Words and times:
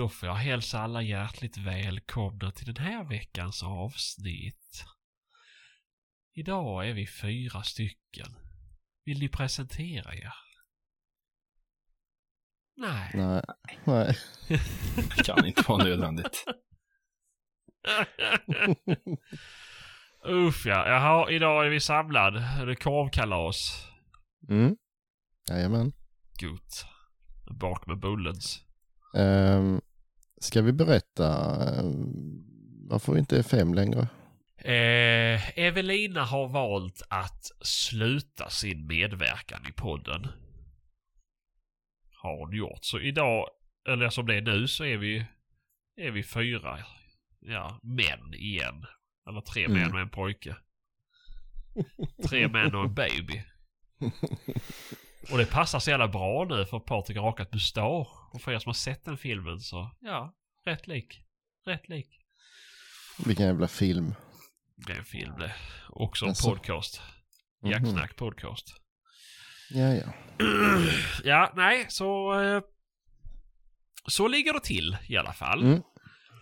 Då 0.00 0.08
får 0.08 0.28
jag 0.28 0.34
hälsa 0.34 0.80
alla 0.80 1.02
hjärtligt 1.02 1.56
välkomna 1.56 2.50
till 2.50 2.74
den 2.74 2.84
här 2.84 3.04
veckans 3.04 3.62
avsnitt. 3.62 4.84
Idag 6.32 6.88
är 6.88 6.92
vi 6.94 7.06
fyra 7.06 7.62
stycken. 7.62 8.36
Vill 9.04 9.18
ni 9.18 9.28
presentera 9.28 10.14
er? 10.14 10.32
Nej. 12.76 13.10
Nej. 13.14 13.42
Nej. 13.84 14.16
Det 14.96 15.24
kan 15.24 15.46
inte 15.46 15.62
vara 15.68 15.84
nödvändigt. 15.84 16.44
Uff 20.24 20.66
ja, 20.66 20.88
jaha, 20.88 21.30
idag 21.30 21.66
är 21.66 21.70
vi 21.70 21.80
samlad. 21.80 22.34
Det 22.34 22.72
är 22.72 22.74
korvkalas. 22.74 23.88
Mm. 24.48 24.76
Jajamän. 25.50 25.92
Gott. 26.40 26.86
Bak 27.60 27.86
med 27.86 27.98
bullens. 27.98 28.64
Um, 29.14 29.80
ska 30.40 30.62
vi 30.62 30.72
berätta 30.72 31.56
um, 31.80 32.44
varför 32.88 33.12
vi 33.12 33.18
inte 33.18 33.38
är 33.38 33.42
fem 33.42 33.74
längre? 33.74 34.08
Eh, 34.58 35.58
Evelina 35.58 36.24
har 36.24 36.48
valt 36.48 37.02
att 37.08 37.44
sluta 37.60 38.50
sin 38.50 38.86
medverkan 38.86 39.60
i 39.68 39.72
podden. 39.72 40.26
Har 42.22 42.38
hon 42.38 42.52
gjort. 42.56 42.84
Så 42.84 43.00
idag, 43.00 43.46
eller 43.88 44.10
som 44.10 44.26
det 44.26 44.34
är 44.34 44.40
nu, 44.42 44.68
så 44.68 44.84
är 44.84 44.96
vi, 44.96 45.26
är 45.96 46.10
vi 46.10 46.22
fyra 46.22 46.78
ja, 47.40 47.80
män 47.82 48.34
igen. 48.34 48.84
Eller 49.28 49.40
tre 49.40 49.64
Mm. 49.64 49.78
män 49.78 49.92
och 49.94 50.00
en 50.00 50.10
pojke. 50.10 50.56
Tre 52.28 52.48
män 52.48 52.74
och 52.74 52.84
en 52.84 52.94
baby. 52.94 53.42
Och 55.32 55.38
det 55.38 55.46
passar 55.46 55.78
så 55.78 55.90
jävla 55.90 56.08
bra 56.08 56.44
nu 56.44 56.64
för 56.66 56.78
Patrik 56.78 57.18
har 57.18 57.24
rakat 57.24 57.52
mustasch. 57.52 58.34
Och 58.34 58.42
för 58.42 58.52
er 58.52 58.58
som 58.58 58.68
har 58.68 58.74
sett 58.74 59.04
den 59.04 59.16
filmen 59.18 59.60
så, 59.60 59.90
ja, 60.00 60.34
rätt 60.64 60.86
lik. 60.86 61.20
Rätt 61.66 61.88
lik. 61.88 62.08
Vilken 63.26 63.46
jävla 63.46 63.68
film. 63.68 64.14
Det 64.86 64.92
är 64.92 64.96
en 64.98 65.04
film 65.04 65.32
det. 65.38 65.54
Också 65.88 66.24
en 66.24 66.28
Jaså? 66.30 66.50
podcast. 66.50 67.02
Mhm. 67.62 67.70
Jacksnack 67.72 68.16
podcast. 68.16 68.66
Ja, 69.70 69.94
ja. 69.94 70.12
ja, 71.24 71.52
nej, 71.56 71.86
så... 71.88 72.40
eh, 72.40 72.62
Så 74.06 74.28
ligger 74.28 74.52
det 74.52 74.60
till 74.60 74.96
i 75.08 75.16
alla 75.16 75.32
fall. 75.32 75.62
Mm. 75.62 75.82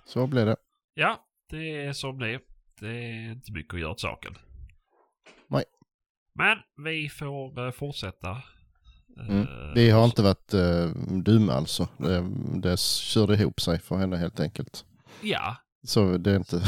Så 0.07 0.27
blev 0.27 0.47
det. 0.47 0.57
Ja, 0.95 1.27
det 1.51 1.85
är 1.85 1.93
som 1.93 2.19
det 2.19 2.31
är. 2.35 2.41
Det 2.81 2.89
är 2.89 3.31
inte 3.33 3.53
mycket 3.53 3.75
att 3.75 3.81
göra 3.81 3.91
åt 3.91 4.01
saken. 4.01 4.39
Nej. 5.49 5.65
Men 6.35 6.59
vi 6.85 7.09
får 7.09 7.67
eh, 7.67 7.71
fortsätta. 7.73 8.43
Eh, 9.19 9.29
Mm. 9.29 9.47
Vi 9.75 9.91
har 9.91 10.05
inte 10.05 10.23
varit 10.23 10.55
uh, 10.55 10.87
dumma 11.23 11.53
alltså. 11.53 11.89
Det, 11.97 12.25
det 12.61 12.81
körde 12.81 13.35
ihop 13.35 13.61
sig 13.61 13.81
för 13.81 13.97
henne 13.97 14.17
helt 14.17 14.41
enkelt. 14.41 14.85
Ja. 15.21 15.57
Så 15.83 16.19
det 16.19 16.31
är 16.31 16.37
inte... 16.37 16.63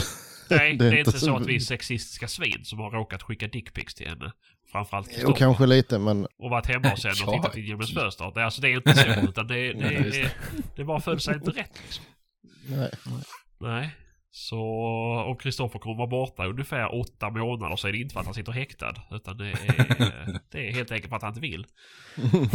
Nej, 0.51 0.77
det 0.77 0.87
är, 0.87 0.99
inte 0.99 1.19
så 1.19 1.37
att 1.37 1.47
vi 1.47 1.55
är 1.55 1.61
sexistiska 1.61 2.29
svin 2.29 2.65
som 2.65 2.79
har 2.79 2.91
råkat 2.91 3.23
skicka 3.23 3.49
dickpics 3.49 3.95
till 3.95 4.09
henne. 4.09 4.33
Framförallt 4.73 5.07
Jo, 5.11 5.15
Kristoffer. 5.15 5.39
kanske 5.39 5.67
lite 5.67 5.99
men... 5.99 6.27
Och 6.39 6.51
varit 6.51 6.67
hemma 6.67 6.89
hos 6.89 7.05
henne 7.05 7.27
och 7.27 7.33
tittat 7.33 7.57
in 7.57 7.65
genom 7.65 7.81
ett 7.81 7.95
fönster. 7.95 8.33
Det, 8.35 8.41
är 8.41 8.45
alltså, 8.45 8.63
det 8.63 8.69
är 8.69 8.77
inte 8.77 8.95
så, 8.95 9.29
utan 9.29 9.47
det, 9.47 9.55
det, 9.73 9.93
just 9.93 10.17
det, 10.17 10.31
det 10.77 10.85
bara 10.85 11.01
föll 11.01 11.21
sig 11.21 11.35
inte 11.35 11.51
rätt 11.51 11.81
liksom. 11.83 12.05
Nej. 12.67 12.91
Nej. 13.59 13.97
Så 14.49 14.61
om 15.27 15.37
Kristoffer 15.37 15.79
kommer 15.79 15.97
vara 15.97 16.07
borta 16.07 16.47
ungefär 16.47 16.95
åtta 17.01 17.31
månader 17.31 17.77
så 17.77 17.89
är 17.89 17.93
det 17.93 17.99
inte 17.99 18.13
för 18.13 18.21
att 18.21 18.27
han 18.27 18.35
sitter 18.35 18.53
häktad. 18.53 18.95
Utan 19.11 19.37
det 19.37 19.49
är, 19.51 20.41
det 20.51 20.69
är 20.69 20.73
helt 20.73 20.91
enkelt 20.91 21.09
för 21.09 21.17
att 21.17 21.23
han 21.23 21.31
inte 21.31 21.41
vill. 21.41 21.67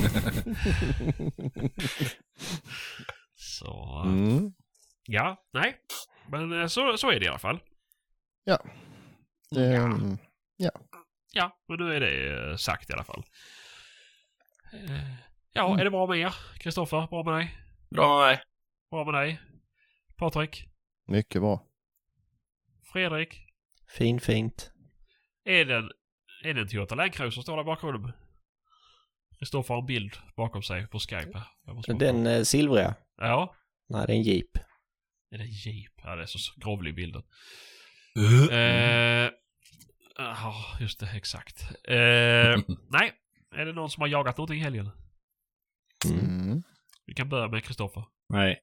Så 3.36 4.02
Mm. 4.06 4.54
ja, 5.08 5.44
nej. 5.54 5.76
Men 6.30 6.62
eh, 6.62 6.68
så, 6.68 6.98
så 6.98 7.12
är 7.12 7.20
det 7.20 7.26
i 7.26 7.30
alla 7.30 7.40
fall. 7.40 7.60
Det, 9.52 9.76
mm, 9.76 10.18
Ja, 11.34 11.58
men 11.68 11.78
nu 11.80 11.96
är 11.96 12.00
det 12.00 12.50
eh, 12.52 12.56
sagt 12.56 12.90
i 12.90 12.94
alla 12.94 13.04
fall. 13.04 13.24
Eh, 14.74 15.14
Ja, 15.54 15.66
Mm. 15.68 15.80
är 15.80 15.84
det 15.84 15.92
bra 15.92 16.08
med 16.08 16.18
er? 16.20 16.36
Kristoffer, 16.60 17.08
bra 17.08 17.24
med 17.24 17.34
dig? 17.34 17.56
Bra 17.90 18.18
med 18.20 18.28
mig. 18.28 18.40
Bra 18.92 19.06
med 19.06 19.14
dig? 19.14 19.40
Patrik? 20.18 20.66
mycket 21.08 21.42
bra. 21.42 21.64
Fredrik? 22.96 23.42
Fin, 23.98 24.20
fint. 24.20 24.72
Är 25.46 25.66
det 25.66 25.76
en, 25.76 25.92
är 26.44 26.54
det 26.54 26.62
en 26.62 26.68
Toyota 26.68 26.96
Land 26.96 27.14
Cruiser 27.14 27.32
som 27.32 27.44
står 27.44 27.58
där 27.58 27.64
bakom? 27.64 28.12
Kristoffer 29.40 29.74
har 29.74 29.82
en 29.82 29.86
bild 29.86 30.12
bakom 30.36 30.64
sig 30.64 30.88
på 30.88 31.00
Skype 31.00 31.44
Den 32.00 32.28
eh, 32.28 32.44
silvriga? 32.44 32.96
Ja. 33.18 33.56
Nej, 33.90 34.08
det 34.08 34.14
är 34.14 34.18
en 34.18 34.24
jeep. 34.24 34.58
Är 35.32 35.38
det 35.38 35.44
en 35.44 35.50
Jeep? 35.50 35.92
Ja, 36.04 36.16
det 36.16 36.22
är 36.22 36.26
så 36.26 36.54
grovlig 36.62 36.96
bilden. 36.96 37.24
Mm. 38.20 38.50
Eh, 38.50 39.32
Ja, 40.18 40.56
just 40.80 41.00
det. 41.00 41.10
Exakt. 41.16 41.62
Eh, 41.84 41.96
nej. 42.90 43.14
Är 43.56 43.66
det 43.66 43.74
någon 43.74 43.90
som 43.90 44.02
har 44.02 44.08
jagat 44.08 44.38
någonting 44.38 44.60
i 44.60 44.64
helgen? 44.64 44.90
Mm. 46.06 46.42
Mm. 46.42 46.64
Vi 47.06 47.14
kan 47.14 47.30
börja 47.30 47.48
med 47.48 47.64
Kristoffer. 47.64 48.04
Nej. 48.30 48.60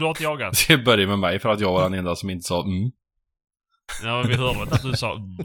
Du 0.00 0.04
har 0.04 0.10
inte 0.10 0.22
jagat? 0.22 0.54
Det 0.68 0.78
börjar 0.78 1.06
med 1.06 1.18
mig 1.18 1.38
för 1.38 1.48
att 1.48 1.60
jag 1.60 1.72
var 1.72 1.82
den 1.82 1.94
enda 1.94 2.16
som 2.16 2.30
inte 2.30 2.42
sa 2.42 2.64
mm. 2.64 2.90
Ja, 4.02 4.24
vi 4.28 4.36
hörde 4.36 4.62
att 4.62 4.82
du 4.82 4.92
sa 4.92 5.16
mm. 5.16 5.36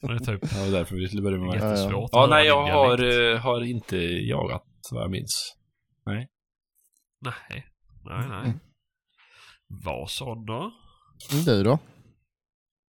Det 0.00 0.12
är 0.12 0.18
typ 0.18 0.50
Det 0.50 0.64
var 0.64 0.70
därför 0.78 0.96
vi 0.96 1.06
skulle 1.08 1.22
börja 1.22 1.38
med 1.38 1.46
mig. 1.48 1.56
jättesvårt. 1.58 2.10
Ja, 2.12 2.24
att 2.24 2.30
nej, 2.30 2.48
höra 2.48 2.68
jag 2.68 2.74
har, 2.74 3.32
eh, 3.34 3.38
har 3.40 3.64
inte 3.64 3.96
jagat 3.96 4.64
vad 4.92 5.02
jag 5.02 5.10
minns. 5.10 5.56
Nej. 6.06 6.28
Nej, 7.20 7.66
nej. 8.04 8.24
Mm. 8.24 8.60
Vad 9.66 10.10
sån 10.10 10.46
då? 10.46 10.72
Mm, 11.32 11.44
Du 11.44 11.62
då? 11.62 11.78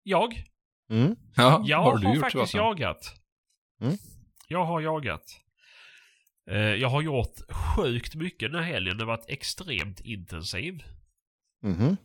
Jag? 0.04 0.44
Mm. 0.90 1.16
Ja, 1.36 1.64
Jag 1.66 1.78
har, 1.78 1.92
har 1.92 1.98
du 1.98 2.08
gjort 2.14 2.20
faktiskt 2.20 2.54
jagat. 2.54 3.14
Mm. 3.82 3.98
Jag 4.48 4.66
har 4.66 4.82
jagat. 4.82 5.24
Eh, 6.52 6.58
jag 6.58 6.90
har 6.90 7.02
gjort 7.02 7.36
sjukt 7.50 8.16
mycket 8.16 8.52
den 8.52 8.64
här 8.64 8.72
helgen. 8.72 8.98
Det 8.98 9.04
har 9.04 9.08
varit 9.18 9.30
extremt 9.30 10.00
intensiv. 10.00 10.84
Mhm. 11.64 11.98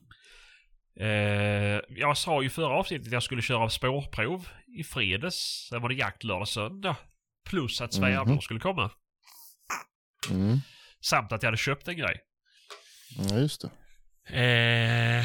Eh, 1.00 1.80
jag 1.88 2.16
sa 2.18 2.42
ju 2.42 2.50
förra 2.50 2.74
avsnittet 2.74 3.06
att 3.06 3.12
jag 3.12 3.22
skulle 3.22 3.42
köra 3.42 3.70
spårprov 3.70 4.48
i 4.78 4.84
fredags. 4.84 5.66
Sen 5.70 5.82
var 5.82 5.88
det 5.88 5.94
jakt 5.94 6.24
lördag 6.24 6.48
söndag. 6.48 6.96
Plus 7.50 7.80
att 7.80 7.94
svärmor 7.94 8.24
Mhm. 8.32 8.40
skulle 8.40 8.60
komma. 8.60 8.90
Mm. 10.30 10.58
Samt 11.00 11.32
att 11.32 11.42
jag 11.42 11.46
hade 11.48 11.56
köpt 11.56 11.88
en 11.88 11.96
grej. 11.96 12.20
Ja, 13.18 13.38
just 13.38 13.60
det. 13.62 13.70
Eh, 14.40 15.24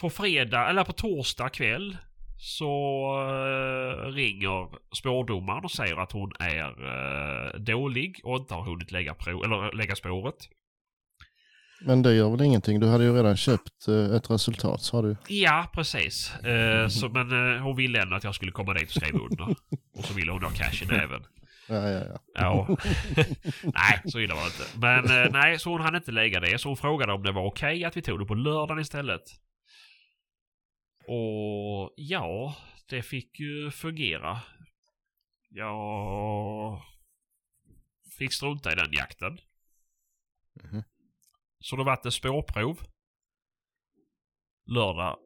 på 0.00 0.10
fredag, 0.10 0.68
eller 0.70 0.84
på 0.84 0.92
torsdag 0.92 1.48
kväll 1.48 1.96
så 2.36 2.64
eh, 3.30 4.12
ringer 4.12 4.68
spårdomaren 4.96 5.64
och 5.64 5.70
säger 5.70 5.96
att 5.96 6.12
hon 6.12 6.32
är 6.38 6.68
eh, 6.68 7.60
dålig 7.60 8.20
och 8.24 8.36
inte 8.36 8.54
har 8.54 8.62
hunnit 8.62 8.92
lägga, 8.92 9.14
prov, 9.14 9.44
eller 9.44 9.72
lägga 9.72 9.96
spåret. 9.96 10.36
Men 11.80 12.02
det 12.02 12.14
gör 12.14 12.30
väl 12.30 12.40
ingenting? 12.40 12.80
Du 12.80 12.86
hade 12.86 13.04
ju 13.04 13.16
redan 13.16 13.36
köpt 13.36 13.88
eh, 13.88 14.16
ett 14.16 14.30
resultat 14.30 14.82
sa 14.82 15.02
du. 15.02 15.16
Ja, 15.28 15.66
precis. 15.72 16.34
Eh, 16.36 16.88
så, 16.88 17.08
men 17.08 17.54
eh, 17.54 17.62
hon 17.62 17.76
ville 17.76 18.02
ändå 18.02 18.16
att 18.16 18.24
jag 18.24 18.34
skulle 18.34 18.52
komma 18.52 18.74
dit 18.74 18.88
och 18.88 19.02
skriva 19.02 19.18
under. 19.18 19.48
Och 19.98 20.04
så 20.04 20.14
ville 20.14 20.32
hon 20.32 20.42
ha 20.42 20.50
cash 20.50 20.82
i 20.82 20.86
näven. 20.86 21.22
Ja, 21.68 21.90
ja, 21.90 22.00
ja. 22.04 22.18
Ja. 22.34 22.66
nej, 23.62 24.00
så 24.04 24.20
illa 24.20 24.34
var 24.34 24.42
det 24.42 24.46
inte. 24.46 24.78
Men 24.78 25.24
eh, 25.24 25.32
nej, 25.32 25.58
så 25.58 25.70
hon 25.70 25.80
hann 25.80 25.96
inte 25.96 26.12
lägga 26.12 26.40
det. 26.40 26.60
Så 26.60 26.68
hon 26.68 26.76
frågade 26.76 27.12
om 27.12 27.22
det 27.22 27.32
var 27.32 27.46
okej 27.46 27.84
att 27.84 27.96
vi 27.96 28.02
tog 28.02 28.18
det 28.18 28.24
på 28.24 28.34
lördagen 28.34 28.78
istället. 28.78 29.22
Och 31.08 31.94
ja, 31.96 32.56
det 32.88 33.02
fick 33.02 33.40
ju 33.40 33.70
fungera. 33.70 34.40
Jag 35.48 36.82
fick 38.18 38.32
strunta 38.32 38.72
i 38.72 38.74
den 38.74 38.92
jakten. 38.92 39.40
Mhm. 40.52 40.82
Så 41.58 41.76
det 41.76 41.84
vart 41.84 42.02
det 42.02 42.12
spårprov. 42.12 42.80
Lördag 44.66 45.18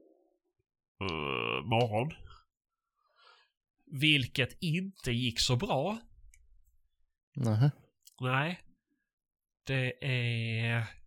eh, 1.01 1.65
morgon. 1.65 2.13
Vilket 3.87 4.63
inte 4.63 5.13
gick 5.13 5.41
så 5.41 5.57
bra. 5.57 5.99
Nähä. 7.35 7.71
Nej. 8.21 8.61
Det 9.65 10.05
är... 10.05 11.00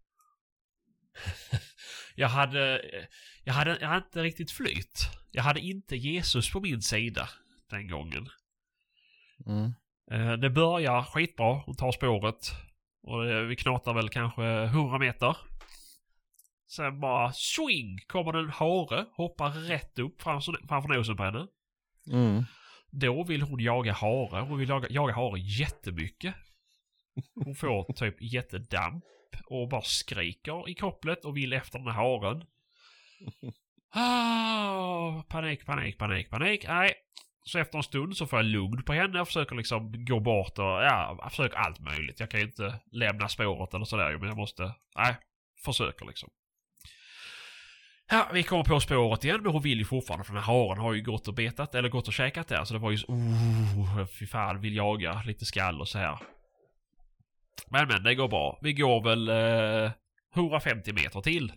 jag 2.16 2.28
hade... 2.28 2.82
Jag 3.44 3.54
hade, 3.54 3.78
jag 3.82 3.88
hade 3.88 4.06
inte 4.06 4.24
riktigt 4.24 4.52
flyt. 4.52 5.10
Jag 5.32 5.44
hade 5.44 5.60
inte 5.60 5.96
Jesus 5.96 6.52
på 6.52 6.60
min 6.60 6.82
sida 6.82 7.30
den 7.70 7.88
gången. 7.88 8.30
Mm. 9.46 9.74
Eh, 10.12 10.38
Det 10.38 10.50
börjar 10.50 11.04
skitbra. 11.04 11.54
Hon 11.66 11.76
tar 11.76 11.92
spåret. 11.92 12.52
Och 13.04 13.50
vi 13.50 13.56
knatar 13.56 13.94
väl 13.94 14.10
kanske 14.10 14.44
100 14.44 15.00
meter. 15.00 15.38
Sen 16.68 17.00
bara 17.00 17.34
swing 17.34 18.00
kommer 18.08 18.34
en 18.34 18.50
hare. 18.50 19.06
Hoppar 19.12 19.50
rätt 19.50 20.00
upp 20.00 20.22
framför, 20.22 20.68
framför 20.68 20.90
nosen 20.90 21.18
på 21.18 21.24
henne. 21.24 21.48
Mm. 22.12 22.44
Då 22.92 23.24
vill 23.24 23.42
hon 23.42 23.60
jaga 23.60 23.94
hare. 23.94 24.42
Hon 24.42 24.58
vill 24.60 24.70
jaga, 24.70 24.88
jaga 24.90 25.14
hare 25.14 25.40
jättemycket. 25.40 26.36
Hon 27.36 27.56
får 27.56 27.94
typ 27.94 28.16
jättedamp 28.22 29.04
och 29.46 29.70
bara 29.70 29.82
skriker 29.82 30.70
i 30.70 30.74
kopplet 30.74 31.26
och 31.26 31.38
vill 31.38 31.54
efter 31.54 31.80
den 31.80 31.88
här 31.88 31.94
haren. 31.94 32.44
Ah, 33.96 35.24
panik, 35.30 35.66
panik, 35.66 35.98
panik, 35.98 36.30
panik. 36.30 36.66
Nej. 36.68 36.94
Så 37.46 37.60
efter 37.60 37.78
en 37.78 37.84
stund 37.84 38.18
så 38.18 38.28
får 38.28 38.40
jag 38.40 38.46
lugn 38.46 38.84
på 38.84 38.94
henne. 38.94 39.18
Jag 39.18 39.28
försöker 39.28 39.56
liksom 39.56 40.06
gå 40.06 40.20
bort 40.20 40.60
och 40.60 40.66
ja, 40.66 41.18
jag 41.22 41.32
försöker 41.32 41.58
allt 41.58 41.80
möjligt. 41.80 42.20
Jag 42.20 42.30
kan 42.30 42.40
ju 42.40 42.46
inte 42.46 42.80
lämna 42.92 43.30
spåret 43.30 43.74
eller 43.74 43.86
sådär 43.86 44.18
men 44.18 44.28
jag 44.28 44.38
måste, 44.38 44.72
nej, 44.98 45.16
försöker 45.66 46.06
liksom. 46.06 46.30
Ja, 48.10 48.30
vi 48.34 48.44
kommer 48.44 48.64
på 48.64 48.80
spåret 48.80 49.24
igen, 49.24 49.40
men 49.44 49.52
hon 49.52 49.62
vill 49.62 49.78
ju 49.78 49.86
fortfarande 49.86 50.26
för 50.26 50.34
den 50.34 50.44
här 50.44 50.54
haren 50.54 50.78
har 50.78 50.94
ju 50.94 51.02
gått 51.02 51.28
och 51.28 51.34
betat, 51.34 51.76
eller 51.76 51.90
gått 51.90 52.08
och 52.08 52.14
käkat 52.14 52.48
där. 52.48 52.66
Så 52.66 52.74
det 52.74 52.80
var 52.80 52.92
ju 52.92 52.98
så, 52.98 53.08
oh, 53.08 54.06
fy 54.06 54.28
fan, 54.28 54.62
vill 54.62 54.76
jaga 54.76 55.24
lite 55.26 55.46
skall 55.46 55.82
och 55.82 55.88
så 55.88 55.98
här. 55.98 56.20
Men 57.68 57.88
men, 57.88 58.04
det 58.04 58.16
går 58.16 58.28
bra. 58.28 58.60
Vi 58.62 58.74
går 58.74 59.04
väl 59.04 59.30
eh, 59.30 59.92
150 60.36 60.94
meter 60.94 61.22
till. 61.22 61.54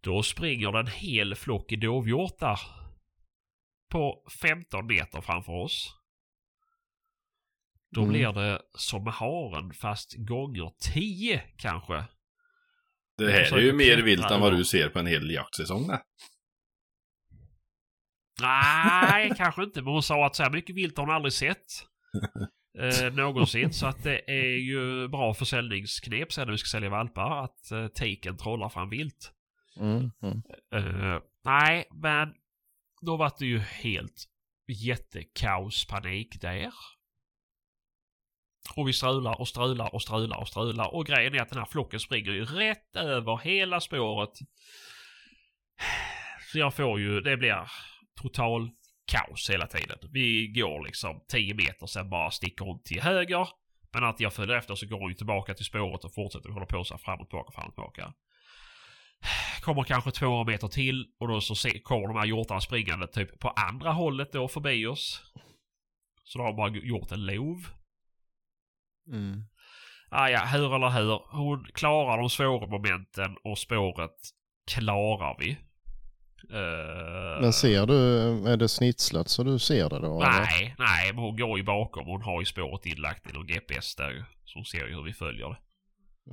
Då 0.00 0.22
springer 0.22 0.72
det 0.72 0.78
en 0.78 0.86
hel 0.86 1.34
flock 1.34 1.70
dovhjortar. 1.70 2.60
På 3.90 4.26
15 4.42 4.86
meter 4.86 5.20
framför 5.20 5.52
oss. 5.52 5.94
Då 7.90 8.00
Mm. 8.00 8.12
blir 8.12 8.32
det 8.32 8.62
som 8.78 9.04
med 9.04 9.12
haren 9.12 9.72
fast 9.72 10.14
gånger 10.16 10.72
10 10.80 11.42
kanske. 11.56 12.04
Det 13.18 13.32
här 13.32 13.52
är 13.56 13.60
ju 13.60 13.72
mer 13.72 14.02
vilt 14.02 14.30
än 14.30 14.40
vad 14.40 14.56
du 14.56 14.64
ser 14.64 14.88
på 14.88 14.98
en 14.98 15.06
hel 15.06 15.30
jaktsäsong 15.30 15.86
det. 15.86 16.02
Nej, 18.40 19.32
kanske 19.36 19.62
inte. 19.62 19.82
Men 19.82 19.92
hon 19.92 20.02
sa 20.02 20.26
att 20.26 20.36
så 20.36 20.42
här 20.42 20.50
mycket 20.50 20.76
vilt 20.76 20.96
har 20.96 21.06
hon 21.06 21.14
aldrig 21.14 21.32
sett. 21.32 21.66
Eh, 22.78 23.12
någonsin. 23.12 23.72
Så 23.72 23.86
att 23.86 24.02
det 24.02 24.30
är 24.30 24.56
ju 24.56 25.08
bra 25.08 25.34
försäljningsknep 25.34 26.32
sen 26.32 26.46
när 26.46 26.52
vi 26.52 26.58
ska 26.58 26.68
sälja 26.68 26.90
valpar. 26.90 27.44
Att 27.44 27.70
eh, 27.70 27.86
tiken 27.86 28.36
trollar 28.36 28.68
fram 28.68 28.90
vilt. 28.90 29.32
Mm, 29.80 30.10
mm. 30.22 30.42
Eh, 30.74 31.20
nej, 31.44 31.88
men 32.02 32.34
då 33.00 33.16
var 33.16 33.32
det 33.38 33.46
ju 33.46 33.58
helt 33.58 34.24
jättekaos, 34.66 35.86
panik 35.86 36.40
där. 36.40 36.72
Och 38.76 38.88
vi 38.88 38.92
strular 38.92 39.40
och 39.40 39.48
strular 39.48 39.94
och 39.94 40.02
strular 40.02 40.40
och 40.40 40.48
strular. 40.48 40.94
Och 40.94 41.06
grejen 41.06 41.34
är 41.34 41.42
att 41.42 41.48
den 41.48 41.58
här 41.58 41.66
flocken 41.66 42.00
springer 42.00 42.32
ju 42.32 42.44
rätt 42.44 42.96
över 42.96 43.36
hela 43.36 43.80
spåret. 43.80 44.30
Så 46.52 46.58
jag 46.58 46.74
får 46.74 47.00
ju, 47.00 47.20
det 47.20 47.36
blir 47.36 47.70
total 48.22 48.70
kaos 49.06 49.50
hela 49.50 49.66
tiden. 49.66 49.98
Vi 50.12 50.46
går 50.46 50.84
liksom 50.84 51.20
10 51.28 51.54
meter, 51.54 51.86
sen 51.86 52.10
bara 52.10 52.30
sticker 52.30 52.64
hon 52.64 52.82
till 52.82 53.02
höger. 53.02 53.48
Men 53.92 54.04
att 54.04 54.20
jag 54.20 54.32
följer 54.32 54.56
efter 54.56 54.74
så 54.74 54.86
går 54.86 55.00
hon 55.00 55.08
ju 55.08 55.14
tillbaka 55.14 55.54
till 55.54 55.64
spåret 55.64 56.04
och 56.04 56.14
fortsätter 56.14 56.48
hålla 56.48 56.66
på 56.66 56.84
så 56.84 56.94
här 56.94 56.98
fram 56.98 57.20
och 57.20 57.28
tillbaka, 57.28 57.52
fram 57.52 57.68
och 57.68 57.74
tillbaka. 57.74 58.12
Kommer 59.60 59.82
kanske 59.82 60.10
200 60.10 60.52
meter 60.52 60.68
till 60.68 61.06
och 61.20 61.28
då 61.28 61.40
så 61.40 61.70
kommer 61.82 62.08
de 62.08 62.16
här 62.16 62.26
hjortarna 62.26 62.60
springande 62.60 63.06
typ 63.06 63.38
på 63.38 63.48
andra 63.48 63.92
hållet 63.92 64.32
då 64.32 64.48
förbi 64.48 64.86
oss. 64.86 65.22
Så 66.24 66.38
då 66.38 66.44
har 66.44 66.50
de 66.50 66.56
bara 66.56 66.70
gjort 66.70 67.12
en 67.12 67.26
lov. 67.26 67.68
Mm. 69.08 69.44
Ah, 70.10 70.28
ja, 70.28 70.44
hur 70.44 70.74
eller 70.74 70.90
hur. 70.90 71.22
Hon 71.30 71.64
klarar 71.74 72.18
de 72.18 72.30
svåra 72.30 72.66
momenten 72.66 73.36
och 73.44 73.58
spåret 73.58 74.16
klarar 74.66 75.36
vi. 75.38 75.56
Eh, 76.50 77.40
Men 77.40 77.52
ser 77.52 77.86
du, 77.86 77.96
är 78.52 78.56
det 78.56 78.68
snitslat 78.68 79.28
så 79.28 79.42
du 79.42 79.58
ser 79.58 79.88
det 79.90 79.98
då? 79.98 80.22
eller? 80.22 80.30
Nej, 80.40 80.74
nej, 80.78 81.12
men 81.12 81.24
hon 81.24 81.36
går 81.36 81.58
ju 81.58 81.64
bakom. 81.64 82.06
Hon 82.06 82.22
har 82.22 82.40
ju 82.40 82.44
spåret 82.46 82.86
inlagt 82.86 83.30
i 83.30 83.32
någon 83.32 83.46
GPS 83.46 83.96
där 83.96 84.10
ju. 84.10 84.24
Så 84.44 84.58
hon 84.58 84.64
ser 84.64 84.86
ju 84.86 84.94
hur 84.94 85.02
vi 85.02 85.12
följer 85.12 85.48
det. 85.48 85.56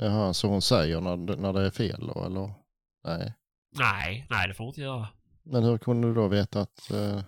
Jaha, 0.05 0.33
så 0.33 0.47
hon 0.47 0.61
säger 0.61 1.01
när, 1.01 1.17
när 1.37 1.53
det 1.53 1.65
är 1.65 1.71
fel 1.71 2.07
då 2.13 2.25
eller? 2.25 2.53
Nej. 3.03 3.33
Nej, 3.79 4.27
nej 4.29 4.47
det 4.47 4.53
får 4.53 4.63
hon 4.63 4.69
inte 4.69 4.81
göra. 4.81 5.07
Men 5.43 5.63
hur 5.63 5.77
kunde 5.77 6.07
du 6.07 6.13
då 6.13 6.27
veta 6.27 6.61
att... 6.61 6.91
eh, 6.91 7.21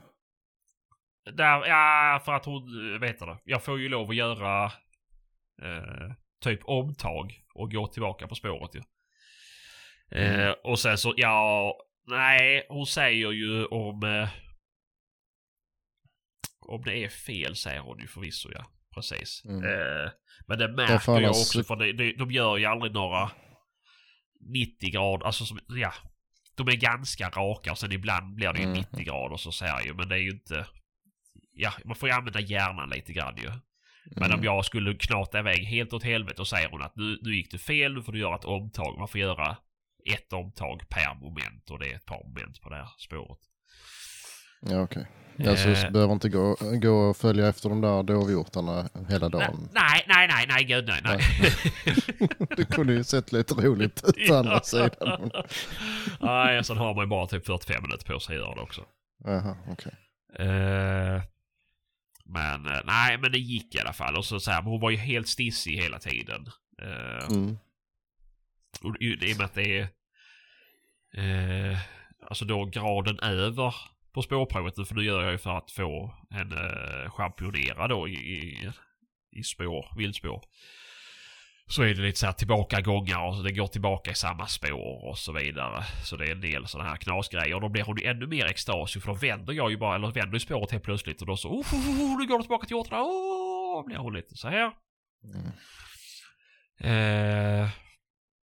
Där, 1.34 1.66
ja, 1.68 2.22
för 2.26 2.34
att 2.34 2.46
hon, 2.46 2.94
eh, 2.94 3.00
vet 3.00 3.20
det. 3.20 3.38
Jag 3.44 3.64
får 3.64 3.80
ju 3.80 3.90
lov 3.90 4.10
att 4.10 4.16
göra 4.16 4.66
eh, 5.62 6.12
typ 6.44 6.60
omtag 6.66 7.34
och 7.56 7.72
gå 7.72 7.88
tillbaka 7.88 8.28
på 8.28 8.36
spåret 8.36 8.72
ju. 8.76 8.82
Eh, 10.22 10.52
och 10.64 10.80
sen 10.80 10.98
så, 10.98 11.14
ja, 11.18 11.74
nej, 12.08 12.66
hon 12.70 12.88
säger 12.88 13.32
ju 13.32 13.66
om... 13.66 14.04
Eh, 14.04 14.30
om 16.66 16.82
det 16.82 17.04
är 17.04 17.10
fel 17.10 17.56
säger 17.56 17.80
hon 17.80 18.00
ju 18.00 18.08
förvisso 18.08 18.50
ja. 18.54 18.66
Precis. 18.94 19.42
Mm. 19.46 19.64
Eh, 19.64 20.12
men 20.48 20.60
det 20.60 20.68
märker 20.68 21.22
jag 21.22 21.32
också 21.32 21.64
för 21.64 21.76
det, 21.76 21.94
det, 21.94 22.14
de 22.14 22.32
gör 22.32 22.58
ju 22.58 22.66
aldrig 22.66 22.94
några 22.94 23.32
90 24.54 24.92
grader, 24.92 25.26
alltså 25.26 25.46
som, 25.46 25.60
ja. 25.68 25.94
De 26.56 26.68
är 26.68 26.76
ganska 26.76 27.30
raka 27.30 27.72
och 27.72 27.78
sen 27.78 27.92
ibland 27.92 28.36
blir 28.36 28.54
det 28.54 28.60
ju 28.60 28.66
Mm. 28.66 28.78
90 28.78 29.04
grader 29.04 29.38
så 29.38 29.52
säger 29.52 29.74
jag 29.74 29.86
ju. 29.86 29.94
Men 29.94 30.10
det 30.10 30.16
är 30.16 30.20
ju 30.20 30.32
inte... 30.32 30.66
Ja, 31.54 31.74
man 31.86 31.96
får 31.96 32.10
ju 32.10 32.16
använda 32.16 32.40
hjärnan 32.40 32.90
lite 32.90 33.14
grann 33.14 33.38
ju. 33.38 33.52
Men 34.06 34.24
mm. 34.24 34.40
om 34.40 34.44
jag 34.46 34.66
skulle 34.66 34.94
knata 34.94 35.40
iväg 35.40 35.66
helt 35.66 35.94
åt 35.94 36.04
helvete 36.04 36.42
och 36.42 36.48
säger 36.48 36.70
hon 36.70 36.82
att 36.82 36.96
nu, 36.96 37.20
nu 37.22 37.36
gick 37.36 37.52
det 37.52 37.58
fel, 37.58 37.94
nu 37.94 38.04
får 38.04 38.12
du 38.12 38.20
göra 38.20 38.36
ett 38.36 38.46
omtag. 38.46 38.98
Man 38.98 39.08
får 39.08 39.20
göra 39.20 39.58
ett 40.06 40.34
omtag 40.34 40.90
per 40.90 41.16
moment 41.22 41.70
och 41.70 41.80
det 41.80 41.92
är 41.92 41.96
ett 41.96 42.06
par 42.06 42.24
moment 42.28 42.62
på 42.62 42.70
det 42.70 42.76
här 42.76 42.90
spåret. 42.98 43.40
Ja 44.62 44.82
okej. 44.82 45.08
Alltså 45.48 45.70
Eh, 45.70 45.76
så 45.86 45.92
behöver 45.92 46.14
inte 46.14 46.30
gå, 46.30 46.56
gå 46.82 46.92
och 46.94 47.18
följa 47.18 47.48
efter 47.48 47.70
de 47.70 47.82
där 47.82 48.04
dovhjortarna 48.04 48.90
hela 49.10 49.30
dagen. 49.30 49.70
nej, 49.74 50.06
nej, 50.08 50.28
nej, 50.28 50.46
nej, 50.50 50.64
gud 50.64 50.88
nej, 50.88 51.02
nej. 51.04 51.20
Det 52.58 52.66
kunde 52.66 52.94
ju 52.94 53.04
sett 53.04 53.32
lite 53.32 53.54
roligt 53.54 54.04
ut 54.08 54.32
å 54.32 54.36
andra 54.36 54.60
sidan. 54.62 55.32
nej, 56.20 56.64
sen 56.64 56.78
har 56.78 56.96
man 56.96 57.04
ju 57.04 57.10
bara 57.10 57.28
typ 57.28 57.46
45 57.46 57.84
minuter 57.84 58.14
på 58.14 58.20
sig 58.20 58.36
att 58.36 58.42
göra 58.42 58.56
det 58.56 58.62
också. 58.62 58.82
Jaha, 59.24 59.58
okej. 59.72 59.94
Eh, 60.40 61.22
men 62.26 62.66
eh, 62.66 62.82
nej, 62.86 63.18
men 63.18 63.32
det 63.32 63.40
gick 63.40 63.76
i 63.76 63.80
alla 63.80 63.94
fall. 63.94 64.16
Och 64.18 64.26
så, 64.26 64.40
så 64.40 64.52
här, 64.52 64.62
hon 64.62 64.80
var 64.82 64.90
ju 64.90 64.98
helt 64.98 65.28
stissig 65.28 65.78
hela 65.78 66.00
tiden. 66.00 66.46
Eh, 66.82 67.28
Mm. 67.30 67.58
Och 68.84 68.96
i 69.02 69.34
och 69.34 69.38
med 69.38 69.46
att 69.46 69.54
det 69.54 69.80
är 69.80 69.88
eh, 71.18 71.78
alltså 72.30 72.46
då 72.46 72.66
graden 72.66 73.20
över 73.20 73.76
på 74.14 74.22
spårprovet. 74.22 74.88
För 74.88 74.96
nu 74.96 75.04
gör 75.04 75.24
jag 75.24 75.32
ju 75.32 75.38
för 75.38 75.58
att 75.58 75.72
få 75.72 76.16
henne 76.30 76.56
eh, 77.04 77.12
championera 77.12 77.88
då 77.88 78.08
i, 78.08 78.14
i, 78.14 78.72
i 79.32 79.44
spår, 79.44 79.94
viltspår. 79.98 80.44
Så 81.68 81.84
är 81.84 81.94
det 81.94 82.02
lite 82.02 82.20
så 82.20 82.26
här 82.26 82.34
tillbakagångar 82.34 83.28
och 83.28 83.44
det 83.44 83.52
går 83.52 83.68
tillbaka 83.68 84.12
i 84.12 84.16
samma 84.16 84.48
spår 84.48 85.10
och 85.10 85.18
så 85.18 85.32
vidare. 85.32 85.84
Så 86.04 86.18
det 86.18 86.26
är 86.26 86.32
en 86.32 86.42
del 86.42 86.68
sådana 86.68 86.90
här 86.90 86.98
knasgrejer. 86.98 87.56
Och 87.56 87.62
då 87.62 87.70
blir 87.70 87.84
hon 87.84 87.98
ju 87.98 88.08
ännu 88.08 88.28
mer 88.28 88.46
extas 88.46 88.96
ju, 88.96 89.00
för 89.00 89.08
då 89.08 89.14
vänder 89.14 89.54
jag 89.54 89.72
ju 89.72 89.78
bara, 89.78 89.96
eller 89.96 90.12
vänder 90.12 90.34
ju 90.34 90.40
spåret 90.40 90.72
helt 90.72 90.84
plötsligt 90.84 91.22
och 91.22 91.28
då 91.28 91.38
så 91.38 91.50
oh, 91.50 91.74
oh, 91.74 92.04
oh, 92.04 92.20
nu 92.20 92.28
går 92.28 92.38
det 92.38 92.44
tillbaka 92.44 92.66
till 92.66 92.76
hjortarna. 92.76 93.04
Oh, 93.04 93.86
blir 93.86 93.98
hon 93.98 94.14
lite 94.14 94.36
så 94.38 94.50
här. 94.50 94.72
Mm. 95.24 95.52
Eh, 96.80 97.70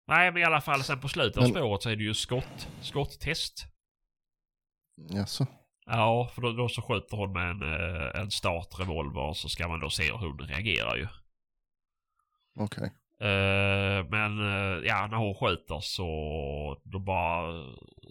nej, 0.07 0.31
men 0.31 0.41
i 0.41 0.45
alla 0.45 0.61
fall 0.61 0.83
sen 0.83 0.99
på 0.99 1.07
slutet 1.07 1.37
av 1.37 1.43
Men- 1.43 1.51
spåret 1.51 1.81
så 1.83 1.89
är 1.89 1.95
det 1.95 2.03
ju 2.03 2.13
skott, 2.13 2.67
skotttest. 2.81 3.65
Jaså? 5.09 5.45
Ja, 5.85 6.31
för 6.35 6.41
då, 6.41 6.51
då 6.51 6.69
så 6.69 6.81
skjuter 6.81 7.17
hon 7.17 7.31
med 7.33 7.49
en, 7.49 7.61
eh, 7.73 8.21
en 8.21 8.31
startrevolver 8.31 9.33
så 9.33 9.49
ska 9.49 9.67
man 9.67 9.79
då 9.79 9.89
se 9.89 10.03
hur 10.03 10.17
hon 10.17 10.39
reagerar 10.39 10.95
ju. 10.95 11.07
Okej. 12.59 12.91
Eh, 13.19 14.05
men 14.09 14.39
eh, 14.39 14.85
ja, 14.87 15.07
när 15.07 15.17
hon 15.17 15.35
skjuter 15.35 15.79
så 15.79 16.81
då 16.83 16.99
bara 16.99 17.63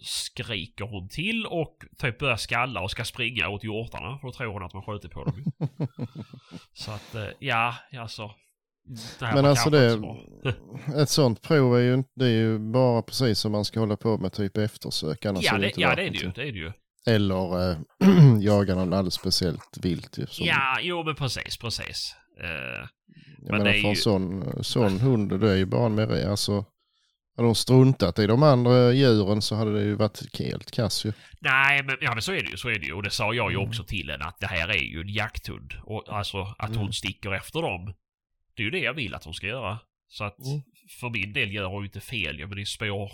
skriker 0.03 0.85
hon 0.85 1.09
till 1.09 1.45
och 1.45 1.83
typ 1.97 2.19
börjar 2.19 2.37
skalla 2.37 2.81
och 2.81 2.91
ska 2.91 3.03
springa 3.05 3.49
åt 3.49 3.63
hjortarna. 3.63 4.17
För 4.19 4.27
då 4.27 4.33
tror 4.33 4.53
hon 4.53 4.63
att 4.63 4.73
man 4.73 4.83
skjuter 4.83 5.09
på 5.09 5.23
dem. 5.23 5.43
Så 6.73 6.91
att 6.91 7.15
eh, 7.15 7.27
ja, 7.39 7.75
alltså. 7.97 8.31
Det 9.19 9.31
Men 9.33 9.45
alltså 9.45 9.69
det, 9.69 10.01
ett 11.01 11.09
sånt 11.09 11.41
prov 11.41 11.75
är 11.77 11.81
ju, 11.81 12.03
det 12.15 12.25
är 12.25 12.29
ju 12.29 12.59
bara 12.59 13.01
precis 13.01 13.39
som 13.39 13.51
man 13.51 13.65
ska 13.65 13.79
hålla 13.79 13.97
på 13.97 14.17
med 14.17 14.33
typ 14.33 14.57
eftersök. 14.57 15.25
Annars 15.25 15.43
Ja, 15.45 15.55
är 15.55 15.59
det, 15.59 15.67
inte 15.67 15.81
ja 15.81 15.95
det 15.95 16.03
är 16.03 16.09
det 16.11 16.17
ju. 16.17 16.31
Det 16.35 16.41
är 16.41 16.51
det 16.51 16.59
ju. 16.59 16.71
Eller 17.07 17.69
äh, 17.71 17.77
jaga 18.41 18.75
någon 18.75 18.93
alldeles 18.93 19.13
speciellt 19.13 19.77
vilt 19.81 20.17
ju. 20.17 20.25
Ja, 20.39 20.77
jo 20.81 21.03
men 21.03 21.15
precis, 21.15 21.57
precis. 21.57 22.15
Eh, 22.43 22.47
jag 22.47 23.51
men 23.51 23.57
menar 23.57 23.65
det 23.65 23.71
för 23.81 23.87
en 23.87 23.93
ju- 23.93 23.95
sån, 23.95 24.63
sån 24.63 24.99
hund, 24.99 25.39
det 25.39 25.51
är 25.51 25.55
ju 25.55 25.65
bara 25.65 25.85
en 25.85 25.95
mer, 25.95 26.29
alltså. 26.29 26.65
Hade 27.37 27.47
de 27.47 27.55
struntat 27.55 28.19
i 28.19 28.27
de 28.27 28.43
andra 28.43 28.91
djuren 28.93 29.41
så 29.41 29.55
hade 29.55 29.73
det 29.73 29.81
ju 29.85 29.95
varit 29.95 30.39
helt 30.39 30.71
kass 30.71 31.05
ju. 31.05 31.13
nej, 31.39 31.83
men 31.83 31.95
ja, 32.01 32.13
men 32.13 32.21
så 32.21 32.31
är 32.31 32.43
det 32.43 32.49
ju. 32.49 32.57
Så 32.57 32.69
är 32.69 32.79
det 32.79 32.85
ju. 32.85 32.93
Och 32.93 33.03
det 33.03 33.09
sa 33.11 33.33
jag 33.33 33.51
ju 33.51 33.57
Mm. 33.57 33.69
också 33.69 33.83
till 33.83 34.09
henne 34.09 34.25
att 34.25 34.39
det 34.39 34.47
här 34.47 34.67
är 34.69 34.77
ju 34.83 35.01
en 35.01 35.07
jakthund. 35.13 35.73
Och 35.83 36.03
alltså 36.17 36.41
att 36.59 36.69
Mm. 36.69 36.81
hon 36.81 36.93
sticker 36.93 37.33
efter 37.33 37.61
dem. 37.61 37.93
Det 38.57 38.61
är 38.61 38.65
ju 38.65 38.71
det 38.71 38.79
jag 38.79 38.93
vill 38.93 39.13
att 39.15 39.23
hon 39.23 39.33
ska 39.33 39.47
göra. 39.47 39.79
Så 40.07 40.23
att 40.23 40.37
Mm. 40.39 40.61
för 40.99 41.09
min 41.09 41.33
del 41.33 41.53
gör 41.53 41.65
hon 41.65 41.81
ju 41.81 41.85
inte 41.85 42.01
fel. 42.01 42.47
Men 42.47 42.59
i 42.59 42.65
spår, 42.65 43.11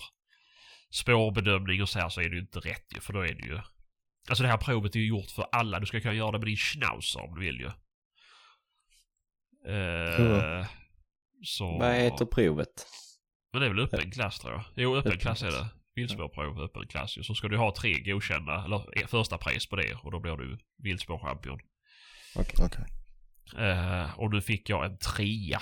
spårbedömning 0.91 1.81
och 1.81 1.89
så 1.89 1.99
här 1.99 2.09
så 2.09 2.21
är 2.21 2.29
det 2.29 2.35
ju 2.35 2.41
inte 2.41 2.59
rätt 2.59 2.85
ju. 2.95 2.99
För 2.99 3.13
då 3.13 3.19
är 3.21 3.33
det 3.33 3.45
ju... 3.45 3.59
Alltså 4.29 4.43
det 4.43 4.49
här 4.49 4.57
provet 4.57 4.95
är 4.95 4.99
ju 4.99 5.07
gjort 5.07 5.31
för 5.31 5.45
alla. 5.51 5.79
Du 5.79 5.85
ska 5.85 6.01
kunna 6.01 6.13
göra 6.13 6.31
det 6.31 6.37
med 6.39 6.47
din 6.47 6.57
schnauzer 6.57 7.21
om 7.21 7.35
du 7.35 7.41
vill 7.41 7.59
ju. 7.59 7.71
Eh, 9.67 10.65
Så... 11.43 11.77
Vad 11.79 11.95
heter 11.95 12.25
provet? 12.25 12.87
Men 13.51 13.61
det 13.61 13.67
är 13.67 13.69
väl 13.73 13.79
öppen 13.79 14.11
klass 14.11 14.39
tror 14.39 14.53
jag. 14.53 14.63
Jo, 14.75 14.95
öppen 14.95 15.17
klass 15.17 15.43
är 15.43 15.51
det. 15.51 15.67
Viltspårprov, 15.95 16.61
öppen 16.61 16.87
klass 16.87 17.17
ju. 17.17 17.23
Så 17.23 17.35
ska 17.35 17.47
du 17.47 17.57
ha 17.57 17.75
tre 17.75 17.99
godkända, 17.99 18.63
eller 18.65 18.99
eh, 19.01 19.07
första 19.07 19.37
pris 19.37 19.67
på 19.69 19.75
det 19.75 19.93
och 20.03 20.11
då 20.11 20.19
blir 20.19 20.37
du 20.37 20.59
viltspårchampion. 20.77 21.59
Okej. 22.59 22.85
Eh, 23.57 24.19
och 24.19 24.31
nu 24.31 24.41
fick 24.41 24.69
jag 24.69 24.85
en 24.85 24.97
trea. 24.97 25.61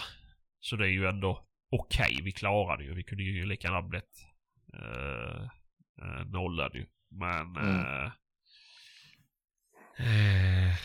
Så 0.60 0.76
det 0.76 0.86
är 0.86 0.92
ju 0.92 1.08
ändå 1.08 1.46
okej. 1.72 2.20
Vi 2.24 2.32
klarade 2.32 2.84
ju. 2.84 2.94
Vi 2.94 3.04
kunde 3.04 3.24
ju 3.24 3.46
lika 3.46 3.68
gärna 3.68 3.82
blivit 3.82 4.26
uh, 4.74 5.42
uh, 6.06 6.26
nollade 6.26 6.78
ju. 6.78 6.86
Men... 7.12 7.56
Mm. 7.56 8.06
eh, 9.98 10.70
eh, 10.70 10.76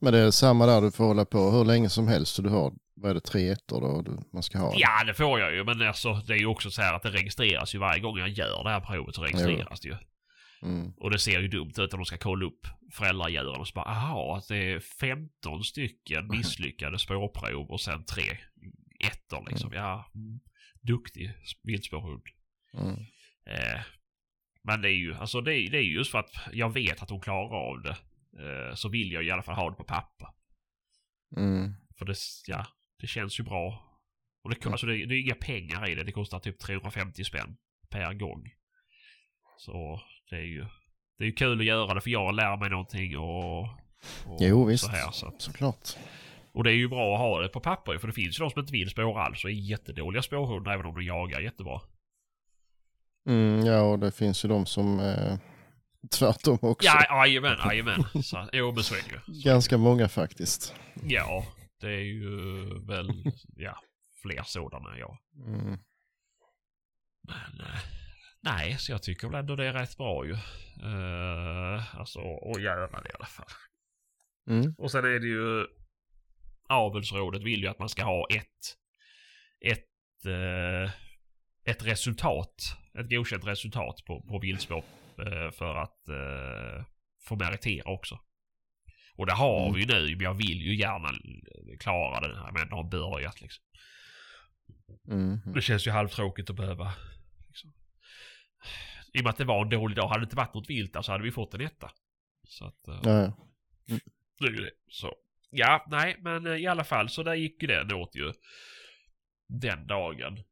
Men 0.00 0.12
det 0.12 0.18
är 0.18 0.30
samma 0.30 0.66
där, 0.66 0.80
du 0.80 0.90
får 0.90 1.04
hålla 1.04 1.24
på 1.24 1.50
hur 1.50 1.64
länge 1.64 1.88
som 1.88 2.08
helst. 2.08 2.34
Så 2.34 2.42
du 2.42 2.48
har, 2.48 2.72
vad 2.94 3.10
är 3.10 3.14
det, 3.14 3.20
tre 3.20 3.48
ettor 3.48 3.80
då 3.80 4.02
du, 4.02 4.18
man 4.32 4.42
ska 4.42 4.58
ha? 4.58 4.72
ja, 4.76 5.04
det 5.06 5.14
får 5.14 5.40
jag 5.40 5.54
ju. 5.54 5.64
Men 5.64 5.82
alltså, 5.82 6.14
det 6.14 6.32
är 6.32 6.38
ju 6.38 6.46
också 6.46 6.70
så 6.70 6.82
här 6.82 6.94
att 6.94 7.02
det 7.02 7.10
registreras 7.10 7.74
ju 7.74 7.78
varje 7.78 8.00
gång 8.00 8.18
jag 8.18 8.28
gör 8.28 8.64
det 8.64 8.70
här 8.70 8.80
provet 8.80 9.14
så 9.14 9.22
registreras 9.22 9.80
det 9.80 9.88
ju. 9.88 9.96
Mm. 10.64 10.92
Och 10.96 11.10
det 11.10 11.18
ser 11.18 11.40
ju 11.40 11.48
dumt 11.48 11.72
ut 11.78 11.92
om 11.94 11.98
de 12.00 12.04
ska 12.04 12.18
kolla 12.18 12.46
upp 12.46 12.66
föräldradjuren 12.92 13.60
och 13.60 13.68
så 13.68 13.74
bara 13.74 13.84
aha, 13.84 14.36
att 14.36 14.48
det 14.48 14.56
är 14.56 14.80
15 14.80 15.64
stycken 15.64 16.28
misslyckade 16.30 16.98
spårprov 16.98 17.70
och 17.70 17.80
sen 17.80 18.04
tre 18.04 18.38
ettor 19.00 19.46
liksom. 19.50 19.72
Ja, 19.72 20.10
mm, 20.14 20.40
duktig 20.82 21.32
viltspårhund. 21.62 22.22
Mm. 22.74 22.94
Eh, 23.46 23.80
men 24.62 24.82
det 24.82 24.88
är 24.88 24.96
ju, 24.96 25.14
alltså 25.14 25.40
det, 25.40 25.54
är- 25.54 25.70
det 25.70 25.78
är 25.78 25.82
ju 25.82 25.94
just 25.94 26.10
för 26.10 26.18
att 26.18 26.32
jag 26.52 26.72
vet 26.72 27.02
att 27.02 27.10
hon 27.10 27.20
klarar 27.20 27.56
av 27.70 27.82
det. 27.82 27.96
Eh, 28.42 28.74
så 28.74 28.88
vill 28.88 29.12
jag 29.12 29.24
i 29.24 29.30
alla 29.30 29.42
fall 29.42 29.54
ha 29.56 29.70
det 29.70 29.76
på 29.76 29.84
papper. 29.84 30.28
Mm. 31.36 31.74
För 31.98 32.04
det, 32.04 32.16
ja, 32.46 32.66
det 33.00 33.06
känns 33.06 33.40
ju 33.40 33.44
bra. 33.44 33.90
Och 34.42 34.50
det, 34.50 34.66
alltså 34.66 34.86
det, 34.86 35.06
det 35.06 35.14
är 35.14 35.20
inga 35.20 35.34
pengar 35.34 35.90
i 35.90 35.94
det. 35.94 36.04
Det 36.04 36.12
kostar 36.12 36.38
typ 36.38 36.58
350 36.58 37.24
spänn 37.24 37.56
per 37.90 38.14
gång. 38.14 38.50
Så 39.58 40.00
det 40.34 40.40
är 40.40 40.46
ju, 40.46 40.66
det 41.18 41.24
är 41.24 41.26
ju 41.26 41.32
kul 41.32 41.60
att 41.60 41.66
göra 41.66 41.94
det 41.94 42.00
för 42.00 42.10
jag 42.10 42.34
lär 42.34 42.56
mig 42.56 42.70
någonting 42.70 43.18
och, 43.18 43.60
och 43.62 43.68
Jo, 44.40 44.64
visst. 44.64 44.84
så 44.84 44.90
här. 44.90 45.10
Så. 45.10 45.26
att- 45.28 45.42
Såklart. 45.42 45.88
Och 46.52 46.64
det 46.64 46.70
är 46.70 46.74
ju 46.74 46.88
bra 46.88 47.14
att 47.14 47.20
ha 47.20 47.40
det 47.40 47.48
på 47.48 47.60
papper 47.60 47.98
för 47.98 48.06
det 48.06 48.12
finns 48.12 48.38
ju 48.40 48.44
de 48.44 48.50
som 48.50 48.60
inte 48.60 48.72
vill 48.72 48.90
spåra 48.90 49.22
alls 49.22 49.44
och 49.44 49.50
är 49.50 49.54
jättedåliga 49.54 50.22
spårhundar 50.22 50.72
även 50.72 50.86
om 50.86 50.94
de 50.94 51.02
jagar 51.04 51.40
jättebra. 51.40 51.80
Mm, 53.28 53.66
ja, 53.66 53.80
och 53.80 53.98
det 53.98 54.12
finns 54.12 54.44
ju 54.44 54.48
de 54.48 54.66
som 54.66 54.98
är 55.00 55.38
tvärtom 56.10 56.58
också. 56.62 56.86
Ja, 56.88 57.26
jajamän, 57.26 57.58
jajamän. 57.64 58.04
Jo, 58.52 58.72
men 58.72 58.82
så 58.84 58.94
är 58.94 58.98
det 58.98 59.32
ju. 59.32 59.42
Ganska 59.42 59.78
många 59.78 60.08
faktiskt. 60.08 60.74
Ja, 61.04 61.46
det 61.80 61.86
är 61.88 62.00
ju 62.00 62.28
väl, 62.86 63.32
ja, 63.56 63.78
fler 64.22 64.42
sådana 64.44 64.98
ja. 64.98 65.18
Mm. 65.46 65.78
Men 67.22 67.60
eh, 67.66 67.80
nej, 68.44 68.78
så 68.78 68.92
jag 68.92 69.02
tycker 69.02 69.28
väl 69.28 69.40
ändå 69.40 69.56
det 69.56 69.66
är 69.66 69.72
rätt 69.72 69.96
bra 69.96 70.26
ju. 70.26 70.32
Uh, 70.32 71.98
alltså 71.98 72.20
att 72.20 72.62
göra 72.62 73.00
det 73.00 73.08
i 73.08 73.12
alla 73.14 73.26
fall. 73.26 73.46
Mm. 74.50 74.74
Och 74.78 74.90
sen 74.90 75.04
är 75.04 75.18
det 75.18 75.26
ju 75.26 75.66
avelsrådet 76.68 77.42
vill 77.42 77.62
ju 77.62 77.68
att 77.68 77.78
man 77.78 77.88
ska 77.88 78.04
ha 78.04 78.26
ett, 78.30 78.76
ett, 79.60 80.26
eh, 80.26 80.90
ett 81.64 81.86
resultat, 81.86 82.54
ett 82.98 83.10
godkänt 83.10 83.46
resultat 83.46 84.04
på, 84.06 84.22
på 84.22 84.38
viltspår 84.38 84.84
eh, 85.18 85.50
för 85.50 85.74
att 85.74 86.08
eh, 86.08 86.84
få 87.24 87.36
meritera 87.36 87.90
också. 87.90 88.18
Och 89.16 89.26
det 89.26 89.32
har 89.32 89.72
vi 89.72 89.80
ju 89.80 89.86
nu, 89.86 90.16
men 90.16 90.24
jag 90.24 90.34
vill 90.34 90.62
ju 90.62 90.76
gärna 90.76 91.08
klara 91.80 92.28
det 92.28 92.36
här, 92.36 92.52
men 92.52 92.68
det 92.68 92.74
har 92.74 92.90
börjat 92.90 93.40
liksom. 93.40 93.64
Mm. 95.08 95.40
Det 95.54 95.62
känns 95.62 95.86
ju 95.86 95.90
halvtråkigt 95.90 96.50
att 96.50 96.56
behöva... 96.56 96.94
I 99.14 99.20
och 99.20 99.24
med 99.24 99.30
att 99.30 99.36
det 99.36 99.44
var 99.44 99.62
en 99.62 99.68
dålig 99.68 99.96
dag. 99.96 100.08
Hade 100.08 100.20
det 100.20 100.24
inte 100.24 100.36
varit 100.36 100.54
något 100.54 100.70
vilt 100.70 100.92
där 100.92 101.02
så 101.02 101.12
hade 101.12 101.24
vi 101.24 101.32
fått 101.32 101.54
en 101.54 101.60
etta. 101.60 101.90
Så 102.48 102.64
att... 102.64 102.88
eh, 102.88 103.00
Ja, 103.04 103.36
ja. 103.86 103.96
det 104.38 104.46
är 104.46 104.50
ju 104.50 104.60
det. 104.60 104.72
Så. 104.88 105.14
Ja, 105.50 105.86
nej, 105.88 106.16
men 106.20 106.46
eh, 106.46 106.52
i 106.56 106.66
alla 106.66 106.84
fall 106.84 107.08
så 107.08 107.22
där 107.22 107.34
gick 107.34 107.62
ju 107.62 107.68
den 107.68 107.92
åt 107.92 108.16
ju. 108.16 108.32
Den 109.48 109.86
dagen. 109.86 110.42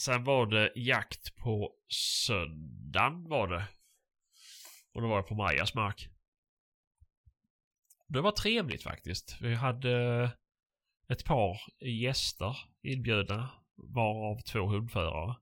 Sen 0.00 0.24
var 0.24 0.46
det 0.46 0.72
jakt 0.76 1.36
på 1.36 1.72
söndagen 2.26 3.28
var 3.28 3.48
det. 3.48 3.64
Och 4.92 5.02
då 5.02 5.08
var 5.08 5.16
det 5.16 5.28
på 5.28 5.34
Majas 5.34 5.74
mark. 5.74 6.08
Det 8.08 8.20
var 8.20 8.32
trevligt 8.32 8.82
faktiskt. 8.82 9.36
Vi 9.40 9.54
hade 9.54 10.30
ett 11.08 11.24
par 11.24 11.60
gäster 11.86 12.56
inbjudna. 12.82 13.50
Varav 13.76 14.40
två 14.40 14.66
hundförare. 14.66 15.34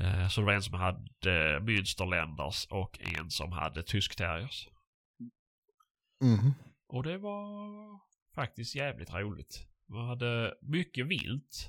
Eh, 0.00 0.28
Så 0.28 0.40
det 0.40 0.44
var 0.46 0.52
en 0.52 0.62
som 0.62 0.74
hade 0.74 1.60
Münsterländers 1.60 2.66
och 2.70 2.98
en 3.18 3.30
som 3.30 3.52
hade 3.52 3.82
tyskterriers. 3.82 4.68
Mhm. 6.20 6.54
Och 6.88 7.02
det 7.02 7.18
var 7.18 8.00
faktiskt 8.34 8.74
jävligt 8.74 9.12
roligt. 9.14 9.66
Man 9.88 10.06
hade 10.08 10.54
mycket 10.62 11.06
vilt. 11.06 11.68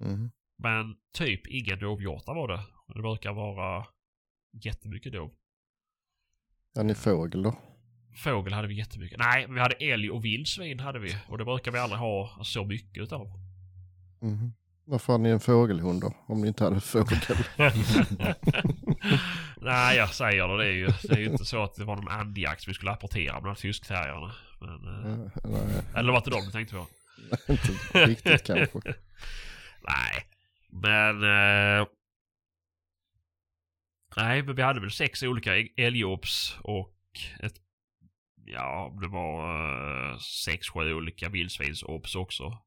Mhm. 0.00 0.30
Men 0.58 0.96
typ 1.12 1.46
inga 1.46 1.76
dovhjortar 1.76 2.34
var 2.34 2.48
det. 2.48 2.60
Det 2.94 3.02
brukar 3.02 3.32
vara 3.32 3.86
jättemycket 4.52 5.12
dov. 5.12 5.30
Ja, 6.74 6.82
ni 6.82 6.94
fågel 6.94 7.42
då? 7.42 7.54
Fågel 8.16 8.52
hade 8.52 8.68
vi 8.68 8.74
jättemycket. 8.74 9.18
Nej, 9.18 9.46
vi 9.50 9.60
hade 9.60 9.74
älg 9.74 10.10
och 10.10 10.24
vildsvin 10.24 10.80
hade 10.80 10.98
vi. 10.98 11.16
Och 11.28 11.38
det 11.38 11.44
brukar 11.44 11.72
vi 11.72 11.78
aldrig 11.78 12.00
ha 12.00 12.44
så 12.44 12.64
mycket 12.64 13.02
utav. 13.02 13.26
Mhm. 14.20 14.52
Varför 14.90 15.12
hade 15.12 15.22
ni 15.22 15.30
en 15.30 15.40
fågelhund 15.40 16.00
då? 16.00 16.14
Om 16.26 16.40
ni 16.40 16.48
inte 16.48 16.64
hade 16.64 16.80
fågel? 16.80 17.18
Nej, 19.56 19.96
jag 19.96 20.14
säger 20.14 20.48
det. 20.48 20.56
Det 20.56 20.64
är 20.68 20.72
ju, 20.72 20.86
det 21.02 21.12
är 21.14 21.18
ju 21.18 21.26
inte 21.26 21.44
så 21.44 21.62
att 21.62 21.74
det 21.74 21.84
var 21.84 21.96
någon 21.96 22.08
andjakt 22.08 22.62
som 22.62 22.70
vi 22.70 22.74
skulle 22.74 22.90
apportera 22.90 23.40
med 23.40 23.50
de 23.50 23.54
tyskterrierna. 23.54 24.32
Men, 24.60 24.86
eh, 24.86 25.98
eller 25.98 26.12
var 26.12 26.22
det 26.24 26.30
de 26.30 26.44
du 26.46 26.50
tänkte 26.50 26.74
på? 26.74 26.86
inte 27.48 28.06
riktigt 28.06 28.44
kanske. 28.46 28.78
Nej, 29.82 30.26
men... 30.70 31.16
Eh, 31.22 31.86
nej, 34.16 34.42
men 34.42 34.54
vi 34.54 34.62
hade 34.62 34.80
väl 34.80 34.90
sex 34.90 35.22
olika 35.22 35.56
ä- 35.58 35.68
älgobs 35.76 36.56
och 36.62 36.94
ett... 37.42 37.54
Ja, 38.44 38.96
det 39.00 39.08
var 39.08 40.10
eh, 40.12 40.18
sex, 40.18 40.68
sju 40.68 40.94
olika 40.94 41.28
vildsvinsobs 41.28 42.14
också. 42.14 42.58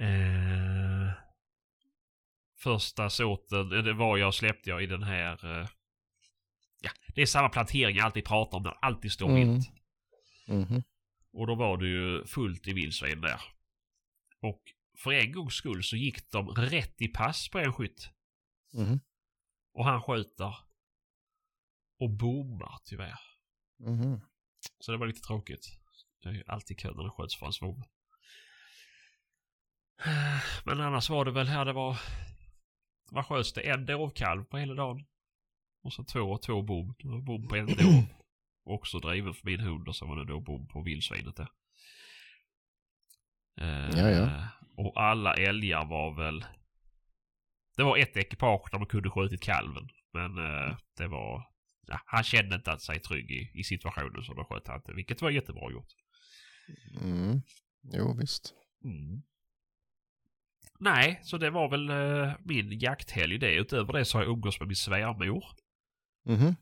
Eh, 0.00 1.12
första 2.62 3.10
såten, 3.10 3.72
eh, 3.72 3.82
det 3.82 3.92
var 3.92 4.16
jag 4.18 4.34
släppte 4.34 4.70
jag 4.70 4.82
i 4.82 4.86
den 4.86 5.02
här... 5.02 5.60
Eh, 5.60 5.68
ja, 6.80 6.90
det 7.14 7.22
är 7.22 7.26
samma 7.26 7.48
plantering 7.48 7.96
jag 7.96 8.04
alltid 8.04 8.24
pratar 8.24 8.56
om, 8.56 8.62
där 8.62 8.78
alltid 8.82 9.12
står 9.12 9.28
Mm. 9.30 9.48
vilt. 9.54 9.70
Mhm. 10.48 10.82
Och 11.32 11.46
då 11.46 11.54
var 11.54 11.76
det 11.76 11.86
ju 11.88 12.24
fullt 12.26 12.68
i 12.68 12.72
vildsvin 12.72 13.20
där. 13.20 13.40
Och 14.40 14.62
för 14.98 15.12
en 15.12 15.32
gångs 15.32 15.54
skull 15.54 15.84
så 15.84 15.96
gick 15.96 16.30
de 16.30 16.48
rätt 16.48 17.02
i 17.02 17.08
pass 17.08 17.48
på 17.48 17.58
en 17.58 17.72
skytt. 17.72 18.10
Mhm. 18.72 19.00
Och 19.74 19.84
han 19.84 20.02
skjuter. 20.02 20.56
Och 21.98 22.10
bommar 22.10 22.78
tyvärr. 22.84 23.18
Mhm. 23.78 24.20
Så 24.78 24.92
det 24.92 24.98
var 24.98 25.06
lite 25.06 25.20
tråkigt. 25.20 25.78
Det 26.22 26.28
är 26.28 26.32
ju 26.32 26.44
alltid 26.46 26.78
kul 26.78 26.96
när 26.96 27.04
det 27.04 27.10
skjuts 27.10 27.36
från 27.36 27.52
svov. 27.52 27.82
Men 30.64 30.80
annars 30.80 31.10
var 31.10 31.24
det 31.24 31.30
väl 31.30 31.46
här 31.46 31.64
det 31.64 31.72
var... 31.72 32.00
Vad 33.10 33.26
sköts 33.26 33.52
det? 33.52 33.70
En 33.70 33.86
dovkalv 33.86 34.44
på 34.44 34.58
hela 34.58 34.74
dagen. 34.74 35.06
Och 35.84 35.92
så 35.92 36.04
två 36.04 36.20
och 36.20 36.42
två 36.42 36.62
bom. 36.62 36.94
Det 36.98 37.08
var 37.08 37.20
bom 37.20 37.48
på 37.48 37.56
en 37.56 37.66
dov. 37.66 38.04
Också 38.64 38.98
driven 38.98 39.34
för 39.34 39.46
min 39.46 39.60
hund 39.60 39.88
och 39.88 39.96
så 39.96 40.06
var 40.06 40.16
det 40.16 40.24
då 40.24 40.40
bom 40.40 40.68
på 40.68 40.82
vildsvinet 40.82 41.36
där. 41.36 41.48
Eh, 43.60 43.98
Ja, 43.98 44.10
ja. 44.10 44.48
Och 44.76 45.02
alla 45.02 45.34
älgar 45.34 45.84
var 45.84 46.14
väl... 46.16 46.44
Det 47.76 47.82
var 47.82 47.96
ett 47.96 48.16
ekipage 48.16 48.68
där 48.70 48.78
man 48.78 48.88
kunde 48.88 49.10
skjutit 49.10 49.42
kalven. 49.42 49.88
Men 50.12 50.38
eh, 50.38 50.76
det 50.96 51.06
var... 51.06 51.48
Ja, 51.86 52.00
han 52.06 52.24
kände 52.24 52.54
inte 52.54 52.72
att 52.72 52.82
sig 52.82 53.00
trygg 53.00 53.30
i, 53.30 53.50
i 53.54 53.64
situationen 53.64 54.22
så 54.22 54.34
då 54.34 54.44
sköt 54.44 54.66
han 54.68 54.76
inte. 54.76 54.92
Vilket 54.92 55.22
var 55.22 55.30
jättebra 55.30 55.70
gjort. 55.70 55.88
Mm. 57.00 57.42
Jo, 57.82 58.16
visst. 58.20 58.54
Mm. 58.84 59.22
Nej, 60.82 61.20
så 61.22 61.38
det 61.38 61.50
var 61.50 61.68
väl 61.70 61.90
eh, 61.90 62.32
min 62.44 62.78
jakthelg 62.78 63.38
det. 63.38 63.54
Utöver 63.54 63.92
det 63.92 64.04
så 64.04 64.18
har 64.18 64.24
jag 64.24 64.32
umgås 64.32 64.60
med 64.60 64.68
min 64.68 64.76
svärmor. 64.76 65.44
Mhm. 66.26 66.56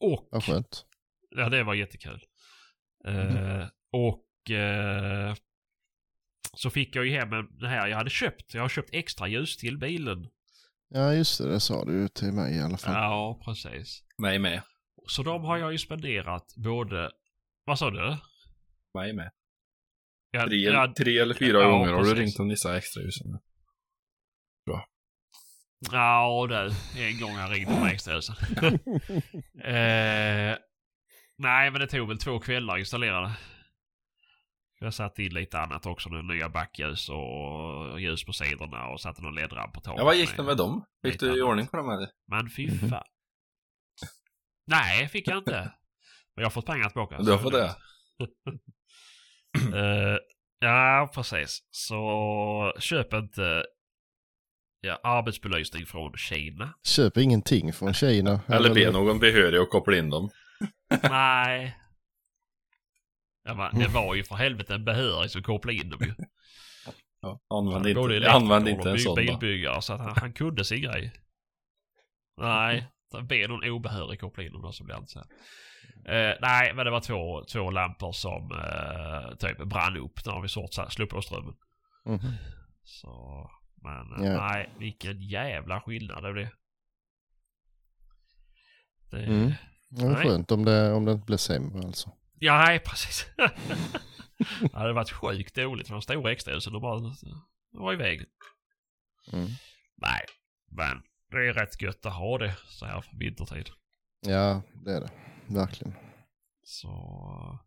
Och... 0.00 0.28
Vad 0.30 0.44
skönt. 0.44 0.86
Ja, 1.30 1.48
det 1.48 1.62
var 1.64 1.74
jättekul. 1.74 2.20
Eh, 3.06 3.66
och 3.92 4.50
eh, 4.50 5.34
så 6.56 6.70
fick 6.70 6.96
jag 6.96 7.04
ju 7.06 7.10
hem 7.12 7.32
en- 7.32 7.58
det 7.58 7.68
här 7.68 7.88
jag 7.88 7.96
hade 7.96 8.10
köpt. 8.10 8.54
Jag 8.54 8.62
har 8.62 8.68
köpt 8.68 8.90
extra 8.92 9.28
ljus 9.28 9.56
till 9.56 9.78
bilen. 9.78 10.28
Ja, 10.88 11.14
just 11.14 11.38
det. 11.38 11.48
Det 11.50 11.60
sa 11.60 11.84
du 11.84 11.92
ju 12.00 12.08
till 12.08 12.32
mig 12.32 12.56
i 12.56 12.60
alla 12.60 12.76
fall. 12.76 12.94
Ja, 12.94 13.40
precis. 13.44 14.02
Mig 14.18 14.38
med. 14.38 14.62
Så 15.08 15.22
de 15.22 15.44
har 15.44 15.56
jag 15.58 15.72
ju 15.72 15.78
spenderat 15.78 16.54
både... 16.56 17.10
Vad 17.64 17.78
sa 17.78 17.90
du? 17.90 18.16
Mig 18.94 19.12
med. 19.12 19.30
Ja, 20.30 20.46
Tre, 20.46 20.56
ja, 20.56 20.94
tre 20.98 21.18
eller 21.18 21.34
fyra 21.34 21.60
ja, 21.60 21.70
gånger 21.70 21.92
har 21.92 22.04
du 22.04 22.14
ringt 22.14 22.38
och 22.40 22.46
Nissa 22.46 22.80
extrahusen. 24.66 24.86
Ja, 25.92 26.46
det, 26.48 26.74
en 27.02 27.20
gång 27.20 27.36
jag 27.36 27.52
ringde 27.52 27.80
på 27.80 27.86
extrahusen. 27.86 28.36
eh, 29.64 30.56
nej, 31.38 31.70
men 31.70 31.80
det 31.80 31.86
tog 31.86 32.08
väl 32.08 32.18
två 32.18 32.38
kvällar 32.38 32.74
att 32.74 32.78
installera 32.78 33.20
det. 33.20 33.32
Jag 34.80 34.94
satte 34.94 35.22
in 35.22 35.34
lite 35.34 35.58
annat 35.58 35.86
också 35.86 36.08
nu. 36.08 36.22
Nya 36.22 36.48
backljus 36.48 37.08
och 37.08 38.00
ljus 38.00 38.24
på 38.24 38.32
sidorna 38.32 38.88
och 38.88 39.00
satte 39.00 39.22
någon 39.22 39.34
ledramp 39.34 39.74
på 39.74 39.80
taket. 39.80 39.98
Ja, 39.98 40.04
vad 40.04 40.16
gick 40.16 40.36
det 40.36 40.42
med 40.42 40.56
dem? 40.56 40.84
Fick 41.02 41.20
du 41.20 41.38
i 41.38 41.42
ordning 41.42 41.66
på 41.66 41.76
dem 41.76 41.90
eller? 41.90 42.08
Men 42.26 42.50
fy 42.50 42.78
fan. 42.78 43.04
Nej, 44.66 45.08
fick 45.08 45.28
jag 45.28 45.38
inte. 45.38 45.72
Men 46.34 46.42
jag 46.42 46.44
har 46.44 46.50
fått 46.50 46.66
pengar 46.66 46.88
tillbaka. 46.88 47.18
Du 47.18 47.30
har 47.30 47.38
fått 47.38 47.52
det? 47.52 47.76
Eh, 49.74 50.18
ja, 50.58 51.10
precis. 51.14 51.68
Så 51.70 52.72
köp 52.78 53.12
inte 53.12 53.64
ja, 54.86 55.00
arbetsbelysning 55.02 55.86
från 55.86 56.16
Kina. 56.16 56.74
Köp 56.84 57.16
ingenting 57.16 57.72
från 57.72 57.94
Kina. 57.94 58.40
Eller 58.46 58.74
be 58.74 58.90
någon 58.90 59.18
behörig 59.18 59.60
att 59.60 59.70
koppla 59.70 59.96
in 59.96 60.10
dem. 60.10 60.30
Nej. 61.02 61.76
Ja, 63.44 63.70
det 63.72 63.88
var 63.88 64.14
ju 64.14 64.24
för 64.24 64.34
helvete 64.34 64.74
en 64.74 64.84
behörig 64.84 65.30
som 65.30 65.42
kopplade 65.42 65.78
in 65.78 65.90
dem 65.90 66.00
ju. 66.00 66.14
Ja, 67.20 67.40
använd 67.48 67.82
Både 67.82 67.90
inte, 67.90 68.06
elektriker 68.16 68.36
använd 68.36 68.68
inte 68.68 68.90
en 68.90 68.98
sån 68.98 69.14
bilbyggare 69.14 69.82
så 69.82 69.92
att 69.92 70.00
han, 70.00 70.14
han 70.16 70.32
kunde 70.32 70.64
sin 70.64 70.82
grej. 70.82 71.12
Nej, 72.40 72.86
så 73.10 73.22
be 73.22 73.48
någon 73.48 73.70
obehörig 73.70 74.20
koppla 74.20 74.44
in 74.44 74.52
dem 74.52 74.62
då 74.62 74.72
så 74.72 74.84
blir 74.84 74.96
inte 74.96 75.12
så 75.12 75.18
här. 75.18 75.28
Eh, 76.08 76.36
nej, 76.40 76.74
men 76.74 76.84
det 76.84 76.90
var 76.90 77.00
två, 77.00 77.44
två 77.52 77.70
lampor 77.70 78.12
som 78.12 78.52
eh, 78.52 79.36
typ 79.36 79.58
brann 79.58 79.96
upp 79.96 80.26
när 80.26 80.40
vi 80.40 80.48
sort 80.48 80.74
så 80.74 80.82
här, 80.82 80.88
slog 80.88 81.08
på 81.08 81.22
strömmen. 81.22 81.54
Mhm. 82.04 82.32
Så, 82.84 83.50
men 83.86 84.24
eh, 84.24 84.30
Ja. 84.32 84.46
nej, 84.46 84.70
vilken 84.78 85.20
jävla 85.22 85.80
skillnad 85.80 86.24
det 86.24 86.32
blev. 86.32 86.48
Det, 89.10 89.24
Mm. 89.26 89.52
Det 89.88 90.08
Nej. 90.08 90.16
skönt 90.24 90.50
om 90.50 90.64
det, 90.64 90.92
om 90.92 91.04
det 91.04 91.12
inte 91.12 91.26
blev 91.26 91.36
sämre 91.36 91.86
alltså. 91.86 92.12
Ja, 92.38 92.58
nej 92.66 92.78
precis. 92.78 93.26
det 94.60 94.72
hade 94.78 94.92
varit 94.92 95.10
sjukt 95.10 95.54
dåligt 95.54 95.86
för 95.86 95.94
de 95.94 96.02
stora 96.02 96.32
extrahusen 96.32 96.74
och 96.74 96.80
bara 96.80 97.14
var 97.70 97.92
i 97.92 97.96
vägen. 97.96 98.26
Mm. 99.32 99.46
Nej, 99.96 100.20
men 100.70 101.02
det 101.30 101.36
är 101.48 101.52
rätt 101.52 101.82
gött 101.82 102.06
att 102.06 102.12
ha 102.14 102.38
det 102.38 102.56
så 102.66 102.86
här 102.86 103.04
vintertid. 103.12 103.70
Ja, 104.20 104.62
det 104.84 104.90
är 104.92 105.00
det. 105.00 105.10
Verkligen. 105.46 105.94
Så 106.62 107.58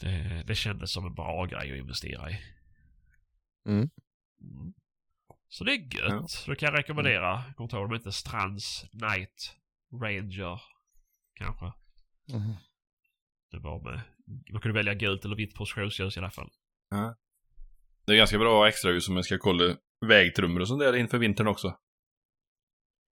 det, 0.00 0.44
det 0.46 0.54
kändes 0.54 0.92
som 0.92 1.06
en 1.06 1.14
bra 1.14 1.44
grej 1.46 1.72
att 1.72 1.78
investera 1.78 2.30
i. 2.30 2.38
Mm. 3.66 3.90
Mm. 4.40 4.74
Så 5.52 5.64
det 5.64 5.72
är 5.72 5.96
gött. 5.96 6.30
Så 6.30 6.50
det 6.50 6.56
kan 6.56 6.66
jag 6.66 6.78
rekommendera. 6.78 7.44
Jag 7.46 7.56
kommer 7.56 7.64
inte 7.64 7.76
ihåg 7.76 7.84
om 7.84 7.90
det 7.90 7.96
inte 7.96 8.12
Strands 8.12 8.84
Night 8.92 9.56
Ranger 10.02 10.62
kanske. 11.34 11.72
Mhm. 12.32 12.54
Det 13.50 13.58
var 13.58 13.80
med. 13.80 14.00
Man 14.52 14.60
kunde 14.60 14.78
välja 14.78 14.94
gult 14.94 15.24
eller 15.24 15.36
vitt 15.36 15.54
positionsljus 15.54 16.16
i 16.16 16.20
alla 16.20 16.30
fall. 16.30 16.50
Det 18.06 18.12
är 18.12 18.16
ganska 18.16 18.38
bra 18.38 18.68
extrahus 18.68 19.08
om 19.08 19.14
man 19.14 19.24
ska 19.24 19.38
kolla 19.38 19.76
vägtrummor 20.06 20.60
och 20.60 20.68
sånt 20.68 20.80
där 20.80 20.96
inför 20.96 21.18
vintern 21.18 21.46
också. 21.46 21.78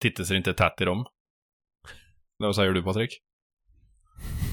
Titta 0.02 0.26
så 0.26 0.34
det 0.34 0.38
inte 0.38 0.50
är 0.50 0.54
tätt 0.54 0.82
i 0.82 0.86
dem. 0.86 1.06
Vad 2.38 2.56
säger 2.56 2.72
du 2.72 2.84
Patrik? 2.84 3.22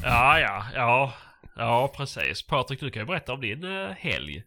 Ja, 0.02 0.40
ja, 0.40 0.66
ja. 0.74 1.14
Ja, 1.56 1.92
precis. 1.96 2.46
Patrik, 2.46 2.80
du 2.80 2.90
kan 2.90 3.02
ju 3.02 3.06
berätta 3.06 3.32
om 3.32 3.40
din 3.40 3.64
uh, 3.64 3.90
helg. 3.90 4.44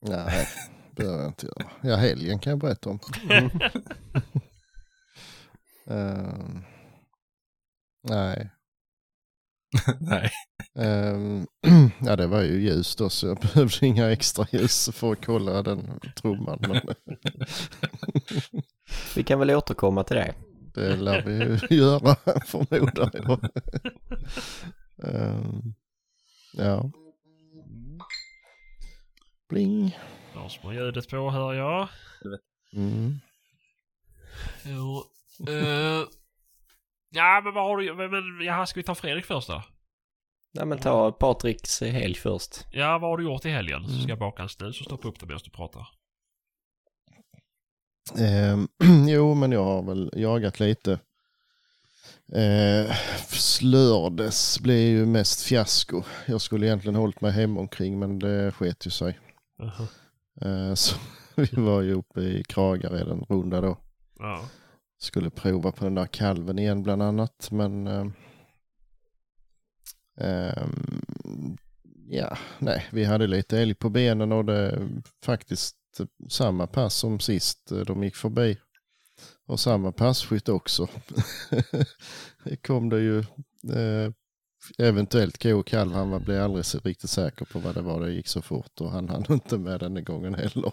Nej, 0.00 0.46
behöver 1.04 1.22
jag 1.22 1.30
inte 1.30 1.46
göra. 1.46 1.70
Ja, 1.82 1.96
helgen 1.96 2.38
kan 2.38 2.50
jag 2.50 2.60
berätta 2.60 2.90
om. 2.90 2.98
Ehm, 5.90 6.62
nej. 8.08 8.50
Nej. 10.00 10.30
Ehm, 10.74 11.46
ja, 12.00 12.16
det 12.16 12.26
var 12.26 12.42
ju 12.42 12.60
ljus 12.60 12.96
då 12.96 13.10
så 13.10 13.26
jag 13.26 13.38
behövde 13.40 13.86
inga 13.86 14.10
extra 14.12 14.46
ljus 14.52 14.90
för 14.92 15.12
att 15.12 15.24
kolla 15.26 15.62
den 15.62 16.00
trumman. 16.22 16.58
Men 16.60 16.80
Vi 19.14 19.22
kan 19.22 19.38
väl 19.38 19.50
återkomma 19.50 20.04
till 20.04 20.16
det. 20.16 20.34
det 20.74 20.96
lär 20.96 21.22
vi 21.22 21.32
ju 21.32 21.76
göra 21.76 22.16
förmodar 22.46 23.10
jag. 23.12 23.48
Ehm, 25.14 25.74
ja. 26.52 26.90
Bling. 29.48 29.98
Då 30.34 30.48
som 30.48 30.64
har 30.64 30.72
ljudet 30.72 31.08
på 31.08 31.30
hör 31.30 31.54
jag. 31.54 31.88
Mm. 32.72 33.20
Jo. 34.64 35.04
Uh, 35.48 36.04
ja, 37.10 37.40
men 37.44 37.54
vad 37.54 37.64
har 37.64 37.76
du... 37.76 37.94
Men, 37.94 38.10
men, 38.10 38.46
jaha, 38.46 38.66
ska 38.66 38.80
vi 38.80 38.84
ta 38.84 38.94
Fredrik 38.94 39.24
först 39.24 39.48
då? 39.48 39.62
Nej 40.52 40.66
men 40.66 40.78
ta 40.78 41.12
Patriks 41.12 41.80
helg 41.80 42.14
först. 42.14 42.66
Ja, 42.72 42.98
vad 42.98 43.10
har 43.10 43.16
du 43.16 43.24
gjort 43.24 43.44
i 43.44 43.50
helgen? 43.50 43.88
Så 43.88 44.00
ska 44.00 44.08
jag 44.08 44.18
baka 44.18 44.42
en 44.42 44.48
snus 44.48 44.80
och 44.80 44.86
stoppa 44.86 45.08
upp 45.08 45.20
det 45.20 45.26
medan 45.26 45.40
du 45.44 45.50
pratar. 45.50 45.88
Ehm, 48.18 48.68
jo, 49.08 49.34
men 49.34 49.52
jag 49.52 49.64
har 49.64 49.82
väl 49.82 50.10
jagat 50.16 50.60
lite. 50.60 50.98
Eh, 52.32 52.96
lördags 53.62 54.60
blev 54.60 54.76
ju 54.76 55.06
mest 55.06 55.42
fiasko. 55.42 56.02
Jag 56.26 56.40
skulle 56.40 56.66
egentligen 56.66 56.94
hållit 56.94 57.20
mig 57.20 57.32
hemma 57.32 57.60
omkring 57.60 57.98
men 57.98 58.18
det 58.18 58.52
sket 58.52 58.86
ju 58.86 58.90
sig. 58.90 59.18
Eh, 59.62 59.82
så 60.74 60.96
vi 61.34 61.60
var 61.60 61.82
ju 61.82 61.94
uppe 61.94 62.20
i 62.20 62.44
Kragared 62.48 63.08
en 63.08 63.24
runda 63.28 63.60
då. 63.60 63.78
Ja. 64.18 64.44
Skulle 64.98 65.30
prova 65.30 65.72
på 65.72 65.84
den 65.84 65.94
där 65.94 66.06
kalven 66.06 66.58
igen 66.58 66.82
bland 66.82 67.02
annat 67.02 67.50
men 67.50 67.86
eh, 67.86 68.06
ehm, 70.20 71.56
ja, 72.08 72.38
nej, 72.58 72.86
vi 72.92 73.04
hade 73.04 73.26
lite 73.26 73.58
älg 73.58 73.74
på 73.74 73.90
benen 73.90 74.32
och 74.32 74.44
det 74.44 74.88
faktiskt 75.24 75.76
samma 76.28 76.66
pass 76.66 76.94
som 76.94 77.20
sist 77.20 77.72
eh, 77.72 77.78
de 77.78 78.04
gick 78.04 78.16
förbi. 78.16 78.58
Och 79.46 79.60
samma 79.60 79.92
passkytt 79.92 80.48
också. 80.48 80.88
kom 82.66 82.88
det 82.88 83.00
ju 83.00 83.18
eh, 83.18 84.12
eventuellt 84.78 85.42
ko 85.42 85.62
kalv. 85.62 85.92
Han 85.92 86.10
var- 86.10 86.20
blev 86.20 86.42
aldrig 86.42 86.64
riktigt 86.84 87.10
säker 87.10 87.44
på 87.44 87.58
vad 87.58 87.74
det 87.74 87.82
var. 87.82 88.00
Det 88.00 88.12
gick 88.12 88.28
så 88.28 88.42
fort 88.42 88.80
och 88.80 88.90
han 88.90 89.08
hann 89.08 89.24
inte 89.30 89.58
med 89.58 89.80
den 89.80 90.04
gången 90.04 90.34
heller. 90.34 90.72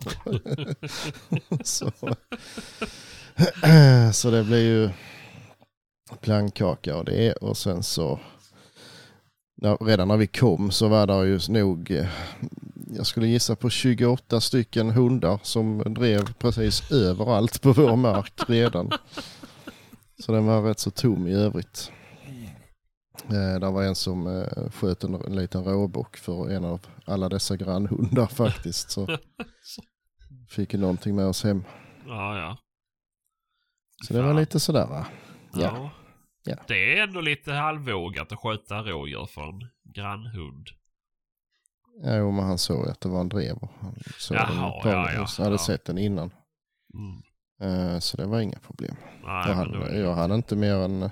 så, 1.63 1.91
så 4.13 4.31
det 4.31 4.43
blev 4.43 4.59
ju 4.59 4.89
plankkaka 6.21 6.97
och 6.97 7.05
det 7.05 7.33
och 7.33 7.57
sen 7.57 7.83
så 7.83 8.19
när, 9.61 9.77
redan 9.85 10.07
när 10.07 10.17
vi 10.17 10.27
kom 10.27 10.71
så 10.71 10.87
var 10.87 11.07
det 11.07 11.27
ju 11.27 11.39
nog 11.49 11.91
eh, 11.91 12.07
jag 12.95 13.05
skulle 13.05 13.27
gissa 13.27 13.55
på 13.55 13.69
28 13.69 14.41
stycken 14.41 14.89
hundar 14.89 15.39
som 15.43 15.93
drev 15.93 16.33
precis 16.33 16.91
överallt 16.91 17.61
på 17.61 17.71
vår 17.73 17.95
mark 17.95 18.33
redan. 18.47 18.91
Så 20.25 20.31
den 20.31 20.45
var 20.45 20.61
rätt 20.61 20.79
så 20.79 20.91
tom 20.91 21.27
i 21.27 21.33
övrigt. 21.33 21.91
Eh, 23.23 23.59
det 23.59 23.69
var 23.69 23.83
en 23.83 23.95
som 23.95 24.27
eh, 24.27 24.69
sköt 24.71 25.03
en, 25.03 25.13
en 25.13 25.35
liten 25.35 25.63
råbock 25.63 26.17
för 26.17 26.49
en 26.49 26.65
av 26.65 26.85
alla 27.05 27.29
dessa 27.29 27.55
grannhundar 27.57 28.27
faktiskt. 28.35 28.91
Så 28.91 29.17
fick 30.49 30.73
ju 30.73 30.79
någonting 30.79 31.15
med 31.15 31.25
oss 31.25 31.43
hem. 31.43 31.63
Ja, 32.07 32.37
ja. 32.39 32.57
Så 34.07 34.13
det 34.13 34.21
var 34.21 34.33
lite 34.33 34.59
sådär 34.59 34.87
va. 34.87 35.07
Ja. 35.53 35.59
Ja. 35.61 35.89
Ja. 36.43 36.55
Det 36.67 36.97
är 36.99 37.03
ändå 37.03 37.21
lite 37.21 37.51
halvvågat 37.53 38.31
att 38.31 38.39
skjuta 38.39 38.81
rådjur 38.83 39.25
för 39.25 39.41
en 39.41 39.59
grannhund. 39.93 40.67
Ja, 42.03 42.15
jo, 42.15 42.31
men 42.31 42.45
han 42.45 42.57
såg 42.57 42.87
att 42.89 43.01
det 43.01 43.09
var 43.09 43.19
en 43.21 43.29
drever. 43.29 43.69
Han 43.79 43.95
såg 44.17 44.37
Jaha, 44.37 44.83
den 44.83 44.91
ja, 44.91 45.11
ja, 45.13 45.27
hade 45.43 45.51
ja. 45.53 45.57
sett 45.57 45.85
den 45.85 45.97
innan. 45.97 46.31
Mm. 46.93 47.21
Eh, 47.93 47.99
Så 47.99 48.17
det 48.17 48.25
var 48.25 48.39
inga 48.39 48.59
problem. 48.59 48.95
Nej, 49.23 49.43
jag, 49.47 49.47
då 49.47 49.53
hade, 49.53 49.89
det- 49.91 49.99
jag 49.99 50.13
hade 50.15 50.35
inte 50.35 50.55
mer 50.55 50.75
än, 50.75 51.09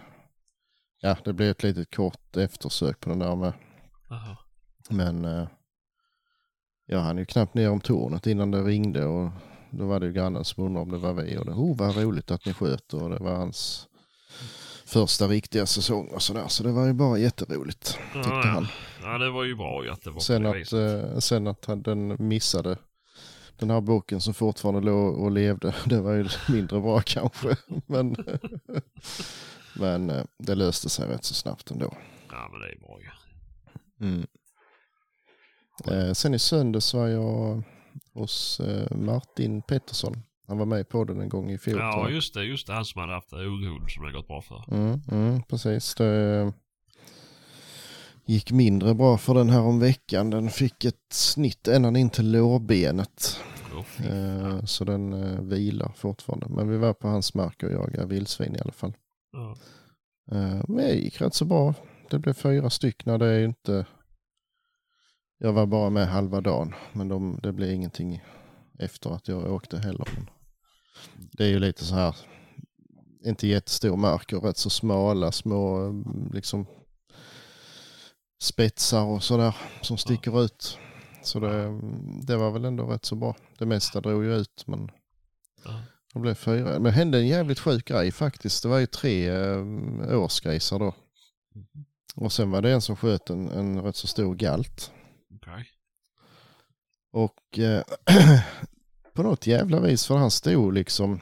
ja 1.01 1.17
det 1.25 1.33
blev 1.33 1.49
ett 1.49 1.63
litet 1.63 1.95
kort 1.95 2.37
eftersök 2.37 2.99
på 2.99 3.09
den 3.09 3.19
där 3.19 3.35
med. 3.35 3.53
Jaha. 4.09 4.37
Men 4.89 5.25
eh, 5.25 5.47
jag 6.85 6.99
hann 6.99 7.17
ju 7.17 7.25
knappt 7.25 7.53
ner 7.53 7.69
om 7.69 7.81
tornet 7.81 8.27
innan 8.27 8.51
det 8.51 8.61
ringde 8.63 9.05
och 9.05 9.29
då 9.71 9.85
var 9.85 9.99
det 9.99 10.05
ju 10.05 10.13
grannen 10.13 10.45
som 10.45 10.63
undrade 10.63 10.83
om 10.83 10.91
det 10.91 10.97
var 10.97 11.13
vi 11.13 11.37
och 11.37 11.45
det, 11.45 11.51
oh 11.51 11.77
vad 11.77 11.95
roligt 11.97 12.31
att 12.31 12.45
ni 12.45 12.53
sköter 12.53 13.03
och 13.03 13.09
det 13.09 13.17
var 13.19 13.35
hans 13.35 13.87
första 14.85 15.27
riktiga 15.27 15.65
säsong 15.65 16.07
och 16.07 16.21
sådär. 16.21 16.47
Så 16.47 16.63
det 16.63 16.71
var 16.71 16.85
ju 16.85 16.93
bara 16.93 17.17
jätteroligt 17.17 17.85
tyckte 18.13 18.29
Ja, 18.29 18.41
han. 18.45 18.67
ja, 19.03 19.17
det 19.17 19.29
var 19.29 19.43
ju 19.43 19.55
bra 19.55 19.83
ju 19.83 19.89
att 19.89 20.01
det 20.03 20.09
var 20.11 20.19
Sen 20.19 20.43
på 20.43 20.53
det 20.53 20.61
att, 20.61 21.13
eh, 21.13 21.19
sen 21.19 21.47
att 21.47 21.65
han, 21.65 21.81
den 21.81 22.27
missade 22.27 22.77
den 23.57 23.69
här 23.69 23.81
boken 23.81 24.21
som 24.21 24.33
fortfarande 24.33 24.81
låg 24.81 25.17
och 25.17 25.31
levde, 25.31 25.75
det 25.85 26.01
var 26.01 26.13
ju 26.13 26.27
mindre 26.49 26.81
bra 26.81 27.01
kanske. 27.05 27.57
Men, 27.85 28.15
men 29.75 30.09
eh, 30.09 30.23
det 30.37 30.55
löste 30.55 30.89
sig 30.89 31.07
rätt 31.07 31.23
så 31.23 31.33
snabbt 31.33 31.71
ändå. 31.71 31.93
Ja, 32.31 32.49
men 32.51 32.59
det 32.59 32.67
är 32.67 32.79
bra 32.79 32.99
ju. 33.01 33.09
Mm. 34.07 34.27
Eh, 35.91 36.13
sen 36.13 36.33
i 36.33 36.39
söndags 36.39 36.93
var 36.93 37.07
jag 37.07 37.63
hos 38.13 38.59
eh, 38.59 38.97
Martin 38.97 39.61
Pettersson. 39.61 40.23
Han 40.47 40.57
var 40.57 40.65
med 40.65 40.89
på 40.89 41.03
den 41.03 41.21
en 41.21 41.29
gång 41.29 41.51
i 41.51 41.57
fjol. 41.57 41.79
Ja, 41.79 42.09
just 42.09 42.33
det. 42.33 42.43
Just 42.43 42.67
det. 42.67 42.73
Han 42.73 42.85
som 42.85 43.01
hade 43.01 43.13
haft 43.13 43.33
unghund 43.33 43.91
som 43.91 44.05
det 44.05 44.11
gått 44.11 44.27
bra 44.27 44.41
för. 44.41 44.63
Mm, 44.71 45.01
mm, 45.11 45.43
precis. 45.43 45.95
Det 45.95 46.53
gick 48.25 48.51
mindre 48.51 48.93
bra 48.93 49.17
för 49.17 49.33
den 49.33 49.49
här 49.49 49.61
om 49.61 49.79
veckan. 49.79 50.29
Den 50.29 50.49
fick 50.49 50.85
ett 50.85 51.13
snitt 51.13 51.67
ända 51.67 51.99
in 51.99 52.09
till 52.09 52.31
lårbenet. 52.31 53.39
Fy 53.83 54.03
Eh, 54.03 54.63
så 54.65 54.83
den 54.85 55.13
eh, 55.13 55.41
vilar 55.41 55.91
fortfarande. 55.95 56.47
Men 56.49 56.69
vi 56.69 56.77
var 56.77 56.93
på 56.93 57.07
hans 57.07 57.33
mark 57.33 57.63
och 57.63 57.71
jagade 57.71 58.05
vildsvin 58.05 58.55
i 58.55 58.59
alla 58.59 58.71
fall. 58.71 58.93
Eh, 60.31 60.61
men 60.67 60.77
det 60.77 60.93
gick 60.93 61.21
rätt 61.21 61.33
så 61.33 61.45
bra. 61.45 61.73
Det 62.09 62.19
blev 62.19 62.33
fyra 62.33 62.69
stycken. 62.69 63.19
Det 63.19 63.25
är 63.25 63.45
inte... 63.45 63.85
Jag 65.37 65.53
var 65.53 65.65
bara 65.65 65.89
med 65.89 66.07
halva 66.07 66.41
dagen. 66.41 66.73
Men 66.93 67.07
de, 67.07 67.39
det 67.43 67.51
blev 67.53 67.71
ingenting 67.71 68.23
efter 68.79 69.09
att 69.09 69.27
jag 69.27 69.51
åkte 69.51 69.77
heller. 69.77 70.07
Det 71.15 71.43
är 71.43 71.49
ju 71.49 71.59
lite 71.59 71.85
så 71.85 71.95
här. 71.95 72.15
Inte 73.25 73.47
jättestor 73.47 73.97
mark 73.97 74.33
och 74.33 74.43
rätt 74.43 74.57
så 74.57 74.69
smala 74.69 75.31
små 75.31 75.93
liksom 76.33 76.65
spetsar 78.41 79.03
och 79.03 79.23
sådär 79.23 79.55
som 79.81 79.97
sticker 79.97 80.43
ut. 80.43 80.77
Så 81.23 81.39
det, 81.39 81.81
det 82.27 82.37
var 82.37 82.51
väl 82.51 82.65
ändå 82.65 82.87
rätt 82.87 83.05
så 83.05 83.15
bra. 83.15 83.35
Det 83.57 83.65
mesta 83.65 84.01
drog 84.01 84.23
ju 84.23 84.35
ut 84.35 84.63
men 84.67 84.91
Det 86.15 86.19
blev 86.19 86.35
fyra. 86.35 86.79
Men 86.79 86.93
hände 86.93 87.17
en 87.17 87.27
jävligt 87.27 87.59
sjuk 87.59 87.87
grej 87.87 88.11
faktiskt. 88.11 88.63
Det 88.63 88.69
var 88.69 88.79
ju 88.79 88.85
tre 88.85 89.29
eh, 89.29 90.19
årsgrisar 90.19 90.79
då. 90.79 90.93
Och 92.15 92.31
sen 92.31 92.51
var 92.51 92.61
det 92.61 92.71
en 92.71 92.81
som 92.81 92.95
sköt 92.95 93.29
en, 93.29 93.49
en 93.49 93.81
rätt 93.81 93.95
så 93.95 94.07
stor 94.07 94.35
galt. 94.35 94.91
Okej. 95.35 95.65
Och 97.11 97.59
eh, 97.59 97.83
på 99.13 99.23
något 99.23 99.47
jävla 99.47 99.79
vis 99.79 100.05
för 100.05 100.15
han 100.15 100.31
stod 100.31 100.73
liksom 100.73 101.19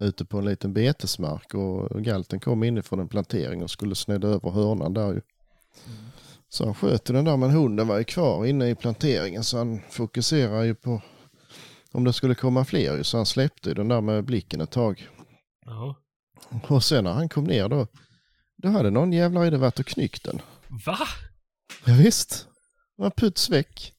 ute 0.00 0.24
på 0.24 0.38
en 0.38 0.44
liten 0.44 0.72
betesmark 0.72 1.54
och 1.54 2.02
galten 2.02 2.40
kom 2.40 2.64
inifrån 2.64 3.00
en 3.00 3.08
plantering 3.08 3.62
och 3.62 3.70
skulle 3.70 3.94
snedda 3.94 4.28
över 4.28 4.50
hörnan 4.50 4.94
där 4.94 5.12
ju. 5.12 5.20
Så 6.48 6.64
han 6.64 6.74
sköt 6.74 7.04
den 7.04 7.24
där 7.24 7.36
men 7.36 7.50
hunden 7.50 7.88
var 7.88 7.98
ju 7.98 8.04
kvar 8.04 8.46
inne 8.46 8.70
i 8.70 8.74
planteringen 8.74 9.44
så 9.44 9.58
han 9.58 9.80
fokuserar 9.90 10.62
ju 10.62 10.74
på 10.74 11.02
om 11.94 12.04
det 12.04 12.12
skulle 12.12 12.34
komma 12.34 12.64
fler 12.64 13.02
så 13.02 13.16
han 13.16 13.26
släppte 13.26 13.74
den 13.74 13.88
där 13.88 14.00
med 14.00 14.24
blicken 14.24 14.60
ett 14.60 14.70
tag. 14.70 15.08
Ja. 15.66 15.96
Och 16.68 16.84
sen 16.84 17.04
när 17.04 17.12
han 17.12 17.28
kom 17.28 17.44
ner 17.44 17.68
då, 17.68 17.86
då 18.62 18.68
hade 18.68 18.90
någon 18.90 19.12
jävla 19.12 19.46
i 19.46 19.50
det 19.50 19.58
varit 19.58 19.78
och 19.78 19.86
knyckt 19.86 20.24
den. 20.24 20.42
Va? 20.86 20.98
Ja, 21.84 21.94
visst. 21.94 22.48
Det 22.96 23.02
var 23.02 23.10
puts 23.10 23.50
väck. 23.50 23.92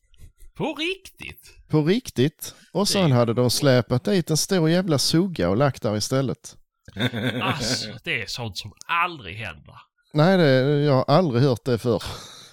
På 0.55 0.73
riktigt? 0.73 1.67
På 1.67 1.84
riktigt. 1.84 2.55
Och 2.71 2.88
sen 2.88 3.12
hade 3.12 3.34
de 3.34 3.49
släpat 3.49 4.03
dit 4.03 4.29
en 4.29 4.38
stor 4.38 4.69
jävla 4.69 4.97
sugga 4.97 5.49
och 5.49 5.58
lagt 5.58 5.84
där 5.84 5.97
istället. 5.97 6.58
Alltså, 7.41 7.89
det 8.03 8.21
är 8.21 8.25
sånt 8.27 8.58
som 8.58 8.73
aldrig 8.86 9.38
händer. 9.38 9.75
Nej, 10.13 10.38
det, 10.38 10.84
jag 10.84 10.93
har 10.93 11.05
aldrig 11.08 11.43
hört 11.43 11.65
det 11.65 11.77
förr. 11.77 12.03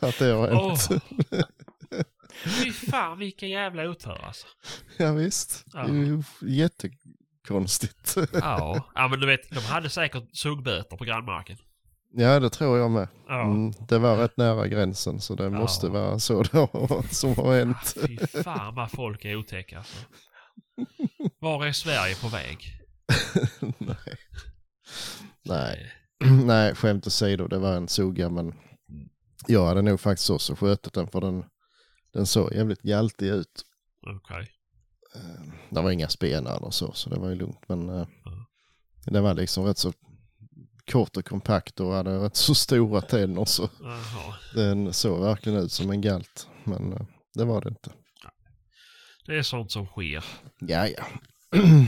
Att 0.00 0.18
det 0.18 0.24
har 0.24 0.48
hänt. 0.48 0.88
Fy 0.88 0.98
fan 2.96 3.18
vilken 3.18 3.48
jävla 3.50 3.88
otur 3.88 4.24
alltså. 4.24 4.46
Ja, 4.98 5.12
visst. 5.12 5.64
Ja. 5.72 5.82
Det 5.86 5.90
är 5.92 5.94
ju 5.94 6.22
jättekonstigt. 6.40 8.16
Ja. 8.32 8.90
ja, 8.94 9.08
men 9.08 9.20
du 9.20 9.26
vet, 9.26 9.50
de 9.50 9.60
hade 9.60 9.90
säkert 9.90 10.36
suggböter 10.36 10.96
på 10.96 11.04
grannmarken. 11.04 11.56
Ja, 12.14 12.40
det 12.40 12.50
tror 12.50 12.78
jag 12.78 12.90
med. 12.90 13.08
Ja. 13.28 13.42
Mm, 13.42 13.72
det 13.88 13.98
var 13.98 14.16
rätt 14.16 14.36
nära 14.36 14.68
gränsen 14.68 15.20
så 15.20 15.34
det 15.34 15.50
måste 15.50 15.88
vara 15.88 16.18
så 16.18 16.36
har, 16.36 17.12
som 17.14 17.34
har 17.36 17.52
Ah, 17.52 17.56
hänt. 17.58 17.94
fy 18.06 18.18
fan 18.42 18.74
vad 18.74 18.90
folk 18.90 19.24
är 19.24 19.36
otäcka 19.36 19.78
alltså. 19.78 19.96
Var 21.38 21.66
är 21.66 21.72
Sverige 21.72 22.14
på 22.14 22.28
väg? 22.28 22.58
Nej. 23.78 24.16
Nej. 25.44 25.92
Nej, 26.44 26.74
skämt 26.74 27.06
åsido, 27.06 27.46
det 27.48 27.58
var 27.58 27.72
en 27.76 27.88
sugga 27.88 28.28
men 28.28 28.54
jag 29.46 29.66
hade 29.66 29.82
nog 29.82 30.00
faktiskt 30.00 30.30
också 30.30 30.54
skjutit 30.56 30.92
den 30.92 31.06
för 31.08 31.20
den, 31.20 31.44
den 32.12 32.26
såg 32.26 32.52
jävligt 32.54 32.82
galtig 32.82 33.26
ut. 33.28 33.62
Okej. 34.06 34.48
Eh, 35.14 35.52
Det 35.70 35.80
var 35.80 35.90
inga 35.90 36.08
spenar 36.08 36.56
eller 36.56 36.70
så, 36.70 36.92
så 36.92 37.10
det 37.10 37.20
var 37.20 37.28
ju 37.28 37.34
lugnt. 37.34 37.68
Men 37.68 37.88
Ja. 37.88 38.06
den 39.06 39.22
var 39.22 39.34
liksom 39.34 39.64
rätt 39.64 39.78
så 39.78 39.92
kort 40.92 41.16
och 41.16 41.24
kompakt 41.24 41.80
och 41.80 41.92
hade 41.92 42.18
rätt 42.18 42.36
så 42.36 42.54
stora 42.54 43.00
tänder 43.00 43.44
så 43.44 43.68
Jaha. 43.80 44.34
den 44.54 44.92
såg 44.92 45.20
verkligen 45.20 45.58
ut 45.58 45.72
som 45.72 45.90
en 45.90 46.00
galt. 46.00 46.48
Men 46.64 46.92
eh, 46.92 47.06
det 47.34 47.44
var 47.44 47.60
det 47.60 47.68
inte. 47.68 47.90
Det 49.26 49.38
är 49.38 49.42
sånt 49.42 49.72
som 49.72 49.86
sker. 49.86 50.24
Ja, 50.58 50.88
ja. 50.88 51.04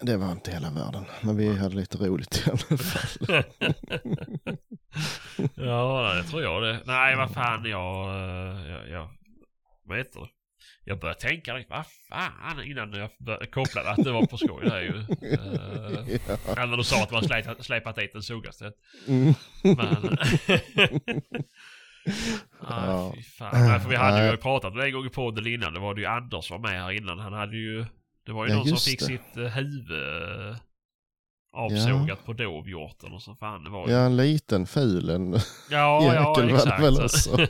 Det 0.00 0.16
var 0.16 0.32
inte 0.32 0.50
hela 0.50 0.70
världen, 0.70 1.04
men 1.22 1.36
vi 1.36 1.56
hade 1.56 1.76
lite 1.76 1.98
roligt 1.98 2.42
i 2.46 2.50
alla 2.50 2.78
fall. 2.78 3.44
ja, 5.54 6.14
det 6.14 6.22
tror 6.24 6.42
jag 6.42 6.62
det. 6.62 6.80
Nej, 6.86 7.16
vad 7.16 7.30
fan 7.30 7.64
jag... 7.64 8.14
jag, 8.68 8.88
jag 8.90 9.08
vad 9.88 9.98
heter 9.98 10.20
det? 10.20 10.26
Jag 10.84 10.98
började 11.00 11.20
tänka, 11.20 11.52
direkt, 11.52 11.70
vad 11.70 11.84
fan, 12.08 12.64
innan 12.64 12.92
jag 12.92 13.10
började 13.18 13.46
koppla 13.46 13.80
att 13.90 14.04
det 14.04 14.12
var 14.12 14.26
på 14.26 14.36
skoj. 14.38 14.64
Det 14.64 14.76
är 14.76 14.80
ju... 14.80 14.92
Uh, 14.92 16.18
Ja. 16.56 16.66
när 16.66 16.76
du 16.76 16.84
sa 16.84 17.02
att 17.02 17.10
man 17.10 17.24
släpat, 17.24 17.64
släpat 17.64 17.96
dit 17.96 18.14
en 18.14 18.22
suggastet. 18.22 18.74
Mm. 19.08 19.34
Men... 19.62 20.18
Ah, 22.60 23.12
fy 23.14 23.22
fan. 23.22 23.50
Nej, 23.68 23.80
för 23.80 23.88
vi 23.88 23.96
hade 23.96 24.30
ju 24.30 24.36
pratat 24.36 24.72
om 24.72 24.78
det 24.78 24.84
en 24.86 24.92
gång 24.92 25.06
i 25.06 25.10
podden 25.10 25.46
innan. 25.46 25.74
Det 25.74 25.80
var 25.80 25.94
det 25.94 26.00
ju 26.00 26.06
Anders 26.06 26.50
var 26.50 26.58
med 26.58 26.70
här 26.70 26.90
innan. 26.92 27.18
Han 27.18 27.32
hade 27.32 27.56
ju... 27.56 27.84
Det 28.26 28.32
var 28.32 28.46
ju 28.46 28.50
Ja, 28.52 28.56
någon 28.58 28.66
som 28.66 28.78
fick 28.78 28.98
det. 29.00 29.04
sitt 29.04 29.36
uh, 29.36 29.46
huvud 29.46 30.56
avsågat 31.58 32.24
på 32.24 32.32
dovhjorten 32.32 33.12
och 33.12 33.22
så 33.22 33.34
fan 33.34 33.64
det 33.64 33.70
var 33.70 33.88
ju... 33.88 33.94
Ja, 33.94 34.00
en 34.00 34.16
liten 34.16 34.66
ful 34.66 35.10
en. 35.10 35.32
ja, 35.70 36.14
ja 36.14 36.34
var 36.36 36.42
det 36.42 36.54
exakt. 36.54 36.82
väl 36.82 37.04
också. 37.04 37.46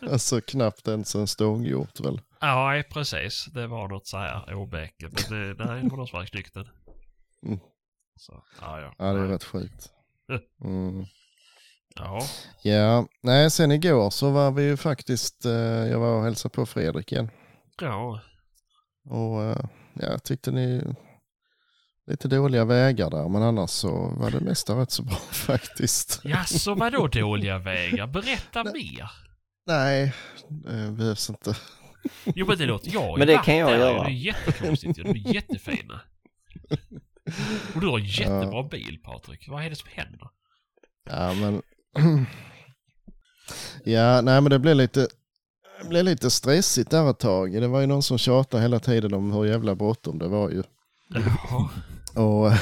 Alltså 0.10 0.40
knappt 0.40 0.88
ens 0.88 1.14
en 1.14 1.26
stånghjort 1.26 2.00
väl. 2.00 2.20
ja, 2.40 2.82
precis. 2.90 3.46
Det 3.54 3.66
var 3.66 3.88
något 3.88 4.06
så 4.06 4.16
här 4.16 4.54
åbäke. 4.54 5.08
Men 5.08 5.38
det, 5.56 5.64
nej, 5.64 5.88
var 5.88 6.12
hade 6.12 6.26
knyckt 6.26 6.54
den. 6.54 6.68
Mm. 7.46 7.58
Så, 8.18 8.42
ja, 8.60 8.80
ja. 8.80 8.94
Ja, 8.98 9.12
det 9.12 9.20
är 9.20 9.28
rätt 9.28 9.44
sjukt. 9.44 9.90
Mm. 10.64 11.04
Ja, 11.96 12.20
Ja, 12.62 13.06
nej 13.22 13.50
sen 13.50 13.72
igår 13.72 14.10
så 14.10 14.30
var 14.30 14.50
vi 14.50 14.62
ju 14.62 14.76
faktiskt, 14.76 15.44
eh, 15.44 15.52
jag 15.52 16.00
var 16.00 16.16
och 16.18 16.24
hälsade 16.24 16.54
på 16.54 16.66
Fredrik 16.66 17.12
igen. 17.12 17.30
ja. 17.80 18.20
Och 19.08 19.42
eh, 19.42 19.56
ja, 19.94 20.06
jag 20.10 20.22
tyckte 20.22 20.50
ni, 20.50 20.82
lite 22.06 22.28
dåliga 22.28 22.64
vägar 22.64 23.10
där 23.10 23.28
men 23.28 23.42
annars 23.42 23.70
så 23.70 24.08
var 24.08 24.30
det 24.30 24.40
mesta 24.40 24.80
rätt 24.80 24.90
så 24.90 25.02
bra 25.02 25.16
faktiskt. 25.30 26.20
Jaså, 26.24 26.74
vadå 26.74 27.06
dåliga 27.12 27.58
vägar? 27.58 28.06
Berätta 28.06 28.64
mer. 28.64 29.10
Nej, 29.66 30.12
det 30.48 30.92
behövs 30.92 31.30
inte. 31.30 31.56
Jo 32.24 32.46
men 32.46 32.58
det 32.58 32.66
låter, 32.66 32.92
jag 32.92 33.00
har 33.00 33.08
ju 33.08 33.18
Men 33.18 33.26
det 33.26 33.38
kan 33.44 33.56
jag 33.56 33.70
där, 33.70 33.78
göra. 33.78 34.02
Det 34.04 34.10
är 34.10 34.12
jättekonstigt. 34.12 34.96
De 34.96 35.08
är 35.10 35.34
jättefina. 35.34 36.00
Och 37.74 37.80
du 37.80 37.86
har 37.86 37.98
en 37.98 38.04
jättebra 38.04 38.62
bil 38.62 38.98
Patrik. 39.04 39.48
Vad 39.48 39.64
är 39.64 39.70
det 39.70 39.76
som 39.76 39.88
händer? 39.92 40.28
Ja, 41.10 41.34
men... 41.34 41.62
ja, 43.84 44.20
nej 44.20 44.40
men 44.40 44.50
det 44.50 44.58
blev 44.58 44.76
lite, 44.76 45.08
det 45.82 45.88
blev 45.88 46.04
lite 46.04 46.30
stressigt 46.30 46.90
där 46.90 47.10
ett 47.10 47.18
tag. 47.18 47.52
Det 47.52 47.68
var 47.68 47.80
ju 47.80 47.86
någon 47.86 48.02
som 48.02 48.18
tjatade 48.18 48.62
hela 48.62 48.78
tiden 48.78 49.14
om 49.14 49.32
hur 49.32 49.44
jävla 49.44 49.74
bråttom 49.74 50.18
det 50.18 50.28
var 50.28 50.50
ju. 50.50 50.62
Jaha. 51.08 51.68
Och, 52.16 52.52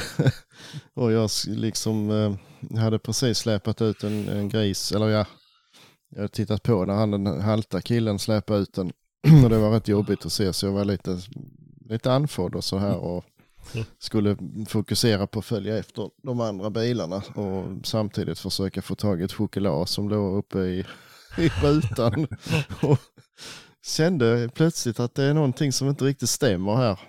och 1.03 1.11
jag 1.11 1.29
liksom 1.47 2.09
eh, 2.11 2.79
hade 2.79 2.99
precis 2.99 3.37
släpat 3.37 3.81
ut 3.81 4.03
en, 4.03 4.29
en 4.29 4.49
gris, 4.49 4.91
eller 4.91 5.09
ja, 5.09 5.25
jag 6.09 6.17
hade 6.17 6.33
tittat 6.33 6.63
på 6.63 6.85
när 6.85 6.93
han 6.93 7.11
den 7.11 7.41
halta 7.41 7.81
killen 7.81 8.19
släpade 8.19 8.59
ut 8.59 8.73
den. 8.73 8.91
Och 9.43 9.49
det 9.49 9.57
var 9.57 9.71
rätt 9.71 9.87
jobbigt 9.87 10.25
att 10.25 10.31
se 10.31 10.53
så 10.53 10.65
jag 10.65 10.73
var 10.73 10.85
lite, 10.85 11.19
lite 11.89 12.11
andfådd 12.11 12.55
och 12.55 12.63
så 12.63 12.77
här 12.77 12.97
och 12.97 13.25
skulle 13.99 14.37
fokusera 14.67 15.27
på 15.27 15.39
att 15.39 15.45
följa 15.45 15.77
efter 15.77 16.09
de 16.23 16.41
andra 16.41 16.69
bilarna 16.69 17.23
och 17.35 17.65
samtidigt 17.83 18.39
försöka 18.39 18.81
få 18.81 18.95
tag 18.95 19.21
i 19.21 19.23
ett 19.23 19.33
choklad 19.33 19.89
som 19.89 20.09
låg 20.09 20.37
uppe 20.37 20.59
i, 20.59 20.79
i 21.37 21.49
rutan. 21.61 22.27
Och 22.81 22.99
kände 23.85 24.49
plötsligt 24.53 24.99
att 24.99 25.15
det 25.15 25.23
är 25.23 25.33
någonting 25.33 25.71
som 25.71 25.89
inte 25.89 26.05
riktigt 26.05 26.29
stämmer 26.29 26.75
här. 26.75 26.99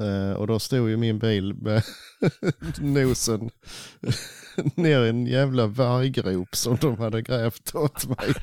Eh, 0.00 0.32
och 0.32 0.46
då 0.46 0.58
stod 0.58 0.90
ju 0.90 0.96
min 0.96 1.18
bil 1.18 1.54
med 1.54 1.82
nosen 2.80 3.50
ner 4.74 5.04
i 5.04 5.08
en 5.08 5.26
jävla 5.26 5.66
varggrop 5.66 6.56
som 6.56 6.76
de 6.76 6.98
hade 6.98 7.22
grävt 7.22 7.74
åt 7.74 8.06
mig. 8.08 8.34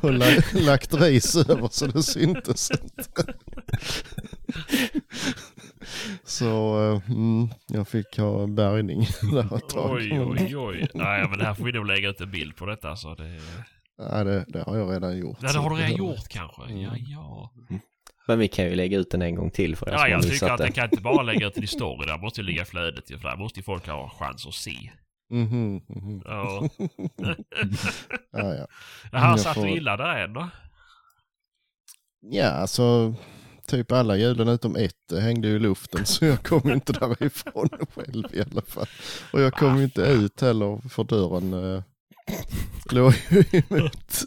Och 0.00 0.12
la 0.12 0.26
lagt 0.52 0.94
ris 0.94 1.36
över 1.36 1.68
så 1.70 1.86
det 1.86 2.02
syntes 2.02 2.70
inte. 2.70 3.34
så 6.24 6.82
eh, 6.84 7.10
mm, 7.10 7.48
jag 7.66 7.88
fick 7.88 8.18
ha 8.18 8.46
bärgning 8.46 9.00
där 9.32 9.56
ett 9.56 9.68
tag. 9.68 9.96
Oj, 9.96 10.20
oj, 10.20 10.56
oj. 10.56 10.88
Nej 10.94 11.28
men 11.28 11.38
det 11.38 11.44
här 11.44 11.54
får 11.54 11.64
vi 11.64 11.72
nog 11.72 11.86
lägga 11.86 12.08
ut 12.08 12.20
en 12.20 12.30
bild 12.30 12.56
på 12.56 12.66
detta 12.66 12.96
så 12.96 13.14
det... 13.14 13.40
Nej, 13.98 14.24
det, 14.24 14.44
det 14.48 14.62
har 14.62 14.76
jag 14.76 14.92
redan 14.92 15.18
gjort. 15.18 15.38
Ja, 15.40 15.52
det 15.52 15.58
har 15.58 15.70
du 15.70 15.76
redan 15.76 15.96
gjort 15.96 16.28
kanske. 16.28 16.62
Mm. 16.62 16.80
Ja, 16.80 16.96
ja. 16.96 17.50
Men 18.28 18.38
vi 18.38 18.48
kan 18.48 18.64
ju 18.64 18.74
lägga 18.74 18.98
ut 18.98 19.10
den 19.10 19.22
en 19.22 19.34
gång 19.34 19.50
till 19.50 19.76
för 19.76 19.88
er 19.88 19.92
Ja, 19.92 20.08
jag 20.08 20.22
tycker 20.22 20.50
att 20.50 20.58
det. 20.58 20.64
det 20.64 20.72
kan 20.72 20.84
inte 20.84 21.00
bara 21.02 21.22
lägga 21.22 21.46
ut 21.46 21.54
det 21.54 21.64
i 21.64 21.66
story. 21.66 22.06
Där 22.06 22.18
måste 22.18 22.40
ju 22.40 22.46
ligga 22.46 22.62
i 22.62 22.64
flödet 22.64 23.10
ju, 23.10 23.18
för 23.18 23.28
där 23.28 23.36
måste 23.36 23.58
ju 23.60 23.64
folk 23.64 23.86
ha 23.88 24.10
chans 24.18 24.46
att 24.46 24.54
se. 24.54 24.90
Mhm, 25.30 25.80
mhm. 25.88 26.22
Ja. 26.24 26.68
Ja, 28.32 28.54
ja. 28.54 28.66
Jaha, 29.12 29.30
Jag 29.30 29.40
satt 29.40 29.54
får- 29.54 29.62
du 29.64 29.70
illa 29.76 29.96
där 29.96 30.24
än 30.24 30.32
då? 30.32 30.48
ja, 32.20 32.46
alltså 32.48 33.14
typ 33.66 33.92
alla 33.92 34.16
hjulen 34.16 34.48
utom 34.48 34.76
ett 34.76 35.12
hängde 35.20 35.48
ju 35.48 35.56
i 35.56 35.58
luften 35.58 36.06
så 36.06 36.24
jag 36.24 36.42
kom 36.42 36.70
inte 36.72 36.92
därifrån 36.92 37.68
själv 37.94 38.24
i 38.32 38.40
alla 38.40 38.62
fall. 38.62 38.86
Och 39.32 39.40
jag 39.40 39.52
kom 39.54 39.76
ju 39.78 39.84
inte 39.84 40.02
ut 40.02 40.40
heller 40.40 40.88
för 40.88 41.04
dörren 41.04 41.52
eh, 41.74 41.82
låg 42.90 43.14
ju 43.30 43.44
emot. 43.52 44.24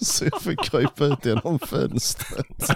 Så 0.00 0.24
jag 0.24 0.42
fick 0.42 0.64
krypa 0.64 1.04
ut 1.04 1.24
genom 1.24 1.58
fönstret. 1.58 2.68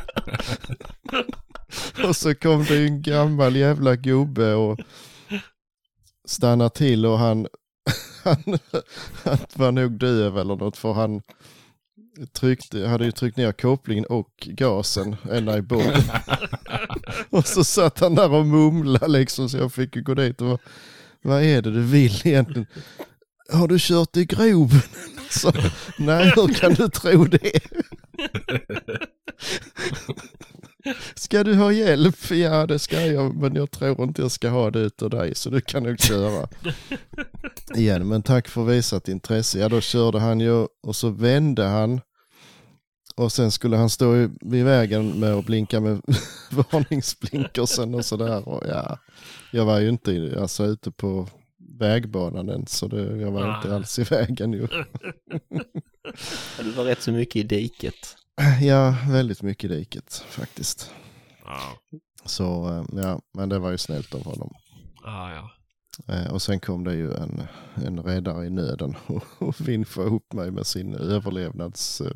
Och 2.08 2.16
så 2.16 2.34
kom 2.34 2.64
det 2.64 2.74
ju 2.74 2.86
en 2.86 3.02
gammal 3.02 3.56
jävla 3.56 3.96
gubbe 3.96 4.54
och 4.54 4.78
stannade 6.26 6.70
till 6.70 7.06
och 7.06 7.18
han, 7.18 7.46
han, 8.24 8.58
han 9.24 9.38
var 9.54 9.72
nog 9.72 9.98
döv 9.98 10.38
eller 10.38 10.56
något 10.56 10.76
för 10.76 10.92
han 10.92 11.22
tryckte, 12.32 12.86
hade 12.86 13.04
ju 13.04 13.12
tryckt 13.12 13.36
ner 13.36 13.52
kopplingen 13.52 14.04
och 14.04 14.32
gasen 14.38 15.16
ända 15.30 15.58
i 15.58 15.62
botten. 15.62 16.02
och 17.30 17.46
så 17.46 17.64
satt 17.64 18.00
han 18.00 18.14
där 18.14 18.32
och 18.32 18.46
mumlade 18.46 19.08
liksom 19.08 19.48
så 19.48 19.56
jag 19.56 19.72
fick 19.72 19.96
ju 19.96 20.02
gå 20.02 20.14
dit 20.14 20.40
och 20.40 20.60
vad 21.22 21.42
är 21.42 21.62
det 21.62 21.70
du 21.70 21.82
vill 21.82 22.20
egentligen? 22.24 22.66
Har 23.52 23.68
du 23.68 23.76
kört 23.78 24.16
i 24.16 24.24
groven? 24.24 24.80
Så, 25.30 25.52
nej, 25.98 26.32
hur 26.36 26.54
kan 26.54 26.74
du 26.74 26.88
tro 26.88 27.24
det? 27.24 27.52
Ska 31.14 31.44
du 31.44 31.54
ha 31.54 31.72
hjälp? 31.72 32.30
Ja, 32.30 32.66
det 32.66 32.78
ska 32.78 33.06
jag, 33.06 33.34
men 33.36 33.54
jag 33.54 33.70
tror 33.70 34.02
inte 34.02 34.22
jag 34.22 34.30
ska 34.30 34.48
ha 34.48 34.70
det 34.70 34.78
utav 34.78 35.10
dig, 35.10 35.34
så 35.34 35.50
du 35.50 35.60
kan 35.60 35.82
nog 35.82 36.00
köra. 36.00 36.48
Igen, 37.76 38.08
men 38.08 38.22
tack 38.22 38.48
för 38.48 38.64
visat 38.64 39.08
intresse. 39.08 39.58
Ja, 39.58 39.68
då 39.68 39.80
körde 39.80 40.18
han 40.20 40.40
ju 40.40 40.66
och 40.82 40.96
så 40.96 41.08
vände 41.08 41.64
han. 41.64 42.00
Och 43.16 43.32
sen 43.32 43.50
skulle 43.50 43.76
han 43.76 43.90
stå 43.90 44.16
i- 44.16 44.30
vid 44.40 44.64
vägen 44.64 45.20
med 45.20 45.34
att 45.34 45.46
blinka 45.46 45.80
med 45.80 46.00
varningsblinkersen 46.70 47.94
och 47.94 48.04
sådär. 48.04 48.48
Och 48.48 48.62
ja, 48.68 48.98
jag 49.52 49.64
var 49.64 49.80
ju 49.80 49.88
inte 49.88 50.36
alltså, 50.40 50.64
ute 50.64 50.90
på 50.90 51.28
vägbanan 51.78 52.48
än, 52.48 52.66
så 52.66 52.88
det, 52.88 53.16
jag 53.16 53.30
var 53.30 53.56
inte 53.56 53.68
Nej. 53.68 53.76
alls 53.76 53.98
i 53.98 54.02
vägen 54.02 54.52
ju. 54.52 54.68
Du 56.58 56.70
var 56.70 56.84
rätt 56.84 57.02
så 57.02 57.12
mycket 57.12 57.36
i 57.36 57.42
diket. 57.42 58.16
Ja, 58.62 58.96
väldigt 59.08 59.42
mycket 59.42 59.70
i 59.70 59.74
diket 59.74 60.24
faktiskt. 60.28 60.90
Ja, 61.44 61.58
Så 62.24 62.68
eh, 62.68 62.84
ja, 63.02 63.20
men 63.34 63.48
det 63.48 63.58
var 63.58 63.70
ju 63.70 63.78
snällt 63.78 64.14
av 64.14 64.24
honom. 64.24 64.52
ja. 65.04 65.30
ja. 65.34 65.50
Eh, 66.14 66.32
Och 66.32 66.42
sen 66.42 66.60
kom 66.60 66.84
det 66.84 66.94
ju 66.94 67.14
en, 67.14 67.42
en 67.74 67.98
räddare 68.02 68.46
i 68.46 68.50
nöden 68.50 68.94
och, 69.06 69.24
och 69.38 69.68
vinschade 69.68 70.06
upp 70.10 70.32
mig 70.32 70.50
med 70.50 70.66
sin 70.66 70.94
överlevnads 70.94 72.00
eh, 72.00 72.12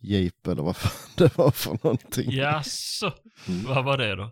jeep 0.00 0.46
eller 0.46 0.62
vad 0.62 0.76
fan 0.76 1.10
det 1.16 1.38
var 1.38 1.50
för 1.50 1.78
någonting. 1.82 2.30
Jaså, 2.30 3.12
vad 3.66 3.84
var 3.84 3.98
det 3.98 4.14
då? 4.16 4.30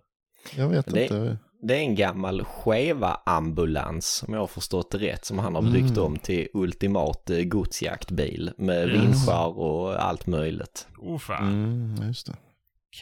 Jag 0.56 0.68
vet 0.68 0.86
Det- 0.86 1.02
inte. 1.02 1.38
Det 1.66 1.74
är 1.74 1.78
en 1.80 1.94
gammal 1.94 2.44
Cheva-ambulans, 2.44 4.24
om 4.28 4.34
jag 4.34 4.40
har 4.40 4.46
förstått 4.46 4.90
det 4.90 4.98
rätt, 4.98 5.24
som 5.24 5.38
han 5.38 5.54
har 5.54 5.62
byggt 5.62 5.90
Mm. 5.90 6.02
om 6.04 6.18
till 6.18 6.48
ultimat 6.54 7.30
eh, 7.30 7.42
godsjaktbil 7.44 8.52
med 8.58 8.88
Yes. 8.88 9.02
vinschar 9.02 9.58
och 9.58 10.02
allt 10.04 10.26
möjligt. 10.26 10.86
Oh 10.98 11.18
fan, 11.18 11.48
Mm, 11.48 12.06
just 12.08 12.26
det. 12.26 12.36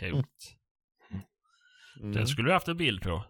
coolt. 0.01 0.57
Mm. 2.01 2.13
Den 2.13 2.27
skulle 2.27 2.49
du 2.49 2.53
haft 2.53 2.69
en 2.69 2.77
bild 2.77 3.03
på. 3.03 3.25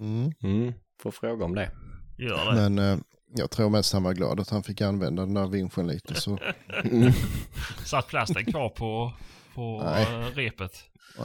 Mm. 0.00 0.32
Mm, 0.42 0.72
får 1.02 1.10
fråga 1.10 1.44
om 1.44 1.54
det. 1.54 1.70
Gör 2.18 2.54
det. 2.54 2.68
Men 2.68 2.78
eh, 2.78 2.98
jag 3.36 3.50
tror 3.50 3.70
mest 3.70 3.92
han 3.92 4.02
var 4.02 4.14
glad 4.14 4.40
att 4.40 4.50
han 4.50 4.62
fick 4.62 4.80
använda 4.80 5.22
den 5.24 5.34
där 5.34 5.46
vinschen 5.46 5.86
lite. 5.86 6.14
Så 6.14 6.38
Mm. 6.84 7.12
Satt 7.84 8.08
plasten 8.08 8.44
kvar 8.44 8.68
på, 8.68 9.12
på 9.54 9.82
Nej. 9.84 10.02
eh, 10.14 10.26
repet? 10.34 10.72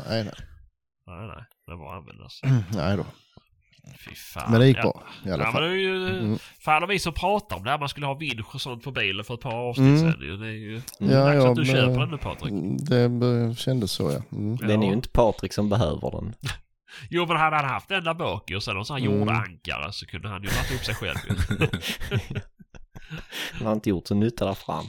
nej, 0.10 0.24
nej. 0.24 0.34
Nej, 1.08 1.28
nej. 1.28 1.46
Den 1.68 1.80
var 1.80 1.96
användas. 1.96 2.42
nej 2.74 2.98
då. 2.98 3.06
Fy 4.10 4.16
fan. 4.16 4.52
Men 4.52 4.60
det 4.60 4.68
gick 4.68 4.78
ja. 4.78 4.82
bra 4.82 5.04
i 5.26 5.32
alla 5.32 5.44
Ja, 5.44 5.52
men 5.52 5.54
fall. 5.54 5.62
det 5.62 5.68
är 5.70 5.74
ju... 5.74 6.10
Mm. 6.20 6.38
Fan 6.60 6.84
och 6.84 6.90
vi 6.92 7.00
som 7.00 7.14
pratar 7.14 7.56
om 7.56 7.64
det 7.64 7.70
här, 7.70 7.80
man 7.80 7.90
skulle 7.90 8.06
ha 8.06 8.14
vinsch 8.14 8.56
och 8.56 8.62
sånt 8.62 8.84
på 8.84 8.92
bilen 8.92 9.26
för 9.26 9.34
ett 9.34 9.40
par 9.42 9.54
avsnitt 9.70 10.00
Mm. 10.02 10.12
sedan. 10.12 10.40
Det 10.40 10.48
är 10.48 10.52
ju 10.52 10.82
Ja, 11.00 11.08
dags 11.08 11.36
ja, 11.44 11.50
att 11.50 11.56
du 11.56 11.62
men- 11.62 11.72
köper 11.76 12.00
den 12.00 12.10
nu 12.10 12.18
Patrik. 12.18 12.54
Det 12.90 13.56
kändes 13.60 13.92
så 13.92 14.12
ja. 14.12 14.38
Mm. 14.38 14.56
Den 14.58 14.84
är 14.84 14.88
ju 14.88 14.94
inte 14.94 15.10
Patrik 15.10 15.54
som 15.54 15.70
behöver 15.70 16.12
den. 16.12 16.34
Jo 17.10 17.26
men 17.26 17.38
hade 17.38 17.56
han 17.56 17.66
haft 17.66 17.90
den 17.90 18.04
där 18.04 18.14
bak 18.14 18.52
och 18.56 18.64
sen 18.64 18.76
någon 18.76 18.86
sån 18.86 18.98
här 19.02 19.06
Mm. 19.08 19.20
jordankare 19.20 19.92
så 19.92 20.06
kunde 20.06 20.30
han 20.30 20.44
ju 20.44 20.48
varit 20.50 20.72
upp 20.76 20.86
sig 20.86 20.96
själv. 20.96 21.18
Han 23.54 23.68
har 23.68 23.74
inte 23.74 23.90
gjort 23.90 24.08
så 24.08 24.16
nytta 24.16 24.46
där 24.46 24.54
fram. 24.54 24.86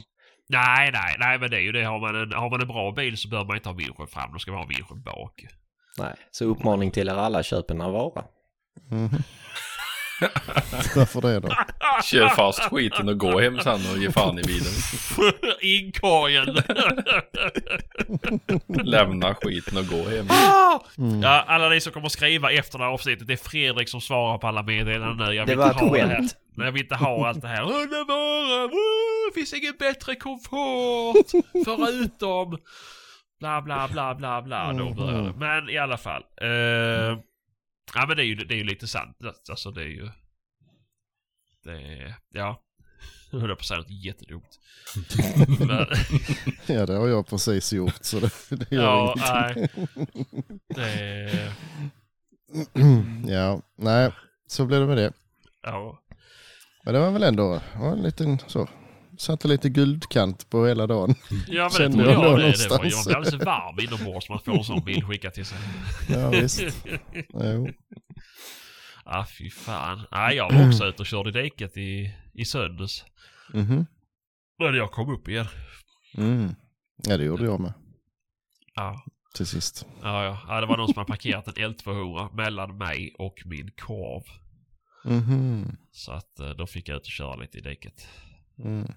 Nej, 0.49 0.91
nej, 0.93 1.15
nej 1.19 1.39
men 1.39 1.49
det 1.51 1.57
är 1.57 1.61
ju 1.61 1.71
det. 1.71 1.83
Har 1.83 1.99
man 1.99 2.15
en, 2.15 2.33
har 2.33 2.49
man 2.49 2.61
en 2.61 2.67
bra 2.67 2.91
bil 2.91 3.17
så 3.17 3.29
behöver 3.29 3.47
man 3.47 3.57
inte 3.57 3.69
ha 3.69 3.73
vinschen 3.75 4.07
fram. 4.07 4.31
Då 4.33 4.39
ska 4.39 4.51
man 4.51 4.59
ha 4.61 4.67
vinschen 4.67 5.01
bak. 5.03 5.45
Nej, 5.97 6.15
så 6.31 6.45
uppmaning 6.45 6.91
till 6.91 7.07
er 7.07 7.13
alla, 7.13 7.43
köp 7.43 7.71
en 7.71 7.77
Navara. 7.77 8.23
Mhm. 8.91 9.09
Varför 10.95 11.21
det 11.21 11.39
då? 11.39 11.49
Kör 12.03 12.27
fast 12.27 12.59
skiten 12.59 13.09
och 13.09 13.17
gå 13.17 13.39
hem 13.39 13.59
sen 13.59 13.73
och 13.91 13.97
ge 13.97 14.11
fan 14.11 14.39
i 14.39 14.43
bilen. 14.43 14.71
Inkorgen! 15.61 16.57
Lämna 18.87 19.35
skiten 19.35 19.77
och 19.77 19.87
gå 19.87 20.03
hem. 20.09 20.27
Mm. 20.97 21.21
ja, 21.21 21.43
alla 21.47 21.69
ni 21.69 21.81
som 21.81 21.93
kommer 21.93 22.09
skriva 22.09 22.51
efter 22.51 22.77
det 22.77 22.83
här 22.83 22.91
avsnittet, 22.91 23.27
det 23.27 23.33
är 23.33 23.49
Fredrik 23.49 23.89
som 23.89 24.01
svarar 24.01 24.37
på 24.37 24.47
alla 24.47 24.63
meddelanden 24.63 25.27
nu. 25.27 25.33
Jag 25.33 25.47
Det 25.47 25.51
vill 25.51 25.57
var 25.59 25.65
inte 25.65 25.85
ett 25.85 25.89
ha 25.89 25.97
det 25.97 26.07
här. 26.07 26.27
Jag 26.55 26.71
vill 26.71 26.81
inte 26.81 26.95
ha 26.95 27.27
allt 27.27 27.41
det 27.41 27.47
här. 27.47 27.61
Underbara! 27.61 28.67
Woo! 28.67 29.33
Finns 29.35 29.53
ingen 29.53 29.73
bättre 29.79 30.15
komfort 30.15 31.27
förutom 31.65 32.57
bla 33.39 33.61
bla 33.61 33.87
bla 33.87 34.15
bla 34.15 34.41
bla. 34.41 34.73
Då 34.73 34.93
börjar 34.93 35.21
det. 35.21 35.33
Men 35.37 35.69
i 35.69 35.77
alla 35.77 35.97
fall. 35.97 36.23
Eh, 36.41 36.49
ja 37.93 38.05
men 38.07 38.17
det 38.17 38.23
är 38.23 38.25
ju, 38.25 38.35
det 38.35 38.53
är 38.53 38.57
ju 38.57 38.63
lite 38.63 38.87
sant. 38.87 39.17
Alltså 39.49 39.71
det 39.71 39.81
är 39.81 39.87
ju... 39.87 40.09
Det 41.63 41.71
är, 41.71 42.15
ja. 42.29 42.63
Nu 43.31 43.39
höll 43.39 43.49
jag 43.49 43.57
på 43.57 43.61
att 43.61 43.65
säga 43.65 43.77
något 43.79 44.05
jättedumt. 44.05 44.59
Men, 45.59 45.85
Ja, 46.77 46.85
det 46.85 46.93
har 46.93 47.07
jag 47.07 47.27
precis 47.27 47.73
gjort 47.73 47.97
så 48.03 48.19
det, 48.19 48.29
det 48.49 48.71
gör 48.75 48.83
ja, 48.83 49.53
ingenting. 49.55 49.87
nej. 49.95 50.57
Det 50.75 50.91
är, 50.91 51.53
ja, 53.27 53.61
nej, 53.75 54.11
så 54.47 54.65
blev 54.65 54.79
det 54.79 54.87
med 54.87 54.97
det. 54.97 55.13
ja. 55.61 56.03
Men 56.83 56.93
det 56.93 56.99
var 56.99 57.11
väl 57.11 57.23
ändå 57.23 57.61
var 57.75 57.91
en 57.91 58.01
liten 58.01 58.39
så. 58.47 58.69
Satte 59.17 59.47
lite 59.47 59.69
guldkant 59.69 60.49
på 60.49 60.65
hela 60.65 60.87
dagen. 60.87 61.15
Ja 61.47 61.63
men 61.63 61.69
Kände 61.69 61.97
det 61.97 62.03
tror 62.03 62.13
jag 62.13 62.23
jag 62.23 62.31
då 62.31 62.37
det. 62.37 62.51
det 62.63 62.69
var, 62.69 62.77
någonstans. 62.83 62.93
jag 62.93 63.05
blir 63.05 63.15
alldeles 63.15 63.45
varm 63.45 63.79
inombords 63.79 64.29
man 64.29 64.39
får 64.39 64.57
en 64.57 64.63
sån 64.63 64.83
bild 64.85 65.03
skickad 65.07 65.33
till 65.33 65.45
sig. 65.45 65.57
Ja, 66.09 66.29
visst. 66.29 66.63
Jo. 67.33 67.69
ah, 69.05 69.25
fy 69.37 69.49
fan. 69.49 70.01
Nej, 70.11 70.35
jag 70.35 70.53
var 70.53 70.67
också 70.69 70.85
ute 70.85 71.01
och 71.01 71.05
körde 71.05 71.29
i 71.39 71.43
diket 71.43 71.77
i, 71.77 72.13
i 72.33 72.45
söndags. 72.45 73.05
Mhm. 73.53 73.85
När 74.59 74.73
jag 74.73 74.91
kom 74.91 75.09
upp 75.09 75.27
igen. 75.27 75.45
Mm. 76.17 76.55
Ja, 77.03 77.17
det 77.17 77.23
gjorde 77.23 77.45
jag 77.45 77.59
med 77.59 77.73
Ja, 78.75 79.03
till 79.35 79.45
sist. 79.47 79.85
ja, 80.03 80.23
ja. 80.23 80.39
ja 80.47 80.61
det 80.61 80.67
var 80.67 80.77
någon 80.77 80.87
som 80.87 80.95
hade 80.97 81.07
parkerat 81.07 81.47
en 81.47 81.53
L200 81.53 82.35
mellan 82.35 82.77
mig 82.77 83.15
och 83.19 83.35
min 83.45 83.71
korv. 83.77 84.23
Mhm. 85.05 85.77
Så 85.91 86.11
att 86.11 86.39
eh, 86.39 86.49
då 86.49 86.67
fick 86.67 86.89
jag 86.89 86.95
ut 86.97 87.05
och 87.05 87.11
köra 87.11 87.35
lite 87.35 87.57
i 87.57 87.61
diket. 87.61 88.07
Mm. 88.63 88.91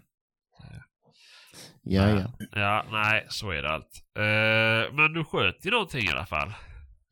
Ja, 1.82 2.10
ja. 2.10 2.46
Ja, 2.52 2.84
nej, 2.90 3.26
så 3.28 3.50
är 3.50 3.62
det 3.62 3.70
allt. 3.70 4.02
Eh, 4.16 4.94
men 4.94 5.12
du 5.12 5.24
sköt 5.24 5.66
ju 5.66 5.70
någonting 5.70 6.04
i 6.04 6.10
alla 6.12 6.26
fall. 6.26 6.52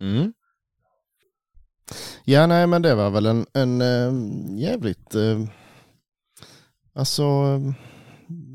Mm. 0.01 0.33
Ja, 2.25 2.47
nej, 2.47 2.67
men 2.67 2.83
det 2.83 2.95
var 2.95 3.11
väl 3.11 3.27
en, 3.27 3.47
en 3.55 3.81
eh, 3.81 4.13
jävligt, 4.61 5.15
eh, 5.15 5.41
alltså, 6.95 7.23
eh, 7.23 7.61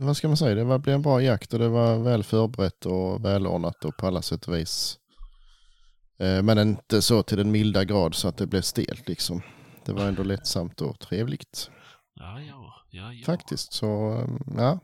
vad 0.02 0.18
ska 0.18 0.28
man 0.28 0.38
säga, 0.38 0.56
det 0.56 0.64
var, 0.64 0.80
blev 0.80 0.96
en 0.96 1.02
bra 1.02 1.22
jakt 1.22 1.54
och 1.54 1.60
det 1.60 1.70
var 1.70 1.98
väl 1.98 2.24
förberett 2.24 2.86
och 2.86 3.26
välordnat 3.26 3.86
och 3.86 3.98
på 3.98 4.08
alla 4.08 4.22
sätt 4.22 4.48
och 4.48 4.56
vis. 4.56 4.98
Eh, 6.20 6.42
men 6.44 6.58
inte 6.58 7.02
så 7.02 7.24
till 7.24 7.38
den 7.38 7.52
milda 7.52 7.84
grad 7.84 8.16
så 8.16 8.28
att 8.28 8.38
det 8.38 8.48
blev 8.48 8.62
stelt 8.62 9.08
liksom. 9.08 9.42
Det 9.86 9.94
var 9.94 10.06
ändå 10.06 10.24
lättsamt 10.24 10.82
och 10.82 11.00
trevligt 11.00 11.70
Ja, 12.16 12.42
ja, 12.42 12.74
ja, 12.90 13.14
ja. 13.14 13.26
faktiskt. 13.26 13.74
Så 13.74 13.88
ja, 14.58 14.80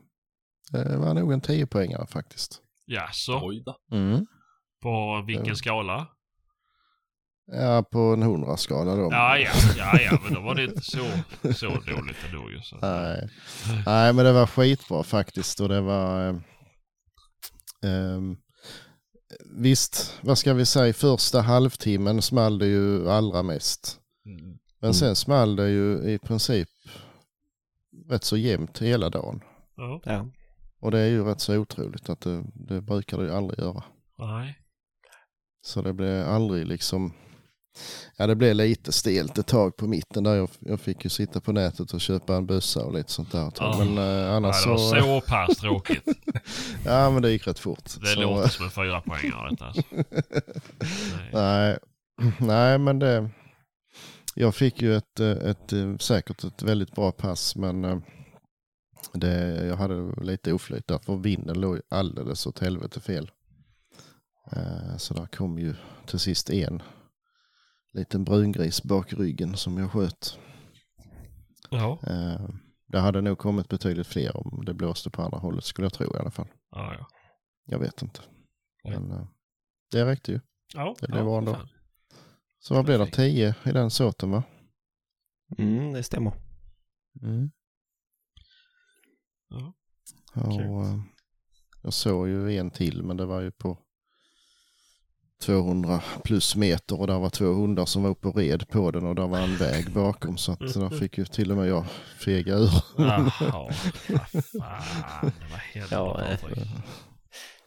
det 0.70 0.96
var 0.96 1.14
nog 1.14 1.32
en 1.32 1.40
10 1.40 1.66
poängare 1.66 2.06
faktiskt. 2.06 2.60
Ja, 2.86 3.08
så 3.12 3.46
Oj 3.48 3.62
då. 3.66 3.96
Mm. 3.96 4.26
På 4.82 5.22
vilken 5.26 5.46
Ja. 5.46 5.54
skala? 5.54 6.06
Ja, 7.52 7.84
på 7.90 7.98
en 7.98 8.22
hundraskala 8.22 8.96
då. 8.96 9.08
Ja, 9.12 9.38
ja, 9.38 9.50
ja, 9.76 10.00
ja, 10.00 10.18
men 10.24 10.34
då 10.34 10.40
var 10.40 10.54
det 10.54 10.64
inte 10.64 10.82
så, 10.82 11.06
så 11.54 11.66
dåligt 11.68 12.16
ändå 12.26 12.50
ju. 12.50 12.60
Så. 12.62 12.76
Nej. 12.82 13.28
Nej, 13.86 14.12
men 14.12 14.24
det 14.24 14.32
var 14.32 14.46
skitbra 14.46 15.02
faktiskt 15.02 15.60
och 15.60 15.68
det 15.68 15.80
var... 15.80 16.28
Eh, 16.28 16.36
ehm, 17.84 18.36
visst, 19.56 20.18
vad 20.22 20.38
ska 20.38 20.54
vi 20.54 20.66
säga, 20.66 20.94
första 20.94 21.40
halvtimmen 21.40 22.22
small 22.22 22.58
det 22.58 22.66
ju 22.66 23.10
allra 23.10 23.42
mest. 23.42 24.00
Mm. 24.26 24.58
Men 24.80 24.94
sen 24.94 25.16
small 25.16 25.56
det 25.56 25.70
ju 25.70 26.10
i 26.12 26.18
princip 26.18 26.68
rätt 28.10 28.24
så 28.24 28.36
jämnt 28.36 28.78
hela 28.78 29.10
dagen. 29.10 29.40
Ja. 30.04 30.26
Och 30.80 30.90
det 30.90 30.98
är 30.98 31.08
ju 31.08 31.24
rätt 31.24 31.40
så 31.40 31.56
otroligt 31.56 32.10
att 32.10 32.20
det, 32.20 32.44
det 32.54 32.80
brukar 32.80 33.18
det 33.18 33.24
ju 33.24 33.34
aldrig 33.34 33.58
göra. 33.58 33.84
nej. 34.18 34.56
Så 35.62 35.82
det 35.82 35.92
blev 35.92 36.28
aldrig 36.28 36.66
liksom, 36.66 37.12
ja 38.16 38.26
det 38.26 38.34
blev 38.36 38.54
lite 38.54 38.92
stelt 38.92 39.38
ett 39.38 39.46
tag 39.46 39.76
på 39.76 39.86
mitten 39.86 40.24
där 40.24 40.34
jag, 40.34 40.48
jag 40.60 40.80
fick 40.80 41.04
ju 41.04 41.10
sitta 41.10 41.40
på 41.40 41.52
nätet 41.52 41.92
och 41.92 42.00
köpa 42.00 42.36
en 42.36 42.46
bössa 42.46 42.84
och 42.84 42.94
lite 42.94 43.12
sånt 43.12 43.32
där. 43.32 43.48
ett. 43.48 43.56
Ja. 43.60 43.76
Men 43.78 43.98
eh, 43.98 44.34
annars 44.34 44.66
Nej, 44.66 44.74
det 44.74 44.80
så, 44.80 44.94
var 44.94 45.20
så 45.20 45.26
pass 45.26 45.56
tråkigt. 45.56 46.04
ja 46.84 47.10
men 47.10 47.22
det 47.22 47.30
gick 47.30 47.46
rätt 47.46 47.58
fort. 47.58 47.84
Det 48.00 48.06
så, 48.06 48.20
låter 48.20 48.48
som 48.48 48.64
en 48.64 48.70
fyra 48.70 49.00
poängare 49.00 49.50
detta 49.50 49.64
alltså. 49.64 49.82
Nej. 51.32 51.32
Nej, 51.32 51.78
nej 52.38 52.78
men 52.78 52.98
det, 52.98 53.30
jag 54.34 54.54
fick 54.54 54.82
ju 54.82 54.96
ett, 54.96 55.20
eh, 55.20 55.30
ett, 55.30 55.72
eh, 55.72 55.96
säkert 55.96 56.44
ett 56.44 56.62
väldigt 56.62 56.94
bra 56.94 57.12
pass 57.12 57.56
men 57.56 57.84
eh, 57.84 57.98
det, 59.12 59.66
jag 59.66 59.76
hade 59.76 60.24
lite 60.24 60.52
oflyt 60.52 60.86
där 60.86 60.98
för 60.98 61.16
vinden 61.16 61.60
låg 61.60 61.80
alldeles 61.88 62.46
åt 62.46 62.58
helvete 62.58 63.00
fel. 63.00 63.30
Eh, 64.52 64.96
Så 64.96 65.14
där 65.14 65.26
kom 65.26 65.58
ju 65.58 65.74
till 66.06 66.18
sist 66.18 66.50
en 66.50 66.82
liten 67.92 68.24
brungris 68.24 68.82
bak 68.82 69.12
ryggen 69.12 69.56
som 69.56 69.78
jag 69.78 69.92
sköt. 69.92 70.38
Ja, 71.70 71.98
Eh, 72.06 72.48
Det 72.86 72.98
hade 72.98 73.20
nog 73.20 73.38
kommit 73.38 73.68
betydligt 73.68 74.06
fler 74.06 74.36
om 74.36 74.64
det 74.64 74.74
blåste 74.74 75.10
på 75.10 75.22
andra 75.22 75.38
hållet 75.38 75.64
skulle 75.64 75.84
jag 75.84 75.92
tro 75.92 76.16
i 76.16 76.18
alla 76.18 76.30
fall. 76.30 76.48
ja, 76.70 76.94
ja. 76.98 77.06
Jag 77.64 77.78
vet 77.78 78.02
inte. 78.02 78.20
Nej. 78.84 78.98
Men 79.00 79.10
eh, 79.10 79.26
det 79.90 80.04
räckte 80.06 80.32
ju. 80.32 80.40
ja 80.74 80.94
Det 81.00 81.06
blev 81.08 81.18
ja, 81.18 81.24
bra 81.24 81.38
ändå. 81.38 81.58
Så 82.58 82.74
vad 82.74 82.84
blev 82.84 82.98
det? 82.98 83.06
Tio 83.10 83.54
i 83.64 83.72
den 83.72 83.90
såten 83.90 84.30
va? 84.30 84.42
Mm, 85.58 85.92
det 85.92 86.02
stämmer. 86.02 86.32
Mm. 87.22 87.50
Ja. 89.50 89.72
Och, 90.34 90.84
eh, 90.86 90.98
jag 91.82 91.92
såg 91.92 92.28
ju 92.28 92.56
en 92.58 92.70
till 92.70 93.02
men 93.02 93.16
det 93.16 93.26
var 93.26 93.40
ju 93.40 93.50
på 93.50 93.78
200 95.42 96.02
plus 96.24 96.56
meter 96.56 97.00
och 97.00 97.06
där 97.06 97.18
var 97.18 97.30
två 97.30 97.44
hundar 97.44 97.84
som 97.86 98.02
var 98.02 98.10
uppe 98.10 98.28
och 98.28 98.36
red 98.36 98.68
på 98.68 98.90
den 98.90 99.06
och 99.06 99.14
där 99.14 99.26
var 99.26 99.38
en 99.38 99.56
väg 99.56 99.92
bakom 99.92 100.36
så 100.38 100.52
att 100.52 100.58
där 100.58 100.88
fick 100.98 101.18
ju 101.18 101.24
till 101.24 101.50
och 101.50 101.56
med 101.56 101.68
jag 101.68 101.84
fega 102.18 102.54
ur. 102.54 102.70
Jaha, 102.98 103.30
vad 104.08 104.28
fan. 104.28 105.32
Eh? 106.56 106.68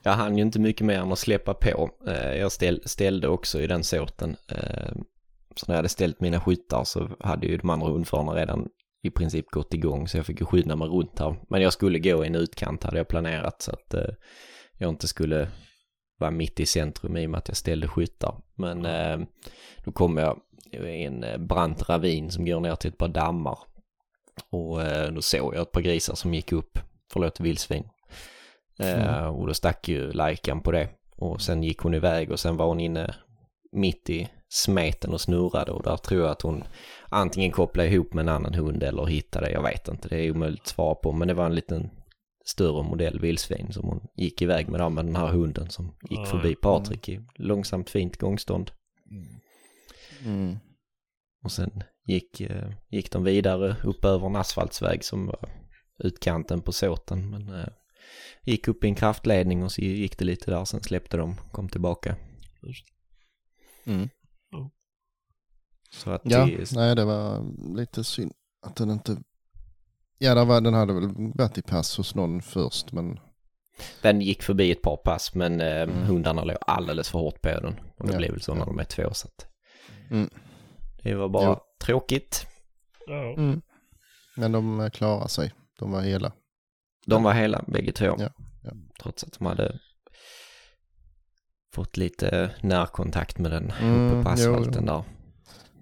Jag 0.04 0.14
hann 0.14 0.38
ju 0.38 0.42
inte 0.44 0.60
mycket 0.60 0.86
mer 0.88 1.00
än 1.00 1.12
att 1.12 1.20
släppa 1.20 1.54
på. 1.54 1.90
Eh, 2.08 2.36
Jag 2.36 2.52
ställ, 2.52 2.82
ställde 2.86 3.28
också 3.28 3.62
i 3.62 3.68
den. 3.68 3.80
Eh, 3.80 4.94
Så 5.56 5.66
när 5.68 5.74
jag 5.74 5.76
hade 5.76 5.90
ställt 5.90 6.22
mina 6.22 6.42
skyttar 6.42 6.84
så 6.84 7.10
hade 7.20 7.48
ju 7.48 7.58
de 7.58 7.70
andra 7.70 7.88
hundförarna 7.88 8.32
redan 8.36 8.68
i 9.04 9.10
princip 9.10 9.52
gått 9.52 9.74
igång 9.74 10.08
så 10.08 10.18
jag 10.18 10.26
fick 10.26 10.40
ju 10.40 10.46
skynda 10.46 10.76
mig 10.76 10.88
runt 10.88 11.20
här. 11.20 11.36
Men 11.50 11.62
jag 11.62 11.74
skulle 11.74 12.00
gå 12.00 12.24
i 12.24 12.28
en 12.28 12.36
utkant 12.36 12.84
hade 12.84 12.98
jag 12.98 13.08
planerat 13.08 13.62
så 13.62 13.72
att 13.72 13.94
eh, 13.94 14.10
jag 14.78 14.90
inte 14.90 15.08
skulle 15.08 15.48
vara 16.20 16.32
mitt 16.32 16.60
i 16.60 16.66
centrum 16.66 17.18
i 17.18 17.26
och 17.26 17.30
med 17.30 17.38
att 17.38 17.48
jag 17.48 17.58
ställde 17.58 17.88
skyttar. 17.88 18.36
Men 18.56 18.86
eh, 18.86 19.20
då 19.84 19.92
kom 19.92 20.18
jag 20.18 20.40
i 20.72 21.04
en 21.04 21.24
eh, 21.24 21.38
brant 21.38 21.90
ravin 21.90 22.32
som 22.32 22.46
går 22.46 22.60
ner 22.60 22.76
till 22.76 22.90
ett 22.90 22.98
par 22.98 23.08
dammar. 23.08 23.60
Och 24.50 24.82
eh, 24.82 25.12
då 25.12 25.22
såg 25.22 25.56
jag 25.56 25.62
ett 25.62 25.72
par 25.72 25.82
grisar 25.82 26.16
som 26.16 26.34
gick 26.34 26.52
upp, 26.52 26.80
förlåt 27.12 27.40
vildsvin. 27.40 27.88
Eh, 28.80 29.26
och 29.26 29.48
då 29.48 29.54
stack 29.54 29.88
ju 29.88 30.12
Lajkan 30.12 30.62
på 30.62 30.72
det. 30.72 30.90
Och 31.16 31.42
sen 31.42 31.64
gick 31.64 31.80
hon 31.80 31.94
iväg 31.94 32.32
och 32.32 32.40
sen 32.40 32.58
var 32.58 32.66
hon 32.66 32.80
inne 32.80 33.16
mitt 33.74 34.10
i 34.10 34.28
smeten 34.50 35.14
och 35.14 35.22
snurrade 35.22 35.72
och 35.72 35.84
där 35.84 35.98
tror 35.98 36.22
jag 36.22 36.32
att 36.32 36.42
hon 36.42 36.64
antingen 37.10 37.52
kopplade 37.52 37.90
ihop 37.90 38.14
med 38.14 38.22
en 38.22 38.30
annan 38.30 38.54
hund 38.54 38.84
eller 38.84 39.06
hittade, 39.06 39.52
jag 39.52 39.64
vet 39.64 39.88
inte, 39.88 40.08
det 40.08 40.26
är 40.26 40.32
omöjligt 40.32 40.62
att 40.62 40.68
svara 40.68 40.96
på, 40.96 41.12
men 41.12 41.28
det 41.28 41.34
var 41.34 41.46
en 41.46 41.56
liten 41.56 41.90
större 42.46 42.84
modell 42.84 43.20
vildsvin 43.20 43.74
som 43.74 43.90
hon 43.90 44.08
gick 44.16 44.42
iväg 44.42 44.70
med, 44.70 44.80
där 44.80 44.90
med 44.90 45.06
den 45.06 45.16
här 45.16 45.28
hunden 45.28 45.70
som 45.70 45.96
gick 46.10 46.28
förbi 46.28 46.56
Patrik 46.56 47.10
i 47.10 47.22
långsamt 47.36 47.90
fint 47.90 48.18
gångstånd. 48.18 48.72
Mm. 50.26 50.58
Och 51.44 51.52
sen 51.52 51.84
gick, 52.06 52.42
eh, 52.42 52.70
gick 52.90 53.12
de 53.12 53.24
vidare 53.24 53.76
upp 53.84 54.06
över 54.06 54.28
en 54.28 54.36
asfaltsväg 54.36 55.04
som 55.04 55.26
var 55.26 55.50
utkanten 56.00 56.62
på 56.62 56.72
såten. 56.72 57.30
Men 57.30 57.60
eh, 57.60 57.68
gick 58.44 58.68
upp 58.68 58.84
i 58.84 58.88
en 58.88 58.96
kraftledning 58.96 59.64
och 59.64 59.72
så 59.72 59.82
gick 59.82 60.18
det 60.18 60.26
lite 60.26 60.52
där. 60.52 60.66
Sen 60.66 60.84
släppte 60.84 61.18
de, 61.18 61.36
kom 61.52 61.70
tillbaka. 61.70 62.16
Mm. 63.86 64.10
Så 65.92 66.12
att 66.12 66.22
Ja, 66.26 66.46
det, 66.46 66.72
nej 66.76 66.96
det 66.96 67.06
var 67.06 67.44
lite 67.78 68.04
synd 68.04 68.34
att 68.62 68.76
den 68.76 68.90
inte... 68.92 69.18
Ja, 70.18 70.36
det 70.36 70.46
var, 70.46 70.62
den 70.62 70.74
hade 70.74 70.94
väl 70.94 71.10
varit 71.36 71.58
i 71.58 71.62
pass 71.62 71.98
hos 71.98 72.16
någon 72.16 72.42
först 72.42 72.92
men 72.92 73.20
den 74.02 74.22
gick 74.22 74.44
förbi 74.44 74.72
ett 74.72 74.82
par 74.82 74.98
pass 74.98 75.36
men 75.36 75.62
eh, 75.62 75.82
Mm. 75.82 75.96
hundarna 76.04 76.44
låg 76.44 76.58
alldeles 76.62 77.10
för 77.10 77.20
hårt 77.20 77.42
på 77.42 77.50
den. 77.50 77.80
Och 77.98 78.08
det 78.08 78.12
Ja, 78.14 78.18
blir 78.18 78.32
väl 78.32 78.42
så 78.42 78.52
ja. 78.52 78.56
när 78.56 78.66
de 78.66 78.80
är 78.80 78.84
två 78.84 79.14
så 79.14 79.28
att 79.28 79.48
Mm. 80.12 80.30
det 81.04 81.16
var 81.16 81.30
bara 81.30 81.46
Jo. 81.50 81.60
tråkigt. 81.86 82.48
Ja. 83.08 83.34
Mm. 83.34 83.62
Men 84.36 84.52
de 84.52 84.80
eh, 84.80 84.90
klarade 84.90 85.30
sig. 85.30 85.54
De 85.80 85.92
var 85.92 86.02
hela. 86.02 86.32
De 87.06 87.24
var 87.24 87.34
hela 87.34 87.64
bägge 87.68 87.92
två. 87.92 88.06
Ja, 88.20 88.30
ja. 88.64 88.72
Trots 89.02 89.24
att 89.24 89.40
de 89.40 89.46
hade 89.46 89.80
fått 91.74 91.98
lite 91.98 92.56
närkontakt 92.62 93.38
med 93.38 93.52
den 93.52 93.72
Mm, 93.72 94.06
uppe 94.06 94.24
på 94.24 94.30
jo, 94.30 94.34
asfalten 94.34 94.86
där. 94.86 95.04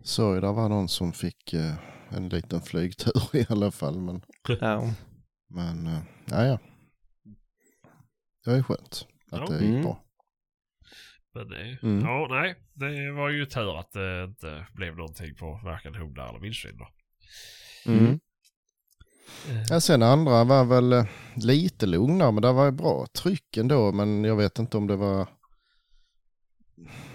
Så 0.04 0.34
det 0.40 0.52
var 0.52 0.70
någon 0.70 0.90
som 0.90 1.14
fick 1.14 1.54
eh, 1.54 1.74
en 2.10 2.30
liten 2.30 2.62
flygtur 2.62 3.14
i 3.36 3.46
alla 3.50 3.72
fall. 3.72 4.00
Men, 4.02 4.22
Ja. 4.60 4.94
men 5.50 5.88
eh, 5.88 6.00
ja, 6.26 6.46
ja. 6.46 6.60
Det 8.44 8.50
var 8.50 8.58
ju 8.58 8.64
skönt 8.64 9.08
att 9.32 9.40
Ja. 9.40 9.46
det 9.48 9.60
gick 9.66 9.70
Mm. 9.70 9.82
bra. 9.82 10.04
Men 11.34 11.48
det, 11.50 11.78
Mm. 11.84 12.00
ja, 12.06 12.28
nej. 12.30 12.56
Det 12.74 13.12
var 13.12 13.30
ju 13.30 13.46
tur 13.46 13.80
att 13.80 13.92
det 13.92 14.24
inte 14.24 14.68
blev 14.74 14.96
någonting 14.98 15.36
på 15.36 15.62
varken 15.64 15.96
hundar 15.96 16.30
eller 16.30 16.40
vildsvin 16.40 16.78
då. 16.78 16.88
Mm. 17.92 18.20
Ja, 19.70 19.80
sen 19.82 20.04
andra 20.04 20.44
var 20.44 20.66
väl 20.66 20.94
eh, 20.94 21.06
lite 21.36 21.86
lugnare 21.86 22.32
men 22.32 22.42
det 22.42 22.52
var 22.54 22.66
ju 22.66 22.72
bra 22.72 23.06
tryck 23.22 23.58
ändå. 23.58 23.92
Men 23.92 24.24
jag 24.24 24.36
vet 24.36 24.60
inte 24.60 24.78
om 24.78 24.88
det 24.88 24.96
var 24.96 25.28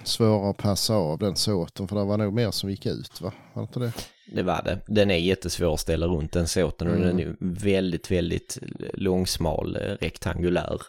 svårare 0.04 0.50
att 0.50 0.56
passa 0.56 0.94
av 0.94 1.18
den 1.18 1.36
såten 1.36 1.88
för 1.88 1.96
det 1.96 2.04
var 2.04 2.18
nog 2.18 2.34
mer 2.34 2.50
som 2.50 2.70
gick 2.70 2.86
ut 2.86 3.20
va? 3.20 3.32
Var 3.54 3.62
inte 3.62 3.80
det? 3.80 3.92
Det 4.34 4.42
var 4.42 4.62
det. 4.64 4.78
Den 4.86 5.10
är 5.10 5.16
jättesvår 5.16 5.74
att 5.74 5.80
ställa 5.80 6.06
runt 6.06 6.32
den 6.32 6.48
såten 6.48 6.88
och 6.88 6.96
Mm. 6.96 7.06
den 7.16 7.20
är 7.20 7.36
väldigt, 7.40 8.10
väldigt 8.10 8.58
långsmal, 8.94 9.76
eh, 9.76 9.80
rektangulär. 10.00 10.80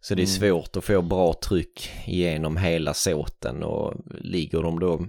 Så 0.00 0.14
det 0.14 0.22
är 0.22 0.26
Mm. 0.40 0.52
svårt 0.60 0.76
att 0.76 0.84
få 0.84 1.02
bra 1.02 1.34
tryck 1.34 1.90
genom 2.06 2.56
hela 2.56 2.94
såten 2.94 3.62
och 3.62 3.94
ligger 4.20 4.62
de 4.62 4.80
då 4.80 5.06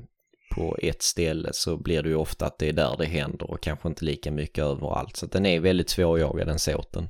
på 0.55 0.78
ett 0.82 1.01
ställe 1.01 1.49
så 1.53 1.78
blir 1.78 2.03
det 2.03 2.09
ju 2.09 2.15
ofta 2.15 2.45
att 2.45 2.59
det 2.59 2.69
är 2.69 2.73
där 2.73 2.95
det 2.97 3.05
händer 3.05 3.51
och 3.51 3.61
kanske 3.61 3.88
inte 3.88 4.05
lika 4.05 4.32
mycket 4.32 4.63
överallt. 4.63 5.15
Så 5.17 5.25
att 5.25 5.32
den 5.32 5.45
är 5.45 5.59
väldigt 5.59 5.89
svårjagad 5.89 6.47
den 6.47 6.59
såten. 6.59 7.09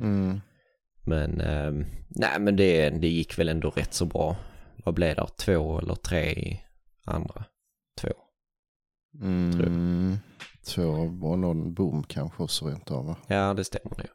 Mm. 0.00 0.40
Men 1.04 1.40
eh, 1.40 1.86
nej 2.08 2.40
men 2.40 2.56
det, 2.56 2.90
det 2.90 3.08
gick 3.08 3.38
väl 3.38 3.48
ändå 3.48 3.70
rätt 3.70 3.94
så 3.94 4.04
bra. 4.04 4.36
Vad 4.84 4.94
blev 4.94 5.16
det? 5.16 5.26
Två 5.36 5.78
eller 5.78 5.94
tre 5.94 6.58
andra? 7.04 7.44
Två. 8.00 8.12
Mm. 9.20 10.18
Två 10.66 10.82
och 11.22 11.38
någon 11.38 11.74
bom 11.74 12.04
kanske 12.04 12.42
också 12.42 12.68
rent 12.68 12.90
av 12.90 13.06
va? 13.06 13.16
Ja, 13.26 13.54
det 13.54 13.64
stämmer 13.64 13.96
ju. 13.98 14.08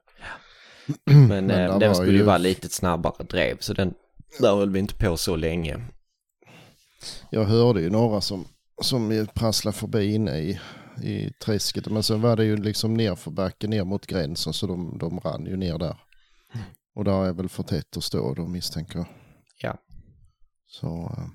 Men, 1.28 1.28
Men 1.28 1.52
eh, 1.52 1.80
den 1.80 1.90
var 1.90 1.96
skulle 1.96 2.18
ju 2.18 2.24
vara 2.24 2.38
lite 2.38 2.70
snabbare 2.70 3.24
drev, 3.24 3.58
så 3.60 3.74
den 3.74 3.94
där 4.40 4.56
höll 4.56 4.70
vi 4.70 4.80
inte 4.80 4.96
på 4.96 5.18
så 5.18 5.36
länge. 5.36 5.80
Jag 7.30 7.44
hörde 7.44 7.82
ju 7.82 7.90
några 7.90 8.22
som, 8.22 8.46
som 8.82 9.28
prasslade 9.34 9.78
förbi 9.78 10.14
inne 10.14 10.40
i, 10.40 10.60
i 11.04 11.30
träsket. 11.30 11.88
Men 11.88 12.04
sen 12.04 12.22
var 12.22 12.36
det 12.36 12.46
ju 12.46 12.58
liksom 12.58 12.94
ner 12.94 13.16
för 13.16 13.32
backen, 13.32 13.70
ner 13.70 13.84
mot 13.84 14.08
gränsen. 14.08 14.54
Så 14.54 14.68
de, 14.68 14.98
de 14.98 15.20
rann 15.20 15.46
ju 15.46 15.58
ner 15.58 15.78
där. 15.78 15.98
Och 16.96 17.04
där 17.04 17.26
är 17.26 17.34
väl 17.34 17.50
för 17.50 17.64
tätt 17.64 17.98
att 17.98 18.04
stå 18.04 18.34
då 18.34 18.48
misstänker 18.48 18.98
jag. 18.98 19.08
Ja. 19.62 19.78
Så 20.68 21.16
eh, 21.18 21.28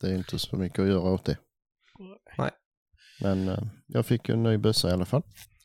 det 0.00 0.10
är 0.10 0.14
inte 0.16 0.38
så 0.38 0.56
mycket 0.56 0.78
att 0.78 0.88
göra 0.88 1.10
åt 1.10 1.24
det. 1.24 1.38
Nej. 2.38 2.50
Men 3.20 3.48
eh, 3.48 3.62
jag 3.86 4.06
fick 4.06 4.28
ju 4.28 4.32
en 4.32 4.42
ny 4.42 4.58
bössa 4.58 4.88
i 4.88 4.92
alla 4.92 5.04
fall. 5.04 5.22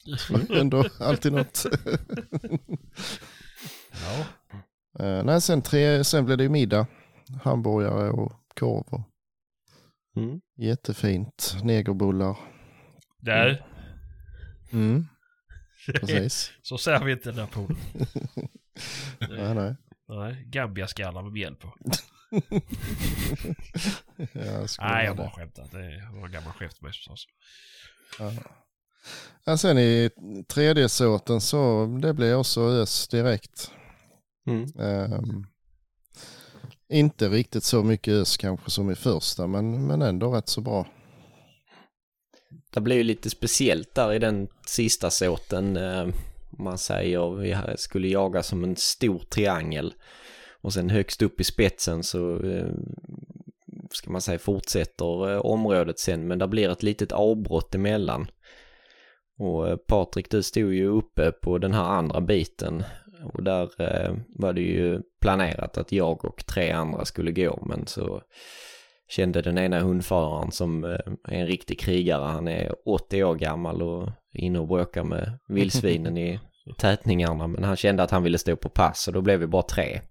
Ändå 0.49 0.83
alltid 0.99 1.33
något. 1.33 1.65
Ja. 3.91 4.25
Eh, 4.99 5.23
nej, 5.23 5.41
sen, 5.41 5.61
tre, 5.61 6.03
sen 6.03 6.25
blev 6.25 6.37
det 6.37 6.43
ju 6.43 6.49
middag. 6.49 6.87
Hamburgare 7.43 8.09
och 8.11 8.31
korv 8.59 8.83
och 8.89 9.07
Mm. 10.15 10.41
Jättefint. 10.57 11.55
Negerbullar. 11.63 12.37
Du, 13.19 13.61
Mm, 14.71 15.05
precis. 15.99 16.51
så 16.61 16.77
ser 16.77 17.03
vi 17.03 17.11
inte 17.11 17.29
den 17.29 17.35
där 17.35 17.45
poolen. 17.45 17.77
nej, 19.29 19.55
nej. 19.55 19.75
Nej, 20.07 20.43
Gambiaskallar 20.47 21.23
med 21.23 21.31
mjäll 21.31 21.55
på. 21.55 21.73
Jag 24.33 24.67
Nej, 24.79 25.05
jag 25.05 25.17
bara 25.17 25.31
skämtat. 25.31 25.71
Det 25.71 26.09
var 26.13 26.25
en 26.25 26.31
gammal 26.31 26.53
skämt 26.53 26.81
med 26.81 26.91
förstås. 26.91 27.27
Ja. 28.19 28.31
Ja, 29.45 29.57
sen 29.57 29.77
i 29.77 30.09
tredje 30.47 30.89
såten 30.89 31.41
så 31.41 31.85
det 32.01 32.13
blev 32.13 32.37
också 32.37 32.61
ös 32.61 33.07
direkt. 33.07 33.71
Mm. 34.47 34.65
Ehm, 34.79 35.45
inte 36.89 37.29
riktigt 37.29 37.63
så 37.63 37.83
mycket 37.83 38.13
ös 38.13 38.37
kanske 38.37 38.71
som 38.71 38.91
i 38.91 38.95
första 38.95 39.47
men, 39.47 39.87
men 39.87 40.01
ändå 40.01 40.35
rätt 40.35 40.49
så 40.49 40.61
bra. 40.61 40.87
Det 42.73 42.81
blev 42.81 42.97
ju 42.97 43.03
lite 43.03 43.29
speciellt 43.29 43.95
där 43.95 44.13
i 44.13 44.19
den 44.19 44.47
sista 44.67 45.09
såten. 45.09 45.77
Eh, 45.77 46.07
man 46.59 46.77
säger 46.77 47.35
vi 47.35 47.53
här 47.53 47.75
skulle 47.77 48.07
jaga 48.07 48.43
som 48.43 48.63
en 48.63 48.75
stor 48.75 49.19
triangel. 49.19 49.93
Och 50.61 50.73
sen 50.73 50.89
högst 50.89 51.21
upp 51.21 51.41
i 51.41 51.43
spetsen 51.43 52.03
så 52.03 52.43
eh, 52.43 52.67
ska 53.91 54.11
man 54.11 54.21
säga 54.21 54.39
fortsätter 54.39 55.31
eh, 55.31 55.39
området 55.39 55.99
sen 55.99 56.27
men 56.27 56.39
det 56.39 56.47
blir 56.47 56.69
ett 56.69 56.83
litet 56.83 57.11
avbrott 57.11 57.75
emellan. 57.75 58.27
Och 59.39 59.69
eh, 59.69 59.77
Patrik 59.77 60.31
du 60.31 60.43
stod 60.43 60.73
ju 60.73 60.87
uppe 60.87 61.31
på 61.31 61.57
den 61.57 61.73
här 61.73 61.83
andra 61.83 62.21
biten 62.21 62.83
och 63.33 63.43
där 63.43 63.69
var 64.39 64.53
det 64.53 64.61
ju 64.61 65.01
planerat 65.21 65.77
att 65.77 65.91
jag 65.91 66.25
och 66.25 66.45
tre 66.45 66.71
andra 66.71 67.05
skulle 67.05 67.31
gå 67.31 67.63
men 67.65 67.87
så 67.87 68.21
kände 69.09 69.41
den 69.41 69.57
ena 69.57 69.79
hundföraren 69.79 70.51
som 70.51 70.83
är 70.83 71.17
en 71.23 71.47
riktig 71.47 71.79
krigare. 71.79 72.25
Han 72.25 72.47
är 72.47 72.75
80 72.85 73.23
år 73.23 73.35
gammal 73.35 73.81
och 73.81 74.09
inne 74.33 74.59
och 74.59 74.67
bråkar 74.67 75.03
med 75.03 75.39
vildsvinen 75.47 76.17
i 76.17 76.39
tätningarna. 76.77 77.47
Men 77.47 77.63
han 77.63 77.75
kände 77.75 78.03
att 78.03 78.11
han 78.11 78.23
ville 78.23 78.37
stå 78.37 78.55
på 78.55 78.69
pass 78.69 79.07
och 79.07 79.13
då 79.13 79.21
blev 79.21 79.39
vi 79.39 79.47
bara 79.47 79.61
tre. 79.61 80.01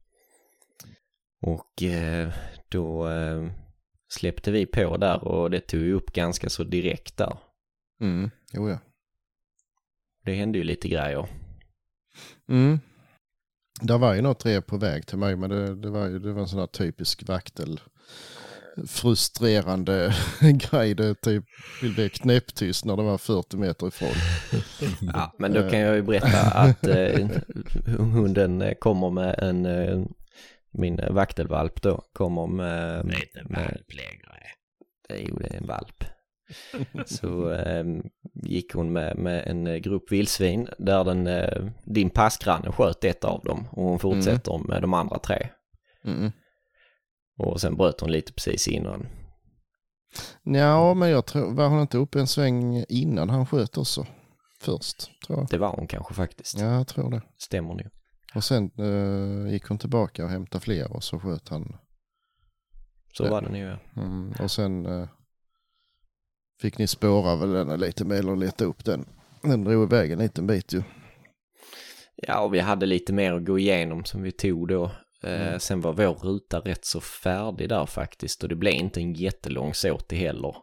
Och 1.41 1.83
eh, 1.83 2.33
då 2.69 3.09
eh, 3.09 3.51
släppte 4.13 4.51
vi 4.51 4.67
på 4.67 4.97
där 4.97 5.25
och 5.25 5.51
det 5.51 5.61
tog 5.61 5.89
upp 5.89 6.13
ganska 6.13 6.51
så 6.51 6.65
direkt 6.65 7.17
där. 7.17 7.39
Mm, 8.01 8.31
jo 8.53 8.69
ja. 8.69 8.79
Det 10.25 10.35
hände 10.35 10.59
ju 10.59 10.65
lite 10.65 10.89
grejer. 10.89 11.29
Mm. 12.49 12.81
Det 13.81 13.99
var 13.99 14.15
ju 14.15 14.23
något 14.23 14.39
tre 14.39 14.61
på 14.61 14.77
väg 14.77 15.07
till 15.07 15.19
mig 15.19 15.37
men 15.37 15.51
det, 15.51 15.77
det 15.77 15.91
var 15.91 16.07
ju 16.07 16.19
det 16.19 16.33
var 16.33 16.41
en 16.43 16.49
sån 16.49 16.61
här 16.61 16.67
typisk 16.67 17.29
vaktel 17.29 17.81
frustrerande 18.87 20.15
grej. 20.41 20.95
Det 20.95 21.15
typ 21.15 21.45
vill 21.83 21.95
bli 21.95 22.09
knäpptyst 22.09 22.85
när 22.85 22.97
det 22.97 23.03
var 23.03 23.19
40 23.19 23.57
meter 23.57 23.87
ifrån. 23.87 24.15
Ja, 25.15 25.35
men 25.39 25.53
då 25.53 25.71
kan 25.71 25.79
jag 25.79 25.97
ju 25.97 26.03
berätta 26.03 26.41
att 26.51 26.87
eh, 26.87 27.29
hunden 27.97 28.63
eh, 28.63 28.75
kommer 28.75 29.11
med 29.11 29.39
en, 29.39 29.67
eh, 29.67 30.05
min 30.71 31.01
vaktelvalp 31.11 31.83
då, 31.83 32.05
kommer 32.13 32.47
med... 32.47 33.07
Det 33.07 33.15
är 33.15 33.23
inte 33.23 33.53
med 33.53 33.65
valp 33.65 33.93
längre. 33.95 34.31
Jo, 35.29 35.37
det 35.37 35.47
är 35.47 35.57
en 35.57 35.67
valp. 35.67 36.05
Så 37.07 37.53
eh, 37.53 37.85
gick 38.35 38.75
hon 38.75 38.93
med, 38.93 39.17
med 39.19 39.47
en 39.47 39.67
eh, 39.67 39.77
grupp 39.77 40.13
vildsvin 40.13 40.69
där 40.79 41.05
den, 41.05 41.27
eh, 41.27 41.67
din 41.85 42.11
passgranne 42.11 42.73
sköt 42.73 43.05
ett 43.05 43.25
av 43.25 43.45
dem 43.45 43.69
och 43.71 43.85
hon 43.85 43.99
fortsätter 43.99 44.59
med 44.59 44.83
de 44.83 44.95
andra 44.95 45.19
tre. 45.19 45.49
Mm. 46.05 46.33
Och 47.39 47.61
sen 47.61 47.77
bröt 47.77 48.01
hon 48.01 48.13
lite 48.13 48.33
precis 48.33 48.69
innan. 48.69 49.07
Ja, 50.43 50.95
men 50.95 51.11
jag 51.11 51.27
tror, 51.27 51.55
var 51.55 51.69
hon 51.69 51.81
inte 51.81 51.99
uppe 51.99 52.21
en 52.21 52.27
sväng 52.27 52.85
innan 52.89 53.31
han 53.31 53.47
sköt 53.47 53.79
också? 53.79 54.07
Först, 54.61 55.11
tror 55.27 55.39
jag. 55.39 55.49
Det 55.51 55.59
var 55.59 55.77
hon 55.77 55.87
kanske 55.87 56.15
faktiskt. 56.15 56.59
Ja, 56.59 56.75
jag 56.75 56.87
tror 56.87 57.11
det. 57.11 57.23
Stämmer 57.37 57.75
nu. 57.75 57.91
Och 58.35 58.45
sen 58.45 58.71
eh, 58.79 59.53
gick 59.53 59.65
hon 59.69 59.79
tillbaka 59.79 60.25
och 60.25 60.31
hämtade 60.31 60.65
fler 60.65 60.93
och 60.93 61.05
så 61.05 61.21
sköt 61.21 61.49
han. 61.49 61.77
Så 63.13 63.25
Ja. 63.25 63.31
var 63.31 63.43
det 63.43 63.49
nu 63.49 63.59
ja. 63.95 64.03
Mm, 64.03 64.33
och 64.41 64.51
sen 64.51 64.87
eh, 64.87 65.09
fick 66.63 66.79
ni 66.79 66.87
spåra 66.87 67.37
väl 67.37 67.53
den 67.53 67.81
lite 67.81 68.05
mer 68.05 68.17
eller 68.19 68.37
leta 68.37 68.65
upp 68.65 68.85
den. 68.85 69.05
Den 69.43 69.65
drog 69.65 69.83
iväg 69.93 70.11
en 70.13 70.19
liten 70.19 70.47
bit 70.47 70.73
ju. 70.73 70.83
Ja, 72.17 72.41
och 72.41 72.55
vi 72.55 72.61
hade 72.61 72.87
lite 72.87 73.13
mer 73.13 73.33
att 73.33 73.45
gå 73.45 73.59
igenom 73.59 74.05
som 74.05 74.23
vi 74.23 74.33
tog 74.33 74.69
då. 74.69 74.91
Eh, 75.23 75.59
Sen 75.59 75.81
var 75.81 75.93
vår 75.93 76.15
ruta 76.15 76.61
rätt 76.61 76.85
så 76.85 77.01
färdig 77.01 77.69
där 77.69 77.87
faktiskt 77.87 78.43
och 78.43 78.49
det 78.49 78.57
blev 78.57 78.75
inte 78.75 79.01
en 79.01 79.15
jättelång 79.15 79.75
såt 79.75 80.13
heller. 80.13 80.55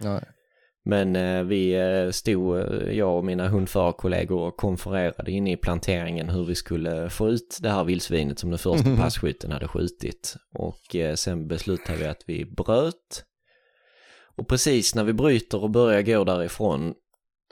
Nej. 0.00 0.24
Men 0.88 1.16
eh, 1.16 1.42
vi 1.42 1.74
eh, 1.74 2.10
stod, 2.10 2.58
eh, 2.58 2.92
jag 2.92 3.16
och 3.16 3.24
mina 3.24 3.48
hundförarkollegor 3.48 4.40
och 4.40 4.56
konfererade 4.56 5.30
inne 5.30 5.52
i 5.52 5.56
planteringen 5.56 6.28
hur 6.28 6.44
vi 6.44 6.54
skulle 6.54 7.10
få 7.10 7.28
ut 7.28 7.58
det 7.62 7.70
här 7.70 7.84
vildsvinet 7.84 8.38
som 8.38 8.50
den 8.50 8.58
första 8.58 8.96
passkytten 8.96 9.52
hade 9.52 9.68
skjutit. 9.68 10.36
Och 10.54 10.96
eh, 10.96 11.14
sen 11.14 11.48
beslutade 11.48 11.98
vi 11.98 12.06
att 12.06 12.22
vi 12.26 12.44
bröt. 12.44 13.24
Och 14.36 14.48
precis 14.48 14.94
när 14.94 15.04
vi 15.04 15.12
bryter 15.12 15.62
och 15.62 15.70
börjar 15.70 16.02
gå 16.02 16.24
därifrån 16.24 16.94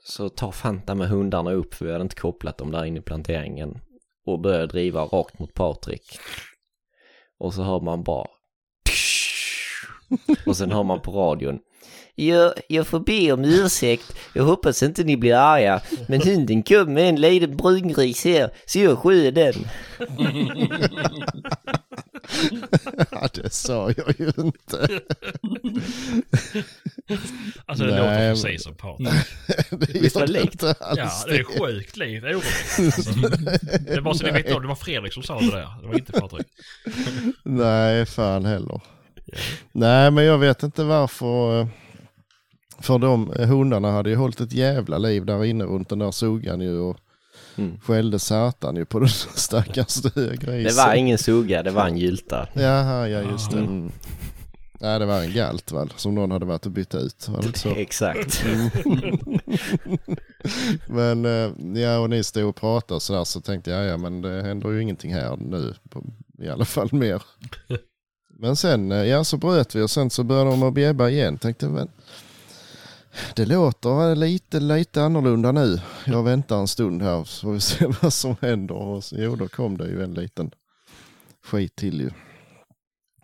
så 0.05 0.28
tar 0.28 0.53
Fanta 0.53 0.95
med 0.95 1.09
hundarna 1.09 1.53
upp, 1.53 1.74
för 1.74 1.85
vi 1.85 1.93
hade 1.93 2.03
inte 2.03 2.16
kopplat 2.16 2.59
dem 2.59 2.70
där 2.70 2.85
inne 2.85 2.99
i 2.99 3.03
planteringen. 3.03 3.78
Och 4.26 4.41
börjar 4.41 4.66
driva 4.66 5.03
rakt 5.05 5.39
mot 5.39 5.55
Patrik. 5.55 6.18
Och 7.39 7.55
så 7.55 7.62
hör 7.62 7.80
man 7.80 8.03
bara... 8.03 8.26
Och 10.47 10.57
sen 10.57 10.72
hör 10.72 10.82
man 10.82 11.01
på 11.01 11.12
radion. 11.12 11.61
Jag, 12.15 12.53
jag 12.69 12.87
får 12.87 13.01
be 13.01 13.33
om 13.33 13.45
ursäkt. 13.45 14.17
Jag 14.33 14.45
hoppas 14.45 14.83
inte 14.83 15.05
ni 15.05 15.17
blir 15.17 15.35
arga. 15.35 15.81
Men 16.09 16.23
hunden 16.23 16.62
kom 16.62 16.95
med 16.95 17.09
en 17.09 17.21
liten 17.21 17.57
brungris 17.57 18.25
här, 18.25 18.51
så 18.67 18.79
jag 18.79 18.99
sköt 18.99 19.35
den. 19.35 19.55
ja, 23.11 23.29
det 23.35 23.53
sa 23.53 23.91
jag 23.97 24.15
ju 24.19 24.33
inte. 24.37 25.01
Alltså 27.67 27.85
det 27.85 27.91
Nej, 27.91 28.01
låter 28.01 28.31
precis 28.31 28.62
som 28.62 28.75
Patrik. 28.75 29.09
det 29.71 30.01
Visst 30.01 30.17
var 30.17 30.27
det 30.27 30.33
likt? 30.33 30.62
Ja, 30.62 30.75
det 31.27 31.37
är 31.37 31.45
sjukt 31.45 31.97
likt. 31.97 32.25
Oroligt. 32.25 32.79
Alltså, 32.79 33.11
det 33.95 34.01
var 34.01 34.15
så 34.15 34.27
ni 34.27 34.33
vet 34.33 34.53
om, 34.53 34.62
det 34.62 34.69
var 34.69 34.75
Fredrik 34.75 35.12
som 35.12 35.23
sa 35.23 35.41
det 35.41 35.51
där. 35.51 35.69
Det 35.83 35.87
var 35.89 35.95
inte 35.95 36.12
Patrik. 36.12 36.47
Nej, 37.43 38.07
fan 38.07 38.45
heller. 38.45 38.81
Nej, 39.73 40.11
men 40.11 40.25
jag 40.25 40.39
vet 40.39 40.62
inte 40.62 40.85
varför. 40.85 41.69
För 42.79 42.99
de 42.99 43.33
hundarna 43.39 43.91
hade 43.91 44.11
ju 44.11 44.16
hållit 44.16 44.41
ett 44.41 44.53
jävla 44.53 44.99
liv 44.99 45.25
där 45.27 45.45
inne 45.45 45.64
runt 45.64 45.89
den 45.89 45.99
där 45.99 46.11
sugan 46.11 46.61
ju 46.61 46.79
och 46.79 46.97
Mm. 47.57 47.81
skällde 47.81 48.18
satan 48.18 48.77
ju 48.77 48.85
på 48.85 48.99
den 48.99 49.09
stackars 49.35 50.03
grisen. 50.03 50.64
Det 50.64 50.75
var 50.77 50.95
ingen 50.95 51.18
sugga, 51.18 51.62
det 51.62 51.70
var 51.70 51.87
en 51.87 51.97
gylta. 51.97 52.49
Jaha, 52.53 53.09
ja 53.09 53.22
just 53.31 53.51
det. 53.51 53.59
Mm. 53.59 53.93
Nej, 54.81 54.99
det 54.99 55.07
var 55.07 55.20
en 55.22 55.33
galt 55.33 55.72
väl, 55.72 55.93
som 55.97 56.14
någon 56.14 56.31
hade 56.31 56.47
varit 56.47 56.66
och 56.66 56.72
bytt 56.72 56.95
ut. 56.95 57.29
Var 57.29 57.43
det 57.43 57.59
så? 57.59 57.68
Exakt. 57.77 58.45
Men 60.87 61.25
eh, 61.25 61.81
ja, 61.83 61.99
och 61.99 62.11
ni 62.11 62.25
stod 62.25 62.45
och 62.45 62.57
pratade 62.57 63.01
så 63.01 63.12
där 63.12 63.25
så 63.25 63.41
tänkte 63.41 63.70
jag, 63.70 63.85
ja 63.87 63.97
men 63.97 64.22
det 64.22 64.43
händer 64.43 64.70
ju 64.70 64.83
ingenting 64.83 65.14
här 65.14 65.37
nu. 65.37 65.75
På, 65.91 66.03
I 66.39 66.49
alla 66.49 66.64
fall 66.64 66.89
mer. 66.93 67.22
Men 68.39 68.57
sen, 68.57 68.93
eh, 68.93 69.05
ja 69.05 69.25
så 69.25 69.37
bröt 69.37 69.75
vi 69.75 69.83
och 69.83 69.91
sen 69.91 70.11
så 70.11 70.22
började 70.25 70.51
de 70.51 70.62
att 70.62 70.75
bjäbba 70.75 71.09
igen. 71.09 71.39
Tänkte, 71.39 71.68
men 71.68 71.89
det 73.37 73.47
låter 73.47 74.15
lite, 74.15 74.61
lite 74.61 75.03
annorlunda 75.03 75.53
nu. 75.53 75.81
Jag 76.07 76.23
väntar 76.23 76.59
en 76.59 76.69
stund 76.69 77.03
här 77.03 77.25
så 77.25 77.47
får 77.47 77.53
vi 77.53 77.61
se 77.61 77.87
vad 78.03 78.12
som 78.12 78.37
händer. 78.41 78.75
Och 78.75 79.05
så, 79.05 79.17
jo, 79.19 79.37
då 79.37 79.49
kom 79.49 79.79
det 79.79 79.87
ju 79.89 80.03
en 80.03 80.15
liten 80.15 80.51
skit 81.45 81.77
till 81.77 82.01
ju. 82.01 82.11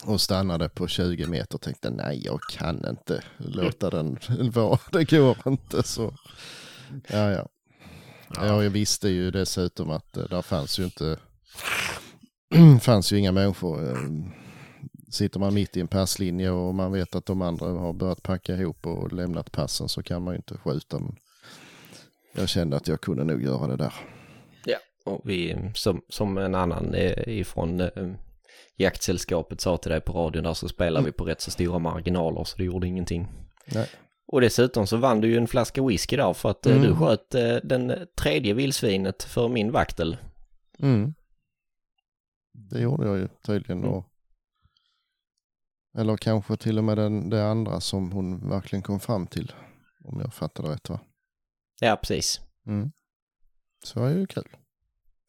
Och 0.04 0.20
stannade 0.20 0.68
på 0.68 0.88
20 0.88 1.26
meter 1.26 1.54
och 1.54 1.60
tänkte 1.60 1.90
nej 1.90 2.22
jag 2.24 2.40
kan 2.40 2.88
inte 2.88 3.24
låta 3.36 3.90
den 3.90 4.18
vara. 4.54 4.78
Det 4.92 5.10
går 5.10 5.36
inte 5.46 5.82
så. 5.82 6.14
Ja, 7.08 7.30
ja. 7.30 7.48
Ja, 8.34 8.62
jag 8.62 8.70
visste 8.70 9.08
ju 9.08 9.30
dessutom 9.30 9.90
att 9.90 10.16
eh, 10.16 10.24
där 10.24 10.42
fanns 10.42 10.78
ju 10.78 10.84
inte 10.84 11.18
fanns 12.80 13.12
ju 13.12 13.18
inga 13.18 13.32
människor. 13.32 13.98
Sitter 15.10 15.40
man 15.40 15.54
mitt 15.54 15.76
i 15.76 15.80
en 15.80 15.88
passlinje 15.88 16.50
och 16.50 16.74
man 16.74 16.92
vet 16.92 17.14
att 17.14 17.26
de 17.26 17.42
andra 17.42 17.66
har 17.66 17.92
börjat 17.92 18.22
packa 18.22 18.54
ihop 18.56 18.86
och 18.86 19.12
lämnat 19.12 19.52
passen 19.52 19.88
så 19.88 20.02
kan 20.02 20.22
man 20.22 20.34
ju 20.34 20.36
inte 20.36 20.58
skjuta. 20.58 20.98
Men 20.98 21.16
jag 22.34 22.48
kände 22.48 22.76
att 22.76 22.88
jag 22.88 23.00
kunde 23.00 23.24
nog 23.24 23.42
göra 23.42 23.66
det 23.66 23.76
där. 23.76 23.94
Ja, 24.64 24.78
och 25.04 25.20
vi, 25.24 25.70
som, 25.74 26.02
som 26.08 26.38
en 26.38 26.54
annan 26.54 26.94
eh, 26.94 27.28
ifrån 27.38 27.80
eh, 27.80 27.88
jaktsällskapet 28.76 29.60
sa 29.60 29.76
till 29.76 29.90
dig 29.90 30.00
på 30.00 30.12
radion 30.12 30.44
där 30.44 30.54
så 30.54 30.68
spelar 30.68 31.02
vi 31.02 31.12
på 31.12 31.24
rätt 31.24 31.40
så 31.40 31.50
stora 31.50 31.78
marginaler 31.78 32.44
så 32.44 32.56
det 32.56 32.64
gjorde 32.64 32.86
ingenting. 32.86 33.28
Nej. 33.74 33.88
Och 34.32 34.40
dessutom 34.40 34.86
så 34.86 34.96
vann 34.96 35.20
du 35.20 35.28
ju 35.28 35.36
en 35.36 35.46
flaska 35.46 35.82
whisky 35.86 36.16
där 36.16 36.32
för 36.32 36.50
att 36.50 36.66
eh, 36.66 36.76
Mm. 36.76 36.86
du 36.88 36.96
sköt 36.96 37.34
eh, 37.34 37.56
den 37.64 37.92
tredje 38.22 38.54
vildsvinet 38.54 39.22
för 39.22 39.48
min 39.48 39.72
vaktel. 39.72 40.16
Mm. 40.78 41.14
Det 42.52 42.80
gjorde 42.80 43.06
jag 43.06 43.18
ju 43.18 43.28
tydligen. 43.46 43.84
Och 43.84 44.06
Eller 45.98 46.16
kanske 46.16 46.56
till 46.56 46.78
och 46.78 46.84
med 46.84 46.98
den, 46.98 47.30
det 47.30 47.46
andra 47.46 47.80
som 47.80 48.12
hon 48.12 48.48
verkligen 48.50 48.82
kom 48.82 49.00
fram 49.00 49.26
till. 49.26 49.52
Om 50.04 50.20
jag 50.20 50.34
fattade 50.34 50.68
rätt 50.68 50.88
va? 50.90 51.00
Ja, 51.80 51.96
precis. 51.96 52.40
Mm. 52.66 52.92
Så 53.84 53.94
det 53.98 54.00
var 54.04 54.10
ju 54.12 54.26
kul. 54.26 54.48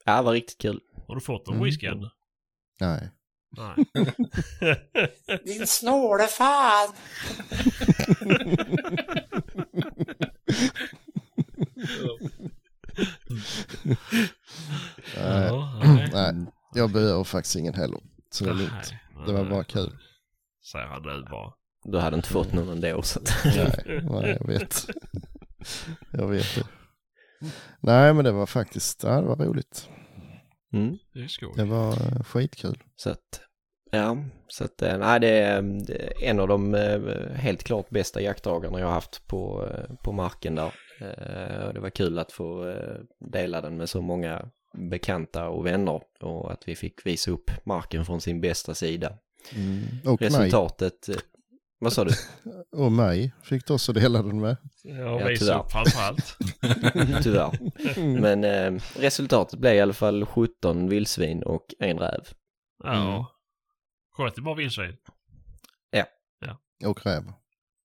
Ja, 0.05 0.17
det 0.17 0.21
var 0.23 0.33
riktigt 0.33 0.57
kul. 0.57 0.79
Har 1.07 1.15
du 1.15 1.21
fått 1.21 1.47
en 1.47 1.53
Mm. 1.53 1.63
whisky 1.65 1.85
än? 1.87 2.09
Nej. 2.79 3.09
Nej. 3.57 3.85
Din 5.45 5.67
snåle 5.67 6.27
fan! 6.27 6.93
Nej. 15.15 15.45
Ja, 15.47 15.81
nej. 15.83 16.09
Nej, 16.13 16.45
jag 16.73 16.91
behöver 16.91 17.23
faktiskt 17.23 17.55
ingen 17.55 17.73
heller. 17.73 17.99
Så 18.29 18.43
det 18.43 18.49
är 18.49 18.53
lugnt. 18.53 18.93
Det 19.27 19.33
var 19.33 19.45
bara 19.49 19.63
kul. 19.63 19.97
Säger 20.71 20.85
han 20.85 21.03
nu 21.03 21.23
bara. 21.31 21.53
Du 21.83 21.97
hade 21.97 22.15
inte 22.15 22.29
fått 22.29 22.53
någon 22.53 22.69
ändå 22.69 23.01
så 23.01 23.19
att... 23.19 23.29
Nej, 23.45 24.01
nej, 24.03 24.37
jag 24.39 24.47
vet. 24.47 24.85
Jag 26.11 26.27
vet 26.27 26.55
det. 26.55 26.65
Nej, 27.79 28.13
men 28.13 28.25
det 28.25 28.31
var 28.31 28.45
faktiskt, 28.45 29.03
ja, 29.03 29.21
det 29.21 29.27
var 29.27 29.35
roligt. 29.35 29.89
Mm. 30.73 30.97
Det 31.55 31.63
var 31.63 31.91
eh, 31.91 32.23
skitkul. 32.23 32.83
Så 32.95 33.09
att, 33.09 33.41
ja, 33.91 34.17
så 34.47 34.63
att, 34.63 34.81
eh, 34.81 34.97
nej 34.97 35.19
det 35.19 35.27
är, 35.27 35.61
det 35.61 35.93
är 35.93 36.29
en 36.29 36.39
av 36.39 36.47
de 36.47 36.75
eh, 36.75 36.99
helt 37.35 37.63
klart 37.63 37.89
bästa 37.89 38.21
jaktdagarna 38.21 38.79
jag 38.79 38.87
har 38.87 38.93
haft 38.93 39.27
på, 39.27 39.69
eh, 39.71 39.95
på 40.03 40.11
marken 40.11 40.55
där. 40.55 40.73
Eh, 41.01 41.67
och 41.67 41.73
Det 41.73 41.79
var 41.79 41.89
kul 41.89 42.19
att 42.19 42.31
få 42.31 42.69
eh, 42.69 42.99
dela 43.31 43.61
den 43.61 43.77
med 43.77 43.89
så 43.89 44.01
många 44.01 44.49
bekanta 44.89 45.49
och 45.49 45.65
vänner 45.65 46.01
och 46.19 46.51
att 46.51 46.67
vi 46.67 46.75
fick 46.75 47.05
visa 47.05 47.31
upp 47.31 47.51
marken 47.65 48.05
från 48.05 48.21
sin 48.21 48.41
bästa 48.41 48.73
sida. 48.73 49.17
Mm. 49.55 49.81
Och 50.05 50.21
mig. 50.21 50.29
Resultatet, 50.29 51.09
eh, 51.09 51.15
vad 51.79 51.93
sa 51.93 52.03
du? 52.05 52.11
Och 52.77 52.91
mig 52.91 53.33
fick 53.43 53.67
du 53.67 53.73
också 53.73 53.93
dela 53.93 54.21
den 54.23 54.41
med. 54.41 54.57
Ja, 54.83 54.93
Ja, 55.21 55.35
tyvärr. 55.39 55.63
framförallt. 55.69 56.37
Tyvärr. 57.23 57.57
Men 58.21 58.43
eh, 58.43 58.81
resultatet 58.99 59.59
blev 59.59 59.75
i 59.75 59.79
alla 59.81 59.93
fall 59.93 60.25
17 60.25 60.89
vildsvin 60.89 61.43
och 61.43 61.65
en 61.79 61.99
räv. 61.99 62.27
Ja. 62.83 63.31
Sköt 64.17 64.35
det 64.35 64.41
bara 64.41 64.55
vildsvin? 64.55 64.97
Och 66.85 67.05
räv. 67.05 67.23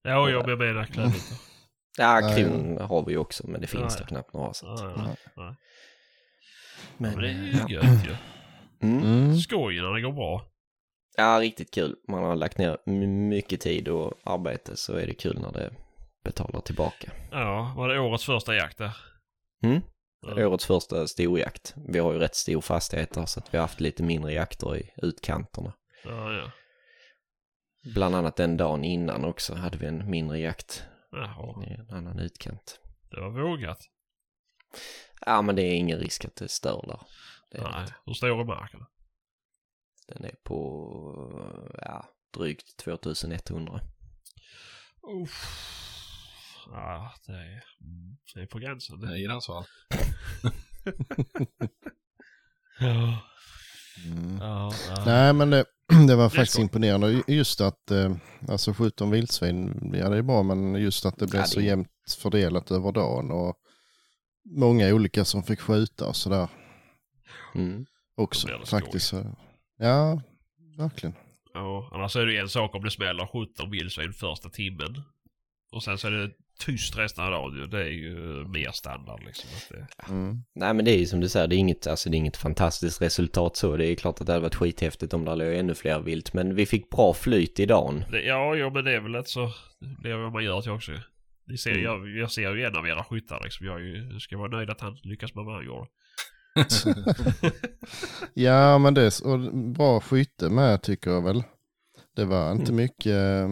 Ja, 0.03 0.31
jag 0.31 0.45
blir 0.45 0.57
med 0.57 0.85
i 0.89 0.93
klövvilt. 0.93 1.33
Ja, 1.99 2.21
Ja, 2.21 2.37
kron 2.37 2.79
har 2.81 3.05
vi 3.05 3.13
ju 3.13 3.19
också 3.19 3.47
men 3.47 3.61
det 3.61 3.67
finns 3.67 3.83
Ja, 3.83 3.89
det 3.99 4.01
ja. 4.01 4.07
knappt 4.07 4.33
några. 4.33 4.53
Så. 4.55 4.73
att- 4.73 4.81
Ja, 4.81 4.93
ja, 4.97 5.17
ja. 5.37 5.57
Men, 6.97 7.11
Men 7.13 7.23
det 7.23 7.29
är 7.29 7.33
ju 7.33 7.53
ja. 7.53 7.69
gött 7.69 8.07
ju. 8.07 8.17
Mm. 8.89 9.03
Mm. 9.05 9.37
Skoj 9.37 9.81
när 9.81 9.95
det 9.95 10.01
går 10.01 10.13
bra. 10.13 10.47
Ja, 11.17 11.41
riktigt 11.41 11.75
kul. 11.75 11.97
Man 12.09 12.25
har 12.25 12.37
lagt 12.37 12.59
ner 12.59 12.79
mycket 13.29 13.61
tid 13.61 13.89
och 13.89 14.12
arbete 14.25 14.77
så 14.77 14.93
är 14.93 15.07
det 15.07 15.14
kul 15.14 15.39
när 15.41 15.53
det 15.53 15.71
betalar 16.25 16.61
tillbaka. 16.61 17.12
Ja, 17.31 17.75
var 17.77 17.89
det 17.89 18.01
årets 18.01 18.25
första 18.25 18.55
jakt 18.55 18.79
där? 18.79 18.97
Mm. 19.62 19.81
Ja. 20.21 20.47
Årets 20.47 20.67
första 20.67 21.07
storjakt. 21.07 21.75
Vi 21.89 21.99
har 21.99 22.12
ju 22.12 22.19
rätt 22.19 22.35
stor 22.35 22.61
fastigheter 22.61 23.27
så 23.27 23.41
att 23.41 23.55
vi 23.55 23.59
har 23.59 23.62
haft 23.62 23.81
lite 23.81 24.03
mindre 24.03 24.33
jakter 24.33 24.77
i 24.77 24.91
utkanterna. 24.97 25.73
Ja, 26.05 26.33
ja. 26.33 26.51
Bland 27.95 28.14
annat 28.14 28.37
den 28.37 28.57
dagen 28.57 28.85
innan 28.85 29.25
också 29.25 29.55
hade 29.55 29.79
vi 29.79 29.87
en 29.87 30.11
mindre 30.11 30.39
jakt 30.39 30.85
Jaha, 31.11 31.64
i 31.64 31.73
en 31.73 31.91
annan 31.91 32.19
utkant. 32.19 32.81
det 33.11 33.21
var 33.21 33.31
vågat. 33.31 33.79
Ja, 35.27 35.43
men 35.43 35.57
det 35.57 35.62
är 35.62 35.75
ingen 35.75 35.99
risk 35.99 36.25
att 36.25 36.37
det 36.37 36.49
stör 36.49 36.85
där. 36.87 37.01
Nej, 37.62 37.87
hur 38.07 38.14
stor 38.14 38.41
är 38.41 38.45
marken? 38.45 38.81
Den 40.09 40.25
är 40.25 40.35
på 40.45 41.73
ja, 41.83 42.09
drygt 42.37 42.77
2100. 42.77 43.81
Uff. 45.23 45.45
Ja, 46.71 47.13
det 47.27 47.33
är, 47.33 47.65
det 48.35 48.41
är 48.41 48.47
på 48.47 48.59
gränsen. 48.59 49.15
I 49.17 49.23
Gränsvall. 49.25 49.65
Ja, 52.81 53.21
Mm. 54.07 54.39
ja, 54.41 54.73
ja. 54.89 55.05
Nej, 55.07 55.33
men 55.33 55.51
det, 55.51 55.65
det 56.09 56.17
var 56.17 56.25
är 56.25 56.29
faktiskt 56.29 56.59
imponerande. 56.59 57.23
Just 57.27 57.61
att, 57.61 57.91
eh, 57.91 58.17
alltså 58.49 58.75
17 58.75 59.11
vildsvin, 59.11 59.91
ja 59.95 60.09
det 60.09 60.17
är 60.17 60.23
bra, 60.23 60.43
men 60.43 60.75
just 60.75 61.07
att 61.07 61.19
det 61.19 61.27
blev 61.27 61.41
Ja, 61.41 61.45
det- 61.45 61.49
så 61.51 61.61
jämnt 61.61 61.89
fördelat 62.19 62.71
över 62.71 62.93
dagen 62.93 63.31
och 63.31 63.57
många 64.45 64.95
olika 64.95 65.25
som 65.25 65.43
fick 65.43 65.61
skjuta 65.61 66.09
och 66.09 66.17
sådär 66.17 66.49
Mm. 67.55 67.87
också 68.17 68.49
det 68.49 68.67
skoj. 68.67 69.25
Ja, 69.79 70.20
verkligen. 70.79 71.14
Ja, 71.55 71.91
annars 71.93 72.16
är 72.16 72.27
det 72.27 72.37
en 72.39 72.49
sak 72.49 72.74
om 72.74 72.85
det 72.85 72.91
smäller 72.91 73.27
17 73.27 73.70
vildsvin 73.70 74.12
första 74.12 74.49
timmen. 74.49 75.03
Och 75.72 75.83
sen 75.83 75.99
så 75.99 76.07
är 76.07 76.11
det 76.11 76.31
tyst 76.59 76.99
resten 76.99 77.24
av 77.24 77.31
dagen. 77.31 77.70
Det 77.70 77.81
är 77.81 77.91
ju 77.91 78.14
mer 78.49 78.70
standard 78.70 79.22
liksom. 79.27 79.51
Att 79.57 79.68
det... 79.68 80.12
Mm. 80.12 80.43
Nej 80.55 80.74
men 80.74 80.85
det 80.85 80.91
är 80.91 80.99
ju 80.99 81.07
som 81.07 81.20
du 81.20 81.29
säger, 81.29 81.47
det 81.47 81.57
är 81.57 81.59
inget, 81.59 81.87
alltså, 81.87 82.11
det 82.11 82.16
är 82.16 82.18
inget 82.18 82.37
fantastiskt 82.37 83.03
resultat 83.03 83.57
så. 83.57 83.77
Det 83.77 83.87
är 83.87 83.95
klart 83.95 84.20
att 84.20 84.27
det 84.27 84.33
hade 84.33 84.43
varit 84.43 84.55
skithäftigt 84.55 85.14
om 85.14 85.24
det 85.24 85.35
låg 85.35 85.55
ännu 85.55 85.74
fler 85.74 86.01
vilt. 86.01 86.33
Men 86.33 86.55
vi 86.55 86.66
fick 86.66 86.91
bra 86.91 87.14
flyt 87.14 87.61
i 87.61 87.66
dagen. 87.66 88.05
Det, 88.11 88.22
ja, 88.22 88.55
jo, 88.55 88.70
men 88.70 88.85
det 88.85 88.93
är 88.93 89.01
väl 89.01 89.14
ett 89.14 89.29
så... 89.29 89.53
Det 90.03 90.11
är 90.11 90.16
vad 90.16 90.33
man 90.33 90.45
gör 90.45 90.61
till 90.61 90.70
också. 90.72 90.93
Ni 91.47 91.59
ser, 91.59 91.70
Mm. 91.70 91.83
jag, 91.83 92.09
jag 92.09 92.31
ser 92.31 92.55
ju 92.55 92.64
en 92.64 92.77
av 92.77 92.87
era 92.89 93.05
skyttar 93.05 93.41
liksom. 93.45 93.66
Jag 93.66 93.77
är 93.77 93.85
ju, 93.85 94.20
ska 94.20 94.39
vara 94.39 94.49
nöjd 94.51 94.70
att 94.70 94.81
han 94.81 94.99
lyckas 95.03 95.35
med 95.35 95.45
vad 95.45 95.55
han 95.55 95.66
gjorde. 95.66 95.87
Ja, 98.35 98.79
men 98.79 98.95
det 98.95 99.03
är 99.03 99.11
så- 99.11 99.31
och 99.31 99.55
bra 99.55 100.01
skytte 100.01 100.49
med 100.51 100.83
tycker 100.83 101.11
jag 101.11 101.23
väl. 101.23 101.43
Det 102.17 102.25
var 102.25 102.53
inte 102.53 102.73
Mm. 102.73 102.77
mycket, 102.77 103.49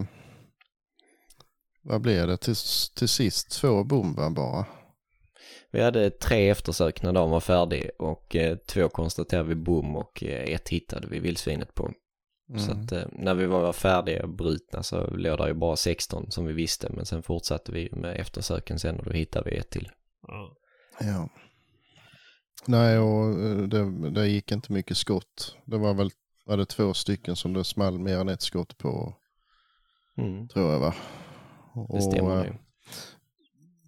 vad 1.83 2.01
blev 2.01 2.27
det 2.27 2.37
till, 2.37 2.55
till 2.97 3.09
sist? 3.09 3.51
Två 3.51 3.85
bombar 3.85 4.31
bara. 4.31 4.67
Vi 5.73 5.83
hade 5.83 6.11
tre 6.11 6.51
eftersök 6.51 7.03
när 7.03 7.13
dagen 7.13 7.31
var 7.31 7.41
färdig 7.41 7.91
och 7.99 8.37
eh, 8.37 8.57
två 8.57 8.89
konstaterade 8.89 9.49
vi 9.49 9.55
bom 9.55 9.97
och 9.97 10.23
eh, 10.25 10.55
ett 10.55 10.69
hittade 10.69 11.07
vi 11.09 11.19
vildsvinet 11.19 11.75
på. 11.75 11.93
Så 12.59 12.71
Mm. 12.73 12.85
att 12.85 12.93
eh, 12.93 13.03
när 13.13 13.35
vi 13.35 13.47
var 13.47 13.73
färdiga 13.73 14.23
och 14.23 14.29
brutna 14.35 14.83
så 14.83 15.07
låg 15.07 15.39
det 15.39 15.49
ju 15.49 15.55
bara 15.55 15.77
16 15.77 16.31
som 16.31 16.47
vi 16.47 16.53
visste. 16.53 16.91
Men 16.93 17.07
sen 17.07 17.23
fortsatte 17.23 17.73
vi 17.73 17.89
med 17.93 18.21
eftersöken 18.21 18.79
sen 18.79 18.99
och 18.99 19.05
då 19.05 19.13
hittade 19.13 19.51
vi 19.51 19.57
ett 19.57 19.71
till. 19.71 19.91
Ja. 20.27 20.57
Ja. 21.01 21.29
Nej, 22.67 22.99
och 22.99 23.41
eh, 23.41 23.57
det, 23.57 24.11
det 24.11 24.27
gick 24.29 24.53
inte 24.53 24.73
mycket 24.73 24.97
skott. 24.97 25.57
Det 25.65 25.79
var 25.79 25.95
väl 25.95 26.11
var 26.47 26.57
det 26.57 26.67
två 26.67 26.95
stycken 26.95 27.37
som 27.37 27.53
det 27.53 27.65
small 27.65 27.99
mer 27.99 28.19
än 28.19 28.29
ett 28.29 28.43
skott 28.43 28.79
på, 28.79 29.15
Mm, 30.17 30.49
tror 30.49 30.73
jag 30.73 30.81
va? 30.81 30.95
det 31.93 32.03
stämmer 32.03 32.39
eh, 32.41 32.45
ju. 32.45 32.53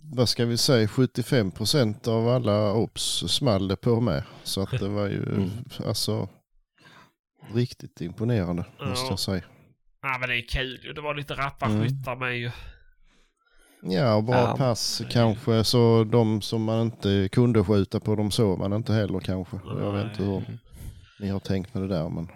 vad 0.03 0.29
ska 0.29 0.45
vi 0.45 0.57
säga, 0.57 0.89
75 0.89 1.51
procent 1.51 2.09
av 2.09 2.29
alla 2.29 2.73
ops 2.75 3.25
small 3.29 3.69
det 3.69 3.77
på 3.77 4.01
med. 4.01 4.23
Så 4.43 4.61
att 4.63 4.71
det 4.71 4.89
var 4.89 5.07
ju 5.09 5.23
Mm. 5.35 5.51
alltså 5.87 6.29
riktigt 7.55 8.01
imponerande 8.01 8.65
måste 8.81 9.05
Ja. 9.05 9.11
jag 9.11 9.19
säga. 9.19 9.43
ja, 10.03 10.17
men 10.21 10.29
det 10.29 10.37
är 10.37 10.49
kul 10.49 10.81
ju. 10.85 10.93
Det 10.93 11.01
var 11.01 11.15
lite 11.15 11.35
rappa 11.35 11.67
Mm. 11.67 11.83
skyttar 11.83 12.17
med 12.17 12.39
ju. 12.39 12.51
Ja, 13.83 14.15
och 14.15 14.25
bra 14.25 14.37
Ja. 14.37 14.55
pass 14.59 15.03
kanske. 15.11 15.65
Så 15.65 16.05
de 16.05 16.43
som 16.43 16.65
man 16.65 16.83
inte 16.83 17.29
kunde 17.33 17.65
skjuta 17.65 18.01
på, 18.01 18.17
de 18.17 18.31
såg 18.31 18.59
man 18.59 18.73
inte 18.73 18.93
heller 18.93 19.21
kanske. 19.21 19.57
Jag 19.67 19.93
vet 19.93 20.05
inte 20.05 20.23
hur 20.23 20.43
ni 21.21 21.29
har 21.29 21.41
tänkt 21.41 21.75
med 21.75 21.83
det 21.83 21.89
där. 21.89 22.09
Men... 22.09 22.29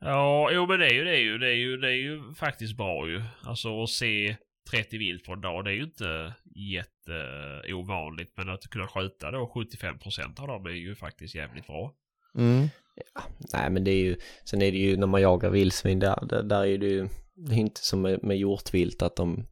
Ja, 0.00 0.50
jo 0.52 0.66
men 0.66 0.78
det 0.80 0.86
är 0.86 0.94
ju 0.94 1.04
det 1.04 1.16
är 1.16 1.20
ju. 1.20 1.38
Det 1.38 1.48
är 1.48 1.54
ju, 1.54 1.76
det 1.76 1.88
är 1.88 2.02
ju 2.02 2.34
faktiskt 2.34 2.76
bra 2.76 3.08
ju. 3.08 3.22
Alltså 3.44 3.82
att 3.82 3.90
se 3.90 4.36
30 4.70 4.98
vilt 4.98 5.24
på 5.24 5.32
en 5.32 5.40
dag, 5.40 5.64
det 5.64 5.70
är 5.70 5.74
ju 5.74 5.84
inte 5.84 6.34
jätteovanligt. 6.56 8.32
Men 8.36 8.48
att 8.48 8.62
kunna 8.62 8.88
skjuta 8.88 9.30
då 9.30 9.52
75% 9.54 10.40
av 10.40 10.48
dem 10.48 10.66
är 10.66 10.70
ju 10.70 10.94
faktiskt 10.94 11.34
jävligt 11.34 11.66
bra. 11.66 11.92
Mm. 12.38 12.68
Nej 13.52 13.70
men 13.70 13.84
det 13.84 13.90
är 13.90 14.02
ju, 14.04 14.16
sen 14.44 14.62
är 14.62 14.72
det 14.72 14.78
ju 14.78 14.96
när 14.96 15.06
man 15.06 15.22
jagar 15.22 15.50
vildsvin 15.50 15.98
där, 15.98 16.26
där, 16.28 16.42
där 16.42 16.66
är 16.66 16.78
det 16.78 16.86
ju, 16.86 17.08
det 17.34 17.54
är 17.54 17.58
inte 17.58 17.80
som 17.80 18.02
med, 18.02 18.24
med 18.24 18.38
hjortvilt 18.38 19.02
att 19.02 19.16
de, 19.16 19.46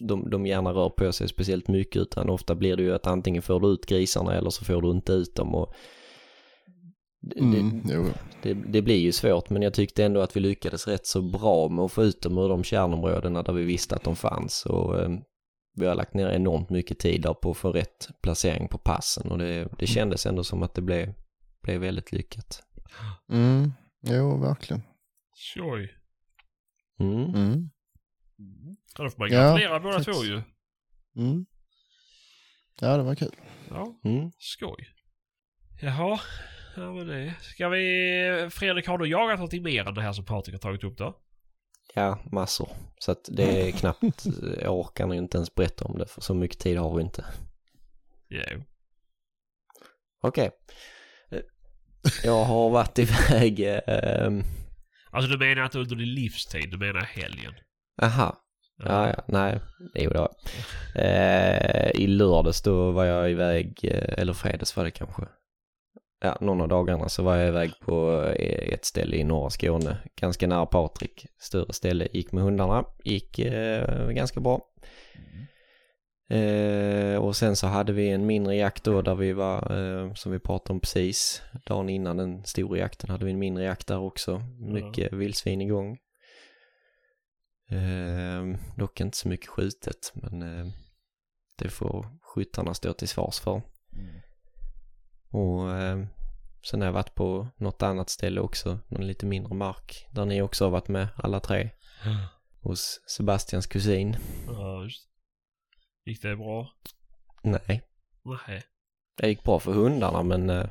de, 0.00 0.30
de 0.30 0.46
gärna 0.46 0.72
rör 0.72 0.88
på 0.88 1.12
sig 1.12 1.28
speciellt 1.28 1.68
mycket 1.68 2.02
utan 2.02 2.30
ofta 2.30 2.54
blir 2.54 2.76
det 2.76 2.82
ju 2.82 2.94
att 2.94 3.06
antingen 3.06 3.42
får 3.42 3.60
du 3.60 3.68
ut 3.68 3.86
grisarna 3.86 4.34
eller 4.34 4.50
så 4.50 4.64
får 4.64 4.82
du 4.82 4.90
inte 4.90 5.12
ut 5.12 5.34
dem 5.34 5.54
och 5.54 5.74
det, 7.22 7.40
Mm. 7.40 8.12
Det, 8.42 8.54
det 8.54 8.82
blir 8.82 8.98
ju 8.98 9.12
svårt 9.12 9.50
men 9.50 9.62
jag 9.62 9.74
tyckte 9.74 10.04
ändå 10.04 10.20
att 10.20 10.36
vi 10.36 10.40
lyckades 10.40 10.88
rätt 10.88 11.06
så 11.06 11.22
bra 11.22 11.68
med 11.68 11.84
att 11.84 11.92
få 11.92 12.04
ut 12.04 12.22
dem 12.22 12.38
ur 12.38 12.48
de 12.48 12.64
kärnområdena 12.64 13.42
där 13.42 13.52
vi 13.52 13.64
visste 13.64 13.96
att 13.96 14.04
de 14.04 14.16
fanns 14.16 14.66
och 14.66 15.00
eh, 15.00 15.10
vi 15.74 15.86
har 15.86 15.94
lagt 15.94 16.14
ner 16.14 16.28
enormt 16.28 16.70
mycket 16.70 16.98
tid 16.98 17.22
där 17.22 17.34
på 17.34 17.50
att 17.50 17.56
få 17.56 17.72
rätt 17.72 18.08
placering 18.22 18.68
på 18.68 18.78
passen 18.78 19.30
och 19.30 19.38
det, 19.38 19.68
det 19.78 19.86
kändes 19.86 20.26
ändå 20.26 20.44
som 20.44 20.62
att 20.62 20.74
det 20.74 20.82
blev, 20.82 21.14
blev 21.62 21.80
väldigt 21.80 22.12
lyckat. 22.12 22.62
Mm. 23.32 23.72
Jo, 24.02 24.36
verkligen. 24.36 24.82
Skoj. 25.34 25.90
Mm. 27.00 27.34
Mm. 27.34 27.70
Ja, 28.98 29.04
då 29.04 29.10
får 29.10 29.18
man 29.18 29.28
Ja, 29.32 29.40
gratulera 29.42 29.80
båda 29.80 29.94
faktiskt. 29.98 30.18
två 30.18 30.24
ju. 30.24 30.42
Mm. 31.16 31.46
Ja, 32.80 32.96
det 32.96 33.02
var 33.02 33.14
kul. 33.14 33.34
Ja, 33.70 34.00
Mm. 34.04 34.30
skoj. 34.38 34.88
Jaha, 35.82 36.20
ja 36.76 36.92
men 36.92 37.06
det. 37.06 37.34
Ska 37.40 37.68
vi... 37.68 38.48
Fredrik, 38.52 38.86
har 38.86 38.98
du 38.98 39.08
jagat 39.08 39.38
någonting 39.38 39.62
mer 39.62 39.88
än 39.88 39.94
det 39.94 40.02
här 40.02 40.12
som 40.12 40.24
Patrik 40.24 40.54
har 40.54 40.60
tagit 40.60 40.84
upp 40.84 40.98
då? 40.98 41.16
Ja, 41.94 42.18
massor. 42.32 42.68
Så 42.98 43.12
att 43.12 43.28
det 43.32 43.68
är 43.68 43.72
knappt, 43.72 44.24
jag 44.62 44.78
orkar 44.78 45.06
nog 45.06 45.16
inte 45.16 45.36
ens 45.36 45.54
berätta 45.54 45.84
om 45.84 45.98
det 45.98 46.06
för 46.06 46.20
så 46.20 46.34
mycket 46.34 46.58
tid 46.58 46.78
har 46.78 46.96
vi 46.96 47.02
inte. 47.02 47.24
Jo. 48.28 48.64
Okej. 50.22 50.50
Eh, 51.30 51.40
Jag 52.24 52.44
har 52.44 52.70
varit 52.70 52.98
iväg, 52.98 53.60
eh, 53.60 54.30
Alltså 55.12 55.30
du 55.30 55.38
menar 55.38 55.64
inte 55.64 55.78
under 55.78 55.96
din 55.96 56.14
livstid, 56.14 56.70
du 56.70 56.78
menar 56.78 57.00
helgen? 57.00 57.54
Aha, 58.02 58.36
ja, 58.84 59.08
ja, 59.08 59.24
nej, 59.26 59.60
jo 59.94 60.10
det 60.10 60.18
jag. 60.18 60.34
Eh, 60.94 61.90
I 61.90 62.06
lördags 62.06 62.62
då 62.62 62.90
var 62.90 63.04
jag 63.04 63.30
iväg, 63.30 63.78
eh, 63.82 64.14
eller 64.18 64.32
fredags 64.32 64.76
var 64.76 64.84
det 64.84 64.90
kanske. 64.90 65.22
Ja, 66.22 66.38
någon 66.40 66.60
av 66.60 66.68
dagarna 66.68 67.08
så 67.08 67.22
var 67.22 67.36
jag 67.36 67.48
iväg 67.48 67.72
på 67.80 68.24
eh, 68.38 68.72
ett 68.74 68.84
ställe 68.84 69.16
i 69.16 69.24
norra 69.24 69.50
Skåne, 69.50 69.96
ganska 70.20 70.46
nära 70.46 70.66
Patrik, 70.66 71.26
större 71.38 71.72
ställe, 71.72 72.08
gick 72.12 72.32
med 72.32 72.44
hundarna, 72.44 72.84
gick 73.04 73.38
eh, 73.38 74.08
ganska 74.08 74.40
bra. 74.40 74.60
Eh, 76.30 77.16
och 77.16 77.36
sen 77.36 77.56
så 77.56 77.66
hade 77.66 77.92
vi 77.92 78.10
en 78.10 78.26
mindre 78.26 78.56
jakt 78.56 78.84
då 78.84 79.02
där 79.02 79.14
vi 79.14 79.32
var, 79.32 79.56
eh, 79.56 80.14
som 80.14 80.32
vi 80.32 80.38
pratade 80.38 80.72
om 80.72 80.80
precis, 80.80 81.42
dagen 81.66 81.88
innan 81.88 82.16
den 82.16 82.44
stora 82.44 82.78
jakten 82.78 83.10
hade 83.10 83.24
vi 83.24 83.30
en 83.30 83.38
mindre 83.38 83.64
jakt 83.64 83.86
där 83.86 83.98
också. 83.98 84.42
Mycket 84.58 85.12
vildsvin 85.12 85.60
igång. 85.60 85.98
Eh, 87.70 88.58
dock 88.76 89.00
inte 89.00 89.16
så 89.16 89.28
mycket 89.28 89.48
skjutet, 89.48 90.12
men 90.14 90.42
eh, 90.42 90.72
det 91.58 91.68
får 91.68 92.06
skyttarna 92.22 92.74
stå 92.74 92.92
till 92.92 93.08
svars 93.08 93.40
för. 93.40 93.62
Och 95.30 95.72
eh, 95.72 96.06
sen 96.70 96.80
har 96.80 96.86
jag 96.86 96.92
varit 96.92 97.14
på 97.14 97.48
något 97.56 97.82
annat 97.82 98.10
ställe 98.10 98.40
också, 98.40 98.78
någon 98.88 99.06
lite 99.06 99.26
mindre 99.26 99.54
mark, 99.54 100.06
där 100.12 100.24
ni 100.24 100.42
också 100.42 100.64
har 100.64 100.70
varit 100.70 100.88
med 100.88 101.08
alla 101.16 101.40
tre. 101.40 101.70
Hos 102.62 103.00
Sebastians 103.06 103.66
kusin. 103.66 104.16
Ja, 104.46 104.82
just 104.82 105.10
Gick 106.04 106.22
det 106.22 106.36
bra? 106.36 106.68
Nej, 107.42 107.82
Nej. 108.24 108.62
Det 109.16 109.28
gick 109.28 109.44
bra 109.44 109.58
för 109.58 109.72
hundarna 109.72 110.22
men 110.22 110.50
eh, 110.50 110.66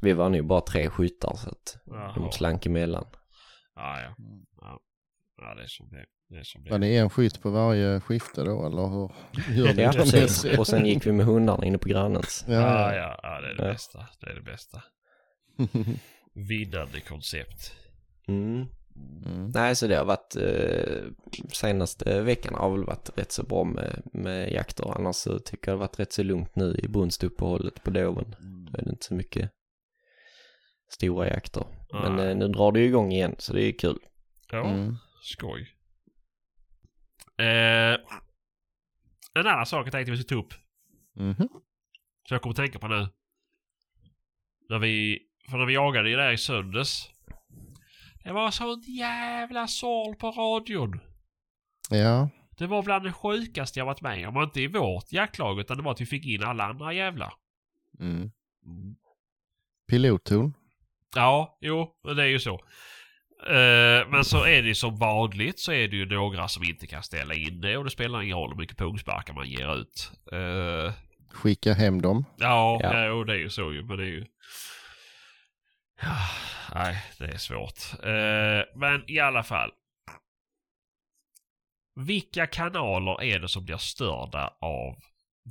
vi 0.00 0.12
var 0.12 0.28
nu 0.28 0.42
bara 0.42 0.60
tre 0.60 0.90
skyttar 0.90 1.36
så 1.36 1.50
att 1.50 1.78
Jaha. 1.86 2.14
de 2.14 2.32
slank 2.32 2.66
emellan. 2.66 3.06
Ja, 3.74 4.00
ja. 4.00 4.14
Ja, 4.60 4.80
ja 5.36 5.54
det 5.54 5.62
är 5.62 5.66
som 5.66 5.88
det 5.88 6.06
Det 6.28 6.36
är 6.38 6.42
som 6.42 6.64
det 6.64 6.70
Var 6.70 6.78
det 6.78 6.96
en 6.96 7.10
skytt 7.10 7.42
på 7.42 7.50
varje 7.50 8.00
skifte 8.00 8.44
då 8.44 8.66
eller 8.66 8.88
hur 8.88 9.10
gör 9.64 9.74
ni 9.74 9.82
Ja, 9.82 9.92
det? 9.92 9.98
precis. 9.98 10.44
Och 10.58 10.66
sen 10.66 10.86
gick 10.86 11.06
vi 11.06 11.12
med 11.12 11.26
hundarna 11.26 11.64
inne 11.66 11.78
på 11.78 11.88
grannens. 11.88 12.44
Ja, 12.48 12.54
Ja, 12.54 12.94
ja, 12.96 13.20
ja, 13.22 13.40
det 13.40 13.48
är 13.50 13.54
det 13.54 13.64
Ja. 13.66 13.72
bästa. 13.72 14.06
Det 14.20 14.30
är 14.30 14.34
det 14.34 14.42
bästa. 14.42 14.82
Vinnande 16.48 17.00
koncept. 17.00 17.72
Mm. 18.28 18.64
Mm. 19.26 19.50
Nej, 19.54 19.76
så 19.76 19.86
det 19.86 19.96
har 19.96 20.04
varit 20.04 20.36
eh, 20.36 21.02
senaste 21.52 22.20
veckan 22.22 22.54
har 22.54 22.70
väl 22.70 22.84
varit 22.84 23.18
rätt 23.18 23.32
så 23.32 23.42
bra 23.42 23.64
med, 23.64 24.02
med 24.12 24.52
jakter. 24.52 24.96
Annars 24.96 25.16
så 25.16 25.38
tycker 25.38 25.70
jag 25.70 25.78
det 25.78 25.82
har 25.82 25.88
varit 25.88 25.98
rätt 26.00 26.12
så 26.12 26.22
lugnt 26.22 26.56
nu 26.56 26.76
i 26.82 26.88
brunstuppehållet 26.88 27.82
på 27.82 27.90
Doven. 27.90 28.34
Då 28.72 28.78
är 28.78 28.84
det 28.84 28.90
inte 28.90 29.04
så 29.06 29.14
mycket 29.14 29.50
stora 30.90 31.28
jakter. 31.28 31.64
Men 31.92 32.16
Nej. 32.16 32.28
eh, 32.30 32.36
nu 32.36 32.48
drar 32.48 32.72
det 32.72 32.80
ju 32.80 32.86
igång 32.86 33.12
igen 33.12 33.34
så 33.38 33.52
det 33.52 33.62
är 33.62 33.72
kul. 33.72 33.98
Ja, 34.50 34.70
Mm. 34.70 34.96
skoj. 35.22 35.66
Eh, 37.38 38.00
en 39.34 39.46
annan 39.46 39.66
sak 39.66 39.86
jag 39.86 39.92
tänkte 39.92 40.10
vi 40.10 40.16
skulle 40.16 40.40
ta 40.42 40.46
upp. 40.46 40.54
Mhm. 41.14 41.48
Så 42.28 42.34
jag 42.34 42.42
kommer 42.42 42.52
att 42.52 42.56
tänka 42.56 42.78
på 42.78 42.88
nu. 42.88 43.08
När 44.68 44.78
vi, 44.78 45.22
för 45.50 45.58
när 45.58 45.66
vi 45.66 45.74
jagade 45.74 46.10
det 46.10 46.16
där 46.16 46.32
i 46.32 46.38
söndags. 46.38 47.10
Det 48.24 48.32
var 48.32 48.50
sånt 48.50 48.88
jävla 48.88 49.66
sorl 49.66 50.16
på 50.16 50.30
radion. 50.30 51.00
Ja, 51.90 52.28
Det 52.58 52.66
var 52.66 52.82
bland 52.82 53.04
det 53.04 53.12
sjukaste 53.12 53.78
jag 53.78 53.86
varit 53.86 54.00
med 54.00 54.28
om. 54.28 54.42
Inte 54.42 54.60
i 54.60 54.66
vårt 54.66 55.12
jaktlag 55.12 55.60
utan 55.60 55.76
det 55.76 55.82
var 55.82 55.92
att 55.92 56.00
vi 56.00 56.06
fick 56.06 56.26
in 56.26 56.42
alla 56.42 56.64
andra 56.64 56.92
jävlar. 56.92 57.32
mm. 58.00 58.96
pilotton. 59.88 60.54
Ja, 61.14 61.58
jo, 61.60 61.94
det 62.02 62.22
är 62.22 62.26
ju 62.26 62.40
så. 62.40 62.60
Eh, 63.48 64.08
men 64.08 64.24
så 64.24 64.44
är 64.44 64.62
det 64.62 64.68
ju 64.68 64.74
som 64.74 64.96
vanligt 64.98 65.58
så 65.58 65.72
är 65.72 65.88
det 65.88 65.96
ju 65.96 66.06
några 66.06 66.48
som 66.48 66.64
inte 66.64 66.86
kan 66.86 67.02
ställa 67.02 67.34
in 67.34 67.60
det 67.60 67.76
och 67.76 67.84
det 67.84 67.90
spelar 67.90 68.22
ingen 68.22 68.36
roll 68.36 68.50
hur 68.50 68.56
mycket 68.56 68.78
pungsparkar 68.78 69.34
man 69.34 69.48
ger 69.48 69.76
ut. 69.76 70.12
Eh, 70.32 70.92
Skicka 71.32 71.72
hem 71.74 72.02
dem. 72.02 72.24
ja, 72.36 72.78
Ja. 72.82 72.94
ja. 72.94 73.06
jo, 73.06 73.24
det 73.24 73.32
är 73.32 73.38
ju 73.38 73.50
så 73.50 73.72
ju, 73.72 73.84
men 73.84 73.96
det 73.96 74.02
är 74.04 74.08
ju... 74.08 74.26
Ja, 76.02 76.16
nej, 76.74 77.04
det 77.18 77.24
är 77.24 77.38
svårt. 77.38 77.78
Eh, 78.02 78.78
men 78.80 79.10
i 79.10 79.18
alla 79.20 79.42
fall. 79.42 79.70
Vilka 82.00 82.46
kanaler 82.46 83.22
är 83.22 83.38
det 83.38 83.48
som 83.48 83.64
blir 83.64 83.76
störda 83.76 84.54
av 84.60 84.96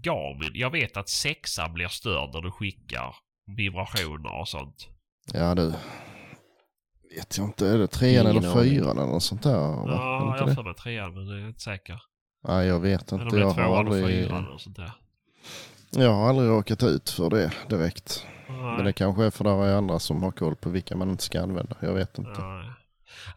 Garmin? 0.03 0.51
Jag 0.53 0.69
vet 0.69 0.97
att 0.97 1.09
sexan 1.09 1.73
blir 1.73 1.87
störd 1.87 2.29
när 2.33 2.41
du 2.41 2.51
skickar 2.51 3.15
vibrationer 3.57 4.39
och 4.39 4.47
sånt. 4.47 4.87
Ja 5.33 5.55
du. 5.55 5.73
Vet 7.15 7.37
jag 7.37 7.47
inte, 7.47 7.67
är 7.67 7.77
det 7.77 7.87
trean 7.87 8.25
Ingen 8.27 8.43
eller 8.43 8.51
aning. 8.59 8.63
fyran 8.71 8.97
eller 8.97 9.07
något 9.11 9.23
sånt 9.23 9.43
där? 9.43 9.51
det 9.51 9.57
Ja, 9.57 10.27
inte 10.27 10.37
jag 10.37 10.41
har 10.41 10.47
det? 10.47 10.55
för 10.55 10.63
mig 10.63 10.73
trean 10.73 11.13
men 11.13 11.27
jag 11.27 11.39
är 11.39 11.47
inte 11.47 11.61
säker. 11.61 12.01
Nej, 12.47 12.67
jag 12.67 12.79
vet 12.79 13.11
Eller 13.11 13.21
om 13.21 13.27
inte. 13.27 13.35
det 13.35 13.39
är 13.41 13.41
Jag 13.41 13.47
har, 13.47 13.53
tvåan 13.53 13.69
och 13.71 13.77
aldrig, 13.95 14.05
fyran 14.27 14.47
och 14.47 14.61
sånt 14.61 14.75
där. 14.75 14.91
jag 15.91 16.13
har 16.13 16.29
aldrig 16.29 16.49
råkat 16.49 16.83
ut 16.83 17.09
för 17.09 17.29
det 17.29 17.51
direkt. 17.69 18.25
Men 18.47 18.77
det 18.77 18.83
Nej. 18.83 18.93
kanske 18.93 19.23
är 19.25 19.29
för 19.31 19.43
det 19.43 19.49
är 19.49 19.75
andra 19.77 19.99
som 19.99 20.23
har 20.23 20.31
koll 20.31 20.55
på 20.55 20.69
vilka 20.69 20.95
man 20.97 21.09
inte 21.09 21.23
ska 21.23 21.41
använda. 21.41 21.75
Jag 21.79 21.93
vet 21.93 22.17
inte. 22.17 22.41
Nej. 22.41 22.69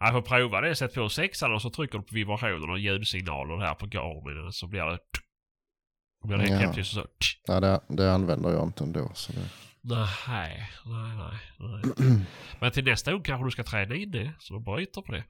Jag 0.01 0.12
får 0.12 0.22
prova 0.22 0.61
det. 0.61 0.76
Sätt 0.76 0.95
på 0.95 1.09
sexan 1.09 1.55
och 1.55 1.62
så 1.62 1.70
trycker 1.70 1.99
du 1.99 2.05
på 2.05 2.14
vibrationer 2.14 2.70
och 2.70 2.79
ljudsignaler 2.79 3.57
här 3.57 3.74
på 3.74 3.87
Garmin 3.87 4.53
så 4.53 4.66
blir 4.66 4.81
det... 4.85 4.99
Då 6.22 6.29
blir 6.29 6.39
det 6.39 6.45
helt 6.57 6.76
Ja. 6.76 6.85
så... 6.85 7.05
Nej, 7.49 7.61
det, 7.61 7.81
det 7.89 8.12
använder 8.12 8.51
jag 8.51 8.62
inte 8.62 8.85
ändå. 8.85 9.11
Så 9.14 9.33
det... 9.33 9.39
Nej, 9.89 10.70
nej, 10.84 11.16
nej, 11.16 11.39
nej. 11.59 12.26
Men 12.61 12.70
till 12.72 12.84
nästa 12.84 13.12
gång 13.12 13.22
kanske 13.22 13.47
du 13.47 13.51
ska 13.51 13.64
träna 13.64 13.95
in 13.95 14.11
det 14.11 14.32
så 14.39 14.55
du 14.55 14.61
bryter 14.61 15.03
på 15.03 15.12
det. 15.12 15.24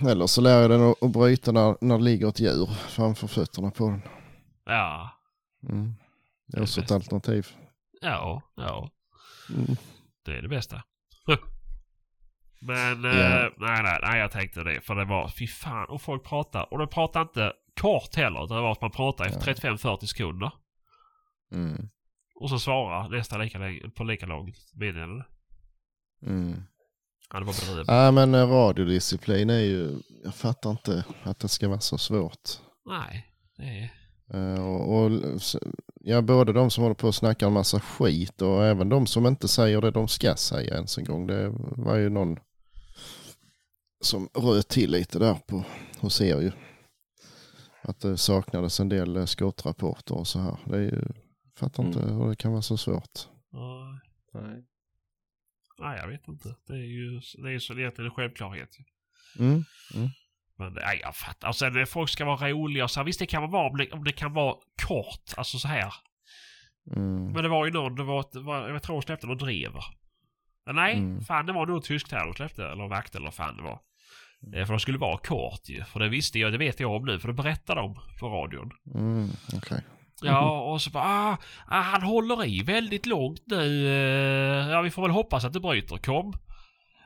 Eller 0.10 0.26
så 0.26 0.40
lär 0.40 0.60
jag 0.60 0.70
den 0.70 0.80
att- 1.00 1.12
bryta 1.12 1.52
när, 1.52 1.76
när 1.80 1.98
det 1.98 2.04
ligger 2.04 2.28
ett 2.28 2.40
djur 2.40 2.66
framför 2.88 3.26
fötterna 3.26 3.70
på 3.70 3.90
den. 3.90 4.02
Ja, 4.64 5.10
Mm. 5.68 5.94
Det 6.46 6.58
är 6.58 6.62
också 6.62 6.80
ett 6.80 6.90
alternativ. 6.90 7.46
ja, 8.00 8.42
ja. 8.56 8.90
Mm. 9.50 9.76
Det 10.24 10.32
är 10.38 10.42
det 10.42 10.48
bästa. 10.48 10.82
Men 12.60 13.04
Ja. 13.04 13.10
eh, 13.10 13.50
nej, 13.58 13.82
nej, 13.82 13.98
nej, 14.02 14.20
jag 14.20 14.30
tänkte 14.30 14.64
det. 14.64 14.80
För 14.80 14.94
det 14.94 15.04
var, 15.04 15.28
fy 15.28 15.46
fan, 15.46 15.86
och 15.88 16.02
folk 16.02 16.24
pratar. 16.24 16.72
Och 16.72 16.78
de 16.78 16.88
pratar 16.88 17.22
inte 17.22 17.52
kort 17.80 18.14
heller. 18.16 18.40
Det 18.40 18.54
var 18.60 18.72
att 18.72 18.80
man 18.80 18.90
pratar 18.90 19.24
efter 19.26 19.48
Ja. 19.68 19.76
35-40 19.76 20.06
sekunder. 20.06 20.50
Mm. 21.52 21.88
Och 22.44 22.50
så 22.50 22.58
svarar 22.58 23.08
nästa 23.08 23.38
lika 23.38 23.60
på 23.94 24.04
lika 24.04 24.26
långt 24.26 24.56
meddelande. 24.74 25.24
Mm. 26.22 26.62
Ja, 27.32 27.38
det 27.38 27.44
var 27.44 27.52
bedrövligt. 27.52 27.88
Nej 27.88 28.12
men 28.12 28.34
eh, 28.34 28.48
radiodisciplin 28.48 29.50
är 29.50 29.60
ju, 29.60 29.98
jag 30.24 30.34
fattar 30.34 30.70
inte 30.70 31.04
att 31.22 31.38
det 31.38 31.48
ska 31.48 31.68
vara 31.68 31.80
så 31.80 31.98
svårt. 31.98 32.50
Nej, 32.86 33.26
det 33.56 33.62
är... 33.62 34.54
Eh, 34.54 34.66
och, 34.66 35.04
och, 35.04 35.10
ja, 36.00 36.22
både 36.22 36.52
de 36.52 36.70
som 36.70 36.82
håller 36.82 36.94
på 36.94 37.08
att 37.08 37.14
snacka 37.14 37.46
en 37.46 37.52
massa 37.52 37.80
skit 37.80 38.42
och 38.42 38.64
även 38.64 38.88
de 38.88 39.06
som 39.06 39.26
inte 39.26 39.48
säger 39.48 39.80
det 39.80 39.90
de 39.90 40.08
ska 40.08 40.36
säga 40.36 40.74
ens 40.74 40.98
en 40.98 41.04
gång. 41.04 41.26
Det 41.26 41.52
var 41.76 41.96
ju 41.96 42.10
någon 42.10 42.38
som 44.00 44.28
röt 44.34 44.68
till 44.68 44.90
lite 44.90 45.18
där 45.18 45.34
på, 45.34 45.64
hos 46.00 46.20
er 46.20 46.40
ju. 46.40 46.52
Att 47.82 48.00
det 48.00 48.16
saknades 48.16 48.80
en 48.80 48.88
del 48.88 49.16
eh, 49.16 49.24
skottrapporter 49.24 50.14
och 50.14 50.26
så 50.26 50.38
här. 50.38 50.56
Det 50.64 50.76
är 50.76 50.82
ju, 50.82 51.02
fattar 51.58 51.84
inte 51.84 51.98
Mm. 52.02 52.14
hur 52.16 52.28
det 52.28 52.36
kan 52.36 52.52
vara 52.52 52.62
så 52.62 52.76
svårt. 52.76 53.18
Nej, 53.52 54.00
Nej. 54.42 54.64
nej, 55.78 55.98
jag 55.98 56.08
vet 56.08 56.28
inte. 56.28 56.56
Det 56.66 56.72
är 56.72 56.76
ju 56.86 57.20
det 57.42 57.48
är 57.48 57.52
ju 57.52 57.60
så 57.60 57.78
egentligen 57.78 58.10
en 58.10 58.14
självklarhet. 58.14 58.70
Mm. 59.38 59.64
Men 60.58 60.72
nej, 60.72 60.98
jag 61.02 61.16
fattar. 61.16 61.48
Och 61.48 61.56
sen 61.56 61.76
eh, 61.80 61.84
folk 61.84 62.10
ska 62.10 62.24
vara 62.24 62.50
roliga 62.50 62.84
och 62.84 62.90
så 62.90 63.00
här. 63.00 63.04
Visst, 63.04 63.18
det 63.18 63.26
kan 63.26 63.50
vara 63.50 63.70
om 63.70 63.76
det, 63.76 63.92
om 63.92 64.04
det 64.04 64.12
kan 64.12 64.32
vara 64.32 64.56
kort. 64.86 65.34
Alltså 65.36 65.58
så 65.58 65.68
här. 65.68 65.92
Mm. 66.96 67.32
Men 67.32 67.42
det 67.42 67.48
var 67.48 67.66
ju 67.66 67.72
någon, 67.72 67.94
det 67.94 68.02
var, 68.04 68.20
ett- 68.20 68.32
det 68.32 68.40
var 68.40 68.68
jag 68.68 68.82
tror 68.82 68.96
de 68.96 69.02
släppte 69.02 69.26
någon 69.26 69.36
drever. 69.38 69.84
Men 70.66 70.74
Nej, 70.76 70.96
Mm. 70.96 71.20
fan 71.24 71.46
det 71.46 71.52
var 71.52 71.66
nog 71.66 71.84
tysk 71.84 72.08
terror 72.08 72.26
de 72.26 72.34
släppte. 72.34 72.64
Eller 72.64 72.88
vakt 72.88 73.14
eller 73.14 73.24
vad 73.26 73.34
fan 73.34 73.56
det 73.56 73.62
var. 73.62 73.80
Eh, 74.54 74.66
För 74.66 74.72
de 74.72 74.80
skulle 74.80 74.98
vara 74.98 75.18
kort 75.18 75.68
ju. 75.68 75.84
För 75.84 76.00
det 76.00 76.08
visste 76.08 76.38
jag, 76.38 76.52
det 76.52 76.58
vet 76.58 76.80
jag 76.80 76.90
om 76.92 77.04
nu. 77.04 77.20
För 77.20 77.28
det 77.28 77.34
berättade 77.34 77.80
de 77.80 77.94
på 78.20 78.28
radion. 78.28 78.70
Mm. 78.94 79.28
Okej. 79.56 79.82
Ja, 80.22 80.60
och 80.72 80.82
så 80.82 80.90
bara, 80.90 81.04
ah, 81.04 81.36
ah, 81.68 81.80
han 81.80 82.02
håller 82.02 82.44
i 82.46 82.62
väldigt 82.62 83.06
långt 83.06 83.42
nu. 83.46 83.86
eh, 83.86 84.70
Ja, 84.70 84.80
vi 84.80 84.90
får 84.90 85.02
väl 85.02 85.10
hoppas 85.10 85.44
att 85.44 85.52
det 85.52 85.60
bryter. 85.60 85.96
Kom. 85.98 86.34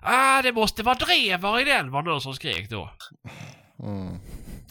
Ah, 0.02 0.42
det 0.42 0.52
måste 0.52 0.82
vara 0.82 0.94
drever 0.94 1.60
i 1.60 1.64
den, 1.64 1.90
var 1.90 2.02
någon 2.02 2.20
som 2.20 2.34
skrek 2.34 2.70
då. 2.70 2.90
Mm. 3.82 4.18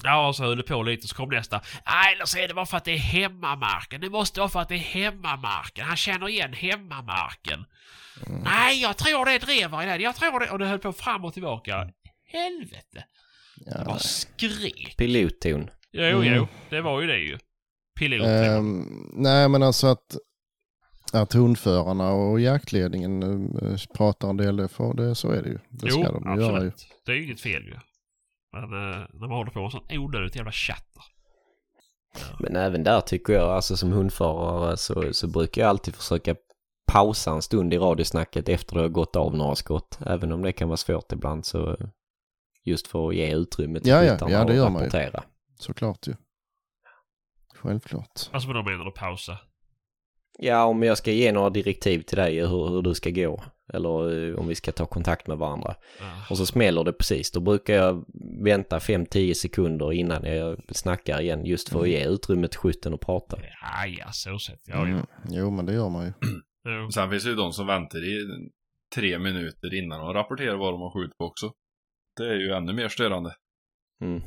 Ja, 0.04 0.28
och 0.28 0.36
så 0.36 0.44
höll 0.44 0.58
det 0.58 0.64
på 0.64 0.84
lite 0.84 1.08
så 1.08 1.16
kom 1.16 1.30
nästa. 1.30 1.62
Nej, 1.86 2.14
eller 2.16 2.26
så 2.26 2.38
är 2.38 2.48
det 2.48 2.54
bara 2.54 2.66
för 2.66 2.78
att 2.78 2.86
det 2.86 2.92
är 2.94 2.98
hemmamarken. 2.98 4.02
Det 4.02 4.10
måste 4.10 4.40
vara 4.40 4.50
för 4.50 4.60
att 4.60 4.70
det 4.70 4.76
är 4.76 4.80
hemmamarken. 4.80 5.86
Han 5.88 5.98
känner 5.98 6.30
igen 6.30 6.54
hemmamarken. 6.54 7.66
Nej, 8.28 8.82
jag 8.82 8.98
tror 8.98 9.26
det 9.26 9.32
är 9.32 9.40
drever 9.40 9.84
i 9.84 9.86
den. 9.86 10.02
Jag 10.02 10.16
tror 10.16 10.40
det. 10.40 10.50
Och 10.50 10.60
det 10.60 10.66
höll 10.66 10.80
på 10.80 10.94
fram 10.94 11.26
och 11.26 11.34
tillbaka. 11.34 11.90
Helvete. 12.32 13.06
Ja, 13.66 13.78
Det 13.80 13.86
bara 13.86 14.00
skrek. 14.00 14.96
Pilotton. 14.98 15.70
Jo, 15.92 16.04
Mm. 16.04 16.34
jo. 16.36 16.48
Det 16.70 16.82
var 16.82 17.02
ju 17.02 17.08
det 17.08 17.18
ju. 17.20 17.38
Pilot. 18.00 18.28
Ehm, 18.28 19.10
nej, 19.14 19.50
men 19.50 19.64
alltså 19.64 19.88
att, 19.88 20.18
att 21.14 21.34
hundförarna 21.34 22.12
och 22.12 22.40
jaktledningen 22.40 23.24
eh, 23.62 23.78
pratar 23.94 24.30
en 24.30 24.38
del, 24.38 24.58
det 24.58 24.68
får, 24.68 24.94
det, 24.94 25.16
så 25.16 25.32
är 25.32 25.44
det 25.44 25.50
ju. 25.50 25.60
Det 25.70 25.92
ska 25.92 26.00
jo, 26.00 26.20
de 26.20 26.36
ju 26.36 26.42
göra 26.42 26.52
ju. 26.52 26.68
absolut. 26.68 26.88
Det 27.06 27.12
är 27.12 27.16
ju 27.16 27.26
inget 27.26 27.42
fel 27.42 27.64
ju. 27.64 27.76
Men 28.54 28.64
eh, 28.64 29.06
när 29.14 29.28
man 29.28 29.38
håller 29.38 29.52
på 29.52 29.62
med 29.62 29.72
sånt 29.72 29.92
onödigt 29.92 30.36
jävla 30.36 30.52
chatter. 30.52 31.04
Men 32.40 32.56
även 32.56 32.84
där 32.84 33.02
tycker 33.02 33.34
jag, 33.34 33.50
alltså 33.50 33.78
som 33.78 33.92
hundförare 33.92 34.78
så, 34.78 35.14
så 35.14 35.28
brukar 35.28 35.62
jag 35.62 35.70
alltid 35.70 35.96
försöka 35.96 36.36
pausa 36.92 37.32
en 37.32 37.42
stund 37.42 37.74
i 37.74 37.78
radiosnacket 37.78 38.50
efter 38.50 38.76
det 38.76 38.82
har 38.82 38.90
gått 38.90 39.16
av 39.16 39.36
några 39.36 39.56
skott. 39.56 40.00
Även 40.06 40.32
om 40.32 40.42
det 40.42 40.52
kan 40.52 40.68
vara 40.68 40.78
svårt 40.78 41.12
ibland 41.12 41.46
så 41.46 41.78
just 42.64 42.88
för 42.88 43.10
att 43.10 43.16
ge 43.16 43.36
utrymme 43.36 43.80
till 43.80 43.90
Ja, 43.90 44.04
ja, 44.04 44.18
ja, 44.22 44.28
det 44.28 44.40
att 44.40 44.56
gör 44.56 44.70
man 44.70 44.82
ju. 44.82 44.88
rapportera. 44.88 45.24
Såklart 45.60 46.08
ju. 46.08 46.14
Självklart. 47.68 48.30
Alltså 48.32 48.54
vad 48.54 48.66
menar 48.66 48.86
du 48.86 48.92
pausa? 48.92 49.38
Ja, 50.40 50.66
om 50.66 50.84
jag 50.84 50.98
ska 50.98 51.12
ge 51.12 51.32
några 51.32 51.50
direktiv 51.50 52.02
till 52.02 52.18
dig 52.18 52.40
hur, 52.40 52.70
hur 52.70 52.82
du 52.82 52.94
ska 52.94 53.10
gå. 53.10 53.44
Eller 53.74 54.30
eh, 54.30 54.40
om 54.40 54.48
vi 54.48 54.56
ska 54.56 54.72
ta 54.72 54.86
kontakt 54.86 55.28
med 55.28 55.38
varandra. 55.38 55.76
Ja. 56.00 56.06
Och 56.30 56.38
så 56.38 56.46
smäller 56.46 56.84
det 56.84 56.94
precis. 56.94 57.32
Då 57.32 57.40
brukar 57.40 57.74
jag 57.74 58.06
vänta 58.44 58.78
5-10 58.78 59.34
sekunder 59.34 59.94
innan 59.94 60.24
jag 60.24 60.76
snackar 60.76 61.22
igen. 61.22 61.46
Just 61.46 61.70
för 61.70 61.82
att 61.82 61.90
ge 61.90 62.08
utrymme 62.08 62.48
till 62.48 62.60
skytten 62.60 62.94
att 62.94 63.00
prata. 63.00 63.38
Ja, 63.42 63.86
ja, 63.88 64.12
så 64.12 64.40
sett. 64.40 64.62
Ja, 64.66 64.76
ja. 64.76 64.86
Mm. 64.86 65.06
Jo, 65.30 65.52
men 65.52 65.66
det 65.66 65.74
gör 65.74 65.90
man 65.90 66.06
ju. 66.06 66.14
Jo. 66.70 66.92
Sen 66.92 67.10
finns 67.10 67.24
det 67.24 67.30
ju 67.30 67.36
de 67.36 67.54
som 67.54 67.68
väntar 67.68 68.00
i 68.00 68.26
tre 68.96 69.20
minuter 69.20 69.74
innan 69.74 70.00
de 70.00 70.14
rapporterar 70.14 70.58
vad 70.58 70.74
de 70.74 70.82
har 70.82 70.94
skjutit 70.94 71.18
på 71.18 71.26
också. 71.26 71.52
Det 72.18 72.24
är 72.24 72.36
ju 72.36 72.52
ännu 72.52 72.74
mer 72.74 72.88
störande. 72.88 73.36
Mm. 74.02 74.22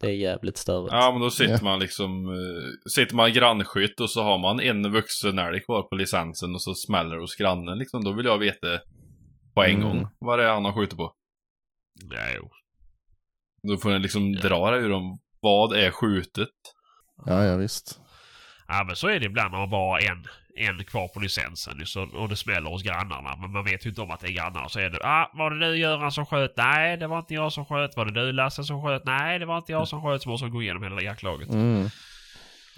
Det 0.00 0.06
är 0.06 0.10
jävligt 0.14 0.56
störigt. 0.56 0.92
Ja, 0.92 1.10
men 1.12 1.20
då 1.20 1.30
sitter 1.30 1.52
Ja. 1.52 1.58
man 1.62 1.78
liksom, 1.78 2.28
uh, 2.28 2.64
sitter 2.90 3.14
man 3.14 3.32
grannskytt 3.32 4.00
och 4.00 4.10
så 4.10 4.22
har 4.22 4.38
man 4.38 4.60
en 4.60 4.92
vuxen 4.92 5.38
älg 5.38 5.60
kvar 5.60 5.82
på 5.82 5.94
licensen 5.96 6.54
och 6.54 6.62
så 6.62 6.74
smäller 6.74 7.14
det 7.16 7.20
hos 7.22 7.36
grannen 7.36 7.78
liksom. 7.78 8.04
Då 8.04 8.12
vill 8.12 8.26
jag 8.26 8.38
veta 8.38 8.78
på 9.54 9.62
en 9.64 9.70
Mm. 9.70 9.82
gång 9.82 10.08
vad 10.18 10.38
det 10.38 10.44
är 10.44 10.50
han 10.52 10.64
har 10.64 10.72
skjutit 10.72 10.96
på. 10.98 11.12
Ja, 12.10 12.20
jo. 12.36 12.50
Då 13.68 13.76
får 13.76 13.90
den 13.90 14.02
liksom 14.02 14.32
dra 14.32 14.70
det 14.70 14.76
ur 14.78 14.88
dem. 14.90 15.18
Vad 15.40 15.72
är 15.76 15.90
skjutet? 15.90 16.48
Ja, 17.26 17.44
ja 17.44 17.56
visst. 17.56 18.00
Ja, 18.68 18.84
men 18.86 18.96
så 18.96 19.08
är 19.08 19.20
det 19.20 19.26
ibland 19.26 19.52
när 19.52 19.58
man 19.58 19.70
bara 19.70 19.90
har 19.90 19.98
en, 20.10 20.24
en 20.58 20.84
kvar 20.84 21.08
på 21.08 21.20
licensen 21.20 21.82
så, 21.86 22.02
och 22.14 22.28
det 22.28 22.36
smäller 22.36 22.70
hos 22.70 22.82
grannarna. 22.82 23.36
Men 23.40 23.52
man 23.52 23.64
vet 23.64 23.86
ju 23.86 23.88
inte 23.90 24.00
om 24.00 24.10
att 24.10 24.20
det 24.20 24.26
är 24.26 24.32
grannar. 24.32 24.68
Så 24.68 24.78
är 24.80 24.90
det, 24.90 24.98
ah, 25.04 25.30
var 25.34 25.50
det 25.50 25.66
du 25.70 25.76
Göran 25.78 26.12
som 26.12 26.26
sköt? 26.26 26.56
Nej, 26.56 26.96
det 26.96 27.06
var 27.06 27.18
inte 27.18 27.34
jag 27.34 27.52
som 27.52 27.64
sköt. 27.66 27.96
Var 27.96 28.04
det 28.04 28.12
du 28.26 28.32
Lasse 28.32 28.64
som 28.64 28.82
sköt? 28.82 29.04
Nej, 29.04 29.38
det 29.38 29.46
var 29.46 29.56
inte 29.56 29.72
jag 29.72 29.88
som 29.88 30.02
sköt. 30.02 30.22
Så 30.22 30.28
måste 30.28 30.44
man 30.44 30.52
gå 30.52 30.62
igenom 30.62 30.82
hela 30.82 31.02
jaktlaget. 31.02 31.48
Mm. 31.48 31.88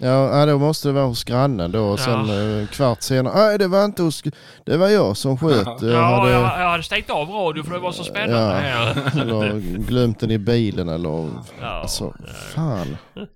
Ja, 0.03 0.39
ja, 0.39 0.45
då 0.45 0.57
måste 0.59 0.87
det 0.87 0.91
vara 0.91 1.05
hos 1.05 1.23
grannen 1.23 1.71
då 1.71 1.83
och 1.83 1.99
sen 1.99 2.59
eh, 2.61 2.67
kvart 2.67 3.01
senare. 3.01 3.33
Nej, 3.35 3.57
det 3.59 3.67
var 3.67 3.85
inte 3.85 4.03
hos... 4.03 4.23
Det 4.65 4.77
var 4.77 4.87
jag 4.89 5.17
som 5.17 5.37
sköt. 5.37 5.67
Jag 5.81 5.91
Ja, 5.91 6.01
hade, 6.03 6.31
jag, 6.31 6.41
jag 6.41 6.69
hade 6.69 6.83
stängt 6.83 7.09
av 7.09 7.29
radion 7.29 7.63
för 7.65 7.73
det 7.73 7.79
var 7.79 7.91
så 7.91 8.03
spännande 8.03 8.37
Ja. 8.37 8.53
här. 8.53 9.21
eller 9.21 9.59
glömt 9.77 10.19
den 10.19 10.31
i 10.31 10.37
bilen 10.37 10.89
eller... 10.89 11.29
Ja, 11.61 11.67
Alltså, 11.67 12.13
ja. 12.27 12.33
fan. 12.55 12.97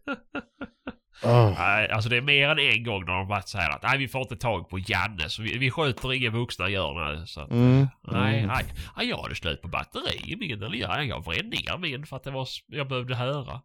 Nej, 1.58 1.90
alltså 1.90 2.10
det 2.10 2.18
är 2.18 2.22
mer 2.22 2.50
än 2.50 2.60
en 2.60 2.84
gång 2.84 3.06
när 3.06 3.14
de 3.14 3.28
varit 3.28 3.48
så 3.48 3.58
här 3.58 3.70
att 3.76 3.84
nej 3.84 3.98
vi 3.98 4.08
får 4.08 4.22
inte 4.22 4.36
tag 4.36 4.70
på 4.70 4.80
Janne 4.80 5.30
så 5.30 5.42
vi, 5.42 5.58
vi 5.58 5.72
skjuter 5.72 6.14
inga 6.14 6.30
vuxna 6.30 6.70
gör 6.70 7.18
nu. 7.20 7.26
Så 7.26 7.42
att, 7.42 7.52
Mm. 7.52 7.88
Nej, 8.08 8.40
Mm. 8.40 8.48
nej. 8.48 8.66
Ja, 8.96 9.04
jag 9.04 9.18
hade 9.18 9.36
slut 9.36 9.62
på 9.62 9.68
batteri 9.68 10.32
i 10.32 10.36
min. 10.36 10.64
Eller 10.64 10.78
ja, 10.78 11.04
jag 11.04 11.26
vred 11.26 11.46
ner 11.46 11.78
min 11.78 12.06
för 12.06 12.16
att 12.16 12.24
det 12.24 12.32
var, 12.32 12.48
jag 12.68 12.88
behövde 12.88 13.16
höra. 13.16 13.62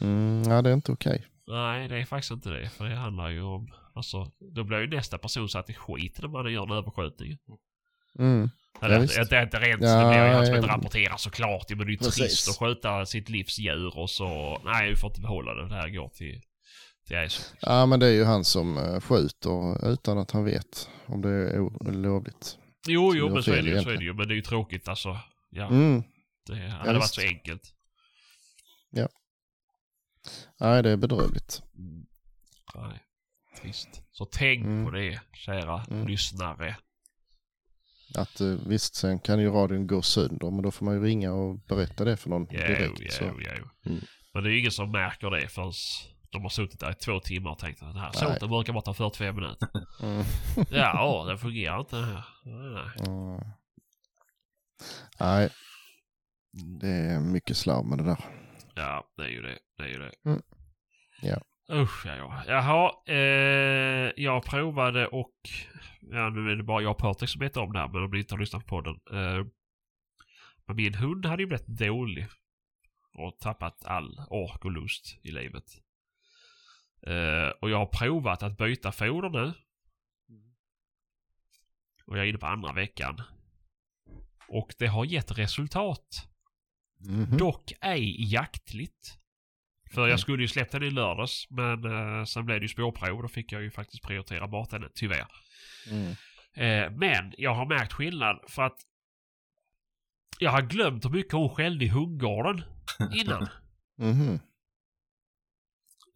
Mm, 0.00 0.42
ja, 0.46 0.62
det 0.62 0.70
är 0.70 0.74
inte 0.74 0.92
okej. 0.92 1.26
Nej, 1.46 1.88
det 1.88 1.96
är 1.98 2.04
faktiskt 2.04 2.30
inte 2.32 2.48
det. 2.50 2.68
För 2.68 2.84
det 2.84 2.94
handlar 2.94 3.28
ju 3.28 3.42
om... 3.42 3.68
Alltså, 3.94 4.30
då 4.54 4.64
blir 4.64 4.80
ju 4.80 4.86
nästa 4.86 5.18
person 5.18 5.48
satt 5.48 5.70
i 5.70 5.74
skit 5.74 6.18
när 6.22 6.28
man 6.28 6.52
gör 6.52 6.62
en 6.62 6.70
överskjutning. 6.72 7.38
Mm. 8.18 8.50
Eller, 8.82 9.00
visst. 9.00 9.18
inte, 9.18 9.36
inte 9.36 9.58
rent 9.60 9.82
Ja, 9.82 9.98
det 10.00 10.08
blir 10.10 10.24
ju 10.26 10.32
han 10.34 10.46
som 10.46 10.54
ja, 10.54 10.60
inte 10.60 10.68
ja. 10.70 10.76
rapporterar 10.76 11.16
såklart. 11.16 11.68
Men 11.70 11.78
det 11.78 11.84
är 11.84 11.88
ju 11.90 11.96
trist 11.96 12.48
att 12.48 12.56
skjuta 12.58 13.06
sitt 13.06 13.28
livs 13.28 13.58
djur 13.58 13.98
och 13.98 14.10
så... 14.10 14.60
Nej, 14.64 14.90
vi 14.90 14.96
får 14.96 15.10
inte 15.10 15.20
behålla 15.20 15.54
det. 15.54 15.68
Det 15.68 15.74
här 15.74 15.88
går 15.88 16.08
till, 16.08 16.40
ISO. 17.10 17.42
Ja, 17.60 17.86
men 17.86 18.00
det 18.00 18.06
är 18.06 18.12
ju 18.12 18.24
han 18.24 18.44
som 18.44 18.78
eh, 18.78 19.00
skjuter 19.00 19.88
utan 19.92 20.18
att 20.18 20.30
han 20.30 20.44
vet 20.44 20.88
om 21.06 21.22
det 21.22 21.28
är 21.28 21.60
olovligt. 21.60 22.58
Jo, 22.86 23.12
jo, 23.14 23.28
men 23.28 23.42
så 23.42 23.52
är 23.52 23.62
det 23.62 23.68
ju. 23.70 23.80
Så 23.82 23.90
är 23.90 23.96
det 23.96 24.04
ju. 24.04 24.14
Men 24.14 24.28
det 24.28 24.34
är 24.34 24.36
ju 24.36 24.42
tråkigt 24.42 24.88
alltså. 24.88 25.18
Ja, 25.50 25.66
Mm. 25.66 26.02
det 26.46 26.54
hade 26.68 26.92
Ja, 26.92 26.98
varit 26.98 27.14
så 27.14 27.20
enkelt. 27.20 27.70
Nej, 30.60 30.82
det 30.82 30.90
är 30.90 30.96
bedrövligt. 30.96 31.62
Nej, 32.74 33.00
trist. 33.60 34.02
Så 34.12 34.24
tänk 34.24 34.64
Mm. 34.64 34.84
på 34.84 34.90
det, 34.90 35.20
kära 35.32 35.84
Mm. 35.90 36.06
lyssnare. 36.08 36.76
Att 38.14 38.40
eh, 38.40 38.46
visst, 38.66 38.94
sen 38.94 39.18
kan 39.18 39.40
ju 39.40 39.50
radion 39.50 39.86
gå 39.86 40.02
sönder, 40.02 40.50
men 40.50 40.62
då 40.62 40.70
får 40.70 40.84
man 40.84 40.94
ju 40.94 41.04
ringa 41.04 41.32
och 41.32 41.58
berätta 41.58 42.04
det 42.04 42.16
för 42.16 42.30
någon 42.30 42.46
Jo, 42.50 42.58
direkt. 42.58 43.00
jo, 43.00 43.06
så. 43.10 43.24
jo. 43.24 43.90
Mm. 43.92 44.00
Men 44.34 44.42
det 44.44 44.48
är 44.50 44.52
ju 44.52 44.58
ingen 44.58 44.70
som 44.72 44.90
märker 44.90 45.30
det 45.30 45.48
förrän 45.48 45.72
de 46.34 46.42
har 46.42 46.48
suttit 46.48 46.80
där 46.80 46.90
i 46.90 46.94
två 46.94 47.20
timmar 47.20 47.50
och 47.50 47.58
tänkt 47.58 47.82
att 47.82 47.88
den 47.88 48.02
här 48.02 48.12
såten 48.12 48.48
brukar 48.48 48.72
bara 48.72 48.82
ta 48.82 48.94
45 48.94 49.36
minuter. 49.36 49.68
Mm. 50.02 50.24
ja, 50.70 51.24
den 51.28 51.38
fungerar 51.38 51.80
inte 51.80 51.96
den 51.96 52.04
här. 52.04 52.24
Nej, 52.44 52.70
nej. 52.70 53.08
Mm. 53.08 53.40
Nej, 55.20 55.50
det 56.80 56.88
är 56.88 57.20
mycket 57.20 57.56
slarv 57.56 57.86
med 57.86 57.98
det 57.98 58.04
där. 58.04 58.18
Ja, 58.74 59.04
det 59.16 59.22
är 59.22 59.28
ju 59.28 59.42
det. 59.42 59.58
Det 59.78 59.82
är 59.84 59.88
ju 59.88 59.98
det. 59.98 60.12
Mm. 60.24 60.42
Ja. 61.22 61.40
Usch, 61.72 62.06
ja, 62.06 62.16
ja. 62.16 62.44
Jaha, 62.46 62.92
eh, 63.06 64.12
jag 64.16 64.44
provade 64.44 65.06
och... 65.06 65.34
Ja, 66.00 66.30
nu 66.30 66.50
är 66.50 66.56
det 66.56 66.62
bara 66.62 66.82
jag 66.82 66.90
och 66.90 66.98
Patrik 66.98 67.30
som 67.30 67.40
vet 67.40 67.56
om 67.56 67.72
det 67.72 67.78
här, 67.78 67.88
men 67.88 68.04
om 68.04 68.10
ni 68.10 68.18
inte 68.18 68.34
har 68.34 68.40
lyssnat 68.40 68.66
på 68.66 68.68
podden. 68.68 69.00
Eh, 69.10 69.46
men 70.66 70.76
min 70.76 70.94
hund 70.94 71.26
hade 71.26 71.42
ju 71.42 71.46
blivit 71.46 71.66
dålig. 71.66 72.26
Och 73.18 73.38
tappat 73.38 73.84
all 73.84 74.20
ork 74.28 74.64
och 74.64 74.72
lust 74.72 75.18
i 75.22 75.30
livet. 75.30 75.64
Eh, 77.06 77.48
och 77.60 77.70
jag 77.70 77.78
har 77.78 77.86
provat 77.86 78.42
att 78.42 78.56
byta 78.56 78.92
foder 78.92 79.30
nu. 79.30 79.52
Och 82.06 82.18
jag 82.18 82.24
är 82.24 82.28
inne 82.28 82.38
på 82.38 82.46
andra 82.46 82.72
veckan. 82.72 83.22
Och 84.48 84.74
det 84.78 84.86
har 84.86 85.04
gett 85.04 85.38
resultat. 85.38 86.28
Mhm. 86.98 87.36
Dock 87.38 87.72
ej 87.80 88.32
jaktligt. 88.32 89.18
För 89.94 90.08
jag 90.08 90.20
skulle 90.20 90.42
ju 90.42 90.48
släppt 90.48 90.72
den 90.72 90.82
i 90.82 90.90
lördags 90.90 91.46
men 91.50 91.84
eh, 91.84 92.24
sen 92.24 92.44
blev 92.46 92.60
det 92.60 92.64
ju 92.64 92.68
spårprov 92.68 93.22
då 93.22 93.28
fick 93.28 93.52
jag 93.52 93.62
ju 93.62 93.70
faktiskt 93.70 94.02
prioritera 94.02 94.48
bort 94.48 94.70
den 94.70 94.90
tyvärr. 94.94 95.26
Mm. 95.90 96.10
Eh, 96.54 96.90
men 96.98 97.34
jag 97.38 97.54
har 97.54 97.66
märkt 97.66 97.92
skillnad 97.92 98.40
för 98.48 98.62
att 98.62 98.78
jag 100.38 100.50
har 100.50 100.62
glömt 100.62 101.04
hur 101.04 101.10
mycket 101.10 101.32
hon 101.32 101.48
skällde 101.48 101.84
i 101.84 101.88
hundgården 101.88 102.62
innan. 103.14 103.48
Mhm. 103.98 104.40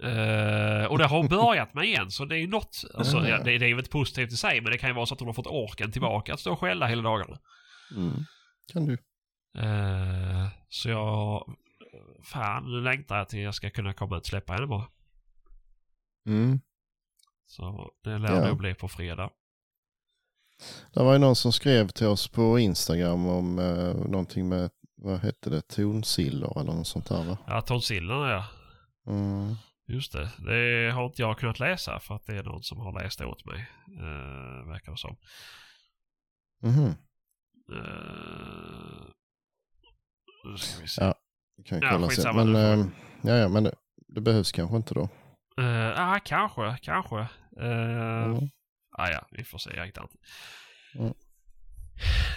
Eh, 0.02 0.84
och 0.84 0.98
det 0.98 1.06
har 1.06 1.16
hon 1.16 1.28
börjat 1.28 1.74
med 1.74 1.84
igen 1.84 2.10
så 2.10 2.24
det 2.24 2.36
är 2.36 2.38
ju 2.40 2.46
något. 2.46 2.84
Alltså, 2.94 3.16
Ja. 3.16 3.28
ja, 3.28 3.38
det, 3.38 3.58
det 3.58 3.64
är 3.64 3.68
ju 3.68 3.78
inte 3.78 3.90
positivt 3.90 4.32
i 4.32 4.36
sig 4.36 4.60
men 4.60 4.72
det 4.72 4.78
kan 4.78 4.90
ju 4.90 4.94
vara 4.94 5.06
så 5.06 5.14
att 5.14 5.20
hon 5.20 5.28
har 5.28 5.34
fått 5.34 5.46
orken 5.46 5.92
tillbaka 5.92 6.34
att 6.34 6.40
stå 6.40 6.52
och 6.52 6.60
skälla 6.60 6.86
hela 6.86 7.02
dagarna. 7.02 7.38
Mm. 7.96 8.12
Kan 8.72 8.86
du. 8.86 8.92
Eh, 9.58 10.46
så 10.68 10.88
jag... 10.88 11.50
Fan, 12.22 12.64
nu 12.72 12.80
längtar 12.80 13.16
jag 13.18 13.28
till 13.28 13.38
jag 13.40 13.54
ska 13.54 13.70
kunna 13.70 13.92
komma 13.92 14.16
ut 14.16 14.20
och 14.22 14.26
släppa 14.26 14.52
henne 14.52 14.66
bara. 14.66 14.84
Mm. 16.26 16.60
Så 17.46 17.90
det 18.04 18.18
lär 18.18 18.34
Ja. 18.34 18.48
nog 18.48 18.58
bli 18.58 18.74
på 18.74 18.88
fredag. 18.88 19.30
Det 20.92 21.02
var 21.02 21.12
ju 21.12 21.18
någon 21.18 21.36
som 21.36 21.52
skrev 21.52 21.88
till 21.88 22.06
oss 22.06 22.28
på 22.28 22.58
Instagram 22.58 23.26
om 23.26 23.58
eh, 23.58 23.94
någonting 24.10 24.48
med, 24.48 24.70
vad 24.96 25.18
hette 25.18 25.50
det, 25.50 25.62
tonsiller 25.62 26.60
eller 26.60 26.72
något 26.72 26.86
sånt 26.86 27.08
där 27.08 27.24
va? 27.24 27.38
Ja, 27.46 27.60
tonsillerna 27.60 28.30
ja. 28.30 28.44
Mm. 29.12 29.54
Just 29.88 30.12
det. 30.12 30.30
Det 30.38 30.90
har 30.94 31.06
inte 31.06 31.22
jag 31.22 31.38
kunnat 31.38 31.60
läsa 31.60 32.00
för 32.00 32.14
att 32.14 32.26
det 32.26 32.36
är 32.36 32.42
någon 32.42 32.62
som 32.62 32.78
har 32.78 33.02
läst 33.02 33.20
åt 33.20 33.44
mig. 33.44 33.66
Uh, 33.88 34.68
verkar 34.68 34.92
det 34.92 34.98
som. 34.98 35.16
Mhm. 36.62 36.86
Eh, 37.72 39.06
nu 40.44 40.56
ska 40.56 40.82
vi 40.82 40.88
se. 40.88 41.04
Ja. 41.04 41.14
Kan 41.64 41.80
Ja, 41.82 41.90
kolla 41.90 42.08
sen. 42.10 42.36
Men, 42.36 42.54
eh, 42.80 42.86
ja, 43.22 43.36
ja, 43.36 43.48
men 43.48 43.64
det, 43.64 43.74
det 44.08 44.20
behövs 44.20 44.52
kanske 44.52 44.76
inte 44.76 44.94
då. 44.94 45.08
Ja, 45.56 45.94
ah, 46.16 46.20
kanske, 46.24 46.78
kanske. 46.82 47.16
Uh, 47.16 47.28
Mm. 48.24 48.48
ah, 48.98 49.10
ja, 49.10 49.26
vi 49.30 49.44
får 49.44 49.58
se. 49.58 49.76
Jag 49.76 49.86
hittar 49.86 50.02
inte. 50.02 50.16
Mm. 50.94 51.14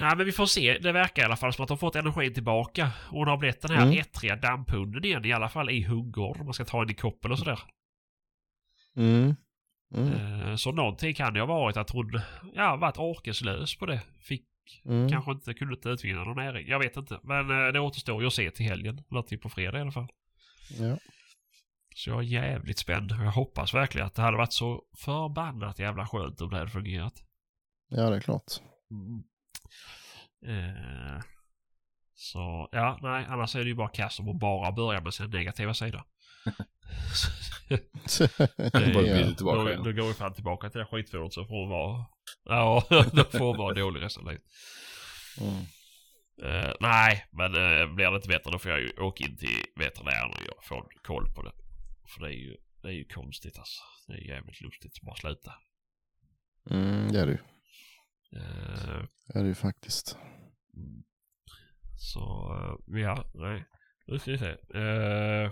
Nej, 0.02 0.16
men 0.18 0.26
vi 0.26 0.32
får 0.32 0.46
se. 0.46 0.78
Det 0.82 0.92
verkar 0.92 1.22
i 1.22 1.26
alla 1.26 1.36
fall 1.36 1.54
som 1.54 1.64
att 1.64 1.68
de 1.70 1.78
fått 1.78 1.96
energin 1.96 2.34
tillbaka. 2.34 2.92
Och 3.10 3.18
hon 3.18 3.28
har 3.28 3.38
blivit 3.38 3.62
den 3.62 3.72
här 3.72 3.86
Mm. 3.86 3.98
ettriga 4.00 4.36
damphunden 4.36 5.06
igen. 5.06 5.26
I 5.26 5.32
alla 5.34 5.50
fall 5.50 5.70
i 5.70 5.84
hundgård. 5.84 6.40
Om 6.40 6.46
man 6.46 6.54
ska 6.54 6.66
ta 6.66 6.80
henne 6.80 6.92
i 6.92 6.96
koppel 6.96 7.32
och 7.32 7.40
sådär. 7.40 7.60
Mm. 8.98 9.36
Mm. 9.96 10.14
Eh, 10.42 10.56
Så 10.56 10.72
någonting 10.72 11.14
kan 11.14 11.34
det 11.34 11.40
ha 11.40 11.48
varit 11.48 11.78
att 11.78 11.90
hon 11.90 12.22
ja, 12.54 12.76
varit 12.76 12.98
orkeslös 12.98 13.76
på 13.76 13.86
det. 13.86 14.02
Fick 14.20 14.46
Mm. 14.86 15.10
Kanske 15.10 15.32
inte 15.32 15.54
kunde 15.54 15.74
inte 15.76 15.90
utvinna 15.90 16.24
någon 16.24 16.36
näring. 16.36 16.68
Jag 16.68 16.80
vet 16.80 16.98
inte. 16.98 17.20
Men 17.24 17.50
eh, 17.50 17.72
det 17.74 17.80
återstår 17.80 18.22
ju 18.22 18.28
att 18.28 18.34
se 18.34 18.52
till 18.52 18.66
helgen. 18.66 19.04
Eller 19.12 19.22
till 19.22 19.40
på 19.40 19.50
fredag 19.50 19.78
i 19.78 19.82
alla 19.82 19.92
fall. 19.92 20.08
Ja. 20.80 20.98
Så 21.96 22.10
jag 22.10 22.18
är 22.20 22.24
jävligt 22.24 22.78
spänd. 22.80 23.12
Jag 23.12 23.32
hoppas 23.32 23.74
verkligen 23.74 24.08
att 24.08 24.16
det 24.16 24.22
hade 24.22 24.38
varit 24.38 24.54
så 24.54 24.84
förbannat 24.98 25.80
jävla 25.80 26.08
skönt 26.08 26.42
om 26.42 26.50
det 26.50 26.58
hade 26.58 26.70
fungerat. 26.72 27.14
ja, 27.90 28.10
det 28.10 28.16
är 28.16 28.20
klart. 28.22 28.44
Eh, 30.48 31.24
så 32.14 32.70
ja, 32.72 33.00
nej, 33.02 33.26
annars 33.30 33.56
är 33.56 33.60
det 33.60 33.70
ju 33.70 33.76
bara 33.76 34.10
om 34.20 34.30
att 34.30 34.40
bara 34.40 34.72
börja 34.72 35.02
med 35.02 35.14
sin 35.14 35.30
negativa 35.30 35.74
sida. 35.74 36.06
Bara 38.94 39.04
ja. 39.04 39.36
tillbaka 39.36 39.76
då, 39.76 39.84
då 39.84 39.92
går 39.92 40.08
vi 40.08 40.14
fan 40.14 40.34
tillbaka 40.34 40.70
till 40.70 40.80
det 40.80 40.86
skitfodret 40.86 41.34
så 41.34 41.46
får 41.46 41.62
hon 41.62 41.70
vara... 41.70 42.06
Ja, 42.44 42.84
då 43.14 43.24
får 43.24 43.40
hon 43.40 43.58
vara 43.58 43.74
dålig 43.74 44.02
resten 44.02 44.24
av 44.24 44.30
livet. 44.30 44.46
Mm. 45.42 45.66
Eh, 46.44 46.74
nej, 46.80 47.26
men 47.32 47.56
uh, 47.56 47.96
blir 47.96 48.12
det 48.12 48.16
inte 48.16 48.28
bättre 48.28 48.52
då 48.52 48.60
får 48.60 48.72
jag 48.72 48.82
ju 48.82 48.90
åka 49.00 49.24
in 49.24 49.38
till 49.38 49.66
veterinären 49.76 50.30
och 50.30 50.44
jag 50.48 50.64
får 50.64 50.88
koll 51.04 51.34
på 51.36 51.42
det. 51.44 51.52
För 52.08 52.22
det 52.22 52.28
är 52.28 52.38
ju, 52.38 52.58
det 52.82 52.88
är 52.88 52.92
ju 52.94 53.06
konstigt 53.06 53.58
alltså. 53.58 53.82
Det 54.08 54.14
är 54.14 54.28
jävligt 54.28 54.62
lustigt 54.62 54.94
att 54.96 55.06
bara 55.06 55.16
sluta. 55.16 55.54
Mm, 56.70 57.12
det 57.12 57.20
är 57.20 57.26
det 57.26 57.32
ju. 57.32 57.38
Eh, 58.36 59.04
är 59.36 59.42
det 59.42 59.48
ju 59.48 59.56
faktiskt. 59.56 60.18
Så, 61.98 62.54
eh, 62.90 63.00
ja, 63.02 63.26
nej. 63.34 63.66
Nu 64.08 64.20
ska 64.20 64.32
vi 64.32 64.38
se. 64.38 64.50
Eh, 64.50 65.52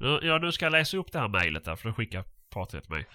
nu, 0.00 0.18
ja, 0.22 0.38
nu 0.38 0.52
ska 0.52 0.66
jag 0.66 0.72
läsa 0.72 0.96
upp 0.96 1.12
det 1.12 1.18
här 1.18 1.28
mejlet 1.28 1.64
där, 1.64 1.76
för 1.76 1.88
det 1.88 1.94
skickar 1.94 2.24
Patrik 2.50 2.82
till 2.82 2.92
mig. 2.92 3.06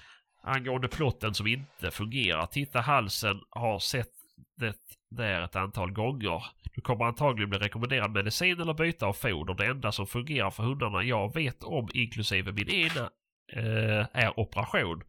Angående 0.43 0.87
plotten 0.87 1.33
som 1.33 1.47
inte 1.47 1.91
fungerar. 1.91 2.45
Titta 2.45 2.81
halsen, 2.81 3.41
har 3.49 3.79
sett 3.79 4.11
det 4.57 4.75
där 5.09 5.41
ett 5.41 5.55
antal 5.55 5.91
gånger. 5.91 6.43
Du 6.75 6.81
kommer 6.81 7.05
antagligen 7.05 7.49
bli 7.49 7.59
rekommenderad 7.59 8.11
medicin 8.11 8.61
eller 8.61 8.73
byta 8.73 9.05
av 9.05 9.13
foder. 9.13 9.53
Det 9.53 9.65
enda 9.65 9.91
som 9.91 10.07
fungerar 10.07 10.51
för 10.51 10.63
hundarna 10.63 11.03
jag 11.03 11.33
vet 11.33 11.63
om, 11.63 11.89
inklusive 11.93 12.51
min 12.51 12.69
ena, 12.69 13.09
eh, 13.53 14.05
är 14.13 14.39
operation 14.39 15.03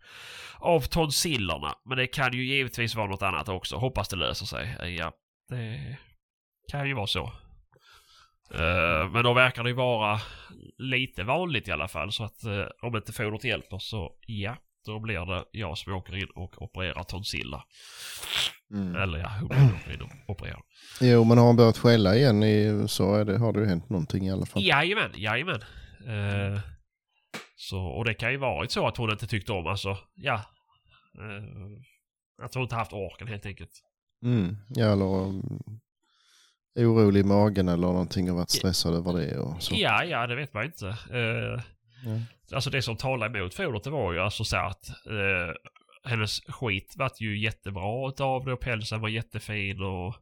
av 0.58 0.80
tonsillerna. 0.80 1.74
Men 1.84 1.98
det 1.98 2.06
kan 2.06 2.32
ju 2.32 2.44
givetvis 2.44 2.94
vara 2.94 3.06
något 3.06 3.22
annat 3.22 3.48
också. 3.48 3.76
Hoppas 3.76 4.08
det 4.08 4.16
löser 4.16 4.46
sig. 4.46 4.76
Eh, 4.82 4.88
Ja, 4.88 5.12
det 5.48 5.96
kan 6.70 6.88
ju 6.88 6.94
vara 6.94 7.06
så. 7.06 7.32
Eh, 8.54 9.10
men 9.12 9.24
då 9.24 9.34
verkar 9.34 9.62
det 9.62 9.68
ju 9.68 9.76
vara 9.76 10.20
lite 10.78 11.24
vanligt 11.24 11.68
i 11.68 11.72
alla 11.72 11.88
fall. 11.88 12.12
Så 12.12 12.24
att 12.24 12.44
eh, 12.44 12.64
om 12.82 12.96
inte 12.96 13.12
fodret 13.12 13.44
hjälper 13.44 13.78
så 13.78 14.12
ja, 14.26 14.56
då 14.86 15.00
blir 15.00 15.26
det 15.26 15.44
jag 15.52 15.78
som 15.78 15.92
åker 15.92 16.16
in 16.16 16.28
och 16.34 16.62
opererar 16.62 17.02
tonsiller. 17.02 17.62
Mm. 18.74 18.96
Eller 18.96 19.18
ja, 19.18 19.28
hunden 19.28 19.74
åker 19.80 19.94
in 19.94 20.02
och 20.02 20.30
opererar. 20.30 20.62
Jo, 21.00 21.24
men 21.24 21.38
har 21.38 21.46
han 21.46 21.56
börjat 21.56 21.78
skälla 21.78 22.16
igen 22.16 22.42
i, 22.42 22.84
så 22.88 23.24
det, 23.24 23.38
har 23.38 23.52
det 23.52 23.60
ju 23.60 23.66
hänt 23.66 23.90
någonting 23.90 24.26
i 24.26 24.32
alla 24.32 24.46
fall. 24.46 24.62
Jajamän, 24.62 25.10
jajamän. 25.14 25.62
Uh, 26.06 26.60
så, 27.60 27.80
och 27.80 28.04
det 28.04 28.14
kan 28.14 28.30
ju 28.30 28.36
varit 28.36 28.70
så 28.70 28.86
att 28.86 28.96
hon 28.96 29.10
inte 29.10 29.26
tyckte 29.26 29.52
om, 29.52 29.66
alltså, 29.66 29.98
ja. 30.14 30.34
Uh, 31.18 31.78
att 32.42 32.54
hon 32.54 32.62
inte 32.62 32.74
haft 32.74 32.92
orken 32.92 33.28
helt 33.28 33.46
enkelt. 33.46 33.70
Mm. 34.24 34.56
Ja, 34.68 34.92
eller 34.92 35.04
um, 35.04 35.60
orolig 36.76 37.20
i 37.20 37.24
magen 37.24 37.68
eller 37.68 37.86
någonting 37.86 38.30
och 38.30 38.36
varit 38.36 38.50
stressad 38.50 38.94
över 38.94 39.12
det 39.12 39.38
och 39.38 39.62
så. 39.62 39.74
Ja, 39.76 40.04
ja, 40.04 40.26
det 40.26 40.36
vet 40.36 40.54
man 40.54 40.64
inte. 40.64 40.86
Uh, 40.86 41.60
Ja. 42.04 42.20
Alltså 42.56 42.70
det 42.70 42.82
som 42.82 42.96
talade 42.96 43.38
emot 43.38 43.54
fodret 43.54 43.84
det 43.84 43.90
var 43.90 44.12
ju 44.12 44.18
alltså 44.20 44.44
så 44.44 44.56
att 44.56 44.90
uh, 45.10 45.54
hennes 46.04 46.40
skit 46.40 46.94
vart 46.98 47.20
ju 47.20 47.38
jättebra 47.38 48.08
utav 48.08 48.44
det 48.44 48.52
och 48.52 48.60
pälsen 48.60 49.00
var 49.00 49.08
jättefin 49.08 49.82
och 49.82 50.14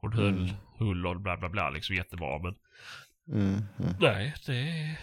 hon 0.00 0.12
höll 0.12 0.28
Mm. 0.38 0.48
hull 0.78 1.06
och 1.06 1.20
bla 1.20 1.36
bla 1.36 1.48
bla 1.48 1.70
liksom 1.70 1.96
jättebra. 1.96 2.38
Men 2.38 2.54
Mm. 3.28 3.62
Mm. 3.78 3.94
nej, 4.00 4.34
det, 4.46 4.96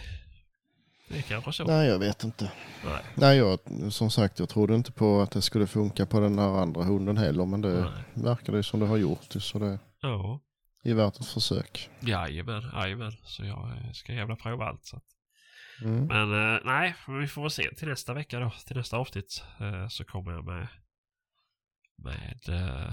det 1.10 1.18
är 1.18 1.22
kanske 1.22 1.52
så. 1.52 1.64
Nej, 1.64 1.88
jag 1.88 1.98
vet 1.98 2.24
inte. 2.24 2.52
Nej. 2.84 3.02
Nej, 3.14 3.36
jag, 3.38 3.58
som 3.92 4.10
sagt, 4.10 4.38
jag 4.38 4.48
trodde 4.48 4.74
inte 4.74 4.92
på 4.92 5.20
att 5.20 5.30
det 5.30 5.42
skulle 5.42 5.66
funka 5.66 6.06
på 6.06 6.20
den 6.20 6.38
här 6.38 6.48
andra 6.48 6.84
hunden 6.84 7.16
heller, 7.16 7.46
men 7.46 7.60
det 7.60 7.80
Nej. 7.80 8.02
verkar 8.14 8.52
det 8.52 8.62
som 8.62 8.80
det 8.80 8.86
har 8.86 8.96
gjort. 8.96 9.32
Så 9.38 9.58
det 9.58 9.78
Ja. 10.00 10.40
är 10.84 10.94
värt 10.94 11.20
ett 11.20 11.26
försök. 11.26 11.90
Jajamän, 12.00 12.62
jajamän. 12.74 13.12
Så 13.24 13.44
jag 13.44 13.70
eh, 13.76 13.92
ska 13.92 14.12
jävla 14.12 14.36
prova 14.36 14.64
allt. 14.64 14.84
Så. 14.84 15.00
Mm. 15.82 16.06
Men 16.06 16.54
eh, 16.54 16.60
nej, 16.64 16.94
vi 17.20 17.26
får 17.28 17.42
väl 17.42 17.50
se 17.50 17.74
till 17.74 17.88
nästa 17.88 18.14
vecka 18.14 18.40
då. 18.40 18.52
Till 18.66 18.76
nästa 18.76 18.96
avsnitt 18.96 19.42
eh, 19.60 19.88
så 19.88 20.04
kommer 20.04 20.32
jag 20.32 20.44
med 20.44 20.68
med 22.02 22.38
eh, 22.48 22.92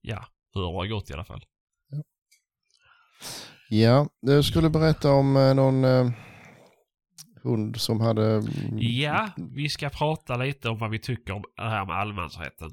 ja, 0.00 0.26
hur 0.54 0.60
det 0.60 0.66
har 0.66 0.86
gått 0.86 1.10
i 1.10 1.12
alla 1.12 1.24
fall. 1.24 1.44
Ja, 1.88 2.02
du 4.22 4.42
skulle 4.42 4.70
berätta 4.70 5.12
om 5.12 5.36
eh, 5.36 5.54
någon 5.54 5.84
eh, 5.84 6.10
hund 7.42 7.80
som 7.80 8.00
hade... 8.00 8.26
mm, 8.34 8.78
Ja, 8.78 9.30
vi 9.36 9.68
ska 9.68 9.88
prata 9.90 10.36
lite 10.36 10.68
om 10.68 10.78
vad 10.78 10.90
vi 10.90 10.98
tycker 10.98 11.32
om 11.32 11.44
det 11.56 11.62
här 11.62 11.86
med 11.86 11.96
allemansrätten. 11.96 12.70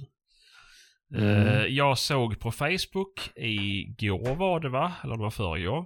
Mm. 1.16 1.47
Eh, 1.47 1.64
jag 1.66 1.97
såg 1.97 2.39
på 2.39 2.52
Facebook 2.52 3.32
igår 3.36 4.36
var 4.36 4.60
det 4.60 4.70
va? 4.70 4.93
Eller 5.04 5.16
det 5.16 5.22
var 5.24 5.30
förrgår. 5.32 5.86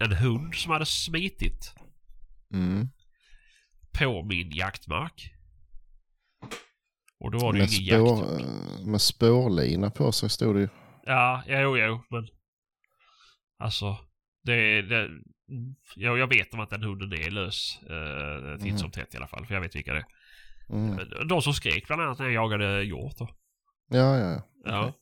En 0.00 0.12
hund 0.12 0.54
som 0.54 0.72
hade 0.72 0.86
smitit 0.86 1.74
Mm. 2.54 2.88
på 3.98 4.22
min 4.22 4.50
jaktmark. 4.50 5.32
Och 7.20 7.30
då 7.30 7.38
var 7.38 7.52
det 7.52 7.58
ju 7.58 7.62
Med, 7.64 7.72
ingen 7.72 8.06
spår, 8.06 8.38
jakt. 8.38 8.80
eh, 8.80 8.86
med 8.86 9.00
spårlina 9.00 9.90
på 9.90 10.12
sig 10.12 10.30
stod 10.30 10.54
det 10.56 10.60
ju. 10.60 10.68
Ja, 11.06 11.42
jo, 11.46 11.76
jo, 11.78 12.00
men... 12.10 12.28
Alltså, 13.58 13.98
det... 14.42 14.82
det 14.82 15.10
jag, 15.96 16.18
jag 16.18 16.26
vet 16.26 16.54
om 16.54 16.60
att 16.60 16.70
den 16.70 16.82
hunden 16.82 17.12
är 17.12 17.30
lös. 17.30 17.80
Uh, 17.90 18.58
titt 18.58 18.78
som 18.78 18.90
tätt 18.90 19.14
i 19.14 19.16
alla 19.16 19.26
fall, 19.26 19.46
för 19.46 19.54
jag 19.54 19.60
vet 19.60 19.76
vilka 19.76 19.92
det 19.92 19.98
är. 19.98 20.06
Mm. 20.70 21.28
De 21.28 21.42
som 21.42 21.54
skrek 21.54 21.86
bland 21.86 22.02
annat 22.02 22.18
när 22.18 22.26
jag 22.26 22.34
jagade 22.34 22.82
hjort 22.82 23.18
då. 23.18 23.28
Ja, 23.88 24.18
ja, 24.18 24.30
ja. 24.30 24.42
Ja. 24.64 24.92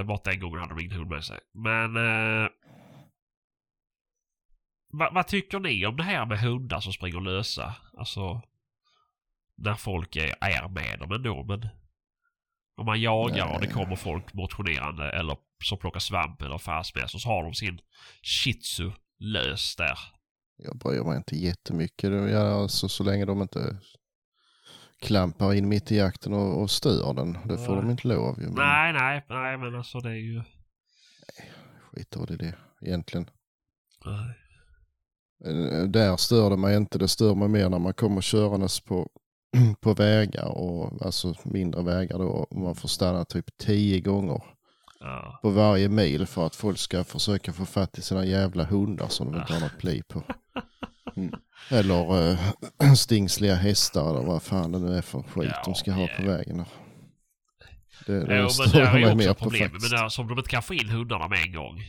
Uh, 0.00 0.06
bara 0.06 0.20
den 0.24 0.40
gången 0.40 0.60
hade 0.60 0.74
de 0.74 0.80
ingen 0.80 0.96
hund 0.96 1.10
med 1.10 1.24
sig. 1.24 1.40
Men... 1.52 1.96
Uh, 1.96 2.48
vad, 4.88 5.14
vad 5.14 5.26
tycker 5.26 5.60
ni 5.60 5.86
om 5.86 5.96
det 5.96 6.02
här 6.02 6.26
med 6.26 6.38
hundar 6.38 6.80
som 6.80 6.92
springer 6.92 7.20
lösa? 7.20 7.74
Alltså... 7.98 8.42
När 9.56 9.74
folk 9.74 10.16
är, 10.16 10.34
är 10.40 10.68
med 10.68 10.98
dem 10.98 11.12
ändå, 11.12 11.44
men... 11.44 11.68
Om 12.76 12.86
man 12.86 13.00
jagar 13.00 13.54
och 13.54 13.60
det 13.60 13.66
kommer 13.66 13.96
folk 13.96 14.34
motionerande 14.34 15.10
eller 15.10 15.36
som 15.62 15.78
plockar 15.78 16.00
svamp 16.00 16.42
eller 16.42 16.58
med 17.00 17.10
så 17.10 17.28
har 17.28 17.44
de 17.44 17.54
sin 17.54 17.80
shih 18.22 18.54
tzu 18.60 18.90
lös 19.18 19.76
där. 19.76 19.98
Jag 20.56 20.78
bryr 20.78 21.02
mig 21.02 21.16
inte 21.16 21.36
jättemycket. 21.36 22.12
Alltså, 22.34 22.88
så 22.88 23.04
länge 23.04 23.24
de 23.24 23.42
inte 23.42 23.76
klampar 25.00 25.54
in 25.54 25.68
mitt 25.68 25.92
i 25.92 25.96
jakten 25.96 26.32
och, 26.32 26.62
och 26.62 26.70
stör 26.70 27.14
den. 27.14 27.32
Det 27.32 27.58
får 27.58 27.72
Nej. 27.74 27.82
de 27.82 27.90
inte 27.90 28.08
lov 28.08 28.40
ju. 28.40 28.46
Men 28.46 28.54
Nej, 28.54 28.92
nej, 28.92 29.24
nej 29.28 29.58
men 29.58 29.74
alltså 29.74 30.00
det 30.00 30.10
är 30.10 30.14
ju... 30.14 30.42
skit 31.92 32.16
i 32.30 32.36
det 32.36 32.54
egentligen. 32.80 33.30
Nej. 34.04 34.34
Eh, 35.46 35.82
Där 35.88 36.16
stör 36.16 36.50
det 36.50 36.56
mig 36.56 36.76
inte. 36.76 36.98
Det 36.98 37.08
stör 37.08 37.34
mig 37.34 37.48
mer 37.48 37.68
när 37.68 37.78
man 37.78 37.94
kommer 37.94 38.20
körandes 38.20 38.80
på, 38.80 39.08
på 39.80 39.94
vägar 39.94 40.48
och 40.48 41.06
alltså 41.06 41.34
mindre 41.44 41.82
vägar 41.82 42.18
då. 42.18 42.28
Och 42.28 42.56
man 42.56 42.74
får 42.74 42.88
stanna 42.88 43.24
typ 43.24 43.58
tio 43.58 44.00
gånger 44.00 44.42
Ja. 45.06 45.38
på 45.42 45.50
varje 45.50 45.88
mil 45.88 46.26
för 46.26 46.46
att 46.46 46.56
folk 46.56 46.78
ska 46.78 47.04
försöka 47.04 47.52
få 47.52 47.64
fatt 47.66 47.98
i 47.98 48.02
sina 48.02 48.24
jävla 48.24 48.64
hundar 48.64 49.08
som 49.08 49.32
de 49.32 49.38
inte 49.40 49.52
har 49.52 49.60
något 49.60 49.78
pli 49.78 50.02
på. 50.02 50.22
Mm. 51.16 51.34
Eller 51.70 52.32
äh, 52.82 52.92
stingsliga 52.94 53.54
hästar 53.54 54.10
eller 54.10 54.26
vad 54.26 54.42
fan 54.42 54.72
det 54.72 54.78
nu 54.78 54.96
är 54.96 55.02
för 55.02 55.22
skit 55.22 55.50
Ja, 55.54 55.62
de 55.64 55.74
ska 55.74 55.92
ha 55.92 56.08
på 56.16 56.22
vägen. 56.22 56.56
där. 56.56 56.66
Det, 58.06 58.12
det 58.12 58.18
Jo, 58.38 58.48
men 58.58 58.70
det 58.72 58.80
är 58.80 58.98
ju 58.98 59.04
också 59.06 59.16
mer 59.16 59.28
på 59.28 59.34
problemet. 59.34 59.72
Men 59.72 59.80
faktiskt. 59.80 59.90
det 59.90 60.04
är, 60.04 60.08
som 60.08 60.28
de 60.28 60.38
inte 60.38 60.50
kan 60.50 60.62
få 60.62 60.74
in 60.74 60.88
hundarna 60.88 61.28
med 61.28 61.38
en 61.46 61.52
gång. 61.52 61.80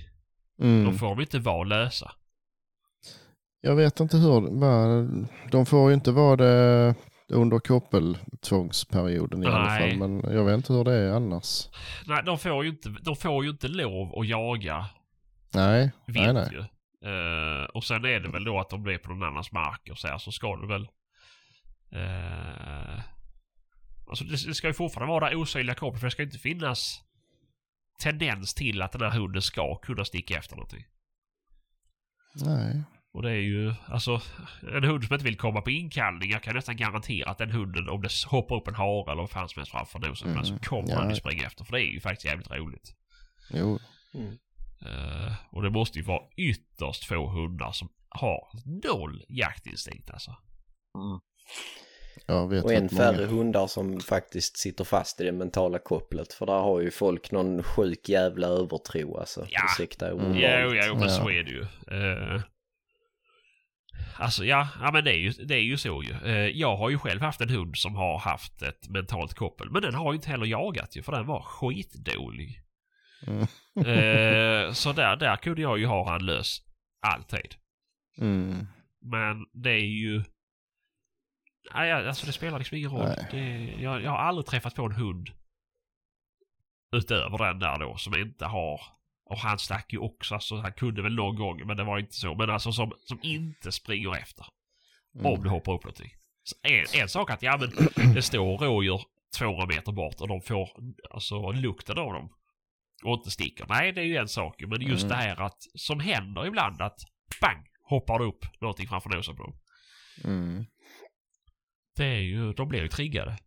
Då 0.57 0.65
Mm. 0.65 0.97
får 0.97 1.07
de 1.07 1.21
inte 1.21 1.39
vara 1.39 1.63
lösa. 1.63 2.11
Jag 3.61 3.75
vet 3.75 3.99
inte 3.99 4.17
hur, 4.17 4.41
de 5.51 5.65
får 5.65 5.89
ju 5.89 5.93
inte 5.93 6.11
vara 6.11 6.35
det 6.35 6.95
under 7.29 7.59
koppeltvångsperioden 7.59 9.43
i 9.43 9.45
alla 9.45 9.63
Nej. 9.63 9.89
fall. 9.89 9.99
Men 9.99 10.33
jag 10.35 10.45
vet 10.45 10.55
inte 10.55 10.73
hur 10.73 10.83
det 10.83 10.93
är 10.93 11.11
annars. 11.11 11.69
Nej, 12.05 12.23
de 12.25 12.39
får 12.39 12.63
ju 12.63 12.69
inte, 12.69 12.89
de 12.89 13.15
får 13.15 13.43
ju 13.43 13.49
inte 13.49 13.67
lov 13.67 14.19
att 14.19 14.27
jaga 14.27 14.85
Nej, 15.53 15.91
nej, 16.07 16.33
nej. 16.33 16.49
ju. 16.51 16.59
Eh, 17.09 17.63
och 17.63 17.83
sen 17.83 18.05
är 18.05 18.19
det 18.19 18.29
väl 18.29 18.43
då 18.43 18.59
att 18.59 18.69
de 18.69 18.83
blir 18.83 18.97
på 18.97 19.09
någon 19.09 19.23
annans 19.23 19.51
mark 19.51 19.89
och 19.91 19.97
så 19.97 20.07
här, 20.07 20.17
så 20.17 20.31
ska 20.31 20.55
det 20.55 20.67
väl... 20.67 20.87
Uh, 21.95 23.01
alltså 24.09 24.23
det, 24.23 24.47
det 24.47 24.53
ska 24.53 24.67
ju 24.67 24.73
fortfarande 24.73 25.13
vara 25.13 25.37
osynliga 25.37 25.75
kopplet 25.75 25.99
för 25.99 26.07
det 26.07 26.11
ska 26.11 26.23
inte 26.23 26.37
finnas 26.37 27.01
tendens 28.01 28.53
till 28.53 28.81
att 28.81 28.91
den 28.91 29.01
här 29.01 29.19
hunden 29.19 29.41
ska 29.41 29.75
kunna 29.75 30.05
sticka 30.05 30.37
efter 30.37 30.55
någonting. 30.55 30.83
nej. 32.33 32.83
Och 33.15 33.21
det 33.21 33.29
är 33.31 33.35
ju, 33.41 33.73
alltså, 33.87 34.21
en 34.75 34.83
hund 34.83 35.03
som 35.03 35.13
inte 35.13 35.25
vill 35.25 35.37
komma 35.37 35.61
på 35.61 35.71
inkallning, 35.71 36.31
jag 36.31 36.43
kan 36.43 36.55
nästan 36.55 36.75
garantera 36.77 37.29
att 37.29 37.37
den 37.37 37.51
hunden, 37.51 37.89
om 37.89 38.01
det 38.01 38.09
hoppar 38.27 38.55
upp 38.55 38.67
en 38.67 38.75
hare 38.75 39.11
eller 39.11 39.21
vad 39.21 39.29
fan 39.29 39.49
som 39.49 39.59
helst 39.59 39.71
framför 39.71 39.99
nosen, 39.99 40.31
Mm. 40.31 40.45
så 40.45 40.57
kommer 40.59 40.89
Ja. 40.89 40.99
den 40.99 41.09
ju 41.09 41.15
springa 41.15 41.45
efter. 41.45 41.63
För 41.63 41.71
det 41.71 41.81
är 41.81 41.91
ju 41.93 41.99
faktiskt 41.99 42.25
jävligt 42.25 42.51
roligt. 42.51 42.93
Jo. 43.53 43.79
Eh, 44.85 45.33
och 45.51 45.61
det 45.63 45.69
måste 45.69 45.99
ju 45.99 46.05
vara 46.05 46.21
ytterst 46.37 47.05
få 47.05 47.27
hundar 47.27 47.71
som 47.71 47.89
har 48.09 48.47
noll 48.89 49.23
jaktinstinkt 49.29 50.11
alltså. 50.11 50.31
Mm. 50.97 51.19
Jag 52.27 52.49
vet 52.49 52.63
Och 52.63 52.73
än 52.73 52.89
många. 52.91 53.03
färre 53.03 53.25
hundar 53.25 53.67
som 53.67 53.99
faktiskt 53.99 54.57
sitter 54.57 54.83
fast 54.83 55.21
i 55.21 55.23
det 55.23 55.31
mentala 55.31 55.79
kopplet. 55.79 56.33
För 56.33 56.45
där 56.45 56.59
har 56.59 56.81
ju 56.81 56.91
folk 56.91 57.31
någon 57.31 57.63
sjuk 57.63 58.09
jävla 58.09 58.47
övertro 58.47 59.17
alltså. 59.17 59.45
Ja. 59.49 59.61
Ursäkta 59.65 60.11
Mm. 60.11 60.33
Jo, 60.35 60.73
jo, 60.87 60.93
men 60.95 61.03
Ja. 61.03 61.09
så 61.09 61.29
är 61.29 61.43
det 61.43 61.51
ju. 61.51 61.61
Eh, 61.61 62.41
alltså 64.19 64.45
ja, 64.45 64.67
ja 64.81 64.91
men 64.91 65.03
det 65.03 65.11
är 65.11 65.17
ju, 65.17 65.31
det 65.31 65.55
är 65.55 65.61
ju 65.61 65.77
så 65.77 66.03
ju. 66.03 66.11
Eh, 66.11 66.47
jag 66.47 66.77
har 66.77 66.89
ju 66.89 66.97
själv 66.97 67.21
haft 67.21 67.41
en 67.41 67.49
hund 67.49 67.77
som 67.77 67.95
har 67.95 68.19
haft 68.19 68.61
ett 68.61 68.89
mentalt 68.89 69.33
koppel. 69.33 69.71
Men 69.71 69.81
den 69.81 69.95
har 69.95 70.11
ju 70.11 70.15
inte 70.15 70.29
heller 70.29 70.45
jagat 70.45 70.95
ju, 70.97 71.03
för 71.03 71.11
den 71.11 71.25
var 71.25 71.41
skitdålig. 71.41 72.61
Mm. 73.27 73.47
Eh, 73.75 74.71
så 74.71 74.93
där, 74.93 75.15
där 75.15 75.35
kunde 75.35 75.61
jag 75.61 75.79
ju 75.79 75.85
ha 75.85 76.09
han 76.09 76.25
lös 76.25 76.61
alltid. 77.01 77.55
Mm. 78.17 78.67
Men 79.01 79.45
det 79.53 79.71
är 79.71 79.85
ju... 79.85 80.23
Nej, 81.73 81.91
alltså 81.91 82.25
det 82.25 82.31
spelar 82.31 82.59
liksom 82.59 82.77
ingen 82.77 82.91
roll. 82.91 83.09
Det, 83.31 83.75
jag, 83.79 84.03
jag 84.03 84.11
har 84.11 84.17
aldrig 84.17 84.45
träffat 84.45 84.75
på 84.75 84.85
en 84.85 84.91
hund 84.91 85.29
utöver 86.95 87.37
den 87.37 87.59
där 87.59 87.79
då 87.79 87.97
som 87.97 88.15
inte 88.15 88.45
har... 88.45 88.81
Och 89.25 89.37
han 89.37 89.59
stack 89.59 89.93
ju 89.93 89.99
också, 89.99 90.33
alltså 90.33 90.55
han 90.55 90.73
kunde 90.73 91.01
väl 91.01 91.15
någon 91.15 91.35
gång 91.35 91.67
men 91.67 91.77
det 91.77 91.83
var 91.83 91.99
inte 91.99 92.13
så. 92.13 92.35
Men 92.35 92.49
alltså 92.49 92.71
som, 92.71 92.91
som 93.05 93.19
inte 93.21 93.71
springer 93.71 94.15
efter. 94.15 94.45
Mm. 95.15 95.25
Om 95.25 95.43
det 95.43 95.49
hoppar 95.49 95.73
upp 95.73 95.83
någonting. 95.83 96.11
Så 96.43 96.55
en, 96.61 97.01
en 97.01 97.09
sak 97.09 97.29
att 97.29 97.41
ja 97.41 97.57
men 97.57 97.71
det 98.13 98.21
står 98.21 98.57
rådjur 98.57 99.01
200 99.37 99.65
meter 99.65 99.91
bort 99.91 100.21
och 100.21 100.27
de 100.27 100.41
får 100.41 100.69
alltså 101.11 101.51
lukten 101.51 101.97
av 101.97 102.13
dem. 102.13 102.29
Och 103.03 103.13
inte 103.13 103.31
sticker. 103.31 103.65
Nej 103.69 103.91
det 103.91 104.01
är 104.01 104.05
ju 104.05 104.17
en 104.17 104.27
sak 104.27 104.63
Men 104.67 104.81
just 104.81 105.03
Mm. 105.03 105.09
det 105.17 105.23
här 105.23 105.41
att 105.41 105.57
som 105.75 105.99
händer 105.99 106.47
ibland 106.47 106.81
att 106.81 106.99
bang 107.41 107.67
hoppar 107.83 108.19
det 108.19 108.25
upp 108.25 108.61
någonting 108.61 108.87
framför 108.87 109.09
nosen 109.09 109.35
på 109.35 109.43
dem. 109.43 109.55
Mm. 110.23 110.65
Det 111.95 112.05
är 112.05 112.19
ju, 112.19 112.53
de 112.53 112.67
blir 112.67 112.81
ju 112.81 112.87
triggade. 112.87 113.37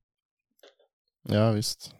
Ja 1.22 1.50
visst. 1.50 1.94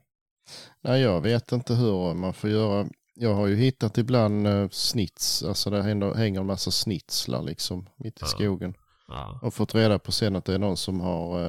Nej 0.81 1.01
jag 1.01 1.21
vet 1.21 1.53
inte 1.53 1.75
hur 1.75 2.15
man 2.15 2.35
får 2.35 2.51
göra. 2.51 2.89
Jag 3.21 3.35
har 3.35 3.47
ju 3.47 3.57
hittat 3.57 3.99
ibland 3.99 4.47
eh, 4.47 4.69
snits, 4.69 5.43
alltså 5.43 5.71
det 5.71 5.83
hänger, 5.83 6.15
hänger 6.15 6.41
en 6.41 6.47
massa 6.47 6.71
snitslar 6.71 7.43
liksom 7.43 7.89
mitt 7.97 8.17
i 8.17 8.21
Ja. 8.21 8.27
skogen. 8.27 8.75
Ja. 9.09 9.39
Och 9.43 9.55
fått 9.55 9.75
reda 9.75 9.99
på 9.99 10.13
sen 10.13 10.37
att 10.37 10.45
det 10.45 10.55
är 10.55 10.59
någon 10.59 10.77
som 10.77 11.01
har 11.01 11.41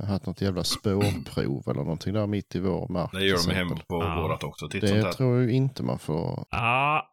eh, 0.00 0.06
haft 0.06 0.26
något 0.26 0.40
jävla 0.40 0.64
spårprov 0.64 1.62
eller 1.68 1.80
någonting 1.80 2.14
där 2.14 2.26
mitt 2.26 2.54
i 2.54 2.58
vår 2.60 2.88
mark. 2.88 3.10
Det 3.12 3.24
gör 3.26 3.48
de 3.48 3.54
hemma 3.54 3.76
på 3.88 4.02
Ja. 4.02 4.22
vårat 4.22 4.44
också. 4.44 4.68
Sånt 4.68 4.80
Det 4.82 5.12
tror 5.12 5.40
jag 5.42 5.50
inte 5.50 5.82
man 5.82 5.98
får. 5.98 6.44
Ja, 6.50 7.08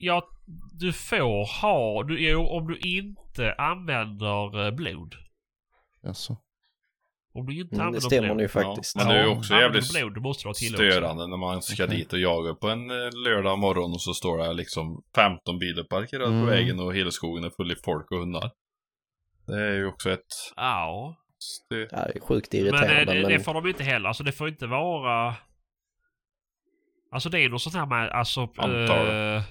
ja, 0.00 0.22
du 0.72 0.92
får 0.92 1.60
ha, 1.62 2.02
du, 2.02 2.30
jo, 2.30 2.46
om 2.46 2.66
du 2.66 2.78
inte 2.78 3.54
använder 3.58 4.66
eh, 4.66 4.70
blod. 4.74 5.14
Alltså. 6.06 6.36
Om 7.38 7.46
du 7.46 7.60
inte 7.60 7.76
Mm, 7.76 7.92
det 7.92 8.00
stämmer 8.00 8.28
blod. 8.28 8.36
nu 8.36 8.48
faktiskt. 8.48 8.96
men 8.96 9.08
det 9.08 9.14
är 9.14 9.24
ju 9.24 9.28
också 9.30 9.54
jävligt 9.54 9.92
blod, 9.92 10.22
måste. 10.22 10.54
Störande 10.54 11.26
när 11.26 11.36
man 11.36 11.62
ska 11.62 11.86
dit 11.86 12.12
och 12.12 12.18
jaga 12.18 12.54
på 12.54 12.68
en 12.68 12.90
eh, 12.90 12.96
lördag 13.24 13.58
morgon 13.58 13.92
och 13.92 14.00
så 14.02 14.14
står 14.14 14.38
det 14.38 14.52
liksom 14.52 15.02
15 15.14 15.58
bilar 15.58 15.84
parkerade 15.84 16.26
Mm. 16.30 16.40
på 16.44 16.50
vägen 16.50 16.80
och 16.80 16.94
hela 16.94 17.10
skogen 17.10 17.44
är 17.44 17.50
full 17.50 17.72
i 17.72 17.76
folk 17.84 18.10
och 18.10 18.18
hundar. 18.18 18.50
Det 19.46 19.62
är 19.62 19.74
ju 19.74 19.86
också 19.86 20.10
ett... 20.10 20.26
Ja. 20.56 21.16
Det, 21.70 21.76
Ja, 21.90 21.96
det 21.96 22.16
är 22.16 22.20
sjukt 22.20 22.52
Men 22.52 22.60
eh, 22.60 22.66
irriterande. 22.66 23.14
det, 23.14 23.20
Men, 23.22 23.30
det 23.32 23.40
får 23.40 23.54
de 23.54 23.66
inte 23.68 23.84
heller. 23.84 24.08
Alltså 24.08 24.22
det 24.24 24.32
får 24.32 24.48
inte 24.48 24.66
vara... 24.66 25.34
Alltså 27.12 27.28
det 27.28 27.40
är 27.40 27.48
något 27.48 27.62
sånt 27.62 27.74
här 27.76 27.86
med 27.86 28.10
alltså... 28.10 28.40
Antal. 28.40 29.06
Eh, 29.36 29.42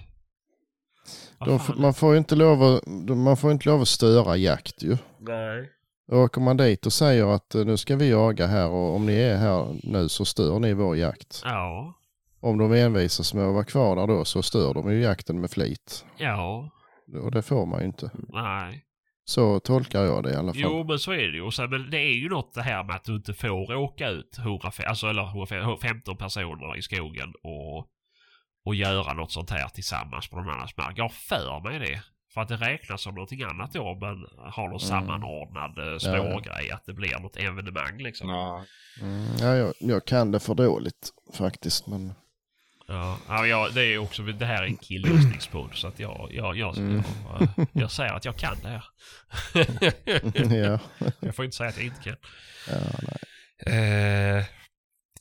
De, 1.45 1.59
man 1.77 1.93
får 1.93 2.11
ju 2.11 2.17
inte 2.17 2.35
lov 2.35 2.63
att, 2.63 2.87
man 3.17 3.37
får 3.37 3.51
inte 3.51 3.69
lov 3.69 3.81
att 3.81 3.87
störa 3.87 4.37
jakt 4.37 4.83
ju. 4.83 4.97
Nej. 5.19 5.69
Åker 6.11 6.41
man 6.41 6.57
dit 6.57 6.85
och 6.85 6.93
säger 6.93 7.35
att 7.35 7.55
eh, 7.55 7.65
nu 7.65 7.77
ska 7.77 7.95
vi 7.95 8.09
jaga 8.09 8.47
här 8.47 8.69
och 8.69 8.95
om 8.95 9.05
ni 9.05 9.13
är 9.13 9.37
här 9.37 9.75
nu 9.83 10.09
så 10.09 10.25
stör 10.25 10.59
ni 10.59 10.73
vår 10.73 10.97
jakt. 10.97 11.41
Ja. 11.45 11.93
Om 12.39 12.57
de 12.57 12.73
envisas 12.73 13.33
med 13.33 13.45
att 13.45 13.53
vara 13.53 13.63
kvar 13.63 13.95
där 13.95 14.07
då 14.07 14.25
så 14.25 14.41
stör 14.41 14.73
de 14.73 14.91
ju 14.91 15.01
jakten 15.01 15.41
med 15.41 15.51
flit. 15.51 16.05
Ja. 16.17 16.71
Och 17.23 17.31
det 17.31 17.41
får 17.41 17.65
man 17.65 17.79
ju 17.79 17.85
inte. 17.85 18.11
Nej. 18.29 18.83
Så 19.25 19.59
tolkar 19.59 20.03
jag 20.03 20.23
det 20.23 20.31
i 20.31 20.35
alla 20.35 20.53
fall. 20.53 20.61
Jo 20.61 20.83
men 20.83 20.99
så 20.99 21.11
är 21.11 21.27
det 21.27 21.37
ju. 21.37 21.41
Och 21.41 21.53
sen, 21.53 21.69
men 21.69 21.89
det 21.89 21.97
är 21.97 22.13
ju 22.13 22.29
något 22.29 22.53
det 22.53 22.61
här 22.61 22.83
med 22.83 22.95
att 22.95 23.03
du 23.03 23.15
inte 23.15 23.33
får 23.33 23.75
åka 23.75 24.09
ut 24.09 24.37
105, 24.37 24.85
alltså, 24.89 25.07
eller 25.07 25.23
115 25.23 26.17
personer 26.17 26.77
i 26.77 26.81
skogen 26.81 27.33
och, 27.43 27.87
och 28.65 28.75
göra 28.75 29.13
något 29.13 29.31
sånt 29.31 29.49
här 29.49 29.67
tillsammans 29.67 30.29
på 30.29 30.35
någon 30.35 30.49
annans 30.49 30.77
mark. 30.77 30.93
Jag 30.97 31.03
har 31.03 31.09
för 31.09 31.69
mig 31.69 31.79
det. 31.79 32.01
För 32.37 32.41
att 32.41 32.47
det 32.49 32.55
räknas 32.55 33.01
som 33.01 33.15
någonting 33.15 33.43
annat 33.43 33.73
då 33.73 33.95
man 33.95 34.27
har 34.37 34.63
någon 34.63 34.67
Mm. 34.67 34.79
sammanordnad 34.79 35.77
eh, 35.79 35.85
Ja, 35.85 35.91
ja. 35.91 35.99
spårgrej. 35.99 36.71
Att 36.71 36.85
det 36.85 36.93
blir 36.93 37.19
något 37.19 37.37
evenemang 37.37 37.97
liksom. 37.97 38.29
ja. 38.29 38.65
Mm, 39.01 39.25
ja, 39.39 39.55
jag, 39.55 39.73
jag 39.79 40.05
kan 40.05 40.31
det 40.31 40.39
för 40.39 40.55
dåligt 40.55 41.09
faktiskt. 41.37 41.87
Men 41.87 42.13
Ja, 42.87 43.17
ja 43.45 43.69
det 43.73 43.85
är 43.93 43.97
också, 43.97 44.21
det 44.23 44.45
här 44.45 44.63
är 44.63 44.67
en 44.67 44.77
killgissningspodd 44.77 45.69
så 45.73 45.87
att 45.87 45.99
jag, 45.99 46.29
jag, 46.31 46.57
jag, 46.57 46.77
Mm. 46.77 47.03
jag, 47.29 47.67
jag 47.73 47.91
säger 47.91 48.13
att 48.13 48.25
jag 48.25 48.35
kan 48.35 48.55
det 48.61 48.67
här. 48.69 48.83
ja. 50.69 50.79
jag 51.19 51.35
får 51.35 51.45
inte 51.45 51.57
säga 51.57 51.69
att 51.69 51.77
jag 51.77 51.85
inte 51.85 52.03
kan. 52.03 52.15
ja, 52.67 52.75
nej. 53.01 54.37
Eh, 54.39 54.45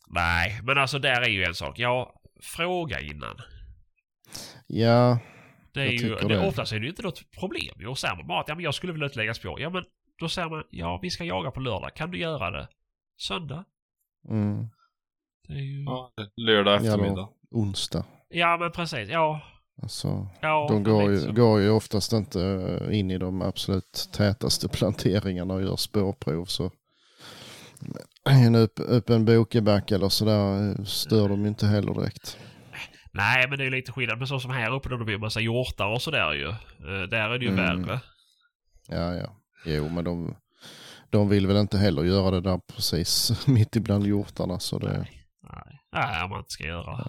nej, 0.08 0.60
men 0.62 0.78
alltså 0.78 0.98
där 0.98 1.20
är 1.20 1.28
ju 1.28 1.44
en 1.44 1.54
sak. 1.54 1.78
Ja, 1.78 2.14
fråga 2.42 3.00
innan. 3.00 3.36
ja, 4.66 5.18
Det 5.76 5.82
är 5.82 5.86
Jag 5.86 5.94
ju, 5.94 6.14
det, 6.14 6.28
det. 6.28 6.48
oftast 6.48 6.72
är 6.72 6.78
det 6.78 6.82
ju 6.84 6.90
inte 6.90 7.02
något 7.02 7.30
problem. 7.30 7.74
Jo, 7.78 7.94
säger 7.94 8.16
man 8.16 8.26
bara 8.26 8.40
att 8.40 8.48
ja, 8.48 8.54
men 8.54 8.64
jag 8.64 8.74
skulle 8.74 8.92
vilja 8.92 9.06
utlägga 9.06 9.34
spår. 9.34 9.60
Ja, 9.60 9.70
men 9.70 9.84
då 10.18 10.28
säger 10.28 10.48
man 10.48 10.64
ja, 10.70 10.98
vi 11.02 11.10
ska 11.10 11.24
jaga 11.24 11.50
på 11.50 11.60
lördag. 11.60 11.94
Kan 11.94 12.10
du 12.10 12.18
göra 12.18 12.50
det 12.50 12.68
söndag? 13.20 13.64
mm, 14.28 14.66
Det 15.48 15.54
är 15.54 15.58
ju... 15.58 15.84
Ja, 15.84 16.12
ja. 16.16 16.24
Lördag 16.36 16.72
Ja, 16.72 16.76
eftermiddag. 16.86 17.28
onsdag. 17.50 18.04
men 18.58 18.72
precis. 18.72 19.08
Ja. 19.08 19.40
Alltså, 19.82 20.28
ja 20.40 20.66
de 20.70 20.82
går 20.82 21.10
ju, 21.10 21.18
så. 21.20 21.32
går 21.32 21.60
ju 21.60 21.70
oftast 21.70 22.12
inte 22.12 22.42
eh, 22.42 22.98
in 22.98 23.10
i 23.10 23.18
de 23.18 23.42
absolut 23.42 24.08
tätaste 24.12 24.68
planteringarna 24.68 25.54
och 25.54 25.62
gör 25.62 25.76
spårprov. 25.76 26.44
Så 26.44 26.70
en 28.30 28.54
upp, 28.54 28.72
upp 28.76 29.10
en 29.10 29.24
bokeback 29.24 29.90
eller 29.90 30.08
sådär 30.08 30.70
eh, 30.78 30.84
stör 30.84 31.28
de 31.28 31.42
ju 31.42 31.48
inte 31.48 31.66
heller 31.66 31.94
direkt. 31.94 32.38
Nej, 33.16 33.48
men 33.48 33.58
det 33.58 33.62
är 33.62 33.64
ju 33.64 33.70
lite 33.70 33.92
skillnad. 33.92 34.18
Men 34.18 34.26
så 34.26 34.40
som 34.40 34.50
här 34.50 34.74
uppe 34.74 34.88
då 34.88 34.96
det 34.96 35.04
blir 35.04 35.14
en 35.14 35.20
massa 35.20 35.40
hjortar 35.40 35.86
och 35.86 36.02
sådär 36.02 36.32
ju. 36.32 36.48
Eh, 36.48 37.02
där 37.08 37.30
är 37.30 37.38
det 37.38 37.44
ju 37.44 37.50
Mm. 37.52 37.82
värre. 37.82 38.00
Ja, 38.88 39.14
ja. 39.14 39.36
Jo, 39.64 39.88
men 39.88 40.04
de, 40.04 40.36
de 41.10 41.28
vill 41.28 41.46
väl 41.46 41.56
inte 41.56 41.78
heller 41.78 42.02
göra 42.04 42.30
det 42.30 42.40
där 42.40 42.60
precis 42.74 43.32
mitt 43.46 43.76
ibland 43.76 44.06
hjortarna. 44.06 44.58
Så 44.58 44.78
det, 44.78 44.98
Nej, 45.52 45.80
Nej 45.92 46.24
om 46.24 46.30
man 46.30 46.38
inte 46.38 46.52
ska 46.52 46.64
göra 46.64 47.08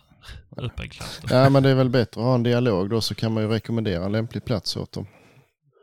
upp 0.57 0.79
en 0.79 0.89
klass 0.89 1.19
då. 1.23 1.35
ja, 1.35 1.49
men 1.49 1.63
det 1.63 1.69
är 1.69 1.75
väl 1.75 1.89
bättre 1.89 2.21
att 2.21 2.25
ha 2.27 2.35
en 2.35 2.43
dialog 2.43 2.89
då 2.89 3.01
så 3.01 3.15
kan 3.15 3.33
man 3.33 3.43
ju 3.43 3.49
rekommendera 3.49 4.05
en 4.05 4.11
lämplig 4.11 4.45
plats 4.45 4.77
åt 4.77 4.91
dem. 4.91 5.07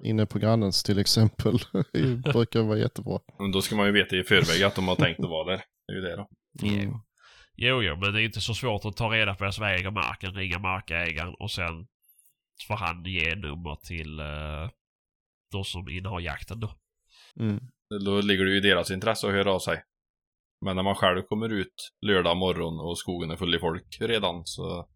Inne 0.05 0.27
på 0.27 0.39
grannens 0.39 0.83
till 0.83 0.99
exempel. 0.99 1.59
Det 1.93 2.33
brukar 2.33 2.63
vara 2.63 2.79
jättebra. 2.79 3.19
Men 3.39 3.53
då 3.53 3.63
ska 3.63 3.77
man 3.77 3.87
ju 3.87 3.93
veta 3.93 4.17
i 4.17 4.23
förväg 4.25 4.63
att 4.63 4.75
de 4.75 4.89
har 4.89 4.97
tänkt 4.97 5.21
att 5.21 5.31
vara 5.31 5.51
där. 5.51 5.63
Det 5.89 5.93
är 5.93 5.97
ju 5.97 6.01
det 6.03 6.17
då. 6.17 6.29
Mm. 6.69 6.95
Jo. 7.57 7.83
jo, 7.83 7.97
men 7.97 8.13
det 8.13 8.23
är 8.23 8.25
inte 8.25 8.41
så 8.41 8.55
svårt 8.55 8.85
att 8.85 8.97
ta 8.97 9.09
reda 9.13 9.35
på 9.35 9.45
vem 9.45 9.53
som 9.53 9.65
äger 9.65 9.91
marken, 9.91 10.35
ringa 10.35 10.59
markägaren 10.59 11.35
och 11.35 11.51
sen 11.51 11.87
får 12.69 12.77
han 12.77 13.05
ge 13.05 13.35
nummer 13.35 13.77
till 13.77 14.21
uh, 14.21 14.71
de 15.53 15.65
som 15.65 15.89
innehar 15.89 16.21
jakten 16.21 16.61
då. 16.61 16.75
Mm. 17.41 17.61
Då 18.05 18.21
ligger 18.21 18.45
det 18.45 18.51
ju 18.51 18.57
i 18.57 18.61
deras 18.61 18.91
intresse 18.91 19.27
att 19.27 19.33
höra 19.33 19.53
av 19.53 19.59
sig. 19.59 19.83
Men 20.61 20.77
när 20.77 20.83
man 20.83 20.95
själv 20.95 21.23
kommer 21.23 21.49
ut 21.49 21.93
lördag 22.01 22.37
morgon 22.37 22.81
och 22.81 22.99
skogen 22.99 23.31
är 23.31 23.37
full 23.37 23.55
i 23.55 23.59
folk 23.59 23.97
redan 24.01 24.47
så 24.47 24.89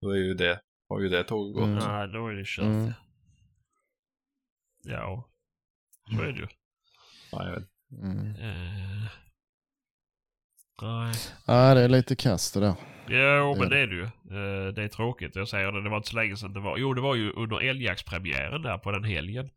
då 0.00 0.10
är 0.10 0.16
ju 0.16 0.34
det, 0.34 0.60
har 0.88 1.00
ju 1.00 1.08
det 1.08 1.24
tåget 1.24 1.54
gått. 1.54 1.64
Mm. 1.64 1.78
Nej, 1.78 2.08
då 2.08 2.26
är 2.28 2.32
det 2.32 2.46
kört. 2.46 2.64
Mm. 2.64 2.92
Ja, 4.84 5.28
så 6.10 6.22
är 6.22 6.32
det 6.32 6.38
ju. 6.38 6.46
Ja, 7.32 7.44
jag 7.44 7.54
vet. 7.54 7.68
Mm. 8.02 8.36
Eh, 8.36 9.08
nej. 10.82 11.14
Ja, 11.46 11.74
det 11.74 11.80
är 11.80 11.88
lite 11.88 12.16
kast 12.16 12.54
det 12.54 12.60
där. 12.60 12.74
Jo, 13.08 13.54
Det 13.54 13.60
men 13.60 13.66
är 13.66 13.70
det 13.70 13.78
är 13.78 13.86
det 13.86 13.94
ju. 13.94 14.02
Eh, 14.02 14.72
det 14.74 14.82
är 14.82 14.88
tråkigt. 14.88 15.36
Jag 15.36 15.48
säger 15.48 15.72
det, 15.72 15.82
det 15.82 15.90
var 15.90 15.96
inte 15.96 16.08
så 16.08 16.16
länge 16.16 16.36
sedan 16.36 16.52
det 16.52 16.60
var. 16.60 16.76
Jo, 16.78 16.94
det 16.94 17.00
var 17.00 17.14
ju 17.14 17.32
under 17.32 17.60
älgjaktspremiären 17.60 18.62
där 18.62 18.78
på 18.78 18.90
den 18.90 19.04
helgen. 19.04 19.50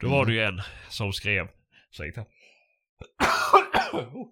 Då 0.00 0.08
var 0.08 0.26
det 0.26 0.32
ju 0.32 0.40
en 0.42 0.62
som 0.88 1.12
skrev, 1.12 1.48
ursäkta. 1.90 2.24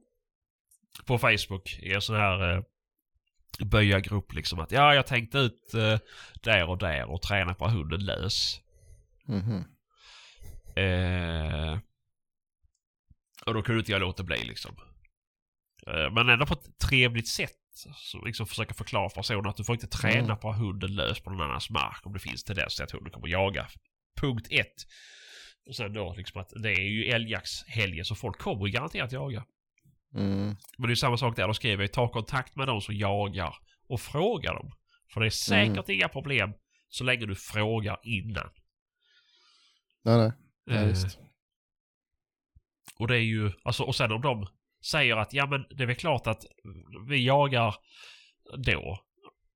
på 1.07 1.19
Facebook 1.19 1.79
i 1.83 1.93
en 1.95 2.03
sån 2.03 2.17
här 2.17 2.53
eh, 2.57 2.63
böjargrupp 3.65 4.33
liksom 4.33 4.61
att 4.61 4.73
ja, 4.73 4.95
jag 4.95 5.07
tänkte 5.07 5.39
ut 5.39 5.75
eh, 5.75 5.99
där 6.43 6.69
och 6.69 6.79
där 6.79 7.11
och 7.11 7.23
träna 7.23 7.55
på 7.55 7.69
hunden 7.69 8.05
lös. 8.05 8.61
Mhm. 9.27 9.65
Eh, 10.77 11.79
och 13.47 13.55
då 13.55 13.63
kunde 13.63 13.79
inte 13.79 13.93
jag 13.93 14.01
låta 14.01 14.23
bli 14.23 14.45
liksom. 14.45 14.77
Eh, 15.87 16.11
men 16.13 16.29
ändå 16.29 16.47
på 16.47 16.55
ett 16.55 16.79
trevligt 16.79 17.29
sätt. 17.29 17.51
Så 17.95 18.25
liksom 18.25 18.47
försöka 18.47 18.75
förklara 18.75 19.09
för 19.09 19.17
personen 19.17 19.47
att 19.47 19.57
du 19.57 19.65
får 19.65 19.75
inte 19.75 19.87
träna 19.87 20.19
Mm. 20.25 20.39
på 20.39 20.51
att 20.51 20.59
hunden 20.59 20.95
lös 20.95 21.21
på 21.21 21.31
någon 21.31 21.41
annans 21.43 21.71
mark 21.71 22.07
om 22.07 22.13
det 22.13 22.19
finns 22.19 22.45
tendens 22.45 22.75
till 22.77 22.85
att 22.85 22.91
hunden 22.91 23.13
kommer 23.13 23.29
jaga. 23.29 23.67
Punkt 24.21 24.47
ett. 24.51 24.87
Och 25.67 25.77
sen 25.77 25.93
då 25.93 26.15
liksom 26.17 26.41
att 26.41 26.53
det 26.63 26.73
är 26.73 26.89
ju 26.91 27.05
älgjaktshelgen 27.05 28.05
så 28.05 28.15
folk 28.15 28.39
kommer 28.39 28.69
garanterat 28.69 29.13
jaga. 29.13 29.45
Mm. 30.15 30.57
Men 30.79 30.87
det 30.89 30.93
är 30.93 30.95
samma 30.95 31.17
sak 31.17 31.37
där. 31.37 31.47
Då 31.47 31.55
skriver 31.55 31.83
jag 31.83 31.93
ta 31.93 32.09
kontakt 32.09 32.57
med 32.57 32.67
de 32.69 32.81
som 32.81 32.95
jagar 32.95 33.55
och 33.89 34.01
fråga 34.01 34.53
dem. 34.53 34.73
För 35.13 35.21
det 35.21 35.27
är 35.27 35.31
säkert 35.31 35.89
inga 35.89 36.09
problem 36.09 36.53
så 36.89 37.05
länge 37.05 37.27
du 37.27 37.35
frågar 37.35 37.99
innan. 38.03 38.51
Nej, 40.05 40.17
nej. 40.19 40.33
Ja, 40.65 40.75
Eh. 40.75 40.97
Och 42.99 43.09
det 43.09 43.17
är 43.17 43.21
ju, 43.21 43.53
alltså 43.63 43.83
och 43.83 43.97
sen 43.97 44.13
om 44.13 44.21
de 44.23 44.49
säger 44.91 45.17
att 45.17 45.33
ja 45.33 45.47
men 45.47 45.65
det 45.71 45.83
är 45.83 45.87
väl 45.87 45.97
klart 45.97 46.27
att 46.27 46.45
vi 47.09 47.27
jagar 47.27 47.75
då. 48.57 48.99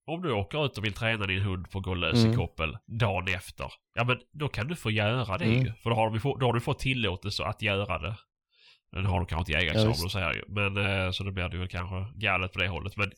Om 0.07 0.23
du 0.23 0.33
åker 0.33 0.67
ut 0.67 0.79
och 0.79 0.85
vill 0.85 0.93
träna 0.93 1.27
din 1.27 1.43
hund 1.43 1.71
på 1.71 1.79
att 1.79 1.85
gå 1.85 1.95
lös 1.95 2.17
i 2.17 2.25
Mm. 2.25 2.37
koppel 2.37 2.79
dagen 2.87 3.29
efter. 3.35 3.73
Ja 3.95 4.05
men 4.05 4.19
då 4.33 4.49
kan 4.49 4.69
du 4.69 4.77
få 4.77 4.91
göra 4.91 5.39
det 5.39 5.45
Mm. 5.45 5.65
ju. 5.67 5.73
För 5.73 5.91
då 5.91 5.97
har, 5.97 6.11
du, 6.11 6.21
få- 6.21 6.37
då 6.37 6.47
har 6.47 6.53
du 6.53 6.61
fått 6.61 6.79
tillåtelse 6.79 7.45
att 7.45 7.63
göra 7.63 7.99
det. 7.99 8.17
Nu 8.93 9.03
har 9.09 9.21
du 9.21 9.27
kanske 9.27 9.41
inte 9.41 9.53
jägarexamen 9.53 9.95
Ja, 9.99 10.05
och 10.05 10.11
så 10.11 10.19
här 10.19 10.35
ju. 10.35 10.45
Men 10.49 10.77
eh, 10.77 11.11
så 11.11 11.25
då 11.25 11.31
blir 11.31 11.49
det 11.49 11.59
väl 11.59 11.69
kanske 11.69 12.19
galet 12.19 12.53
på 12.53 12.59
det 12.59 12.69
hållet. 12.69 12.97
Men 12.97 13.13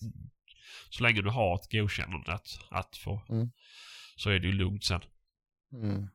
så 0.90 1.02
länge 1.02 1.22
du 1.22 1.30
har 1.30 1.54
ett 1.54 1.72
godkännande 1.72 2.32
att, 2.32 2.48
att 2.70 2.96
få. 2.96 3.22
Mm. 3.28 3.50
Så 4.16 4.30
är 4.30 4.38
det 4.38 4.46
ju 4.46 4.52
lugnt 4.52 4.84
sen. 4.84 5.00
Mm. 5.72 6.06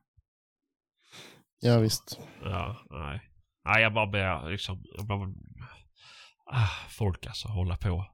Ja, 1.60 1.78
visst. 1.78 2.20
Ja, 2.44 2.76
nej. 2.90 3.20
Nej, 3.64 3.82
jag 3.82 3.94
bara 3.94 4.06
ber 4.06 4.50
liksom... 4.50 4.84
Jag 4.96 5.06
bara, 5.06 5.32
ah, 6.46 6.70
folk 6.88 7.26
alltså, 7.26 7.48
hålla 7.48 7.76
på. 7.76 8.06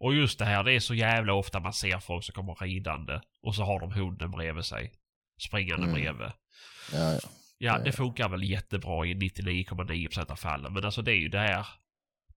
Och 0.00 0.14
just 0.14 0.38
det 0.38 0.44
här, 0.44 0.64
det 0.64 0.72
är 0.72 0.80
så 0.80 0.94
jävla 0.94 1.32
ofta 1.32 1.60
man 1.60 1.72
ser 1.72 1.98
folk 1.98 2.24
som 2.24 2.34
kommer 2.34 2.54
ridande 2.54 3.20
och 3.42 3.54
så 3.54 3.62
har 3.64 3.80
de 3.80 3.92
hunden 3.92 4.30
bredvid 4.30 4.64
sig. 4.64 4.92
Springande 5.40 5.86
Mm. 5.86 5.94
bredvid. 5.94 6.32
Ja, 6.92 7.12
ja. 7.12 7.20
Ja, 7.62 7.78
det 7.78 7.92
funkar 7.92 8.28
väl 8.28 8.42
jättebra 8.42 9.06
i 9.06 9.14
99,9% 9.14 10.30
av 10.30 10.36
fallen. 10.36 10.72
Men 10.72 10.84
alltså 10.84 11.02
det 11.02 11.12
är 11.12 11.16
ju 11.16 11.28
det 11.28 11.38
här 11.38 11.66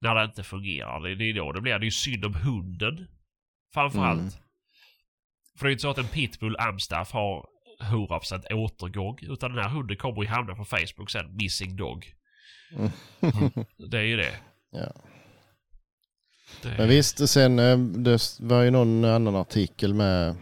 när 0.01 0.15
det 0.15 0.23
inte 0.23 0.43
fungerar. 0.43 0.99
Det, 0.99 1.15
det 1.15 1.23
är 1.23 1.33
då 1.33 1.51
det 1.51 1.61
blir. 1.61 1.71
Det 1.79 1.83
är 1.83 1.85
ju 1.85 1.91
synd 1.91 2.25
om 2.25 2.33
hunden. 2.33 3.07
Framförallt. 3.73 4.19
Mm. 4.19 4.31
För 5.57 5.65
det 5.65 5.67
är 5.67 5.69
ju 5.69 5.73
inte 5.73 5.81
så 5.81 5.89
att 5.89 5.97
en 5.97 6.07
pitbull 6.07 6.57
amstaff 6.59 7.11
har 7.11 7.45
100% 7.81 8.53
återgång. 8.53 9.17
Utan 9.21 9.53
den 9.53 9.63
här 9.63 9.69
hunden 9.69 9.97
kommer 9.97 10.21
ju 10.21 10.27
hamna 10.27 10.55
på 10.55 10.65
Facebook 10.65 11.09
sen. 11.11 11.35
Missing 11.35 11.75
dog. 11.75 12.13
Mm. 12.71 12.91
Det 13.89 13.97
är 13.97 14.03
ju 14.03 14.17
det. 14.17 14.39
Ja. 14.73 14.91
det 16.61 16.75
Men 16.77 16.87
visst, 16.87 17.29
sen 17.29 17.59
eh, 17.59 17.77
det 17.77 18.39
var 18.39 18.61
ju 18.61 18.71
någon 18.71 19.05
annan 19.05 19.35
artikel 19.35 19.93
med 19.93 20.35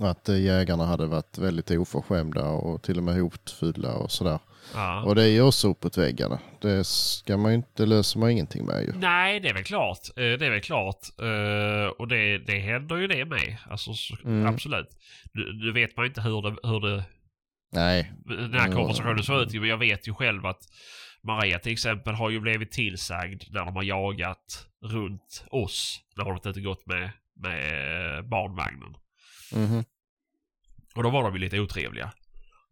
att 0.00 0.28
eh, 0.28 0.40
jägarna 0.40 0.84
hade 0.86 1.06
varit 1.06 1.38
väldigt 1.38 1.70
oförskämda 1.70 2.48
och 2.48 2.82
till 2.82 2.96
och 2.98 3.02
med 3.04 3.14
hotfulla 3.14 3.94
och 3.94 4.10
sådär. 4.10 4.38
Ja. 4.74 5.02
Och 5.04 5.14
det 5.14 5.22
är 5.22 5.26
ju 5.28 5.42
också 5.42 5.68
uppåt 5.68 5.98
väggarna. 5.98 6.38
Det 6.60 6.84
ska 6.86 7.36
man 7.36 7.50
ju 7.50 7.56
inte, 7.56 7.86
löser 7.86 8.18
man 8.20 8.30
ingenting 8.30 8.66
med 8.66 8.82
ju. 8.84 8.92
Nej, 8.92 9.40
det 9.40 9.48
är 9.48 9.54
väl 9.54 9.64
klart. 9.64 9.98
Eh, 10.16 10.22
Det 10.22 10.46
är 10.46 10.50
väl 10.50 10.60
klart. 10.60 11.00
Och 11.98 12.08
det, 12.08 12.38
det 12.38 12.58
händer 12.58 12.96
ju 12.96 13.06
det 13.06 13.24
med. 13.24 13.56
Alltså 13.70 13.92
så, 13.94 14.16
Mm. 14.24 14.46
absolut. 14.46 14.88
Nu, 15.32 15.52
nu 15.64 15.72
vet 15.72 15.96
man 15.96 16.04
ju 16.04 16.08
inte 16.08 16.20
hur 16.20 16.42
det, 16.42 16.68
hur 16.68 16.80
det 16.80 17.04
Nej. 17.72 18.12
den 18.26 18.54
här 18.54 18.68
Ja. 18.68 18.74
konversationen 18.74 19.22
såg 19.24 19.40
ut. 19.42 19.52
Men 19.54 19.68
jag 19.68 19.78
vet 19.78 20.08
ju 20.08 20.14
själv 20.14 20.46
att 20.46 20.60
Maria 21.22 21.58
till 21.58 21.72
exempel 21.72 22.14
har 22.14 22.30
ju 22.30 22.40
blivit 22.40 22.72
tillsagd 22.72 23.42
när 23.50 23.64
de 23.64 23.76
har 23.76 23.82
jagat 23.82 24.66
runt 24.84 25.44
oss. 25.50 26.00
När 26.16 26.24
hon 26.24 26.36
inte 26.46 26.60
gått 26.60 26.86
med, 26.86 27.10
med 27.36 28.28
barnvagnen. 28.28 28.94
Mhm. 29.54 29.84
Och 30.94 31.02
då 31.02 31.10
var 31.10 31.22
de 31.22 31.32
ju 31.34 31.38
lite 31.38 31.60
otrevliga. 31.60 32.12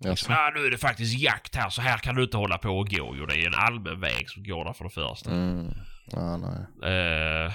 Liksom, 0.05 0.35
ah, 0.39 0.51
nu 0.55 0.67
är 0.67 0.71
det 0.71 0.79
faktiskt 0.79 1.19
jakt 1.19 1.55
här 1.55 1.71
så 1.71 1.83
här 1.83 1.99
kan 1.99 2.15
du 2.15 2.23
inte 2.23 2.37
hålla 2.37 2.59
på 2.59 2.69
och 2.71 2.89
gå. 2.89 3.15
Jo, 3.17 3.27
det 3.27 3.35
är 3.35 3.47
en 3.47 3.55
allmän 3.55 4.01
väg 4.01 4.31
som 4.31 4.45
går 4.45 4.65
där 4.65 4.73
för 4.73 4.85
det 4.85 4.91
första. 4.91 5.31
Mm. 5.31 5.73
Ja, 6.11 6.37
nej. 6.37 6.93
Eh, 6.93 7.53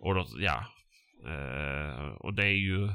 och 0.00 0.14
då, 0.14 0.26
ja. 0.38 0.64
Eh, 1.28 2.04
och 2.08 2.34
det 2.34 2.44
är 2.44 2.58
ju 2.58 2.88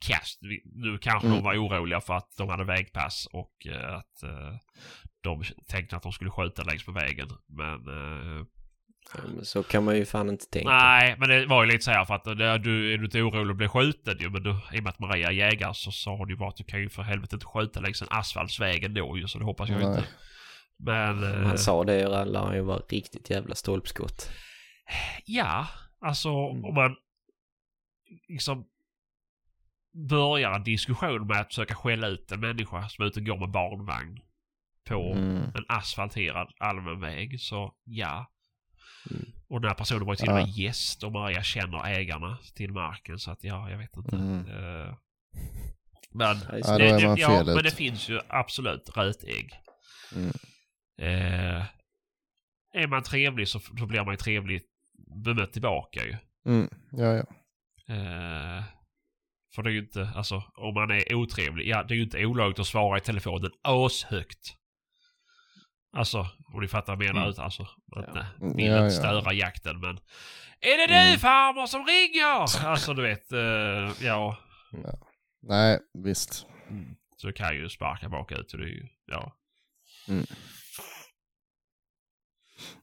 kast. 0.00 0.38
Nu 0.64 0.98
kanske 0.98 1.26
Mm. 1.26 1.38
de 1.38 1.44
var 1.44 1.54
oroliga 1.66 2.00
för 2.00 2.14
att 2.14 2.34
de 2.38 2.48
hade 2.48 2.64
vägpass 2.64 3.28
och 3.32 3.66
eh, 3.66 3.96
att 3.96 4.22
eh, 4.22 4.56
de 5.26 5.42
tänkte 5.68 5.96
att 5.96 6.02
de 6.02 6.12
skulle 6.12 6.30
skjuta 6.30 6.62
längs 6.62 6.86
med 6.86 6.94
vägen. 6.94 7.28
Men 7.48 7.74
eh, 7.88 8.46
Ja, 9.14 9.20
men 9.34 9.44
Så 9.44 9.62
kan 9.62 9.84
man 9.84 9.96
ju 9.96 10.04
fan 10.04 10.28
inte 10.28 10.46
tänka. 10.50 10.70
nej, 10.70 11.16
men 11.18 11.28
det 11.28 11.46
var 11.46 11.64
ju 11.64 11.70
lite 11.70 11.84
så 11.84 11.90
här 11.90 12.04
för 12.04 12.14
att 12.14 12.26
eh, 12.26 12.34
du 12.34 12.44
är 12.92 12.98
du 12.98 13.04
inte 13.04 13.22
orolig 13.22 13.50
att 13.50 13.56
bli 13.56 13.68
skjuten 13.68 14.16
ju. 14.20 14.30
Men 14.30 14.42
du, 14.42 14.50
i 14.50 14.78
och 14.78 14.82
med 14.82 14.90
att 14.90 14.98
Maria 14.98 15.28
är 15.28 15.32
jägare 15.32 15.74
så 15.74 15.92
sa 15.92 16.16
hon 16.16 16.28
ju 16.28 16.36
bara 16.36 16.48
att 16.48 16.56
du 16.56 16.64
kan 16.64 16.80
ju 16.80 16.88
för 16.88 17.02
helvete 17.02 17.36
inte 17.36 17.46
skjuta 17.46 17.80
längs 17.80 18.02
en 18.02 18.08
asfaltsväg 18.10 18.84
ändå 18.84 19.18
ju. 19.18 19.28
Så 19.28 19.38
det 19.38 19.44
hoppas 19.44 19.68
jag 19.68 19.78
Nej. 19.80 19.88
inte. 19.88 20.04
Men... 20.78 21.24
Eh, 21.24 21.46
han 21.46 21.58
sa 21.58 21.84
det 21.84 22.08
lär 22.24 22.40
han 22.40 22.54
ju 22.54 22.60
vara 22.62 22.78
riktigt 22.88 23.30
jävla 23.30 23.54
stolpskott. 23.54 24.30
Ja, 25.24 25.66
alltså 26.00 26.28
Mm. 26.28 26.64
om 26.64 26.74
man 26.74 26.96
liksom 28.28 28.64
börjar 30.08 30.52
en 30.52 30.64
diskussion 30.64 31.26
med 31.26 31.40
att 31.40 31.46
försöka 31.48 31.74
skälla 31.74 32.06
ut 32.06 32.32
en 32.32 32.40
människa 32.40 32.88
som 32.88 33.02
är 33.04 33.08
ute 33.08 33.20
och 33.20 33.26
går 33.26 33.36
med 33.38 33.50
barnvagn 33.50 34.18
på 34.88 35.12
Mm. 35.12 35.36
en 35.36 35.64
asfalterad 35.68 36.52
allmän 36.58 37.00
väg 37.00 37.40
så 37.40 37.74
ja. 37.84 38.30
Mm. 39.10 39.24
Och 39.48 39.60
den 39.60 39.68
här 39.68 39.74
personen 39.76 40.06
var 40.06 40.12
ju 40.12 40.16
till 40.16 40.28
och 40.28 40.34
med 40.34 40.48
Ja. 40.48 40.62
gäst 40.64 41.02
och 41.02 41.12
Maria 41.12 41.42
känner 41.42 41.86
ägarna 41.86 42.38
till 42.54 42.72
marken 42.72 43.18
så 43.18 43.30
att 43.30 43.44
ja, 43.44 43.70
jag 43.70 43.78
vet 43.78 43.96
inte. 43.96 44.16
Mm. 44.16 44.38
Eh, 44.48 44.94
men, 46.14 46.36
Ja, 46.64 46.78
det, 46.78 46.98
det, 46.98 47.20
ja, 47.20 47.44
men 47.44 47.64
det 47.64 47.70
finns 47.76 48.08
ju 48.08 48.20
absolut 48.28 48.96
rötägg. 48.96 49.52
Mm. 50.14 50.32
Eh, 51.00 51.64
är 52.74 52.86
man 52.86 53.02
trevlig 53.02 53.48
så, 53.48 53.60
så 53.60 53.86
blir 53.86 54.04
man 54.04 54.12
ju 54.14 54.16
trevligt 54.18 54.66
bemött 55.24 55.52
tillbaka 55.52 56.04
ju. 56.04 56.16
Mm. 56.46 56.68
Ja, 56.92 57.14
ja. 57.14 57.24
Eh, 57.94 58.64
för 59.54 59.62
det 59.62 59.70
är 59.70 59.72
ju 59.72 59.78
inte, 59.78 60.10
alltså 60.14 60.42
om 60.56 60.74
man 60.74 60.90
är 60.90 61.14
otrevlig, 61.14 61.68
ja 61.68 61.82
det 61.82 61.94
är 61.94 61.96
ju 61.96 62.02
inte 62.02 62.26
olagligt 62.26 62.58
att 62.58 62.66
svara 62.66 62.98
i 62.98 63.00
telefonen 63.00 63.50
ashögt. 63.62 64.56
Alltså, 65.96 66.18
om 66.54 66.60
ni 66.60 66.68
fattar 66.68 66.96
vad 66.96 67.04
jag 67.06 67.14
menar. 67.14 67.26
Mm. 67.26 67.40
Alltså, 67.44 67.62
att 67.62 67.68
Ja. 68.06 68.12
nej, 68.14 68.24
Mm, 68.40 68.56
vill 68.56 68.66
ja, 68.66 68.72
inte 68.84 68.84
ja. 68.94 69.00
störa 69.00 69.32
jakten 69.32 69.80
men... 69.80 69.98
Är 70.60 70.76
det 70.78 70.86
du 70.86 70.94
Mm. 71.08 71.18
farmor 71.18 71.66
som 71.66 71.86
ringer? 71.86 72.66
Alltså 72.70 72.94
du 72.94 73.02
vet, 73.02 73.32
eh, 73.32 74.06
ja. 74.06 74.36
Nej, 75.42 75.78
visst. 76.04 76.46
Så 77.16 77.32
kan 77.32 77.54
ju 77.54 77.68
sparka 77.68 78.08
bakut 78.08 78.52
och 78.52 78.58
det 78.58 78.64
är 78.64 78.68
ju, 78.68 78.86
ja. 79.06 79.36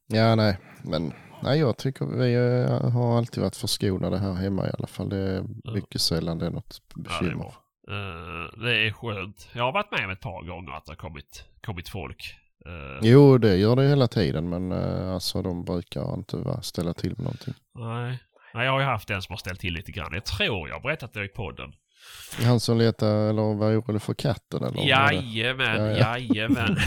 Ja, 0.08 0.36
nej. 0.36 0.58
Men 0.84 1.14
nej, 1.44 1.60
jag 1.60 1.78
tycker 1.78 2.06
vi 2.06 2.34
eh, 2.34 2.90
har 2.92 3.18
alltid 3.18 3.44
varit 3.44 3.56
förskonade 3.56 4.18
här 4.20 4.34
hemma 4.34 4.68
i 4.68 4.72
alla 4.78 4.88
fall. 4.88 5.10
Det 5.10 5.18
är 5.18 5.44
mycket 5.74 6.02
sällan 6.02 6.38
det 6.40 6.46
är 6.46 6.50
något 6.52 6.82
ja 6.96 7.02
det, 7.02 7.10
är 7.16 7.20
bekymmer. 7.20 7.36
bra. 7.44 7.54
Eh, 7.88 8.60
det 8.64 8.88
är 8.88 8.92
skönt. 8.92 9.50
Jag 9.54 9.64
har 9.64 9.72
varit 9.72 9.92
med 9.92 10.06
om 10.06 10.12
ett 10.12 10.20
par 10.22 10.44
gånger 10.48 10.72
att 10.72 10.86
det 10.86 10.92
har 10.92 10.96
kommit, 10.98 11.46
kommit 11.62 11.90
folk. 11.90 12.36
Eh, 12.66 13.00
Jo, 13.02 13.38
det 13.38 13.56
gör 13.58 13.76
det 13.76 13.88
hela 13.88 14.08
tiden, 14.08 14.50
men 14.50 14.72
eh, 14.72 15.14
alltså 15.14 15.42
de 15.42 15.66
brukar 15.66 16.14
inte 16.14 16.38
va, 16.38 16.62
ställa 16.62 16.94
till 16.94 17.10
med 17.10 17.20
någonting. 17.20 17.54
nej. 17.76 18.20
nej, 18.54 18.66
jag 18.66 18.72
har 18.72 18.80
ju 18.80 18.86
haft 18.86 19.10
en 19.10 19.22
som 19.22 19.34
har 19.34 19.38
ställt 19.38 19.60
till 19.60 19.74
lite 19.74 19.92
grann. 19.92 20.14
Jag 20.14 20.26
tror 20.26 20.68
jag 20.70 20.76
har 20.76 20.82
berättat 20.82 21.14
det 21.14 21.26
i 21.26 21.28
podden. 21.28 21.74
Han 22.44 22.60
som 22.60 22.78
letar 22.78 23.30
eller 23.30 23.54
var 23.56 23.78
orolig 23.80 24.02
för 24.02 24.14
katten 24.14 24.64
eller? 24.64 24.88
Jajamän, 24.88 25.86
Ja, 25.86 25.98
ja. 25.98 26.18
jajamän. 26.18 26.76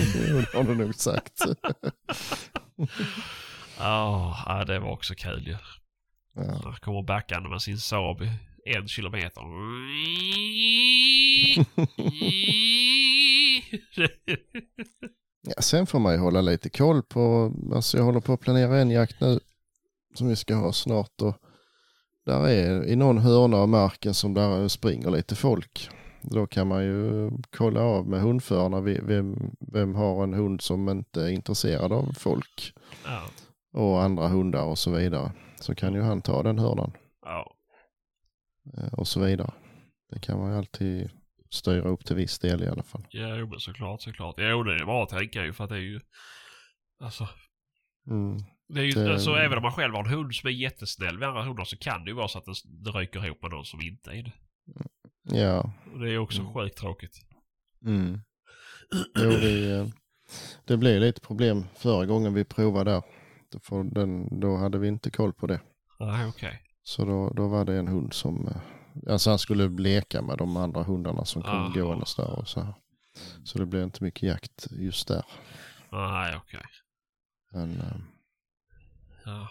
Det 0.53 0.57
har 0.59 0.65
du 0.65 0.75
nog 0.75 0.95
sagt. 0.95 1.33
Ja, 3.79 4.37
ja, 4.47 4.65
det 4.65 4.79
var 4.79 4.91
också 4.91 5.15
kul 5.15 5.47
ju. 5.47 5.57
Ja. 6.35 6.61
Han 6.65 6.75
kommer 6.81 7.03
backande 7.03 7.49
med 7.49 7.63
sin 7.63 7.79
Saab 7.79 8.23
en 8.65 8.89
kilometer. 8.89 9.43
Sen 15.67 15.87
får 15.87 15.99
man 15.99 16.13
ju 16.13 16.19
hålla 16.19 16.41
lite 16.41 16.69
koll 16.69 17.03
på, 17.03 17.53
alltså 17.75 17.97
jag 17.97 18.05
håller 18.05 18.21
på 18.21 18.33
att 18.33 18.41
planera 18.41 18.79
en 18.79 18.91
jakt 18.91 19.21
nu 19.21 19.41
som 20.15 20.29
vi 20.29 20.37
ska 20.37 20.55
ha 20.55 20.73
snart 20.73 21.23
och 21.23 21.35
där 22.27 22.49
är 22.49 22.87
i 22.87 22.97
någon 22.97 23.19
hörna 23.19 23.57
av 23.57 23.69
marken 23.69 24.15
som 24.15 24.35
där 24.35 24.69
springer 24.69 25.11
lite 25.11 25.35
folk. 25.35 25.91
Då 26.23 26.47
kan 26.47 26.69
man 26.69 26.85
ju 26.85 27.31
kolla 27.57 27.81
av 27.81 28.09
med 28.09 28.21
hundförarna 28.21 28.81
vem, 28.81 29.51
vem 29.61 29.95
har 29.95 30.23
en 30.23 30.35
hund 30.35 30.61
som 30.61 30.89
inte 30.89 31.23
är 31.23 31.29
intresserad 31.29 31.93
av 31.93 32.13
folk 32.19 32.73
ja, 33.05 33.23
och 33.73 34.03
andra 34.03 34.29
hundar 34.29 34.65
och 34.65 34.79
så 34.79 34.91
vidare. 34.91 35.33
Så 35.61 35.75
kan 35.75 35.95
ju 35.95 36.01
han 36.01 36.23
ta 36.23 36.43
den 36.43 36.59
hörnan 36.59 36.93
ja. 37.25 37.53
eh, 38.77 38.93
och 38.93 39.09
så 39.09 39.21
vidare. 39.21 39.53
Det 40.11 40.19
kan 40.19 40.39
man 40.39 40.51
ju 40.51 40.59
alltid 40.59 41.11
styra 41.57 41.89
upp 41.89 42.05
till 42.05 42.17
viss 42.17 42.39
del 42.39 42.63
i 42.63 42.67
alla 42.69 42.83
fall. 42.83 43.07
Ja, 43.11 43.37
jo, 43.37 43.47
men 43.49 43.61
såklart, 43.61 44.03
såklart. 44.03 44.35
Jo, 44.39 44.63
det 44.63 44.75
är 44.75 44.85
bra 44.85 45.03
att 45.03 45.09
tänka 45.09 45.45
ju 45.45 45.53
för 45.53 45.65
att 45.65 45.71
det 45.71 45.77
är 45.77 45.81
ju... 45.81 46.01
Alltså, 47.01 47.29
Mm. 48.11 48.37
det 48.69 48.81
är 48.81 48.85
ju, 48.85 48.93
Det- 48.93 49.13
alltså 49.13 49.31
även 49.31 49.57
om 49.59 49.63
man 49.63 49.73
själv 49.73 49.95
har 49.95 50.05
en 50.05 50.11
hund 50.11 50.35
som 50.35 50.47
är 50.49 50.53
jättesnäll 50.53 51.19
med 51.19 51.29
andra 51.29 51.43
hundar 51.43 51.65
så 51.65 51.77
kan 51.77 52.05
det 52.05 52.11
ju 52.11 52.15
vara 52.17 52.29
så 52.29 52.39
att 52.39 52.45
det 52.85 52.91
ryker 52.91 53.27
ihop 53.27 53.43
med 53.43 53.51
någon 53.51 53.65
som 53.65 53.81
inte 53.81 54.11
är 54.11 54.23
det. 54.23 54.33
Ja. 55.39 55.73
Och 55.93 56.01
det 56.01 56.07
är 56.07 56.11
ju 56.11 56.19
också 56.19 56.41
Mm. 56.41 56.55
sjukt 56.55 56.79
tråkigt. 56.79 57.17
Mm. 57.87 58.21
Jo, 59.19 59.31
det, 59.31 59.71
eh, 59.77 59.87
det 60.65 60.77
blev 60.77 61.01
lite 61.01 61.21
problem 61.21 61.65
förra 61.77 62.07
gången 62.07 62.35
vi 62.35 62.45
provade 62.45 62.91
där. 62.91 63.03
Får 63.63 63.85
den, 63.85 64.41
då 64.41 64.57
hade 64.57 64.79
vi 64.79 64.89
inte 64.89 65.11
koll 65.11 65.33
på 65.33 65.47
det. 65.47 65.61
Nej, 66.01 66.27
okej. 66.29 66.63
Så 66.83 67.05
då, 67.05 67.31
då 67.37 67.49
var 67.49 67.65
det 67.65 67.75
en 67.75 67.89
hund 67.89 68.13
som, 68.13 68.47
eh, 68.49 68.57
alltså 69.09 69.31
han 69.31 69.39
skulle 69.39 69.69
leka 69.69 70.23
med 70.23 70.39
de 70.39 70.57
andra 70.57 70.83
hundarna 70.83 71.25
som 71.25 71.43
kom 71.43 71.51
Aha. 71.51 71.69
gåendes 71.75 72.15
där 72.15 72.39
och 72.39 72.49
så 72.49 72.61
här. 72.61 72.75
Så 73.45 73.59
det 73.59 73.67
blev 73.67 73.83
inte 73.83 74.05
mycket 74.05 74.23
jakt 74.23 74.67
just 74.71 75.09
där. 75.09 75.25
Nej, 75.93 76.37
okej. 76.37 76.63
Men 77.53 77.71
eh, 77.81 77.97
Ja. 79.25 79.49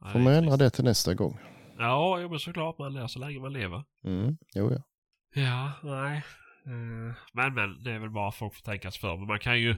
Nej, 0.00 0.12
får 0.12 0.18
man 0.18 0.32
ändra 0.32 0.56
det 0.56 0.70
till 0.70 0.84
nästa 0.84 1.14
gång. 1.14 1.38
Ja, 1.78 2.18
jo, 2.20 2.28
men 2.30 2.38
såklart 2.38 2.78
man 2.78 2.94
lär 2.94 3.06
så 3.06 3.18
länge 3.18 3.38
man 3.40 3.52
lever. 3.52 3.84
Mm. 4.04 4.36
Jo, 4.54 4.72
ja. 4.72 4.82
Ja, 5.42 5.72
nej. 5.82 6.16
Eh, 6.66 7.14
Men, 7.32 7.54
men, 7.54 7.82
det 7.82 7.90
är 7.92 7.98
väl 7.98 8.10
bara 8.10 8.32
folk 8.32 8.54
får 8.54 8.62
tänka 8.62 8.90
sig 8.90 9.00
för. 9.00 9.16
Men 9.16 9.26
man 9.26 9.38
kan 9.38 9.60
ju... 9.60 9.76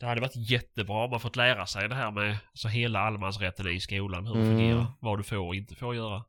Det 0.00 0.06
hade 0.06 0.20
varit 0.20 0.50
jättebra 0.50 1.04
om 1.04 1.10
man 1.10 1.20
fått 1.20 1.36
lära 1.36 1.66
sig 1.66 1.88
det 1.88 1.94
här 1.94 2.10
med 2.10 2.38
alltså 2.50 2.68
hela 2.68 3.00
allemansrätten 3.00 3.66
i 3.68 3.80
skolan. 3.80 4.26
Hur 4.26 4.34
det 4.34 4.40
Mm. 4.40 4.56
fungerar. 4.56 4.86
Vad 5.00 5.18
du 5.18 5.22
får 5.22 5.36
och 5.36 5.54
inte 5.54 5.74
får 5.74 5.94
göra. 5.94 6.24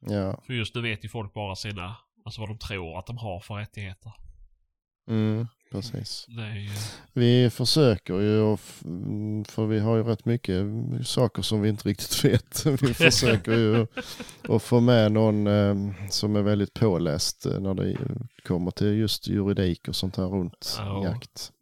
Ja. 0.00 0.40
För 0.46 0.52
just 0.52 0.74
nu 0.74 0.82
vet 0.82 1.04
ju 1.04 1.08
folk 1.08 1.34
bara 1.34 1.56
sina... 1.56 1.96
Alltså 2.24 2.40
vad 2.40 2.50
de 2.50 2.58
tror 2.58 2.98
att 2.98 3.06
de 3.06 3.18
har 3.18 3.40
för 3.40 3.54
rättigheter. 3.54 4.12
Mm. 5.08 5.46
Precis. 5.70 6.26
Ju... 6.28 6.70
Vi 7.12 7.50
försöker 7.50 8.14
ju, 8.14 8.56
mm, 8.84 9.44
för 9.44 9.66
vi 9.66 9.80
har 9.80 9.96
ju 9.96 10.02
rätt 10.02 10.24
mycket 10.24 10.64
saker 11.04 11.42
som 11.42 11.60
vi 11.60 11.68
inte 11.68 11.88
riktigt 11.88 12.24
vet. 12.24 12.66
Vi 12.66 12.94
försöker 12.94 13.52
ju 13.52 13.86
att 14.48 14.62
få 14.62 14.80
med 14.80 15.12
någon 15.12 15.46
eh, 15.46 15.76
som 16.10 16.36
är 16.36 16.42
väldigt 16.42 16.74
påläst 16.74 17.46
eh, 17.46 17.60
när 17.60 17.74
det 17.74 17.96
kommer 18.44 18.70
till 18.70 18.98
just 18.98 19.26
juridik 19.28 19.88
och 19.88 19.96
sånt 19.96 20.16
här 20.16 20.24
runt 20.26 20.76
Ja. 20.78 21.04
jakt. 21.04 21.52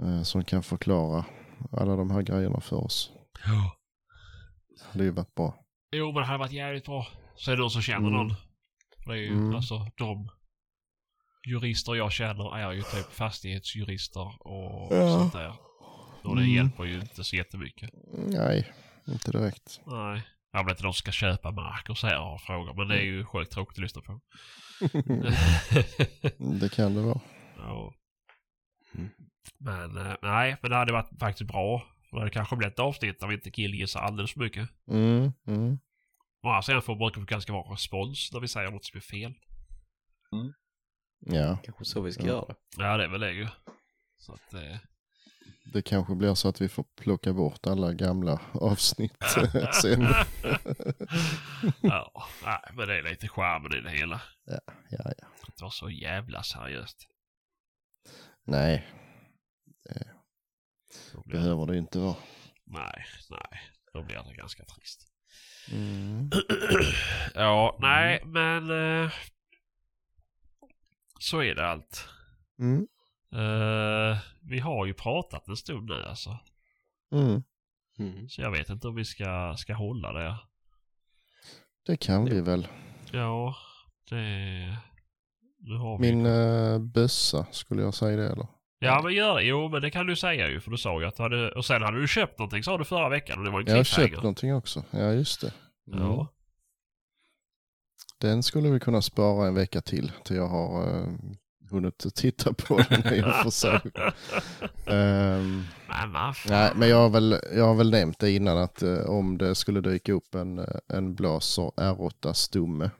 Eh, 0.00 0.22
Som 0.22 0.44
kan 0.44 0.62
förklara 0.62 1.24
alla 1.72 1.96
de 1.96 2.10
här 2.10 2.22
grejerna 2.22 2.60
för 2.60 2.76
oss. 2.76 3.10
Ja. 3.46 3.76
Det 4.76 4.84
hade 4.92 5.04
ju 5.04 5.10
varit 5.10 5.34
bra. 5.34 5.54
Jo, 5.96 6.06
men 6.06 6.14
det 6.14 6.24
hade 6.26 6.38
varit 6.38 6.52
jävligt 6.52 6.84
bra. 6.84 7.06
Så 7.36 7.50
är 7.52 7.56
det 7.56 7.60
någon 7.62 7.70
som 7.70 7.82
känner 7.82 8.08
Mm. 8.08 8.12
någon. 8.12 8.34
Det 9.06 9.12
är 9.12 9.16
ju 9.16 9.28
Mm. 9.32 9.54
alltså 9.54 9.86
de 9.96 10.28
jurister 11.46 11.94
jag 11.94 12.12
känner 12.12 12.56
är 12.56 12.72
ju 12.72 12.82
typ 12.82 13.12
fastighetsjurister 13.12 14.46
och 14.46 14.94
Ja. 14.96 15.18
sånt 15.18 15.32
där. 15.32 15.52
Och 16.22 16.36
det 16.36 16.42
Mm. 16.42 16.54
hjälper 16.54 16.84
ju 16.84 17.00
inte 17.00 17.24
så 17.24 17.36
jättemycket. 17.36 17.90
Nej, 18.28 18.72
inte 19.08 19.30
direkt. 19.30 19.80
Nej. 19.86 20.22
Jag 20.52 20.64
vet 20.64 20.70
inte 20.70 20.82
de 20.82 20.92
ska 20.94 21.12
köpa 21.12 21.50
mark 21.50 21.90
och 21.90 21.98
så 21.98 22.06
här 22.06 22.20
och 22.20 22.40
frågor. 22.40 22.74
Men 22.74 22.88
det 22.88 22.96
är 22.98 23.02
ju 23.04 23.24
sjukt 23.24 23.52
tråkigt 23.52 23.78
att 23.78 23.82
lyssna 23.82 24.00
på. 24.02 24.20
Det 26.60 26.72
kan 26.72 26.94
det 26.94 27.02
vara. 27.02 27.20
ja. 27.56 27.94
Men 29.58 29.96
eh, 29.96 30.14
nej, 30.22 30.56
men 30.62 30.70
det 30.70 30.76
hade 30.76 30.92
varit 30.92 31.18
faktiskt 31.20 31.48
bra. 31.50 31.86
Det 32.12 32.30
kanske 32.30 32.56
blivit 32.56 32.72
ett 32.74 32.78
avsnitt 32.80 33.20
där 33.20 33.26
vi 33.26 33.34
inte 33.34 33.50
killgissar 33.50 34.00
alldeles 34.00 34.32
för 34.32 34.40
mycket. 34.40 34.68
Mm, 34.88 35.32
mm. 35.46 35.78
Å 36.44 36.48
andra 36.48 36.62
sidan 36.62 36.82
får 36.82 36.96
brukar 36.96 37.20
det 37.20 37.26
ganska 37.26 37.52
vara 37.52 37.72
respons 37.74 38.30
när 38.32 38.40
vi 38.40 38.48
säger 38.48 38.70
något 38.70 38.84
som 38.84 38.96
är 38.96 39.00
fel. 39.00 39.34
Ja, 41.26 41.58
Kanske 41.64 41.84
så 41.84 42.00
vi 42.00 42.12
ska 42.12 42.22
Ja. 42.22 42.28
göra 42.28 42.44
det. 42.46 42.54
Ja, 42.76 42.96
det 42.96 43.04
är 43.04 43.08
väl 43.08 43.20
det 43.20 43.30
ju. 43.32 43.48
Så 44.16 44.32
att, 44.34 44.54
eh, 44.54 44.76
det 45.72 45.82
kanske 45.82 46.14
blir 46.14 46.34
så 46.34 46.48
att 46.48 46.60
vi 46.60 46.68
får 46.68 46.84
plocka 46.96 47.32
bort 47.32 47.66
alla 47.66 47.92
gamla 47.92 48.40
avsnitt 48.52 49.12
sen. 49.82 50.02
ja, 51.82 52.12
nej, 52.44 52.60
men 52.74 52.88
det 52.88 52.98
är 52.98 53.02
lite 53.02 53.28
charmen 53.28 53.72
i 53.72 53.80
det 53.80 53.90
hela. 53.90 54.22
Ja, 54.44 54.60
ja. 54.90 55.26
Att 55.48 55.60
vara 55.60 55.70
så 55.70 55.90
jävla 55.90 56.42
seriöst. 56.42 57.06
Nej, 58.46 58.86
Då 61.12 61.20
blir 61.20 61.32
det, 61.32 61.42
behöver 61.42 61.66
det 61.66 61.78
inte 61.78 61.98
vara. 61.98 62.16
nej, 62.64 63.04
nej. 63.30 63.60
Då 63.92 64.02
blir 64.02 64.16
det 64.28 64.34
ganska 64.34 64.64
trist. 64.64 65.06
Mm. 65.72 66.30
ja, 67.34 67.76
nej, 67.80 68.22
men... 68.24 68.70
Eh, 68.70 69.10
så 71.18 71.42
är 71.42 71.54
det 71.54 71.66
allt. 71.66 72.08
Mm. 72.58 72.86
Eh, 73.32 74.18
vi 74.42 74.58
har 74.58 74.86
ju 74.86 74.94
pratat 74.94 75.48
en 75.48 75.56
stund 75.56 75.88
nu 75.88 76.04
alltså. 76.04 76.38
Mm. 77.12 77.42
Mm. 77.98 78.28
Så 78.28 78.40
jag 78.40 78.50
vet 78.50 78.68
inte 78.68 78.88
om 78.88 78.94
vi 78.94 79.04
ska, 79.04 79.54
ska 79.58 79.74
hålla 79.74 80.12
det. 80.12 80.36
Det 81.86 81.96
kan 81.96 82.24
vi 82.24 82.40
väl. 82.40 82.68
Ja, 83.12 83.56
det... 84.10 84.16
Nu 85.58 85.76
har 85.76 85.98
vi... 85.98 86.12
Min 86.12 86.26
uh, 86.26 86.78
bössa, 86.78 87.46
skulle 87.50 87.82
jag 87.82 87.94
säga 87.94 88.16
det 88.16 88.32
eller? 88.32 88.46
Ja 88.84 89.02
men 89.02 89.12
gör 89.14 89.34
det. 89.34 89.42
Jo 89.42 89.68
men 89.68 89.82
det 89.82 89.90
kan 89.90 90.06
du 90.06 90.16
säga 90.16 90.48
ju 90.50 90.60
för 90.60 90.70
du 90.70 90.76
sa 90.76 91.00
ju 91.00 91.06
att 91.06 91.16
du 91.16 91.22
hade... 91.22 91.50
Och 91.52 91.64
sen 91.64 91.82
hade 91.82 92.00
du 92.00 92.08
köpt 92.08 92.38
någonting 92.38 92.62
sa 92.62 92.78
du 92.78 92.84
förra 92.84 93.08
veckan 93.08 93.38
och 93.38 93.44
det 93.44 93.50
var 93.50 93.60
en 93.60 93.66
Jag 93.66 93.76
har 93.76 93.84
cliffhanger. 93.84 94.08
köpt 94.08 94.22
någonting 94.22 94.54
också. 94.54 94.84
Ja, 94.90 95.12
just 95.12 95.40
det. 95.40 95.52
Mm. 95.92 96.02
Ja. 96.04 96.28
Den 98.18 98.42
skulle 98.42 98.70
vi 98.70 98.80
kunna 98.80 99.02
spara 99.02 99.46
en 99.46 99.54
vecka 99.54 99.80
till, 99.80 100.12
till 100.24 100.36
jag 100.36 100.48
har 100.48 100.88
uh, 100.98 101.08
hunnit 101.70 102.06
titta 102.14 102.52
på 102.52 102.80
den 102.88 103.14
i 103.14 103.20
och 103.22 103.34
för 103.34 103.50
sig. 103.50 103.80
Ehm, 104.86 105.62
Men 105.88 106.12
vad 106.12 106.36
fan. 106.36 106.52
nej, 106.52 106.72
men 106.76 106.88
jag 106.88 106.96
har, 106.96 107.08
väl, 107.08 107.40
jag 107.54 107.64
har 107.64 107.74
väl 107.74 107.90
nämnt 107.90 108.18
det 108.18 108.30
innan 108.30 108.58
att 108.58 108.82
eh, 108.82 108.98
om 108.98 109.38
det 109.38 109.54
skulle 109.54 109.80
dyka 109.80 110.12
upp 110.12 110.34
en, 110.34 110.58
eh, 110.58 110.64
en 110.88 111.14
Blaser 111.14 111.62
R8 111.76 112.32
Stumme 112.32 112.90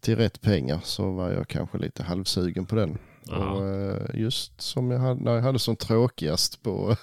till 0.00 0.16
rätt 0.16 0.40
pengar 0.40 0.80
så 0.84 1.12
var 1.12 1.30
jag 1.30 1.48
kanske 1.48 1.78
lite 1.78 2.02
halvsugen 2.02 2.66
på 2.66 2.74
den. 2.74 2.98
Ja. 3.26 3.50
Och 3.50 3.66
eh, 3.66 4.20
just 4.20 4.60
som 4.60 4.90
jag 4.90 4.98
hade, 4.98 5.24
när 5.24 5.34
jag 5.34 5.42
hade 5.42 5.58
som 5.58 5.76
tråkigast 5.76 6.62
på 6.62 6.96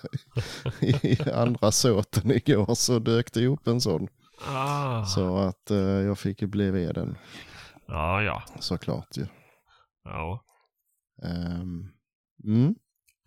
i 0.82 1.30
andra 1.32 1.72
såten 1.72 2.32
igår 2.32 2.76
så 2.76 3.00
dök 3.00 3.34
det 3.34 3.48
upp 3.48 3.68
en 3.68 3.82
sån. 3.82 4.08
Ah. 4.48 5.06
Så 5.06 5.38
att 5.38 5.72
eh, 5.72 5.78
jag 5.78 6.20
fick 6.20 6.41
ju 6.41 6.48
bli 6.48 6.72
vid 6.72 6.96
den 6.96 7.18
Ja, 7.88 8.22
ja. 8.22 8.44
såklart 8.60 9.18
ju. 9.18 9.26
Ja. 10.04 10.44
Ehm, 11.24 11.88
mm. 12.46 12.76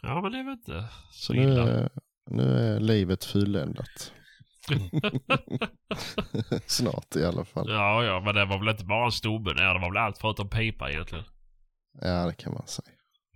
Ja 0.03 0.21
men 0.23 0.33
det 0.33 0.39
är 0.39 0.45
väl 0.45 0.53
inte 0.53 0.89
så 1.11 1.27
Så 1.27 1.33
nu, 1.33 1.43
illa. 1.43 1.69
är- 1.69 1.91
nu 2.31 2.43
är 2.59 2.81
livet 2.81 3.25
fulländat. 3.25 4.13
Snart 6.67 7.17
i 7.17 7.25
alla 7.25 7.45
fall. 7.45 7.71
Ja, 7.71 8.05
ja, 8.05 8.21
men 8.25 8.35
det 8.35 8.45
var 8.45 8.59
väl 8.59 8.69
inte 8.69 8.85
bara 8.85 9.05
en 9.05 9.13
stomme. 9.13 9.53
Det 9.53 9.65
var 9.65 9.91
väl 9.93 10.03
allt 10.03 10.19
förutom 10.19 10.49
pipa 10.49 10.91
egentligen. 10.91 11.25
Ja 12.01 12.27
det 12.27 12.35
kan 12.35 12.53
man 12.53 12.67
säga. 12.67 12.89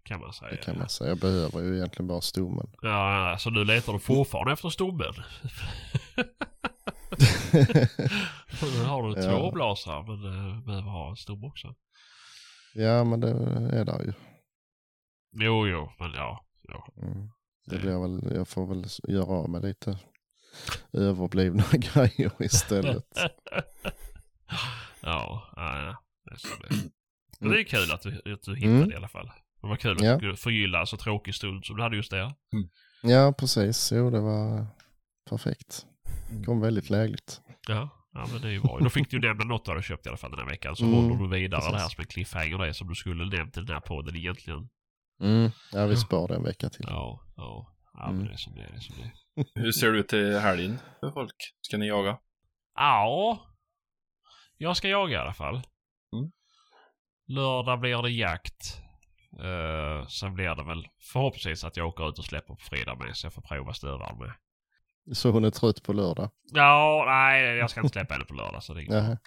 Kan 0.02 0.20
man 0.20 0.32
säga. 0.32 0.50
Det 0.50 0.56
kan 0.56 0.78
man 0.78 0.88
säga. 0.88 1.08
Jag 1.10 1.18
behöver 1.18 1.60
ju 1.60 1.76
egentligen 1.76 2.06
bara 2.06 2.20
stommen. 2.20 2.66
Ja, 2.82 3.36
så 3.38 3.50
nu 3.50 3.64
letar 3.64 3.92
du 3.92 3.98
fortfarande 3.98 4.52
efter 4.52 4.68
stommen? 4.68 5.12
nu 8.62 8.84
har 8.84 9.02
du 9.02 9.22
Ja. 9.22 9.30
två 9.30 9.50
blasar 9.52 10.02
men 10.02 10.24
uh, 10.24 10.64
behöver 10.64 10.90
ha 10.90 11.10
en 11.10 11.16
stomme 11.16 11.46
också. 11.46 11.74
ja 12.74 13.04
men 13.04 13.20
det 13.20 13.30
är 13.78 13.84
där 13.84 14.02
ju. 14.04 14.12
Jo, 15.44 15.66
jo, 15.66 15.92
men 15.98 16.12
ja. 16.12 16.44
ja. 16.62 16.88
Mm. 17.02 17.28
Det 17.66 17.78
blir 17.78 17.98
väl, 18.00 18.36
jag 18.36 18.48
får 18.48 18.66
väl 18.66 18.84
göra 19.08 19.26
av 19.26 19.50
med 19.50 19.62
lite 19.62 19.98
överblivna 20.92 21.64
grejer 21.72 22.32
istället. 22.40 23.06
ja, 25.00 25.52
ja, 25.56 25.80
ja. 25.82 26.02
Det 26.24 26.30
är 26.34 26.36
så 26.38 26.48
det. 26.62 26.90
Men 27.40 27.50
det 27.50 27.60
är 27.60 27.64
kul 27.64 27.92
att 27.92 28.02
du, 28.02 28.32
att 28.32 28.42
du 28.42 28.54
hittade 28.56 28.72
Mm. 28.76 28.88
det 28.88 28.94
i 28.94 28.96
alla 28.96 29.08
fall. 29.08 29.30
Det 29.60 29.66
var 29.66 29.76
kul 29.76 29.96
att 29.96 30.22
Ja. 30.22 30.36
förgylla 30.36 30.80
en 30.80 30.86
så 30.86 30.96
tråkig 30.96 31.34
stund 31.34 31.64
som 31.64 31.76
du 31.76 31.82
hade 31.82 31.96
just 31.96 32.10
där. 32.10 32.34
Ja 33.02 33.32
precis, 33.38 33.92
jo 33.92 34.10
det 34.10 34.20
var 34.20 34.66
perfekt. 35.30 35.86
Kom 36.46 36.60
väldigt 36.60 36.90
lägligt. 36.90 37.40
Ja, 37.68 37.88
ja 38.12 38.26
men 38.32 38.40
det 38.40 38.48
är 38.48 38.52
ju 38.52 38.60
bra. 38.60 38.78
Då 38.80 38.90
fick 38.90 39.10
du 39.10 39.18
nämna 39.20 39.44
något 39.44 39.64
du 39.64 39.70
hade 39.70 39.82
köpt 39.82 40.06
i 40.06 40.08
alla 40.08 40.16
fall 40.18 40.30
den 40.30 40.40
här 40.40 40.46
veckan. 40.46 40.76
Så 40.76 40.84
Mm, 40.84 40.94
håller 40.96 41.16
du 41.16 41.28
vidare 41.28 41.60
precis. 41.60 41.72
det 41.72 41.78
här 41.78 41.88
som 41.88 42.00
en 42.00 42.06
cliffhanger 42.06 42.58
det 42.58 42.74
som 42.74 42.88
du 42.88 42.94
skulle 42.94 43.24
nämnt 43.36 43.56
i 43.56 43.60
den 43.60 43.68
här 43.74 43.80
podden 43.80 44.16
egentligen. 44.16 44.68
Mm. 45.22 45.50
Ja 45.72 45.86
vi 45.86 45.96
spar 45.96 46.28
det 46.28 46.34
en 46.34 46.42
vecka 46.44 46.68
till. 46.68 46.86
Ja, 46.88 47.20
ja. 47.36 47.72
Ja, 47.94 48.04
Mm. 48.04 48.16
men 48.16 48.26
det 48.26 48.32
är 48.32 48.36
som 48.36 48.54
det 48.54 48.60
är. 48.62 48.70
Det 48.70 48.76
är 48.76 48.80
som 48.80 48.94
det 48.96 49.02
är. 49.02 49.62
Hur 49.62 49.72
ser 49.72 49.92
det 49.92 49.98
ut 49.98 50.08
till 50.08 50.38
helgen 50.38 50.78
för 51.00 51.10
folk? 51.10 51.34
Ska 51.60 51.76
ni 51.76 51.88
jaga? 51.88 52.18
Ja. 52.74 53.40
Jag 54.58 54.76
ska 54.76 54.88
jaga 54.88 55.12
i 55.18 55.20
alla 55.20 55.34
fall. 55.34 55.54
Mm. 55.54 56.30
Lördag 57.26 57.80
blir 57.80 58.02
det 58.02 58.10
jakt. 58.10 58.82
Uh, 59.40 60.06
sen 60.06 60.34
blir 60.34 60.54
det 60.54 60.64
väl 60.64 60.88
förhoppningsvis 61.00 61.64
att 61.64 61.76
jag 61.76 61.88
åker 61.88 62.08
ut 62.08 62.18
och 62.18 62.24
släpper 62.24 62.54
på 62.54 62.60
fredag 62.60 62.94
med 62.94 63.16
så 63.16 63.26
jag 63.26 63.34
får 63.34 63.42
prova 63.42 63.74
stövaren 63.74 64.18
med. 64.18 64.32
Så 65.12 65.30
hon 65.30 65.44
är 65.44 65.50
trött 65.50 65.82
på 65.82 65.92
lördag. 65.92 66.30
Ja, 66.52 67.04
nej 67.08 67.56
jag 67.56 67.70
ska 67.70 67.80
inte 67.80 67.92
släppa 67.92 68.14
henne 68.14 68.24
på 68.24 68.34
lördag 68.34 68.62
så 68.62 68.74
det 68.74 68.80
är 68.80 68.84
inget. 68.84 69.20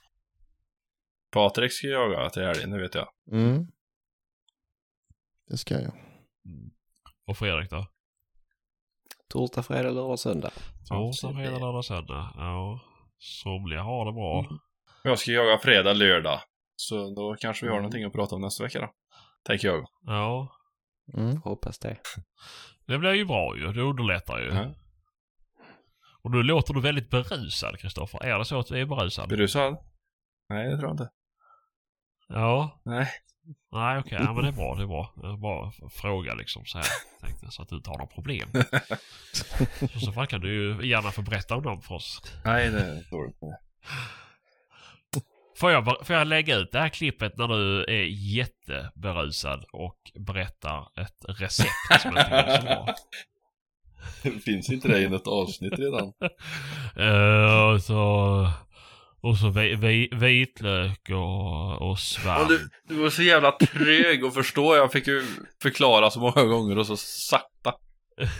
Patrik 1.31 1.71
ska 1.71 1.87
jaga 1.87 2.29
till 2.29 2.43
helgen, 2.43 2.69
det 2.69 2.81
vet 2.81 2.95
jag. 2.95 3.07
Mm. 3.31 3.67
Det 5.47 5.57
ska 5.57 5.81
jag. 5.81 5.93
Och 7.27 7.37
Fredrik 7.37 7.69
då? 7.69 7.87
Torsdag, 9.29 9.63
fredag, 9.63 9.89
lördag, 9.89 10.19
söndag. 10.19 10.51
Torsdag, 10.89 11.33
fredag, 11.33 11.59
lördag, 11.59 11.85
söndag. 11.85 12.33
Ja. 12.35 12.79
Somliga 13.17 13.81
har 13.81 14.05
det 14.05 14.11
bra. 14.11 14.59
Jag 15.03 15.19
ska 15.19 15.31
jaga 15.31 15.57
fredag, 15.57 15.93
lördag. 15.93 16.39
Så 16.79 17.15
då 17.15 17.35
kanske 17.39 17.65
vi 17.65 17.71
har 17.71 17.77
någonting 17.77 18.03
att 18.03 18.13
prata 18.13 18.35
om 18.35 18.41
nästa 18.41 18.63
vecka 18.63 18.79
då. 18.79 18.93
Tänker 19.43 19.67
jag. 19.67 19.87
Ja. 20.05 20.55
Mm. 21.17 21.41
Hoppas 21.41 21.79
det. 21.79 21.97
Det 22.85 22.97
blir 22.97 23.13
ju 23.13 23.25
bra 23.25 23.57
ju. 23.57 23.73
Det 23.73 23.81
underlättar 23.81 24.39
ju. 24.39 24.45
Ja. 24.45 24.73
Och 26.21 26.31
nu 26.31 26.43
låter 26.43 26.73
du 26.73 26.81
väldigt 26.81 27.09
berusad, 27.09 27.79
Kristoffer. 27.79 28.23
Är 28.23 28.39
det 28.39 28.45
så 28.45 28.59
att 28.59 28.67
du 28.67 28.81
är 28.81 28.85
berusad? 28.85 29.29
Berusad? 29.29 29.77
Nej, 30.49 30.69
det 30.69 30.77
tror 30.77 30.87
jag 30.89 30.93
inte. 30.93 31.09
Ja. 32.27 32.81
Nej. 32.85 33.07
Nej, 33.71 33.99
okej. 33.99 34.17
Ja, 34.21 34.33
men 34.33 34.43
det 34.43 34.49
är 34.49 34.53
bra. 34.53 34.75
Det 34.75 34.83
är 34.83 34.87
bra. 34.87 35.13
Jag 35.15 35.39
bara 35.39 35.71
fråga 35.89 36.33
liksom 36.33 36.65
så 36.65 36.77
här. 36.77 36.87
Tänkte 37.21 37.45
jag, 37.45 37.53
så 37.53 37.61
att 37.61 37.69
du 37.69 37.75
inte 37.75 37.89
har 37.89 37.97
några 37.97 38.11
problem. 38.11 38.49
I 39.95 39.99
så 39.99 40.11
fall 40.11 40.27
kan 40.27 40.41
du 40.41 40.53
ju 40.53 40.89
gärna 40.89 41.11
få 41.11 41.21
berätta 41.21 41.55
om 41.55 41.63
dem 41.63 41.81
för 41.81 41.95
oss. 41.95 42.21
Nej, 42.45 42.69
det 42.69 43.03
står 43.03 43.27
inte. 43.27 43.45
Får 45.59 45.71
jag, 45.71 46.07
får 46.07 46.15
jag 46.15 46.27
lägga 46.27 46.55
ut 46.55 46.71
det 46.71 46.79
här 46.79 46.89
klippet 46.89 47.37
när 47.37 47.47
du 47.47 47.83
är 47.83 48.03
jätteberusad 48.37 49.65
och 49.73 49.97
berättar 50.19 50.79
ett 51.01 51.39
recept 51.41 52.01
som 52.01 52.15
jag 52.15 52.25
tycker 52.25 52.37
är 52.37 52.57
så 52.57 52.63
bra? 52.63 52.95
Finns 54.45 54.69
inte 54.69 54.87
det 54.87 54.99
i 55.01 55.09
något 55.09 55.27
avsnitt 55.27 55.73
redan? 55.79 56.07
Och 57.73 57.81
så, 57.83 58.49
och 59.21 59.37
så 59.37 59.49
vi, 59.49 59.75
vi, 59.75 60.09
vitlök 60.13 61.09
och, 61.09 61.89
och 61.89 61.99
svamp. 61.99 62.49
Du, 62.49 62.69
du 62.87 62.95
var 62.95 63.09
så 63.09 63.23
jävla 63.23 63.51
trög 63.51 64.23
att 64.23 64.33
förstå. 64.33 64.75
Jag 64.75 64.91
fick 64.91 65.07
ju 65.07 65.23
förklara 65.61 66.09
så 66.09 66.19
många 66.19 66.43
gånger 66.43 66.77
och 66.77 66.87
så 66.87 66.97
sakta. 66.97 67.73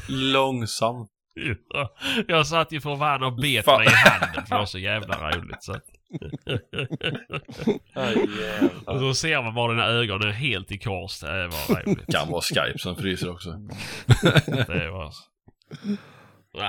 Långsamt. 0.08 1.10
Ja, 1.70 1.96
Jag 2.28 2.48
satt 2.48 2.72
ju 2.72 2.82
för 2.82 2.98
fan 2.98 3.24
och 3.24 3.36
bet 3.36 3.66
Fan. 3.66 3.78
mig 3.80 3.88
i 3.88 3.91
handen 3.96 4.46
för 4.46 4.56
det 4.56 4.60
var 4.60 4.66
så 4.66 4.80
jävla 4.80 5.32
roligt. 5.32 5.64
Så. 5.64 5.76
Jävlar. 7.95 8.94
Och 8.94 8.99
så 8.99 9.14
ser 9.14 9.41
man 9.41 9.56
bara 9.56 9.72
dina 9.72 9.86
ögon 9.86 10.22
är 10.22 10.31
helt 10.31 10.72
i 10.72 10.77
kors. 10.77 11.19
Det 11.19 11.48
var 11.48 11.84
roligt. 11.84 12.11
Kan 12.11 12.31
vara 12.31 12.41
Skype 12.41 12.80
som 12.80 12.95
fryser 12.95 13.30
också. 13.31 13.49
Det 14.68 14.90
var... 14.91 15.14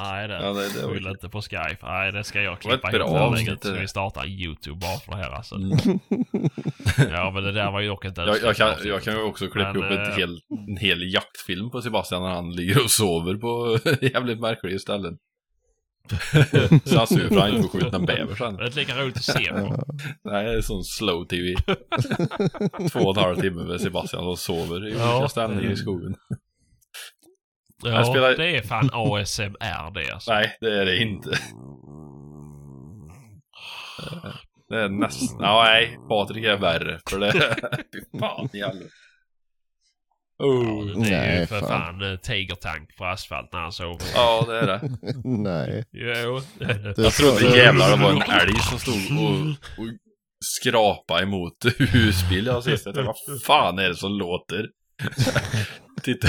Nej 0.00 0.28
det, 0.28 0.34
Ja, 0.34 0.54
skyll 0.88 1.06
inte 1.06 1.28
på 1.28 1.42
Skype. 1.42 1.78
Nej 1.82 2.12
det 2.12 2.24
ska 2.24 2.42
jag 2.42 2.50
var 2.50 2.56
ett 2.56 2.62
klippa 2.62 2.90
bra 2.90 3.06
ihop. 3.06 3.16
avsnitt, 3.16 3.62
det. 3.62 3.80
vi 3.80 3.88
starta 3.88 4.22
en 4.22 4.28
YouTube 4.28 4.76
bara 4.76 4.98
för 4.98 5.12
det 5.12 5.16
här 5.16 5.30
alltså. 5.30 5.54
Mm. 5.54 5.78
Ja 7.12 7.30
men 7.30 7.44
det 7.44 7.52
där 7.52 7.70
var 7.70 7.80
ju 7.80 7.88
dock 7.88 8.04
inte 8.04 8.20
Jag, 8.20 8.42
jag, 8.42 8.56
kan, 8.56 8.74
jag 8.84 9.02
kan 9.02 9.14
ju 9.14 9.22
också 9.22 9.48
klippa 9.48 9.72
Men, 9.72 9.82
ihop 9.82 9.92
ett 9.92 10.08
eh, 10.08 10.16
hel, 10.16 10.40
en 10.68 10.76
hel 10.76 11.12
jaktfilm 11.12 11.70
på 11.70 11.82
Sebastian 11.82 12.22
när 12.22 12.30
han 12.30 12.50
ligger 12.54 12.84
och 12.84 12.90
sover 12.90 13.34
på 13.34 13.78
jävligt 14.00 14.40
märkliga 14.40 14.78
ställen. 14.78 15.18
Sur 16.08 17.28
för 17.28 17.40
han 17.40 17.50
inte 17.50 17.62
får 17.68 17.68
skjuta 17.80 17.96
en 17.96 18.06
bäver 18.06 18.34
sen. 18.34 18.56
Det 18.56 18.62
är 18.62 18.66
inte 18.66 18.78
lika 18.78 18.94
roligt 19.02 19.16
att 19.16 19.24
se 19.24 19.52
på. 19.52 19.84
Nej, 20.24 20.44
det 20.44 20.52
är 20.56 20.60
sån 20.60 20.84
slow 20.84 21.24
tv. 21.26 21.54
Två 22.92 23.00
och 23.00 23.16
en 23.16 23.22
halv 23.24 23.36
timme 23.40 23.62
med 23.64 23.80
Sebastian 23.80 24.22
som 24.22 24.36
sover 24.36 24.88
i 24.88 24.92
Ja. 24.98 25.16
olika 25.16 25.28
ställningar 25.28 25.70
i 25.70 25.76
skogen. 25.76 26.14
Ja, 27.84 28.04
spelar- 28.04 28.36
det 28.36 28.56
är 28.56 28.62
fan 28.62 28.90
ASMR 28.92 29.90
det 29.94 30.12
alltså. 30.12 30.32
Nej, 30.32 30.56
det 30.60 30.80
är 30.80 30.84
det 30.86 30.96
inte. 31.02 31.30
Det 34.68 34.80
är 34.80 34.88
nästan... 34.88 35.38
Ja, 35.40 35.62
nej, 35.64 35.98
Patrik 36.08 36.44
är 36.44 36.56
värre. 36.56 37.00
För 37.10 37.18
det... 37.18 37.32
Fy 37.92 38.18
fan 38.20 38.48
i 38.52 38.58
helvete. 38.60 38.90
Oh. 40.38 40.84
Det 40.86 41.14
är 41.14 41.32
ju 41.32 41.38
Nej, 41.38 41.46
för 41.46 41.60
fan, 41.60 41.68
fan. 41.68 42.00
fan 42.00 42.18
tigertank 42.22 42.96
på 42.96 43.04
asfalt 43.04 43.52
när 43.52 43.60
han 43.60 43.72
sover. 43.72 44.06
Ja, 44.14 44.44
det 44.48 44.58
är 44.58 44.66
det. 44.66 44.80
Nej. 45.24 45.84
Jo. 45.92 46.40
Det 46.58 46.94
Jag 46.96 47.12
trodde 47.12 47.56
jävlar 47.56 47.90
det 47.90 48.02
var 48.02 48.10
en 48.10 48.22
älg 48.40 48.58
som 48.58 48.78
stod 48.78 49.18
och, 49.18 49.40
och 49.50 49.88
skrapa 50.44 51.22
emot 51.22 51.52
husbil 51.78 52.46
jag 52.46 52.64
sist. 52.64 52.86
Jag 52.86 52.94
tänkte, 52.94 53.12
vad 53.26 53.42
fan 53.42 53.78
är 53.78 53.88
det 53.88 53.96
som 53.96 54.12
låter? 54.12 54.66
Titta. 56.02 56.28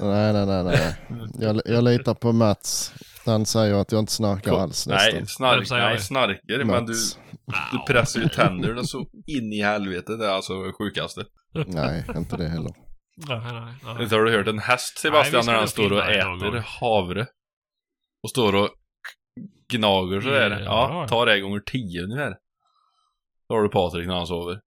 Nej, 0.00 0.32
nej, 0.32 0.46
nej, 0.46 0.64
nej. 0.64 0.94
Jag, 1.38 1.60
jag 1.64 1.84
litar 1.84 2.14
på 2.14 2.32
Mats. 2.32 2.92
Han 3.26 3.46
säger 3.46 3.74
att 3.74 3.92
jag 3.92 3.98
inte 3.98 4.12
snarkar 4.12 4.52
alls 4.52 4.86
nästan. 4.86 5.14
Nej, 5.14 5.26
snark, 5.26 5.70
nej, 5.70 5.94
det? 5.94 6.00
snarker. 6.00 6.64
Men 6.64 6.86
du, 6.86 6.92
Mats. 6.92 7.18
du 7.72 7.92
pressar 7.92 8.20
ju 8.20 8.28
tänderna 8.28 8.84
så 8.84 8.98
in 9.26 9.52
i 9.52 9.62
helvete. 9.62 10.16
Det 10.16 10.26
är 10.26 10.30
alltså 10.30 10.52
sjukaste. 10.78 11.24
Nej, 11.66 12.04
inte 12.16 12.36
det 12.36 12.48
heller. 12.48 12.87
Nej, 13.28 13.40
nej, 13.52 13.72
nej. 13.84 14.02
Inte 14.02 14.14
har 14.16 14.22
du 14.22 14.30
hört 14.36 14.46
en 14.46 14.58
häst 14.58 14.98
Sebastian 14.98 15.46
när 15.46 15.54
han 15.54 15.68
står 15.68 15.92
och 15.92 16.10
äter 16.10 16.56
havre? 16.80 17.26
Och 18.22 18.30
står 18.30 18.54
och 18.54 18.68
gnager 19.68 20.20
sådär. 20.20 20.50
Ja, 20.50 20.64
Ja, 20.64 21.00
ja. 21.00 21.08
ta 21.08 21.24
det 21.24 21.40
gånger 21.40 21.60
tio 21.60 22.02
ungefär. 22.02 22.36
Då 23.48 23.54
har 23.54 23.62
du 23.62 23.68
Patrik 23.68 24.06
när 24.06 24.14
han 24.14 24.26
sover. 24.26 24.60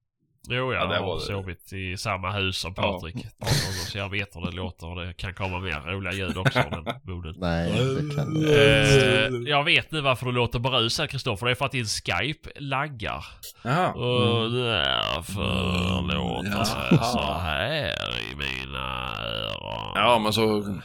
Jo, 0.49 0.73
Ja, 0.73 0.79
jag 0.79 0.89
det 0.89 0.95
har 0.97 1.05
var 1.05 1.15
det. 1.15 1.21
sovit 1.21 1.73
i 1.73 1.97
samma 1.97 2.31
hus 2.31 2.57
som 2.57 2.73
Ja. 2.77 2.83
Patrik 2.83 3.13
gånger, 3.13 3.85
så 3.91 3.97
jag 3.97 4.09
vet 4.09 4.35
hur 4.35 4.41
det 4.45 4.51
låter 4.51 4.87
och 4.87 5.05
det 5.05 5.13
kan 5.13 5.33
komma 5.33 5.59
mer 5.59 5.79
roliga 5.93 6.13
ljud 6.13 6.37
också 6.37 6.59
av 6.59 6.69
den 6.71 6.95
moden. 7.03 7.35
Nej, 7.37 7.71
det 7.71 8.15
kan 8.15 8.41
jag 8.41 8.51
Eh, 8.51 9.49
jag 9.51 9.63
vet 9.63 9.91
nu 9.91 10.01
varför 10.01 10.25
du 10.25 10.31
låter 10.31 10.59
berusad 10.59 11.09
Kristoffer. 11.09 11.45
Det 11.45 11.51
är 11.51 11.55
för 11.55 11.65
att 11.65 11.71
din 11.71 11.85
Skype 11.85 12.49
laggar. 12.55 13.25
Jaha. 13.63 13.91
Och 13.93 14.51
därför 14.51 16.13
låter 16.13 16.49
det 16.49 16.55
Jaha. 16.95 17.03
så 17.03 17.33
här 17.33 17.89
i 18.31 18.35
mina 18.35 19.15
öron. 19.23 19.91
Ja, 19.95 20.19
men 20.23 20.33
så... 20.33 20.75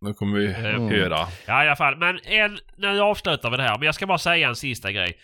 Nu 0.00 0.14
kommer 0.14 0.38
vi 0.38 0.54
Mm. 0.54 0.88
höra. 0.88 1.26
Ja, 1.46 1.64
i 1.64 1.66
alla 1.66 1.76
fall. 1.76 1.96
Men 1.96 2.18
en, 2.24 2.58
nu 2.76 3.00
avslutar 3.00 3.50
vi 3.50 3.56
det 3.56 3.62
här. 3.62 3.78
Men 3.78 3.86
jag 3.86 3.94
ska 3.94 4.06
bara 4.06 4.18
säga 4.18 4.48
en 4.48 4.56
sista 4.56 4.92
grej. 4.92 5.16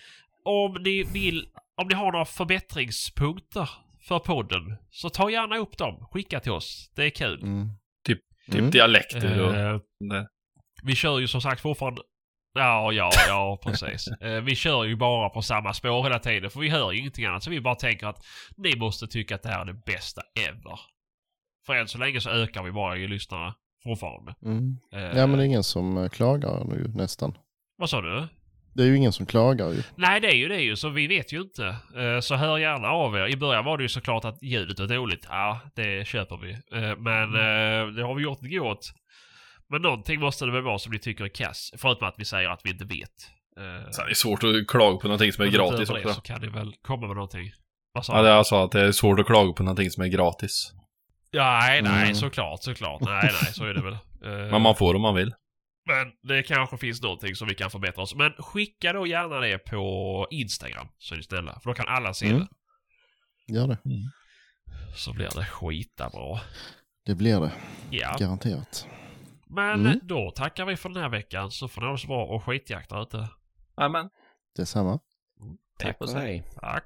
Om 0.44 0.82
ni 0.82 1.02
vill, 1.12 1.46
om 1.78 1.88
ni 1.88 1.94
har 1.94 2.12
några 2.12 2.24
förbättringspunkter 2.24 3.70
för 4.00 4.18
podden, 4.18 4.76
så 4.90 5.10
ta 5.10 5.30
gärna 5.30 5.56
upp 5.56 5.78
dem. 5.78 6.06
Skicka 6.12 6.40
till 6.40 6.52
oss. 6.52 6.92
Det 6.96 7.04
är 7.04 7.10
kul. 7.10 7.42
Mm. 7.42 7.68
Typ 8.06 8.18
Mm. 8.52 8.70
dialekter 8.70 9.40
och... 9.42 9.54
Eh, 9.54 9.80
Nej. 10.00 10.26
vi 10.82 10.94
kör 10.94 11.18
ju 11.18 11.28
som 11.28 11.40
sagt 11.40 11.60
fortfarande... 11.60 12.02
Ja, 12.54 12.92
ja, 12.92 13.10
ja, 13.28 13.58
precis. 13.64 14.08
Eh, 14.20 14.40
vi 14.40 14.54
kör 14.56 14.84
ju 14.84 14.96
bara 14.96 15.28
på 15.28 15.42
samma 15.42 15.74
spår 15.74 16.02
hela 16.02 16.18
tiden, 16.18 16.50
för 16.50 16.60
vi 16.60 16.68
hör 16.68 16.92
ju 16.92 16.98
ingenting 16.98 17.24
annat. 17.24 17.42
Så 17.42 17.50
vi 17.50 17.60
bara 17.60 17.74
tänker 17.74 18.06
att 18.06 18.24
ni 18.56 18.76
måste 18.76 19.06
tycka 19.06 19.34
att 19.34 19.42
det 19.42 19.48
här 19.48 19.60
är 19.60 19.64
det 19.64 19.74
bästa 19.86 20.22
ever. 20.48 20.80
För 21.66 21.74
än 21.74 21.88
så 21.88 21.98
länge 21.98 22.20
så 22.20 22.30
ökar 22.30 22.62
vi 22.62 22.72
bara 22.72 22.96
i 22.96 23.08
lyssnarna 23.08 23.54
fortfarande. 23.84 24.34
Mm. 24.42 24.76
Eh, 24.92 25.00
Ja, 25.18 25.26
men 25.26 25.38
det 25.38 25.42
är 25.44 25.46
ingen 25.46 25.64
som 25.64 26.08
klagar 26.10 26.64
nu 26.64 26.92
nästan. 26.94 27.38
Vad 27.76 27.90
sa 27.90 28.00
du? 28.00 28.28
Det 28.78 28.84
är 28.84 28.86
ju 28.86 28.96
ingen 28.96 29.12
som 29.12 29.26
klagar 29.26 29.68
ju. 29.70 29.82
Nej, 29.96 30.20
det 30.20 30.26
är 30.28 30.34
ju 30.36 30.48
det 30.48 30.60
ju, 30.60 30.76
så 30.76 30.88
vi 30.88 31.06
vet 31.06 31.32
ju 31.32 31.40
inte. 31.40 31.66
Eh, 31.96 32.20
Så 32.20 32.34
hör 32.34 32.58
gärna 32.58 32.88
av 32.88 33.16
er. 33.16 33.26
I 33.26 33.36
början 33.36 33.64
var 33.64 33.76
det 33.76 33.82
ju 33.82 33.88
såklart 33.88 34.24
att 34.24 34.42
ljudet 34.42 34.78
var 34.80 34.86
dåligt. 34.86 35.26
Ja, 35.30 35.60
det 35.76 36.06
köper 36.08 36.36
vi. 36.36 36.50
Eh, 36.52 36.96
Men 36.98 37.34
eh, 37.34 37.86
det 37.94 38.02
har 38.02 38.14
vi 38.14 38.22
gjort 38.22 38.38
det 38.42 38.48
gott. 38.48 38.92
Men 39.70 39.82
någonting 39.82 40.20
måste 40.20 40.44
det 40.46 40.52
väl 40.52 40.62
vara 40.62 40.78
som 40.78 40.92
ni 40.92 40.98
tycker 40.98 41.24
är 41.24 41.28
kass. 41.28 41.70
Förutom 41.78 42.08
att 42.08 42.14
vi 42.18 42.24
säger 42.24 42.48
att 42.48 42.60
vi 42.64 42.70
inte 42.70 42.84
vet. 42.84 43.00
Eh, 43.60 43.90
Så 43.90 44.02
det 44.04 44.10
är 44.10 44.14
svårt 44.14 44.44
att 44.44 44.66
klaga 44.68 44.96
på 44.96 45.06
någonting 45.08 45.32
som 45.32 45.42
är 45.42 45.46
men 45.46 45.54
gratis 45.54 45.90
också. 45.90 46.14
Så 46.14 46.20
kan 46.20 46.40
ni 46.40 46.48
väl 46.48 46.72
komma 46.82 47.06
med 47.06 47.16
någonting. 47.16 47.50
Vad 47.92 48.04
sa 48.04 48.16
Ja, 48.16 48.22
det 48.22 48.28
är 48.28 48.32
alltså 48.32 48.56
att 48.56 48.72
det 48.72 48.80
är 48.80 48.92
svårt 48.92 49.20
att 49.20 49.26
klaga 49.26 49.52
på 49.52 49.62
någonting 49.62 49.90
som 49.90 50.02
är 50.02 50.08
gratis. 50.08 50.72
Ja, 51.30 51.58
nej, 51.62 51.82
nej, 51.82 52.02
Mm. 52.02 52.14
såklart, 52.14 52.62
såklart. 52.62 53.00
Nej, 53.00 53.30
nej, 53.42 53.52
så 53.52 53.64
är 53.64 53.74
det 53.74 53.82
väl. 53.82 53.96
Men 54.50 54.62
man 54.62 54.74
får 54.76 54.94
om 54.94 55.02
man 55.02 55.14
vill. 55.14 55.32
Men 55.88 56.12
det 56.22 56.42
kanske 56.42 56.78
finns 56.78 57.02
någonting 57.02 57.34
som 57.34 57.48
vi 57.48 57.54
kan 57.54 57.70
förbättra 57.70 58.02
oss. 58.02 58.14
Men 58.14 58.32
skicka 58.32 58.92
då 58.92 59.06
gärna 59.06 59.40
det 59.40 59.58
på 59.58 60.26
Instagram, 60.30 60.88
så 60.98 61.14
är 61.14 61.16
ni 61.18 61.22
snälla. 61.24 61.60
För 61.60 61.70
då 61.70 61.74
kan 61.74 61.88
alla 61.88 62.14
se 62.14 62.26
Mm. 62.28 62.38
det. 62.40 62.48
Gör 63.54 63.66
det. 63.68 63.78
Så 64.96 65.12
blir 65.12 65.28
det 65.34 65.44
skita 65.44 66.08
bra. 66.10 66.40
Det 67.04 67.14
blir 67.14 67.40
det. 67.40 67.52
Ja, 67.90 68.16
Garanterat. 68.18 68.86
men 69.46 69.86
Mm. 69.86 69.98
då 70.02 70.30
tackar 70.30 70.64
vi 70.64 70.76
för 70.76 70.88
den 70.88 71.02
här 71.02 71.08
veckan 71.08 71.50
så 71.50 71.68
får 71.68 71.80
ni 71.80 71.86
ha 71.86 71.92
det 71.92 71.98
så 71.98 72.06
bra 72.06 72.24
och 72.24 72.44
skitjakt 72.44 72.90
där 72.90 73.02
ute. 73.02 73.28
Jajamän. 73.76 74.10
Detsamma. 74.56 75.00
Tack 75.78 76.00
och 76.00 76.10
hej. 76.10 76.44
Tack. 76.60 76.84